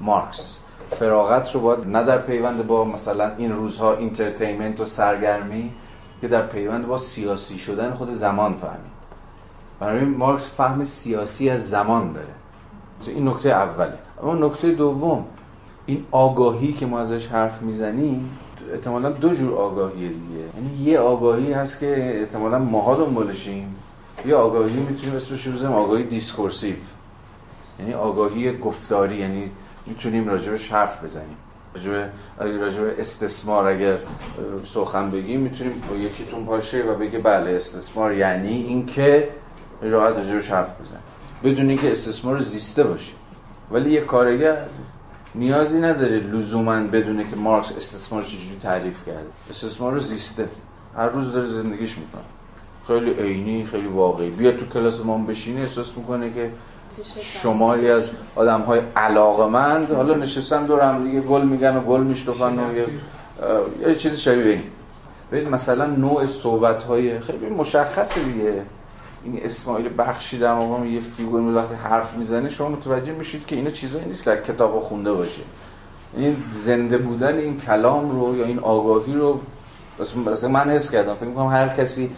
مارکس. 0.00 0.58
فراغت 0.98 1.54
رو 1.54 1.60
باید 1.60 1.86
نه 1.86 2.04
در 2.04 2.18
پیوند 2.18 2.66
با 2.66 2.84
مثلا 2.84 3.32
این 3.36 3.52
روزها 3.52 3.96
entertainment 3.96 4.80
و 4.80 4.84
سرگرمی 4.84 5.72
که 6.20 6.28
در 6.28 6.46
پیوند 6.46 6.86
با 6.86 6.98
سیاسی 6.98 7.58
شدن 7.58 7.94
خود 7.94 8.10
زمان 8.10 8.54
فهمید 8.54 8.97
برای 9.80 10.04
مارکس 10.04 10.50
فهم 10.50 10.84
سیاسی 10.84 11.50
از 11.50 11.70
زمان 11.70 12.12
داره. 12.12 12.26
این 13.06 13.28
نکته 13.28 13.48
اوله. 13.48 13.98
اما 14.22 14.34
نکته 14.34 14.72
دوم 14.72 15.24
این 15.86 16.04
آگاهی 16.10 16.72
که 16.72 16.86
ما 16.86 17.00
ازش 17.00 17.26
حرف 17.26 17.62
می‌زنیم 17.62 18.38
احتمالا 18.72 19.10
دو 19.10 19.34
جور 19.34 19.54
آگاهیه 19.54 20.08
دیگه. 20.08 20.38
یعنی 20.56 20.90
یه 20.90 20.98
آگاهی 20.98 21.52
هست 21.52 21.80
که 21.80 22.20
احتمالا 22.20 22.58
ماها 22.58 22.94
دنبالشیم 22.94 23.76
یه 24.26 24.34
آگاهی 24.34 24.80
می‌تونیم 24.80 25.16
اسمش 25.16 25.46
رو 25.46 25.52
بزنیم 25.52 25.72
آگاهی 25.72 26.04
discursive. 26.04 26.76
یعنی 27.80 27.94
آگاهی 27.94 28.58
گفتاری 28.58 29.16
یعنی 29.16 29.50
می‌تونیم 29.86 30.28
راجبش 30.28 30.72
حرف 30.72 31.04
بزنیم. 31.04 31.36
راجب 31.74 32.10
راجب 32.38 32.98
استثمار 32.98 33.66
اگر 33.66 33.98
سخن 34.64 35.10
بگیم 35.10 35.40
می‌تونیم 35.40 35.82
با 35.90 35.96
یکیتون 35.96 36.44
باشه 36.44 36.82
و 36.82 36.94
بگه 36.94 37.18
بله 37.18 37.50
استثمار 37.50 38.14
یعنی 38.14 38.52
اینکه 38.52 39.28
راحت 39.82 40.16
راجبش 40.16 40.50
حرف 40.50 40.80
بزن. 40.80 40.98
بدون 41.44 41.68
اینکه 41.68 41.92
استثمار 41.92 42.38
زیسته 42.38 42.82
باشه 42.82 43.12
ولی 43.70 43.92
یه 43.92 44.00
کارگر 44.00 44.56
نیازی 45.34 45.80
نداره 45.80 46.16
لزوما 46.16 46.80
بدونه 46.80 47.30
که 47.30 47.36
مارکس 47.36 47.72
استثمار 47.76 48.22
چجوری 48.22 48.58
تعریف 48.62 49.06
کرده. 49.06 49.28
استثمار 49.50 49.92
رو 49.92 50.00
زیسته. 50.00 50.48
هر 50.96 51.08
روز 51.08 51.32
داره 51.32 51.46
زندگیش 51.46 51.98
می‌کنه. 51.98 52.22
خیلی 52.86 53.12
عینی 53.12 53.64
خیلی 53.64 53.86
واقعی. 53.86 54.30
بیا 54.30 54.52
تو 54.52 54.66
کلاس 54.66 55.04
ما 55.04 55.18
بشینه 55.18 55.60
احساس 55.60 55.92
می‌کنه 55.96 56.32
که 56.32 56.50
شماری 57.20 57.90
از 57.90 58.10
آدم 58.36 58.60
های 58.60 58.80
علاقمند 58.96 59.90
حالا 59.90 60.14
نشستن 60.14 60.66
دور 60.66 60.80
هم 60.80 61.04
دیگه 61.04 61.20
گل 61.20 61.42
میگن 61.42 61.76
و 61.76 61.80
گل 61.80 62.00
میشتفن 62.00 62.58
و 62.58 62.62
یه 63.88 63.94
چیز 63.94 64.18
شبیه 64.18 64.52
این. 64.52 64.62
ببین 65.32 65.48
مثلا 65.48 65.86
نوع 65.86 66.26
صحبت 66.26 66.82
های 66.82 67.20
خیلی 67.20 67.46
مشخصه 67.46 68.24
دیگه. 68.24 68.62
این 69.32 69.44
اسماعیل 69.44 69.90
بخشی 69.98 70.38
در 70.38 70.54
مقام 70.54 70.86
یه 70.86 71.00
فیگور 71.00 71.54
وقتی 71.54 71.74
حرف 71.74 72.16
می‌زنه 72.16 72.48
شما 72.48 72.68
متوجه 72.68 73.12
میشید 73.12 73.46
که 73.46 73.56
اینا 73.56 73.70
چیزایی 73.70 74.04
نیست 74.04 74.24
که 74.24 74.36
کتاب 74.36 74.80
خونده 74.80 75.12
باشه. 75.12 75.42
این 76.16 76.36
زنده 76.50 76.98
بودن 76.98 77.38
این 77.38 77.60
کلام 77.60 78.10
رو 78.10 78.36
یا 78.36 78.44
این 78.44 78.58
آگاهی 78.58 79.14
رو 79.14 79.40
مثلا 80.26 80.50
من 80.50 80.70
حس 80.70 80.90
کردم. 80.90 81.14
فکر 81.14 81.24
می‌کنم 81.24 81.46
هر 81.46 81.68
کسی 81.68 82.10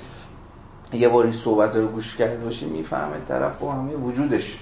یه 0.93 1.09
بار 1.09 1.25
این 1.25 1.33
صحبت 1.33 1.77
رو 1.77 1.87
گوش 1.87 2.17
کرده 2.17 2.45
باشه 2.45 2.67
می‌فهمه 2.67 3.17
طرف 3.29 3.59
با 3.59 3.73
همه 3.73 3.95
وجودش 3.95 4.59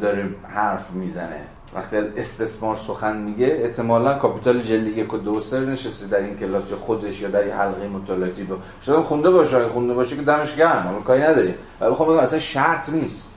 داره 0.00 0.28
حرف 0.42 0.90
می‌زنه. 0.90 1.40
وقتی 1.74 1.96
از 1.96 2.04
استثمار 2.16 2.76
سخن 2.76 3.16
میگه 3.16 3.46
احتمالا 3.46 4.14
کاپیتال 4.14 4.62
جلد 4.62 4.98
یک 4.98 5.14
و 5.14 5.18
دو 5.18 5.40
سر 5.40 5.60
نشسته 5.60 6.06
در 6.06 6.18
این 6.18 6.36
کلاس 6.36 6.70
یا 6.70 6.76
خودش 6.76 7.20
یا 7.20 7.28
در 7.28 7.40
این 7.40 7.52
حلقه 7.52 7.88
مطالعاتی 7.88 8.42
رو 8.42 8.56
شاید 8.80 9.04
خونده 9.04 9.30
باشه 9.30 9.68
خونده 9.68 9.94
باشه 9.94 10.16
که 10.16 10.22
دمش 10.22 10.56
گرم 10.56 10.82
حالا 10.86 10.98
کاری 10.98 11.22
نداریم. 11.22 11.54
ولی 11.80 11.94
خب 11.94 12.08
اصلا 12.08 12.38
شرط 12.38 12.88
نیست. 12.88 13.34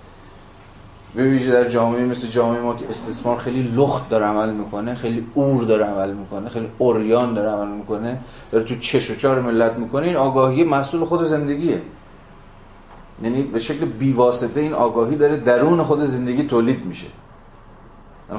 به 1.16 1.24
ویژه 1.24 1.52
در 1.52 1.70
جامعه 1.70 2.06
مثل 2.06 2.28
جامعه 2.28 2.62
ما 2.62 2.76
که 2.76 2.90
استثمار 2.90 3.38
خیلی 3.38 3.62
لخت 3.76 4.10
داره 4.10 4.26
عمل 4.26 4.54
می‌کنه 4.54 4.96
خیلی 4.96 5.28
اور 5.36 5.64
داره 5.64 5.86
عمل 5.86 6.14
می‌کنه 6.14 6.50
خیلی 6.50 6.68
اوریان 6.78 7.34
داره 7.34 7.50
عمل 7.50 7.68
می‌کنه 7.68 8.20
داره 8.52 8.66
تو 8.66 8.76
چش 8.76 9.12
و 9.12 9.16
چار 9.16 9.42
ملت 9.42 9.74
می‌کنه 9.74 10.06
این 10.06 10.16
آگاهی 10.16 10.64
مسئول 10.64 11.06
خود 11.06 11.24
زندگیه. 11.24 11.82
یعنی 13.24 13.44
به 13.44 13.60
شکل 13.60 13.86
بیواسطه 13.86 14.60
این 14.60 14.74
آگاهی 14.74 15.16
داره 15.16 15.38
درون 15.38 15.84
خود 15.84 16.04
زندگی 16.04 16.44
تولید 16.44 16.86
میشه. 16.86 17.08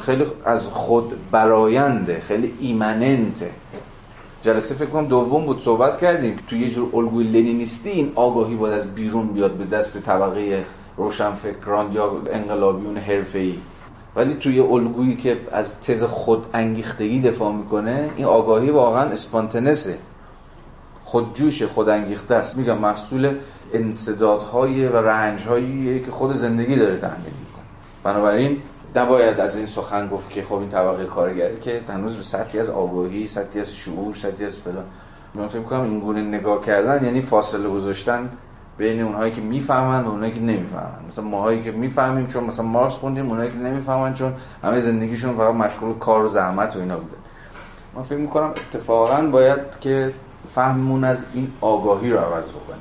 خیلی 0.01 0.25
از 0.45 0.67
خود 0.67 1.31
براینده 1.31 2.21
خیلی 2.21 2.55
ایمننته 2.61 3.51
جلسه 4.43 4.75
فکر 4.75 4.89
کنم 4.91 5.07
دوم 5.07 5.45
بود 5.47 5.63
صحبت 5.63 6.01
کردیم. 6.01 6.39
تو 6.49 6.57
یه 6.57 6.71
جور 6.71 6.97
الگوی 6.97 7.25
لنینیستی 7.25 7.91
این 7.91 8.13
آگاهی 8.15 8.57
باید 8.57 8.75
از 8.75 8.95
بیرون 8.95 9.27
بیاد 9.27 9.53
به 9.53 9.65
دست 9.65 9.99
طبقه 9.99 10.65
روشنفکران 10.97 11.93
یا 11.93 12.13
انقلابیون 12.33 12.97
حرفه‌ای. 12.97 13.59
ولی 14.17 14.35
توی 14.35 14.61
الگویی 14.61 15.17
که 15.17 15.41
از 15.53 15.81
تز 15.81 16.05
خود 16.05 16.47
انگیختگی 16.55 17.21
دفاع 17.21 17.53
می‌کنه 17.53 18.11
این 18.17 18.27
آگاهی 18.27 18.71
واقعا 18.71 19.03
اسپانتنسه. 19.03 19.99
خودجوش 21.05 21.63
خود 21.63 21.89
انگیخته 21.89 22.35
است. 22.35 22.57
میگم 22.57 22.79
محصول 22.79 23.35
انصدادهای 23.75 24.89
و 24.89 24.97
رنجهایی 24.97 26.01
که 26.01 26.11
خود 26.11 26.37
زندگی 26.37 26.77
داره 26.77 26.97
تحمیل 26.97 27.19
می‌کنه. 27.25 27.65
بنابراین 28.05 28.59
نباید 28.97 29.41
از 29.41 29.57
این 29.57 29.67
سخن 29.67 30.09
گفت 30.09 30.31
که 30.31 30.43
خب 30.43 30.55
این 30.55 30.69
طبقه 30.69 31.05
کارگری 31.05 31.61
که 31.61 31.81
هنوز 31.89 32.17
به 32.17 32.23
سطحی 32.23 32.59
از 32.61 32.71
آگاهی 32.71 33.29
سطحی 33.29 33.61
از 33.61 33.75
شعور 33.75 34.15
سطحی 34.15 34.45
از 34.45 34.57
فلان. 34.57 34.85
من 35.35 35.49
فکر 35.49 35.59
می‌کنم 35.59 35.83
این 35.83 36.01
گونه 36.01 36.23
نگاه 36.23 36.65
کردن 36.65 37.05
یعنی 37.05 37.21
فاصله 37.21 37.69
گذاشتن 37.69 38.31
بین 38.79 39.03
اونهایی 39.03 39.33
که 39.33 39.41
می‌فهمن 39.41 40.05
و 40.05 40.11
اونهایی 40.11 40.33
که 40.33 40.41
نمی‌فهمن. 40.41 41.05
مثلا 41.09 41.25
ماهایی 41.25 41.63
که 41.63 41.71
می‌فهمیم 41.71 42.27
چون 42.27 42.45
مثلا 42.45 42.65
مارکس 42.67 42.95
خوندیم 42.95 43.29
اونهایی 43.29 43.51
که 43.51 43.57
نمی‌فهمن 43.57 44.15
چون 44.15 44.35
همه 44.63 44.81
زندگیشون 44.81 45.37
فقط 45.37 45.55
مشغول 45.55 45.99
کار 45.99 46.25
و 46.25 46.29
زحمت 46.29 46.77
و 46.77 46.79
اینا 46.79 46.97
بوده. 46.97 47.17
من 47.95 48.03
فکر 48.03 48.19
می‌کنم 48.19 48.51
اتفاقا 48.51 49.23
باید 49.23 49.61
که 49.81 50.13
فهممون 50.55 51.05
از 51.05 51.25
این 51.35 51.53
آگاهی 51.61 52.11
رو 52.11 52.19
عوض 52.19 52.51
بکنیم. 52.51 52.81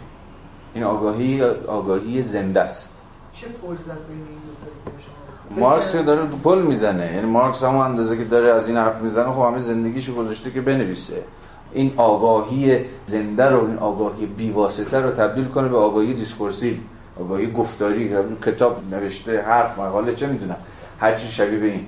این 0.74 0.84
آگاهی 0.84 1.44
آگاهی 1.68 2.22
زنده 2.22 2.62
است. 2.62 3.06
چه 3.34 3.48
پل 3.48 3.76
زد 3.76 4.08
بین 4.08 4.18
این 4.18 4.40
دو 4.46 4.66
تا 4.66 4.94
مارکس 5.52 5.92
که 5.92 6.02
داره 6.02 6.26
پل 6.44 6.62
می‌زنه. 6.62 7.14
یعنی 7.14 7.28
مارکس 7.28 7.64
هم 7.64 7.76
اندازه 7.76 8.18
که 8.18 8.24
داره 8.24 8.54
از 8.54 8.68
این 8.68 8.78
حرف 8.78 9.02
می‌زنه 9.02 9.34
خب 9.34 9.42
همه 9.42 9.60
زندگیشو 9.60 10.16
گذاشته 10.16 10.52
که 10.52 10.62
بنویسه. 10.62 11.24
این 11.74 11.94
آگاهی 11.98 12.86
زنده 13.06 13.50
رو 13.50 13.68
این 13.68 13.78
آگاهی 13.78 14.26
بیواسطه 14.26 15.00
رو 15.00 15.12
تبدیل 15.12 15.46
کنه 15.46 15.68
به 15.68 15.78
آگاهی 15.78 16.14
discursive 16.14 16.76
آگاهی 17.20 17.52
گفتاری. 17.52 18.16
کتاب 18.46 18.78
نوشته 18.92 19.42
حرف 19.42 19.80
مقاله 19.80 20.16
چه 20.16 20.28
می‌دونم. 20.28 20.58
هر 21.00 21.16
چی 21.16 21.28
شبیه 21.28 21.60
به 21.60 21.66
این. 21.66 21.88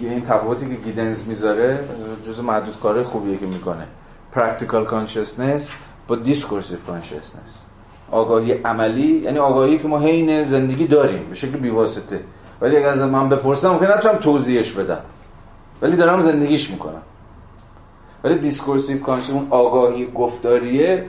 این 0.00 0.22
تفاوتی 0.22 0.68
که 0.68 0.74
گیدنز 0.74 1.28
می‌ذاره 1.28 1.78
جز 2.26 2.40
معدود 2.40 2.80
کارهای 2.80 3.04
خوبیه 3.04 3.36
که 3.36 3.46
می‌کنه. 3.46 3.86
Practical 4.34 4.90
consciousness 4.90 5.68
با 6.08 6.16
discursive 6.24 6.82
consciousness. 6.90 7.65
آگاهی 8.10 8.52
عملی 8.52 9.22
یعنی 9.24 9.38
آگاهی 9.38 9.78
که 9.78 9.88
ما 9.88 9.98
حین 9.98 10.44
زندگی 10.44 10.86
داریم 10.86 11.28
به 11.28 11.34
شکل 11.34 11.56
بیواسطه. 11.56 12.20
ولی 12.60 12.76
اگر 12.76 12.88
از 12.88 13.00
من 13.02 13.28
بپرسم 13.28 13.70
ممکن 13.70 13.86
نتونم 13.86 14.16
توضیحش 14.16 14.72
بدم. 14.72 15.00
ولی 15.82 15.96
دارم 15.96 16.20
زندگیش 16.20 16.70
می‌کنم. 16.70 17.02
ولی 18.24 18.38
discursive 18.38 19.00
consciousness 19.00 19.30
اون 19.30 19.46
آگاهی 19.50 20.08
گفتاریه 20.14 21.04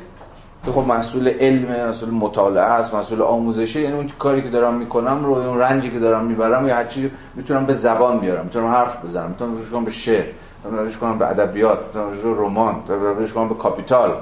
که 0.65 0.71
خب 0.71 0.87
مسئول 0.87 1.27
علم 1.27 1.89
مسئول 1.89 2.09
مطالعه 2.09 2.63
است 2.63 2.93
مسئول 2.93 3.21
آموزشه 3.21 3.81
یعنی 3.81 3.95
اون 3.95 4.09
کاری 4.19 4.41
که 4.41 4.49
دارم 4.49 4.73
می‌کنم 4.73 5.25
رو 5.25 5.33
اون 5.33 5.59
رنجی 5.59 5.91
که 5.91 5.99
دارم 5.99 6.25
می‌برم 6.25 6.67
یا 6.67 6.75
هر 6.75 6.85
چی 6.85 7.11
می‌تونم 7.35 7.65
به 7.65 7.73
زبان 7.73 8.19
بیارم. 8.19 8.43
می‌تونم 8.43 8.67
حرف 8.67 9.05
بزنم. 9.05 9.29
می‌تونم 9.29 9.57
روش 9.57 9.69
کنم 9.69 9.85
به 9.85 9.91
شعر 9.91 10.25
می‌تونم 10.63 10.83
روش 10.83 10.97
کنم 10.97 11.17
به 11.17 11.29
ادبیات 11.29 11.79
می‌تونم 11.87 12.09
روش 12.09 12.37
رمان 12.39 12.75
می‌تونم 12.75 13.17
روش 13.17 13.33
کنم 13.33 13.49
به 13.49 13.55
کاپیتال. 13.55 14.13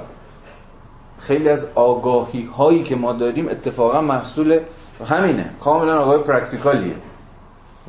خیلی 1.26 1.48
از 1.48 1.66
آگاهی 1.74 2.44
هایی 2.44 2.82
که 2.82 2.96
ما 2.96 3.12
داریم 3.12 3.48
اتفاقا 3.48 4.00
محصول 4.00 4.60
همینه. 5.08 5.50
کاملا 5.60 6.00
آگاهی 6.00 6.22
پرکتیکالیه. 6.22 6.94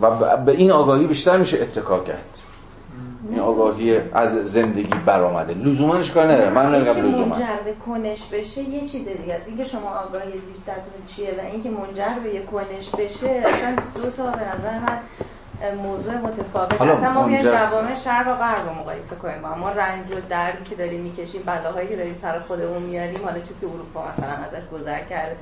و 0.01 0.37
به 0.37 0.51
این 0.51 0.71
آگاهی 0.71 1.07
بیشتر 1.07 1.37
میشه 1.37 1.61
اتکا 1.61 1.99
کرد. 1.99 2.39
این 3.29 3.39
آگاهی 3.39 3.99
از 4.13 4.45
زندگی 4.45 4.99
برآمده. 5.05 5.53
لزومنش 5.53 6.11
کار 6.11 6.31
نداره. 6.31 6.49
من 6.49 6.75
نمیگم 6.75 7.07
لزوما. 7.07 7.35
منجر 7.35 7.45
به 7.65 7.73
کنش 7.85 8.25
بشه 8.25 8.61
یه 8.61 8.81
چیز 8.81 9.07
دیگه 9.07 9.33
است. 9.33 9.47
اینکه 9.47 9.63
شما 9.63 9.89
آگاهی 10.07 10.37
زیستتون 10.37 11.05
چیه 11.07 11.35
و 11.37 11.41
اینکه 11.51 11.69
منجر 11.69 12.19
به 12.23 12.33
یه 12.33 12.41
کنش 12.41 12.89
بشه 12.89 13.43
اصلا 13.45 13.75
دو 13.95 14.09
تا 14.09 14.23
به 14.23 14.39
نظر 14.39 14.79
من 14.79 14.99
موضوع 15.83 16.13
متفاوت 16.13 16.81
اصلا 16.81 17.11
ما 17.11 17.23
بیایم 17.23 17.43
جوامع 17.43 17.95
شرق 17.95 18.27
و 18.27 18.33
غرب 18.33 18.69
رو 18.69 18.73
مقایسه 18.73 19.15
کنیم. 19.15 19.41
با. 19.41 19.55
ما 19.55 19.69
رنج 19.69 20.11
و 20.11 20.15
دردی 20.29 20.63
که 20.63 20.75
داریم 20.75 21.01
می‌کشیم 21.01 21.41
بلاهایی 21.45 21.87
که 21.87 21.95
داریم 21.95 22.13
سر 22.13 22.39
خودمون 22.39 22.83
میاریم 22.83 23.25
حالا 23.25 23.39
چیزی 23.39 23.61
که 23.61 23.67
اروپا 23.67 24.07
مثلا 24.07 24.29
ازش 24.29 24.67
گذر 24.73 24.99
کرده 24.99 25.35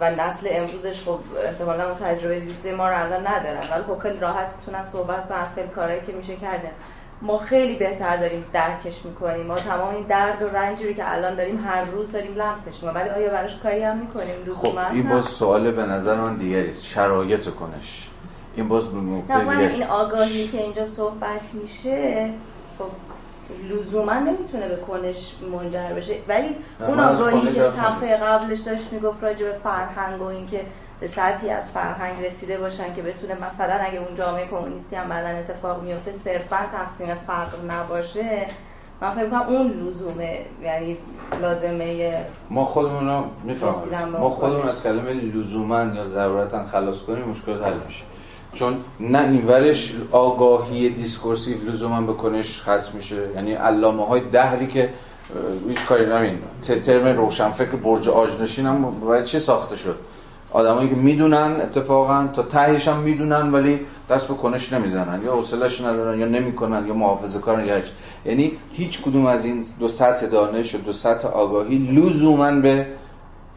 و 0.00 0.10
نسل 0.10 0.48
امروزش 0.50 1.02
خب 1.04 1.18
احتمالا 1.44 1.84
اون 1.84 1.94
تجربه 1.94 2.40
زیسته 2.40 2.74
ما 2.74 2.88
رو 2.88 3.04
الان 3.04 3.26
ندارن. 3.26 3.60
ولی 3.72 3.82
خب 3.86 3.98
خیلی 3.98 4.18
راحت 4.18 4.54
می‌تونن 4.58 4.84
صحبت 4.84 5.28
کنن 5.28 5.38
از 5.38 5.54
خیلی 5.54 5.68
کارهایی 5.68 6.00
که 6.06 6.12
میشه 6.12 6.36
کرده. 6.36 6.70
ما 7.22 7.38
خیلی 7.38 7.76
بهتر 7.76 8.16
داریم 8.16 8.44
درکش 8.52 9.04
می‌کنیم. 9.04 9.46
ما 9.46 9.54
تمام 9.54 9.94
این 9.94 10.04
درد 10.06 10.42
و 10.42 10.48
رنجی 10.48 10.88
رو 10.88 10.92
که 10.92 11.12
الان 11.12 11.34
داریم 11.34 11.64
هر 11.64 11.84
روز 11.84 12.12
داریم 12.12 12.34
لمسش 12.34 12.74
می‌کنیم. 12.74 12.94
ولی 12.94 13.08
آیا 13.08 13.30
براش 13.30 13.56
کاری 13.56 13.82
هم 13.82 13.96
می‌کنیم؟ 13.96 14.54
خب 14.54 14.78
این 14.92 15.08
باز 15.08 15.24
سوال 15.24 15.70
به 15.70 15.82
نظر 15.82 16.14
من 16.14 16.36
دیگری 16.36 16.70
است. 16.70 16.84
شرایط 16.84 17.48
کنش. 17.48 18.08
این 18.56 18.68
باز 18.68 18.84
نکته 18.94 19.44
نه 19.44 19.58
این 19.58 19.82
آگاهی 19.82 20.48
که 20.48 20.62
اینجا 20.62 20.86
صحبت 20.86 21.54
میشه 21.54 22.30
خب 22.78 22.84
لزوما 23.70 24.14
نمی‌تونه 24.14 24.68
به 24.68 24.76
کنش 24.76 25.32
منجر 25.52 25.92
بشه. 25.92 26.14
ولی 26.28 26.48
اون 26.88 27.00
آگاهی 27.00 27.52
که 27.52 27.62
صفحه 27.62 28.16
قبلش 28.16 28.60
داشت 28.60 28.92
می‌گفت 28.92 29.24
راجع 29.24 29.46
به 29.46 29.52
فرهنگ 29.52 30.22
و 30.22 30.24
اینکه 30.24 30.60
به 31.00 31.06
سطحی 31.06 31.50
از 31.50 31.64
فرهنگ 31.74 32.24
رسیده 32.24 32.58
باشن 32.58 32.94
که 32.94 33.02
بتونه 33.02 33.34
مثلا 33.46 33.74
اگه 33.74 33.98
اون 33.98 34.14
جامعه 34.16 34.46
کمونیستی 34.46 34.96
هم 34.96 35.08
بعدا 35.08 35.28
اتفاق 35.38 35.82
میفته 35.82 36.12
صرفا 36.12 36.56
تقسیم 36.72 37.14
فقر 37.14 37.58
نباشه. 37.68 38.46
من 39.00 39.14
فکر 39.14 39.30
کنم 39.30 39.42
اون 39.42 39.88
لزومه 39.88 40.38
یعنی 40.62 40.96
لازمه 41.42 42.18
ما 42.50 42.64
خودمون 42.64 43.08
رو 43.08 43.24
می‌فهمیم. 43.44 44.12
به 44.12 44.18
ما 44.18 44.28
خودمون. 44.28 44.68
از 44.68 44.82
کلمه 44.82 45.12
لزوما 45.12 45.82
یا 45.82 46.04
ضرورتا 46.04 46.64
خلاص 46.64 47.02
کنیم 47.02 47.24
مشکلات 47.24 47.66
حل 47.66 47.78
میشه. 47.86 48.04
چون 48.56 48.76
نه 49.00 49.28
اینورش 49.28 49.92
آگاهی 50.12 50.88
discursive 50.88 51.56
لزوما 51.70 52.00
به 52.00 52.12
کنش 52.12 52.60
ختم 52.60 52.92
میشه. 52.94 53.16
یعنی 53.34 53.52
علامه 53.52 54.06
های 54.06 54.20
دهری 54.20 54.66
که 54.66 54.90
هیچ 55.68 55.84
کاری 55.84 56.06
نمی‌کنن. 56.06 56.38
ترم 56.62 57.16
روشنفکر 57.16 57.76
برج 57.76 58.08
عاج‌نشین 58.08 58.66
هم 58.66 59.00
بابت 59.00 59.24
چی 59.24 59.38
ساخته 59.38 59.76
شد؟ 59.76 59.96
آدمایی 60.52 60.88
که 60.88 60.94
می‌دونن 60.94 61.56
اتفاقا 61.60 62.28
تا 62.32 62.42
تهش 62.42 62.88
هم 62.88 62.96
می‌دونن 62.96 63.52
ولی 63.52 63.80
دست 64.10 64.28
به 64.28 64.34
کنش 64.34 64.72
نمی‌زنن. 64.72 65.22
یا 65.24 65.32
حوصله‌اش 65.32 65.80
ندارن 65.80 66.20
یا 66.20 66.26
نمی‌کنن 66.26 66.86
یا 66.86 66.94
محافظه 66.94 67.38
کارن 67.38 67.66
یا. 67.66 67.92
یعنی 68.24 68.52
هیچ 68.72 69.02
کدوم 69.02 69.26
از 69.26 69.44
این 69.44 69.64
دو 69.80 69.88
سطح 69.88 70.26
دانش 70.26 70.74
و 70.74 70.78
دو 70.78 70.92
سطح 70.92 71.28
آگاهی 71.28 71.78
لزوما 71.78 72.50
به 72.50 72.86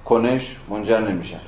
کنش 0.06 0.56
منجر 0.70 1.00
نمیشن. 1.00 1.40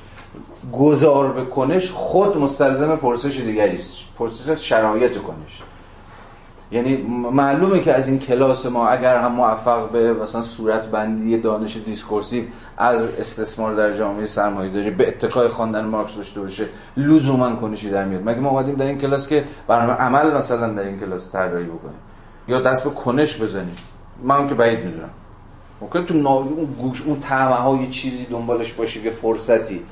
گذار 0.72 1.32
به 1.32 1.44
کنش 1.44 1.90
خود 1.90 2.38
مستلزم 2.38 2.96
پرسش 2.96 3.40
دیگری 3.40 3.76
است. 3.76 3.98
پرسش 4.18 4.48
از 4.48 4.64
شرایط 4.64 5.18
کنش. 5.18 5.62
یعنی 6.70 6.96
معلومه 7.32 7.80
که 7.80 7.94
از 7.94 8.08
این 8.08 8.18
کلاس 8.18 8.66
ما 8.66 8.88
اگر 8.88 9.16
هم 9.16 9.32
موفق 9.32 9.90
به 9.90 10.12
مثلا 10.12 10.42
صورت 10.42 10.86
بندی 10.86 11.38
دانش 11.38 11.76
discursive 11.76 12.44
از 12.76 13.04
استثمار 13.08 13.74
در 13.74 13.96
جامعه 13.98 14.26
سرمایه 14.26 14.72
داری 14.72 14.90
به 14.90 15.08
اتکای 15.08 15.48
خواندن 15.48 15.84
مارکس 15.84 16.16
داشته 16.16 16.40
باشه 16.40 16.66
لزوما 16.96 17.56
کنشی 17.56 17.90
در 17.90 18.04
میاد. 18.04 18.28
مگه 18.28 18.40
ما 18.40 18.50
اومدیم 18.50 18.74
در 18.74 18.86
این 18.86 18.98
کلاس 18.98 19.28
که 19.28 19.44
برنامه 19.66 19.92
عمل 19.92 20.36
مثلا 20.36 20.72
در 20.72 20.82
این 20.82 21.00
کلاس 21.00 21.32
طراحی 21.32 21.64
بکنیم؟ 21.64 21.98
یا 22.48 22.60
دست 22.60 22.84
به 22.84 22.90
کنش 22.90 23.42
بزنیم؟ 23.42 23.76
من 24.22 24.48
که 24.48 24.54
بعید 24.54 24.84
می‌دونم. 24.84 25.10
ممکن 25.80 26.04
تو 26.04 26.14
نا- 26.14 26.30
اون 26.30 26.64
گوش 26.64 27.02
اون 27.02 27.20
طعمه 27.20 27.54
های 27.54 27.88
چیزی 27.88 28.24
دنبالش 28.24 28.72
باشی 28.72 29.04
یه 29.04 29.10
فرصتی. 29.10 29.82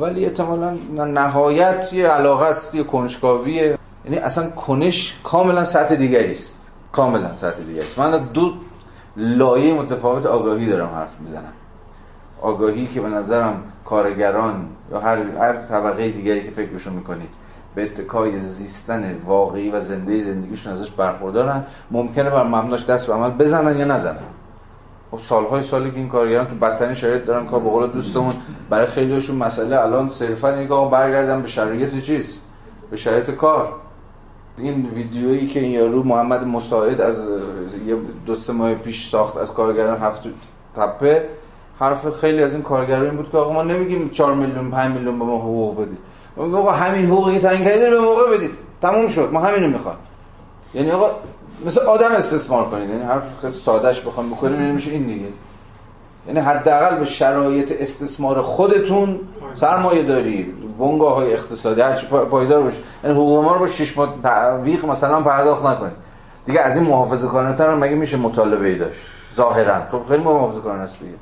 ولی 0.00 0.24
احتمالا 0.24 0.76
نهایت 1.04 1.92
یه 1.92 2.08
علاقه 2.08 2.44
است 2.44 2.74
یه 2.74 2.82
کنجکاویه 2.82 3.78
یعنی 4.04 4.16
اصلا 4.18 4.50
کنش 4.50 5.20
کاملا 5.24 5.64
سطح 5.64 5.94
دیگری 5.94 6.30
است. 6.30 6.70
کاملا 6.92 7.34
سطح 7.34 7.62
دیگری 7.62 7.80
است. 7.86 7.98
من 7.98 8.18
دو 8.18 8.52
لایه 9.16 9.74
متفاوت 9.74 10.26
آگاهی 10.26 10.66
دارم 10.66 10.94
حرف 10.94 11.20
می‌زنم. 11.20 11.52
آگاهی 12.42 12.86
که 12.86 13.00
به 13.00 13.08
نظرم 13.08 13.62
کارگران 13.84 14.68
یا 14.92 15.00
هر, 15.00 15.18
هر 15.38 15.52
طبقه 15.52 16.08
دیگری 16.08 16.44
که 16.44 16.50
فکرشو 16.50 16.90
می‌کنید 16.90 17.28
به 17.74 17.82
اتکای 17.82 18.38
زیستن 18.40 19.16
واقعی 19.24 19.70
و 19.70 19.80
زنده 19.80 20.22
زندگیشون 20.22 20.72
ازش 20.72 20.90
برخوردارن 20.90 21.64
ممکنه 21.90 22.30
بر 22.30 22.44
مبناش 22.44 22.86
دست 22.86 23.06
به 23.06 23.14
عمل 23.14 23.30
بزنن 23.30 23.78
یا 23.78 23.84
نزنن. 23.84 24.35
خب 25.10 25.18
سالهای 25.18 25.62
سالی 25.62 25.90
که 25.90 25.96
این 25.96 26.08
کارگران 26.08 26.46
تو 26.46 26.54
بدترین 26.54 26.94
شرایط 26.94 27.24
دارن 27.24 27.46
که 27.46 27.52
به 27.52 27.86
دوستمون. 27.86 28.34
برای 28.70 28.86
خیلیشون 28.86 29.36
مسئله 29.36 29.80
الان 29.80 30.08
صرفا 30.08 30.48
اینه 30.48 30.68
که 30.68 30.88
برگردن 30.92 31.42
به 31.42 31.48
شرایط 31.48 32.00
چیز 32.00 32.40
به 32.90 32.96
شرایط 32.96 33.30
کار. 33.30 33.72
این 34.58 34.86
ویدیویی 34.86 35.46
که 35.46 35.60
این 35.60 35.70
یارو 35.70 36.02
محمد 36.02 36.46
مساعد 36.46 37.00
از 37.00 37.20
یه 37.86 37.96
دو 38.26 38.34
سه 38.34 38.52
ماه 38.52 38.74
پیش 38.74 39.08
ساخت 39.08 39.36
از 39.36 39.52
کارگران 39.52 40.00
هفت 40.00 40.22
تپه 40.76 41.28
حرف 41.80 42.10
خیلی 42.10 42.42
از 42.42 42.52
این 42.52 42.62
کارگران 42.62 43.06
این 43.06 43.16
بود 43.16 43.30
که 43.30 43.38
آقا 43.38 43.52
ما 43.52 43.62
نمیگیم 43.62 44.10
4 44.10 44.34
میلیون 44.34 44.70
5 44.70 44.94
میلیون 44.94 45.18
به 45.18 45.24
ما 45.24 45.38
حقوق 45.38 45.82
بدید. 45.82 45.98
ما 46.36 46.58
آقا 46.58 46.72
همین 46.72 47.06
حقوقی 47.06 47.34
که 47.34 47.40
تعیین 47.40 47.64
کردید 47.64 47.90
به 47.90 48.00
موقع 48.00 48.36
بدید. 48.36 48.50
تموم 48.82 49.06
شد. 49.06 49.28
ما 49.32 49.40
همینو 49.40 49.68
می‌خوایم 49.68 49.98
یعنی 50.76 50.90
آقا 50.90 51.10
مثل 51.66 51.80
آدم 51.80 52.12
استثمار 52.12 52.64
کنید 52.70 52.90
یعنی 52.90 53.02
حرف 53.02 53.22
خیلی 53.40 53.52
سادهش 53.52 54.00
بخوام 54.00 54.30
بکنیم 54.30 54.60
یعنی 54.60 54.72
میشه 54.72 54.90
این 54.90 55.02
دیگه. 55.02 55.26
یعنی 56.26 56.40
حداقل 56.40 56.98
به 56.98 57.04
شرایط 57.04 57.72
استثمار 57.80 58.42
خودتون 58.42 59.20
سرمایه 59.54 60.02
داری 60.02 60.54
بنگاه 60.78 61.14
های 61.14 61.32
اقتصادی 61.32 61.82
پا- 62.10 62.24
پایدار 62.30 62.62
باشه 62.62 62.78
یعنی 63.04 63.16
حقوق 63.16 63.44
ما 63.44 63.52
رو 63.52 63.58
با 63.58 63.66
شش 63.66 63.98
ماه 63.98 64.14
تعویق 64.22 64.84
مثلا 64.84 65.20
پرداخت 65.20 65.64
نکنید 65.64 65.92
دیگه 66.46 66.60
از 66.60 66.76
این 66.76 66.86
محافظه 66.86 67.28
کارانه 67.28 67.74
مگه 67.74 67.94
میشه 67.94 68.16
مطالبه 68.16 68.68
ای 68.68 68.78
داشت؟ 68.78 69.00
ظاهرا. 69.36 69.74
خب 69.92 70.00
خیلی 70.08 70.22
محافظه 70.22 70.60
کارانه 70.60 70.82
است 70.82 71.00
دیگه. 71.00 71.14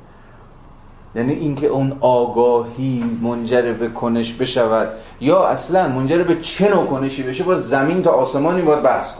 یعنی 1.15 1.33
اینکه 1.33 1.67
اون 1.67 1.97
آگاهی 2.01 3.19
منجر 3.21 3.73
به 3.73 3.89
کنش 3.89 4.33
بشود 4.33 4.89
یا 5.21 5.45
اصلا 5.47 5.87
منجر 5.87 6.23
به 6.23 6.35
چه 6.41 6.69
نوع 6.75 6.85
کنشی 6.85 7.23
بشه 7.23 7.43
با 7.43 7.55
زمین 7.55 8.01
تا 8.01 8.11
آسمانی 8.11 8.61
باید 8.61 8.81
بحث 8.83 9.13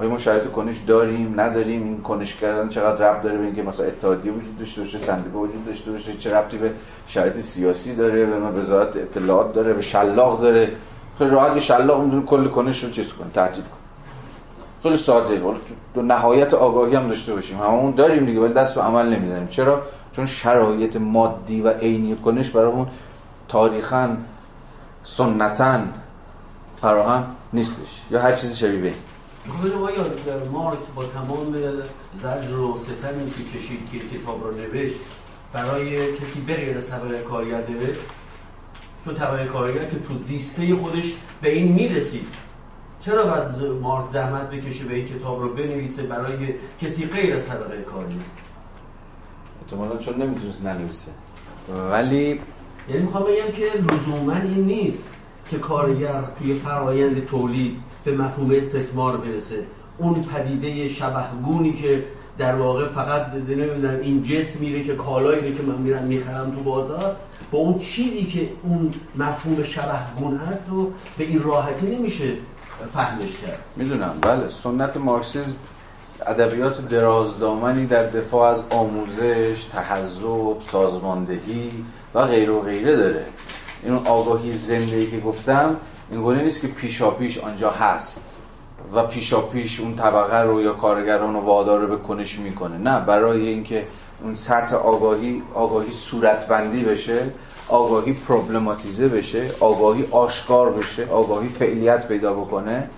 آیا 0.00 0.10
ما 0.10 0.18
شرایط 0.18 0.44
کنش 0.44 0.78
داریم؟ 0.86 1.40
نداریم؟ 1.40 1.84
این 1.84 2.02
کنش 2.02 2.36
کردن 2.36 2.68
چقدر 2.68 3.10
ربط 3.10 3.22
داره 3.22 3.38
به 3.38 3.44
اینکه 3.44 3.62
مثلا 3.62 3.86
اتحادیه 3.86 4.32
وجود 4.32 4.58
داشته 4.58 4.80
باشه 4.80 4.98
سندیکا 4.98 5.38
وجود 5.38 5.66
داشته 5.66 5.90
باشه؟ 5.90 6.16
چه 6.16 6.34
ربطی 6.36 6.58
به 6.58 6.72
شرایط 7.06 7.40
سیاسی 7.40 7.96
داره 7.96 8.26
به 8.26 8.36
وزارت 8.36 8.96
اطلاعات 8.96 9.52
داره 9.52 9.72
به 9.72 9.82
شلاق 9.82 10.40
داره؟ 10.40 10.72
خیلی 11.18 11.30
راحت 11.30 11.58
شلاق 11.58 12.04
می‌تونه 12.04 12.22
کل 12.22 12.48
کنش 12.48 12.84
رو 12.84 12.90
چیز 12.90 13.12
کنه 13.12 13.30
تعطیل 13.34 13.62
کنه. 13.62 13.80
خیلی 14.82 14.96
ساده. 14.96 15.42
تو 15.94 16.02
نهایت 16.02 16.54
آگاهی 16.54 16.94
هم 16.94 17.08
داشته 17.08 17.34
باشیم. 17.34 17.58
هممون 17.58 17.90
داریم 17.90 18.26
دیگه 18.26 18.40
ولی 18.40 18.52
دست 18.52 18.78
و 18.78 18.80
عمل 18.80 19.14
نمی‌زنیم. 19.16 19.48
چرا؟ 19.48 19.82
چون 20.12 20.26
شرایط 20.26 20.96
مادی 20.96 21.60
و 21.60 21.68
عینی 21.68 22.16
کنش 22.16 22.50
برامون 22.50 22.86
تاریخا 23.48 24.16
سنتا 25.02 25.78
فراهم 26.80 27.24
نیستش. 27.52 28.02
یا 28.10 28.20
هر 28.20 28.32
چیزی 28.32 28.54
شبیه 28.54 28.80
به 28.80 28.92
خب 29.48 29.82
آیا 29.82 30.04
مارکس 30.52 30.82
با 30.94 31.04
تمام 31.04 31.56
زجر 32.14 32.56
و 32.56 32.78
ستمی 32.78 33.30
که 33.30 33.58
کشید 33.58 33.90
که 33.92 34.18
کتاب 34.18 34.44
رو 34.44 34.50
نوشت 34.50 35.00
برای 35.52 36.16
کسی 36.16 36.40
بغیر 36.40 36.76
از 36.76 36.86
طبقه 36.86 37.22
کارگر 37.22 37.68
نوشت. 37.68 38.00
چون 39.04 39.14
طبقه 39.14 39.46
کارگر 39.46 39.84
که 39.84 39.98
تو 40.08 40.14
زیسته 40.14 40.74
خودش 40.74 41.14
به 41.42 41.54
این 41.54 41.72
می‌رسید. 41.72 42.26
چرا 43.00 43.26
باید 43.26 43.72
مارکس 43.82 44.12
زحمت 44.12 44.50
بکشه 44.50 44.84
به 44.84 44.94
این 44.94 45.06
کتاب 45.06 45.42
رو 45.42 45.54
بنویسه 45.54 46.02
برای 46.02 46.54
کسی 46.82 47.06
غیر 47.06 47.34
از 47.34 47.46
طبقه 47.46 47.82
کارگر؟ 47.82 48.16
احتمالا 49.62 49.96
چون 49.96 50.22
نمی‌تونست 50.22 50.62
ننویسه. 50.62 51.10
ولی 51.90 52.40
یعنی 52.88 53.02
می‌خوام 53.02 53.24
بگم 53.24 53.52
که 53.52 53.64
لزوما 53.64 54.32
این 54.32 54.64
نیست 54.64 55.04
که 55.50 55.58
کارگر 55.58 56.24
توی 56.38 56.54
فرایند 56.54 57.26
تولید 57.26 57.89
به 58.04 58.12
مفهوم 58.12 58.50
استثمار 58.50 59.16
برسه. 59.16 59.64
اون 59.98 60.24
پدیده 60.24 60.88
شبهگونی 60.88 61.72
که 61.72 62.04
در 62.38 62.54
واقع 62.54 62.88
فقط 62.88 63.26
نمی‌دونم 63.34 64.00
این 64.02 64.22
جسم 64.22 64.60
میره 64.60 64.84
که 64.84 64.94
کالایی 64.94 65.54
که 65.54 65.62
من 65.62 65.76
میرم 65.76 66.02
می‌خرم 66.02 66.50
تو 66.50 66.60
بازار 66.62 67.16
با 67.50 67.58
اون 67.58 67.78
چیزی 67.78 68.24
که 68.24 68.48
اون 68.62 68.94
مفهوم 69.16 69.62
شبهگون 69.62 70.36
هست 70.36 70.68
رو 70.68 70.92
به 71.18 71.24
این 71.24 71.42
راحتی 71.42 71.86
نمیشه 71.86 72.32
فهمش 72.94 73.30
کرد. 73.46 73.58
می‌دونم. 73.76 74.14
بله 74.22 74.48
سنت 74.48 74.96
مارکسیسم 74.96 75.52
ادبیات 76.26 76.88
درازدامنی 76.88 77.86
در 77.86 78.06
دفاع 78.06 78.50
از 78.50 78.62
آموزش، 78.70 79.64
تحذب، 79.72 80.56
سازماندهی 80.72 81.68
و 82.14 82.26
غیره 82.26 82.52
و 82.52 82.60
غیره 82.60 82.96
داره. 82.96 83.26
این 83.82 83.94
آگاهی 83.94 84.52
زنده 84.52 85.06
که 85.06 85.20
گفتم 85.20 85.76
این 86.10 86.22
گونه 86.22 86.42
نیست 86.42 86.60
که 86.60 86.68
پیشا 86.68 87.10
پیش 87.10 87.38
آنجا 87.38 87.70
هست 87.70 88.38
و 88.94 89.02
پیشا 89.06 89.40
پیش 89.40 89.80
اون 89.80 89.96
طبقه 89.96 90.42
رو 90.42 90.62
یا 90.62 90.72
کارگران 90.72 91.34
رو 91.34 91.40
وادار 91.40 91.86
به 91.86 91.96
کنش 91.96 92.38
می‌کنه. 92.38 92.78
نه 92.78 93.00
برای 93.00 93.48
اینکه 93.48 93.86
اون 94.22 94.34
سطح 94.34 94.74
آگاهی 94.74 95.42
آگاهی 95.54 95.90
صورتبندی 95.90 96.82
بشه 96.82 97.30
آگاهی 97.68 98.12
پروبلماتیزه 98.12 99.08
بشه 99.08 99.50
آگاهی 99.60 100.08
آشکار 100.10 100.72
بشه 100.72 101.06
آگاهی 101.10 101.48
فعلیت 101.48 102.08
پیدا 102.08 102.34
بکنه. 102.34 102.90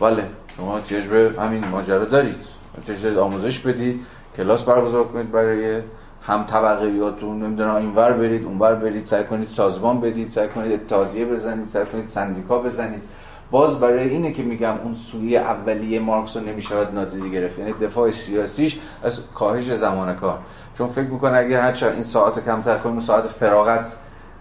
بله 0.00 0.24
شما 0.56 0.80
به 0.88 1.34
همین 1.38 1.64
ماجرا 1.64 2.04
دارید. 2.04 2.46
دارید 2.86 3.18
آموزش 3.18 3.58
بدید 3.58 4.06
کلاس 4.36 4.62
برگزار 4.62 5.04
کنید 5.04 5.32
برای 5.32 5.82
هم 6.22 6.44
طبقیاتون 6.44 7.42
نمی‌دونم 7.42 7.74
اینور 7.74 8.12
برید 8.12 8.44
اونور 8.44 8.74
برید 8.74 9.06
سعی 9.06 9.24
کنید 9.24 9.48
سازمان 9.48 10.00
بدید 10.00 10.28
سعی 10.28 10.48
کنید 10.48 10.72
اتحادیه 10.72 11.24
بزنید 11.24 11.68
سعی 11.68 11.86
کنید 11.86 12.06
سندیکا 12.06 12.58
بزنید. 12.58 13.02
باز 13.50 13.80
برای 13.80 14.08
اینه 14.08 14.32
که 14.32 14.42
میگم 14.42 14.74
اون 14.84 14.94
سوی 14.94 15.36
اولیه 15.36 16.00
مارکس 16.00 16.36
رو 16.36 16.42
نمی‌شود 16.42 16.94
نادیده 16.94 17.28
گرفت. 17.28 17.58
یعنی 17.58 17.72
دفاع 17.72 18.10
سیاسیش 18.10 18.78
از 19.02 19.20
کاهش 19.34 19.72
زمان 19.72 20.16
کار. 20.16 20.38
چون 20.78 20.86
فکر 20.86 21.08
می‌کنه 21.08 21.38
اگه 21.38 21.62
هرچه 21.62 21.90
این 21.90 22.02
ساعت 22.02 22.44
کمتر 22.44 22.78
کنیم 22.78 23.00
ساعت 23.00 23.26
فراغت 23.26 23.92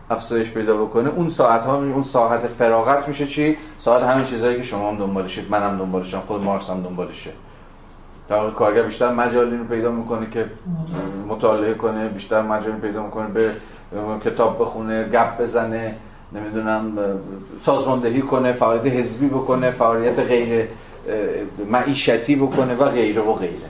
افزایش 0.09 0.51
پیدا 0.51 0.85
بکنه. 0.85 1.09
اون 1.09 1.29
ساعت 1.29 1.63
ها 1.63 1.75
اون 1.75 2.03
ساعت 2.03 2.47
فراغت 2.47 3.07
میشه 3.07 3.27
چی؟ 3.27 3.57
ساعت 3.77 4.03
همین 4.03 4.25
چیزایی 4.25 4.57
که 4.57 4.63
شما 4.63 4.89
هم 4.89 4.97
دنبالشید 4.97 5.51
منم 5.51 5.77
دنبالشم 5.77 6.19
خود 6.27 6.43
مارکس 6.43 6.69
هم 6.69 6.81
دنبالشه. 6.81 7.31
در 8.29 8.49
کارگر 8.49 8.83
بیشتر 8.83 9.13
مجالی 9.13 9.57
رو 9.57 9.63
پیدا 9.63 9.91
می‌کنه 9.91 10.29
که 10.31 10.45
مطالعه 11.27 11.73
کنه 11.73 12.07
بیشتر 12.07 12.41
مجالی 12.41 12.77
پیدا 12.77 13.03
می‌کنه 13.03 13.27
به 13.27 13.51
کتاب 14.25 14.61
بخونه 14.61 15.03
گپ 15.03 15.41
بزنه 15.41 15.95
نمی‌دونم 16.33 16.97
سازماندهی 17.59 18.21
کنه 18.21 18.53
فعالیت 18.53 18.93
حزبی 18.93 19.27
بکنه 19.27 19.71
فعالیت 19.71 20.19
غیر 20.19 20.67
معیشتی 21.71 22.35
بکنه 22.35 22.75
و 22.75 22.85
غیره 22.85 23.21
و 23.21 23.33
غیره. 23.33 23.69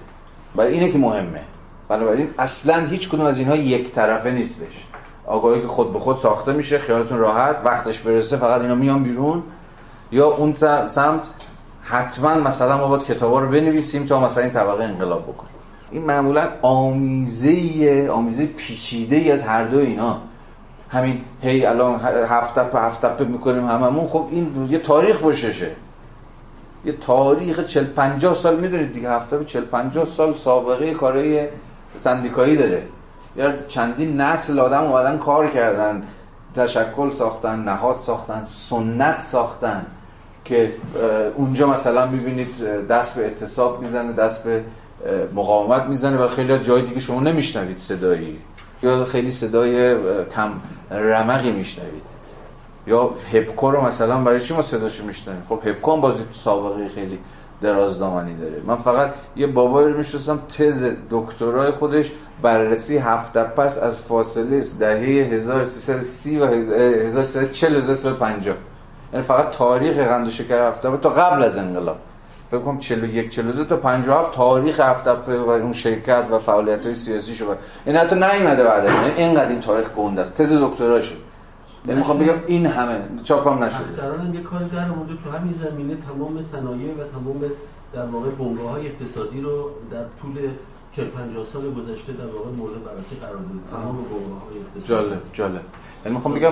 برای 0.55 0.73
اینه 0.73 0.91
که 0.91 0.97
مهمه. 0.97 1.41
بنابراین 1.89 2.27
اصلا 2.39 2.85
هیچ 2.85 3.09
کدوم 3.09 3.25
از 3.25 3.37
اینها 3.37 3.55
یک 3.55 3.91
طرفه 3.91 4.31
نیستش. 4.31 4.85
آگاهی 5.25 5.61
که 5.61 5.67
خود 5.67 5.93
به 5.93 5.99
خود 5.99 6.17
ساخته 6.17 6.53
میشه 6.53 6.79
خیالتون 6.79 7.17
راحت 7.17 7.55
وقتش 7.65 7.99
برسه 7.99 8.37
فقط 8.37 8.61
اینا 8.61 8.75
میان 8.75 9.03
بیرون. 9.03 9.43
یا 10.11 10.27
اون 10.27 10.53
سمت 10.87 11.21
حتما 11.89 12.33
مثلا 12.33 12.77
ما 12.77 12.87
باید 12.87 13.03
کتابا 13.03 13.39
رو 13.39 13.47
بنویسیم 13.49 14.05
تا 14.05 14.19
مثلا 14.19 14.43
این 14.43 14.51
طبقه 14.51 14.83
انقلاب 14.83 15.23
بکنیم. 15.23 15.51
این 15.91 16.03
معمولا 16.03 16.47
آمیزه 16.61 18.09
آمیزه 18.11 18.45
پیچیده 18.45 19.15
ای 19.15 19.31
از 19.31 19.43
هر 19.43 19.63
دو 19.63 19.77
اینا. 19.77 20.17
همین 20.89 21.21
هی 21.41 21.65
الان 21.65 21.99
هفته 22.29 22.63
په 22.63 22.79
هفته 22.79 23.23
می‌کنیم 23.23 23.67
هممون. 23.67 24.07
خب 24.07 24.27
این 24.31 24.67
یه 24.69 24.79
تاریخ 24.79 25.23
بششه 25.23 25.71
یه 26.85 26.91
تاریخ 26.91 27.65
40 27.65 27.85
50 27.85 28.35
سال 28.35 28.59
می‌دونید 28.59 28.93
دیگه. 28.93 29.11
هفته 29.11 29.37
به 29.37 29.45
40 29.45 29.65
50 29.65 30.05
سال 30.05 30.33
سابقه 30.33 30.93
کارهای 30.93 31.47
سندیکایی 31.97 32.57
داره. 32.57 32.83
یا 33.35 33.61
چندین 33.67 34.21
نسل 34.21 34.59
آدم 34.59 34.83
اومدن 34.83 35.17
کار 35.17 35.49
کردن. 35.49 36.03
تشکل 36.55 37.09
ساختن 37.09 37.59
نهاد 37.59 37.97
ساختن 38.05 38.41
سنت 38.45 39.21
ساختن. 39.21 39.85
که 40.49 40.71
اونجا 41.35 41.67
مثلا 41.67 42.07
می‌بینید 42.07 42.61
دست 42.89 43.15
به 43.15 43.21
اعتصاب 43.21 43.81
می‌زنه 43.81 44.13
دست 44.13 44.43
به 44.43 44.63
مقاومت 45.35 45.83
می‌زنه 45.83 46.17
و 46.17 46.27
خیلی 46.27 46.59
جای 46.59 46.81
دیگه 46.81 46.99
شما 46.99 47.19
نمیشنوید 47.19 47.77
صدایی. 47.77 48.37
یا 48.83 49.05
خیلی 49.05 49.31
صدای 49.31 49.95
کم 50.35 50.49
رمقی 50.91 51.51
میشنوید. 51.51 52.03
یا 52.87 53.09
هپکو 53.33 53.71
رو 53.71 53.81
مثلا 53.81 54.17
برای 54.17 54.39
چی 54.39 54.53
ما 54.53 54.61
صداشو 54.61 55.05
میشنویم؟ 55.05 55.43
خب 55.49 55.59
هپکو 55.65 55.91
هم 55.91 56.01
بازی 56.01 56.23
سابقه 56.33 56.87
خیلی 56.87 57.19
درازدامنی 57.61 58.35
داره. 58.35 58.61
من 58.67 58.75
فقط 58.75 59.13
یه 59.35 59.47
بابایی 59.47 59.87
رو 59.87 59.97
می‌شناسم 59.97 60.39
تز 60.57 60.91
دکترای 61.09 61.71
خودش 61.71 62.11
بررسی 62.41 62.97
هفته 62.97 63.43
پس 63.43 63.77
از 63.77 63.97
فاصله 63.97 64.63
دهه 64.79 65.33
1330 65.33 66.39
و 66.39 66.45
1340 66.45 67.75
1350 67.75 68.55
یعنی 69.13 69.25
فقط 69.25 69.51
تاریخ 69.51 69.97
قند 69.97 70.27
و 70.27 70.31
شکر 70.31 70.67
هفته 70.67 70.97
تا 70.97 71.09
قبل 71.09 71.43
از 71.43 71.57
انقلاب. 71.57 71.97
فکر 72.51 72.59
کنم 72.59 72.77
41 72.77 73.29
42 73.29 73.65
تا 73.65 73.77
57 73.77 74.35
تاریخ 74.35 74.79
هفته 74.79 75.11
و 75.11 75.49
اون 75.49 75.73
شرکت 75.73 76.25
و 76.31 76.39
فعالیت 76.39 76.85
های 76.85 76.95
سیاسی 76.95 77.35
شو 77.35 77.55
این 77.85 77.95
حتی 77.95 78.15
نیومده 78.15 78.63
بعد 78.63 78.83
یعنی 78.83 79.11
اینقدر 79.17 79.49
این 79.49 79.59
تاریخ 79.59 79.89
گنده 79.89 80.21
است. 80.21 80.41
تز 80.41 80.53
دکتراشه. 80.61 81.15
یعنی 81.85 81.99
می‌خوام 81.99 82.17
بگم 82.17 82.35
این 82.47 82.65
همه. 82.65 82.99
چاپم 83.23 83.63
نشده. 83.63 84.03
هم 84.19 84.33
یه 84.33 84.41
کاری 84.41 84.65
در 84.65 84.85
مورد 84.85 85.09
تو 85.23 85.37
همین 85.37 85.53
زمینه 85.53 85.95
تمام 85.95 86.41
صنایع 86.41 86.93
و 86.93 87.03
تمام 87.13 87.41
در 87.93 88.05
واقع 88.05 88.29
بنگاه 88.29 88.71
های 88.71 88.87
اقتصادی 88.87 89.41
رو 89.41 89.69
در 89.91 90.03
طول 90.21 90.49
40 90.95 91.05
50 91.07 91.45
سال 91.45 91.73
گذشته 91.73 92.13
در 92.13 92.25
واقع 92.25 92.49
مورد 92.57 92.83
بررسی 92.83 93.15
قرار 93.15 93.33
داد 93.33 93.81
تمام 93.81 93.95
بنگاه 93.95 94.41
های 94.41 94.57
اقتصادی. 94.59 94.87
جالب 94.87 95.21
جالب. 95.33 95.61
یعنی 96.05 96.15
می‌خوام 96.15 96.33
بگم 96.33 96.51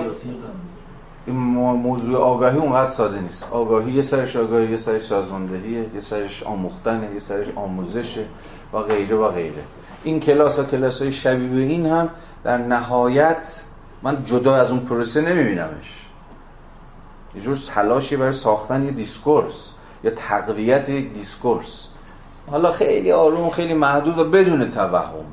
این 1.28 1.36
موضوع 1.36 2.20
آگاهی 2.20 2.58
اونقدر 2.58 2.90
ساده 2.90 3.20
نیست. 3.20 3.48
آگاهی 3.52 3.91
یه 3.91 4.02
سرش 4.02 4.36
آگاهی 4.36 4.72
یه 4.72 4.78
سرش 4.78 5.06
سازماندهیه 5.06 5.86
یه 5.94 5.99
سرش 5.99 6.44
آموختنه 6.44 7.14
یه 7.14 7.20
سرش 7.20 7.48
آموزشه 7.56 8.26
و 8.74 8.78
غیره 8.78 9.16
و 9.16 9.32
غیره. 9.32 9.64
این 10.04 10.20
کلاس 10.20 10.60
و 10.60 10.64
کلاس 10.64 11.02
های 11.02 11.12
شبیه 11.12 11.66
این 11.66 11.86
هم 11.86 12.10
در 12.44 12.58
نهایت 12.58 13.62
من 14.04 14.26
جدا 14.26 14.56
از 14.56 14.72
اون 14.72 14.80
پروسه 14.80 15.22
نمیبینمش. 15.22 16.06
یه 17.36 17.41
جور 17.41 17.58
تلاشی 17.68 18.16
برای 18.16 18.34
ساختن 18.34 18.86
یه 18.86 18.91
discourse 18.91 19.72
یا 20.04 20.12
تقویت 20.12 20.90
یک 20.90 21.14
discourse. 21.14 21.88
حالا 22.52 22.72
خیلی 22.72 23.12
آروم 23.12 23.49
خیلی 23.49 23.74
محدود 23.74 24.20
و 24.20 24.24
بدون 24.24 24.72
توهم. 24.72 25.26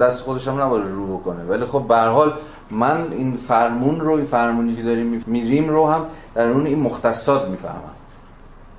دست 0.00 0.22
خودش 0.22 0.48
هم 0.48 0.60
نباید 0.60 0.86
رو 0.86 1.18
بکنه. 1.18 1.44
ولی 1.44 1.64
خب 1.64 1.84
به 1.88 1.92
هر 1.92 1.96
حال 1.96 2.34
من 2.70 3.12
این 3.12 3.36
فرمون 3.36 4.00
رو 4.00 4.12
این 4.12 4.24
فرمونی 4.24 4.76
که 4.76 4.82
داریم 4.82 5.24
میریم 5.26 5.68
رو 5.68 5.86
هم 5.90 6.06
در 6.34 6.48
اون 6.48 6.66
این 6.66 6.78
مختصات 6.78 7.48
می‌فهمم. 7.48 7.94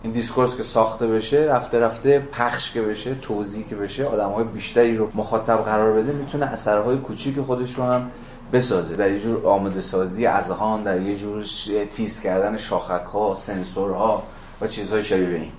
این 0.03 0.13
discourse 0.13 0.55
که 0.55 0.63
ساخته 0.63 1.07
بشه 1.07 1.37
رفته 1.37 1.79
رفته 1.79 2.19
پخش 2.19 2.71
که 2.71 2.81
بشه 2.81 3.15
توزیع 3.15 3.65
که 3.67 3.75
بشه 3.75 4.05
آدم 4.05 4.29
های 4.29 4.43
بیشتری 4.43 4.97
رو 4.97 5.09
مخاطب 5.15 5.57
قرار 5.57 5.93
بده 5.93 6.11
می‌تونه 6.11 6.45
اثرهای 6.45 6.97
کوچیک 6.97 7.41
خودش 7.41 7.73
رو 7.73 7.83
هم 7.83 8.11
بسازه. 8.53 8.95
در 8.95 9.11
یه 9.11 9.19
جور 9.19 9.47
آماده 9.47 9.81
سازی 9.81 10.25
اذهان 10.25 10.83
در 10.83 11.01
یه 11.01 11.15
جور 11.15 11.45
تیز 11.91 12.21
کردن 12.21 12.57
شاخک 12.57 13.05
ها 13.05 13.35
سنسورها 13.35 14.23
و 14.61 14.67
چیزهای 14.67 15.03
شبیه 15.03 15.27
این. 15.27 15.51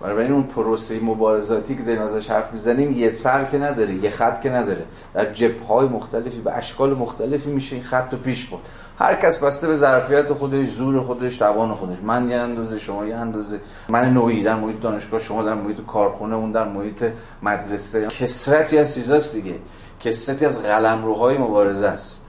بنابراین 0.00 0.32
اون 0.32 0.42
پروسه 0.42 1.00
مبارزاتی 1.04 1.76
که 1.76 1.82
داریم 1.82 2.02
ازش 2.02 2.30
حرف 2.30 2.52
می‌زنیم 2.52 2.92
یه 2.92 3.10
سر 3.10 3.44
که 3.44 3.58
نداره 3.58 3.94
یه 3.94 4.10
خط 4.10 4.40
که 4.40 4.50
نداره. 4.50 4.84
در 5.14 5.26
های 5.68 5.88
مختلفی 5.88 6.40
به 6.40 6.52
اشکال 6.52 6.94
مختلفی 6.94 7.50
میشه 7.50 7.76
این 7.76 7.84
خط 7.84 8.12
رو 8.12 8.18
پیش 8.18 8.46
برد. 8.46 8.60
هر 8.98 9.14
کس 9.14 9.38
بسته 9.38 9.68
به 9.68 9.76
ظرفیت 9.76 10.32
خودش 10.32 10.68
زور 10.68 11.00
خودش 11.00 11.36
توان 11.36 11.74
خودش. 11.74 11.96
من 12.02 12.28
یه 12.28 12.36
اندازه 12.36 12.78
شما 12.78 13.06
یه 13.06 13.16
اندازه. 13.16 13.60
من 13.88 14.12
نوعی 14.12 14.42
در 14.42 14.54
محیط 14.54 14.80
دانشگاه 14.80 15.20
شما 15.20 15.42
در 15.42 15.54
محیط 15.54 15.80
کارخونه 15.86 16.36
اون 16.36 16.52
در 16.52 16.68
محیط 16.68 17.04
مدرسه. 17.42 18.06
کسرتی 18.06 18.78
از 18.78 18.94
چیزاست 18.94 19.34
دیگه. 19.34 19.54
کسرتی 20.00 20.44
از 20.44 20.62
قلمروهای 20.62 21.38
مبارزه 21.38 21.86
است. 21.86 22.24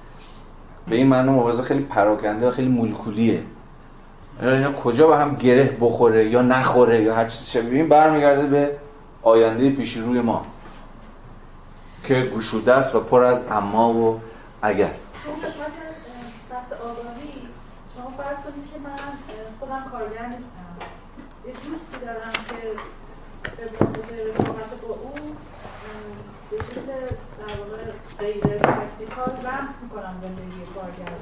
به 0.89 0.95
این 0.95 1.07
معنی 1.07 1.30
مبارزه 1.30 1.61
خیلی 1.61 1.84
پراکنده 1.84 2.48
و 2.48 2.52
خیلی 2.52 2.69
مولکولیه. 2.69 3.39
اینا 4.41 4.73
کجا 4.73 5.07
به 5.07 5.18
هم 5.18 5.35
گره 5.35 5.77
بخوره 5.81 6.26
یا 6.26 6.41
نخوره 6.41 7.01
یا 7.01 7.15
هر 7.15 7.27
چیز 7.27 7.49
شبیه 7.49 7.84
برمیگرده 7.84 8.47
به 8.47 8.77
آینده 9.22 9.69
پیش 9.69 9.97
روی 9.97 10.22
ما 10.22 10.45
که 12.03 12.31
گشوده 12.38 12.73
است 12.73 12.95
و 12.95 12.99
پر 12.99 13.23
از 13.23 13.43
اما 13.51 13.93
و 13.93 14.22
اگر. 14.61 14.91
بحث 16.49 16.73
آگاهی 16.73 17.34
شما 17.95 18.13
فرض 18.18 18.38
کنید 18.38 18.65
که 18.73 18.80
من 18.84 18.97
خودم 19.59 19.84
کارگر 19.91 20.26
نیستم. 20.26 20.72
یه 21.47 21.53
دوستی 21.53 22.05
دارم 22.05 22.31
که 22.49 22.55
به 23.57 23.85
واسطه 23.85 24.30
رفاقت 24.30 24.81
با 24.81 24.93
او 24.93 25.13
به 26.51 26.57
صورت 26.57 26.85
در 27.39 27.53
واقع 27.59 27.84
غیر 28.19 28.57
practical 28.57 29.31
لمس 29.47 29.69
می‌کنم 29.84 30.15
زندگی 30.22 30.63
کارگر 30.76 31.15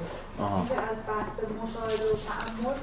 که 0.68 0.74
از 0.74 0.96
بحث 1.08 1.34
مشاهده 1.62 2.04
و 2.04 2.16
تأمل 2.28 2.76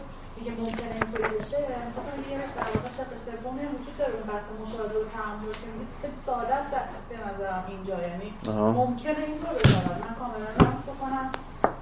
دیگه 0.47 0.61
ممکنه 0.61 0.93
اینطوری 0.95 1.37
بشه 1.37 1.59
مثلا 1.87 2.15
یه 2.29 2.37
در 2.57 2.69
واقع 2.75 2.89
شق 2.97 3.11
سومی 3.25 3.65
وجود 3.65 3.97
داره 3.97 4.13
اون 4.13 4.27
بحث 4.31 4.47
مشاهده 4.61 4.95
و 4.99 5.03
تأمل 5.15 5.51
که 5.61 5.69
خیلی 6.01 6.13
ساده 6.25 6.53
است 6.55 6.69
به 7.09 7.15
نظرم 7.27 7.63
اینجا 7.67 7.95
یعنی 8.07 8.29
ممکنه 8.81 9.21
اینطور 9.27 9.53
بشه. 9.57 9.77
من 10.03 10.13
کاملا 10.19 10.49
لمس 10.61 10.83
بکنم 10.91 11.27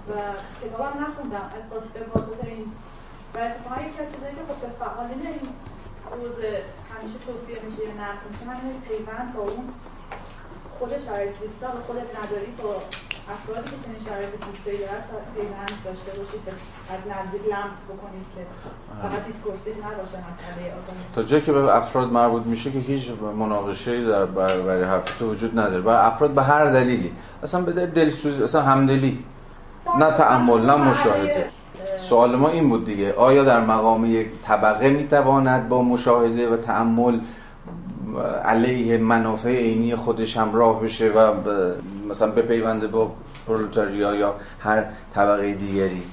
و 0.10 0.14
کتابم 0.62 0.94
نخوندم. 1.04 1.48
احساس 1.58 1.86
به 1.94 2.02
واسطه 2.14 2.48
این. 2.48 2.72
و 3.34 3.38
اتفاقا 3.40 3.82
یکی 3.88 4.00
از 4.04 4.10
چیزایی 4.14 4.36
که 4.36 4.44
خب 4.50 4.60
فعالین 4.82 5.22
این 5.28 5.48
حوزه 6.12 6.52
همیشه 6.92 7.18
توصیه 7.26 7.58
میشه 7.66 7.82
یا 7.88 7.94
نقد 8.02 8.22
میشه 8.30 8.44
من 8.50 8.58
پیوند 8.88 9.28
با 9.36 9.42
اون 9.42 9.66
خود 10.80 10.92
شرایط 11.08 11.34
زیسته 11.42 11.80
خودت 11.88 12.10
نداری 12.20 12.52
با 12.64 12.74
افرادی 13.36 13.70
که 13.72 13.78
چنین 13.86 14.02
شرایط 14.08 14.30
زیسته‌ای 14.46 14.78
دارن 14.78 15.02
پیوند 15.36 15.72
داشته 15.86 16.12
باشید 16.20 16.42
از 16.94 17.02
نزدیک 17.12 17.42
لمس 17.54 17.78
بکنید 17.92 18.28
که 18.36 18.42
فقط 19.02 19.26
discursive 19.26 19.74
نباشه 19.74 20.18
مسئله 20.30 20.74
تا 21.16 21.24
جایی 21.24 21.44
که 21.44 21.52
به 21.52 21.76
افراد 21.76 22.12
مربوط 22.12 22.44
میشه 22.46 22.72
که 22.72 22.80
هیچ 22.80 23.12
مناقشه 23.40 24.06
در 24.06 24.26
برای 24.26 24.84
حرف 24.84 25.18
تو 25.18 25.32
وجود 25.32 25.60
نداره 25.60 25.82
برای 25.82 26.06
افراد 26.06 26.32
به 26.32 26.44
هر 26.44 26.66
دلیلی 26.66 27.12
اصلا 27.44 27.62
به 27.62 27.86
دلسوزی 27.86 28.44
اصلا 28.44 28.62
همدلی 28.62 29.24
نه 30.00 30.12
تعمل 30.12 30.66
نه 30.66 30.76
مشاهده. 30.76 31.48
سوال 31.98 32.36
ما 32.36 32.50
این 32.50 32.70
بود 32.70 32.86
دیگه 32.86 33.14
آیا 33.14 33.44
در 33.44 33.60
مقام 33.60 34.06
یک 34.06 34.28
طبقه 34.44 34.90
می‌تواند 34.90 35.70
با 35.70 35.82
مشاهده 35.82 36.50
و 36.50 36.58
تعمل 36.58 37.20
علیه 38.22 38.98
منافع 38.98 39.50
عینی 39.50 39.96
خودش 39.96 40.38
همراه 40.38 40.82
بشه 40.82 41.10
و 41.10 41.34
مثلا 42.10 42.32
بپیونده 42.32 42.88
با 42.88 43.12
پرولتاریا 43.48 44.16
یا 44.16 44.36
هر 44.60 44.84
طبقه 45.16 45.54
دیگری. 45.54 46.04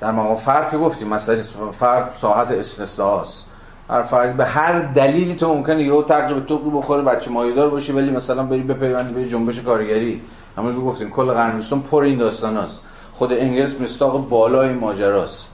در 0.00 0.10
مقام 0.10 0.36
فرد 0.36 0.70
که 0.70 0.78
گفتیم 0.78 1.08
مثلا 1.08 1.42
فرد 1.72 2.14
ساحت 2.16 2.50
استثناست. 2.50 3.46
هر 3.90 4.02
فرد 4.02 4.36
به 4.36 4.44
هر 4.44 4.80
دلیلی 4.80 5.34
تو 5.34 5.54
ممکنه 5.54 5.82
یهو 5.82 6.02
تقریبا 6.02 6.40
تو 6.40 6.70
بخوره 6.70 7.02
بچه 7.02 7.30
مایدار 7.30 7.70
باشی 7.70 7.92
ولی 7.92 8.10
مثلا 8.10 8.42
بری 8.42 8.62
بپیوندی 8.62 9.14
به 9.14 9.28
جنبش 9.28 9.60
کارگری. 9.60 10.22
همون 10.58 10.74
که 10.74 10.80
گفتیم 10.80 11.10
کل 11.10 11.26
قرن 11.26 11.62
پر 11.90 12.02
این 12.02 12.18
داستاناست. 12.18 12.80
خود 13.12 13.32
انگلس 13.32 13.80
مستاق 13.80 14.28
بالای 14.28 14.72
ماجراست. 14.72 15.48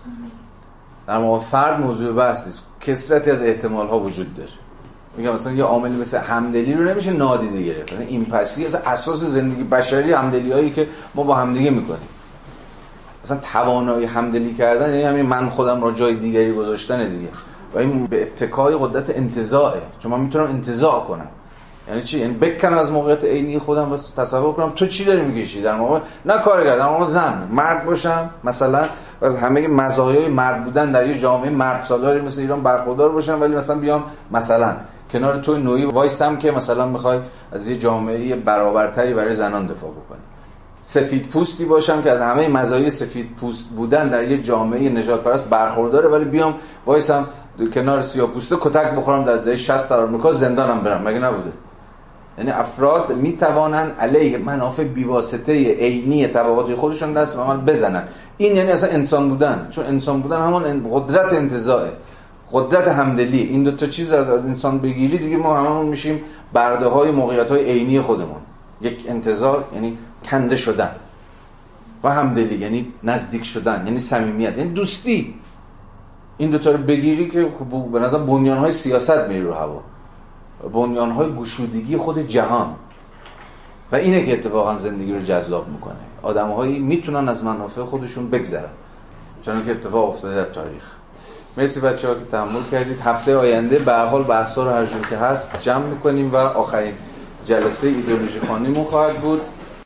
در 1.06 1.18
مقام 1.18 1.40
فرد 1.40 1.80
موضوع 1.80 2.12
بحث 2.12 2.46
نیست. 2.46 2.62
کسرتی 2.80 3.30
از 3.30 3.42
احتمال 3.42 3.86
ها 3.86 3.98
وجود 3.98 4.36
داره. 4.36 4.59
میگم 5.16 5.34
مثلا 5.34 5.52
یه 5.52 5.64
عاملی 5.64 5.96
مثل 5.96 6.18
همدلی 6.18 6.74
رو 6.74 6.84
نمیشه 6.84 7.12
نادیده 7.12 7.62
گرفت. 7.62 7.92
این 8.08 8.24
پسی 8.24 8.66
از 8.66 8.74
اساس 8.74 9.20
زندگی 9.20 9.62
بشری 9.62 10.12
همدلی 10.12 10.52
هایی 10.52 10.70
که 10.70 10.88
ما 11.14 11.22
با 11.22 11.34
همدیگه 11.34 11.70
می‌کنیم. 11.70 12.08
مثلا 13.24 13.38
توانایی 13.52 14.06
همدلی 14.06 14.54
کردن 14.54 14.90
یعنی 14.90 15.02
همین 15.04 15.26
من 15.26 15.48
خودم 15.48 15.82
را 15.82 15.92
جای 15.92 16.14
دیگری 16.14 16.52
گذاشتن 16.52 17.08
دیگه. 17.08 17.28
و 17.74 17.78
این 17.78 18.06
به 18.06 18.22
اتکای 18.22 18.76
قدرت 18.80 19.10
انتزاعه. 19.10 19.82
چون 19.98 20.12
من 20.12 20.20
می‌تونم 20.20 20.46
انتزاع 20.46 21.04
کنم. 21.04 21.28
یعنی 21.88 22.02
چی؟ 22.02 22.18
یعنی 22.18 22.34
بکنم 22.34 22.78
از 22.78 22.90
موقعیت 22.90 23.24
عینی 23.24 23.58
خودم 23.58 23.92
و 23.92 23.96
تصور 24.16 24.52
کنم 24.52 24.72
تو 24.76 24.86
چی 24.86 25.04
داری 25.04 25.20
میگیشی 25.20 25.62
در 25.62 25.76
موقع 25.76 26.00
نه 26.24 26.38
کارگر 26.38 26.78
در 26.78 26.88
موقع 26.88 27.04
زن 27.04 27.48
مرد 27.52 27.84
باشم 27.86 28.30
مثلا. 28.44 28.84
از 29.22 29.36
همه 29.36 29.68
مزایای 29.68 30.28
مرد 30.28 30.64
بودن 30.64 30.92
در 30.92 31.06
یه 31.06 31.18
جامعه 31.18 31.50
مرد 31.50 31.82
سالاری 31.82 32.20
مثل 32.20 32.40
ایران 32.40 32.62
برخوردار 32.62 33.08
باشم 33.08 33.40
ولی 33.40 33.54
مثلا 33.54 33.76
بیام 33.76 34.04
مثلا 34.30 34.72
کنار 35.12 35.40
تو 35.40 35.58
نوعی 35.58 35.84
وایسم 35.84 36.36
که 36.36 36.50
مثلا 36.50 36.86
می‌خوای 36.86 37.18
از 37.52 37.68
یه 37.68 37.76
جامعه 37.76 38.36
برابرتری 38.36 39.14
برای 39.14 39.34
زنان 39.34 39.66
دفاع 39.66 39.90
بکنی. 39.90 40.20
سفید 40.82 41.28
پوستی 41.28 41.64
باشم 41.64 42.02
که 42.02 42.10
از 42.10 42.20
همه 42.20 42.48
مزایای 42.48 42.90
سفید 42.90 43.36
پوست 43.40 43.68
بودن 43.68 44.08
در 44.08 44.24
یه 44.24 44.42
جامعه 44.42 44.88
نجات 44.88 45.24
پرست 45.24 45.44
برخورداره 45.44 46.08
ولی 46.08 46.24
بیام 46.24 46.54
وایسم 46.86 47.26
کنار 47.74 48.02
سیاه 48.02 48.28
پوسته 48.28 48.56
کتک 48.60 48.94
بخورم 48.94 49.24
در 49.24 49.36
دهه 49.36 49.56
60 49.56 49.90
در 49.90 50.00
آمریکا 50.00 50.32
زندانم 50.32 50.80
برم. 50.80 51.02
مگه 51.02 51.18
نبوده؟ 51.18 51.52
یعنی 52.38 52.50
افراد 52.50 53.12
می‌توانن 53.12 53.90
علیه 53.90 54.38
منافع 54.38 54.84
بیواسطه 54.84 55.52
عینی 55.52 56.26
طبقات 56.26 56.74
خودشون 56.74 57.12
دست 57.12 57.36
به 57.36 57.42
عمل 57.42 57.56
بزنن. 57.56 58.04
این 58.36 58.56
یعنی 58.56 58.70
اصلا 58.70 58.90
انسان 58.90 59.28
بودن. 59.28 59.68
چون 59.70 59.86
انسان 59.86 60.20
بودن 60.20 60.40
همان 60.40 60.86
قدرت 60.92 61.32
انتزاعه. 61.32 61.92
قدرت 62.52 62.88
همدلی 62.88 63.42
این 63.42 63.64
دو 63.64 63.76
تا 63.76 63.86
چیز 63.86 64.12
از 64.12 64.30
انسان 64.30 64.78
بگیری 64.78 65.18
دیگه 65.18 65.36
ما 65.36 65.58
هممون 65.58 65.86
میشیم 65.86 66.20
برده 66.52 66.86
های 66.86 67.10
موقعیت 67.10 67.50
های 67.50 67.64
عینی 67.64 68.00
خودمون. 68.00 68.40
یک 68.80 69.04
انتظار 69.08 69.64
یعنی 69.74 69.98
کنده 70.24 70.56
شدن. 70.56 70.90
و 72.04 72.10
همدلی 72.10 72.58
یعنی 72.58 72.92
نزدیک 73.02 73.44
شدن 73.44 73.82
یعنی 73.86 73.98
صمیمیت 73.98 74.58
یعنی 74.58 74.70
دوستی. 74.70 75.34
این 76.38 76.50
دوتا 76.50 76.70
رو 76.70 76.78
بگیری 76.78 77.30
که 77.30 77.48
به 77.92 77.98
نظر 77.98 78.18
بنیان 78.18 78.58
های 78.58 78.72
سیاست 78.72 79.28
میری 79.28 79.42
رو 79.42 79.54
هوا. 79.54 79.82
بنیان 80.72 81.10
های 81.10 81.34
گشودگی 81.34 81.96
خود 81.96 82.18
جهان. 82.18 82.74
و 83.92 83.96
اینه 83.96 84.26
که 84.26 84.32
اتفاقا 84.32 84.76
زندگی 84.76 85.12
رو 85.12 85.20
جذاب 85.20 85.68
می‌کنه. 85.68 85.94
آدم 86.22 86.48
هایی 86.48 86.78
می‌تونن 86.78 87.28
از 87.28 87.44
منافع 87.44 87.82
خودشون 87.82 88.30
بگذرن. 88.30 88.70
چون 89.42 89.64
که 89.64 89.70
اتفاق 89.70 90.08
افتاده 90.08 90.34
در 90.34 90.44
تاریخ. 90.44 90.99
مرسی 91.56 91.80
بچه 91.80 92.08
ها 92.08 92.14
که 92.14 92.24
تحمل 92.24 92.62
کردید. 92.70 93.00
هفته 93.00 93.36
آینده 93.36 93.78
به 93.78 93.94
حال 93.94 94.22
بحثا 94.22 94.64
رو 94.64 94.70
هر 94.70 94.86
که 95.10 95.16
هست 95.16 95.60
جمع 95.60 95.84
می‌کنیم 95.84 96.32
و 96.32 96.36
آخرین 96.36 96.94
جلسه 97.44 97.86
ایدئولوژی 97.86 98.40
خانیمون 98.40 98.84
خواهد 98.84 99.16
بود. 99.16 99.40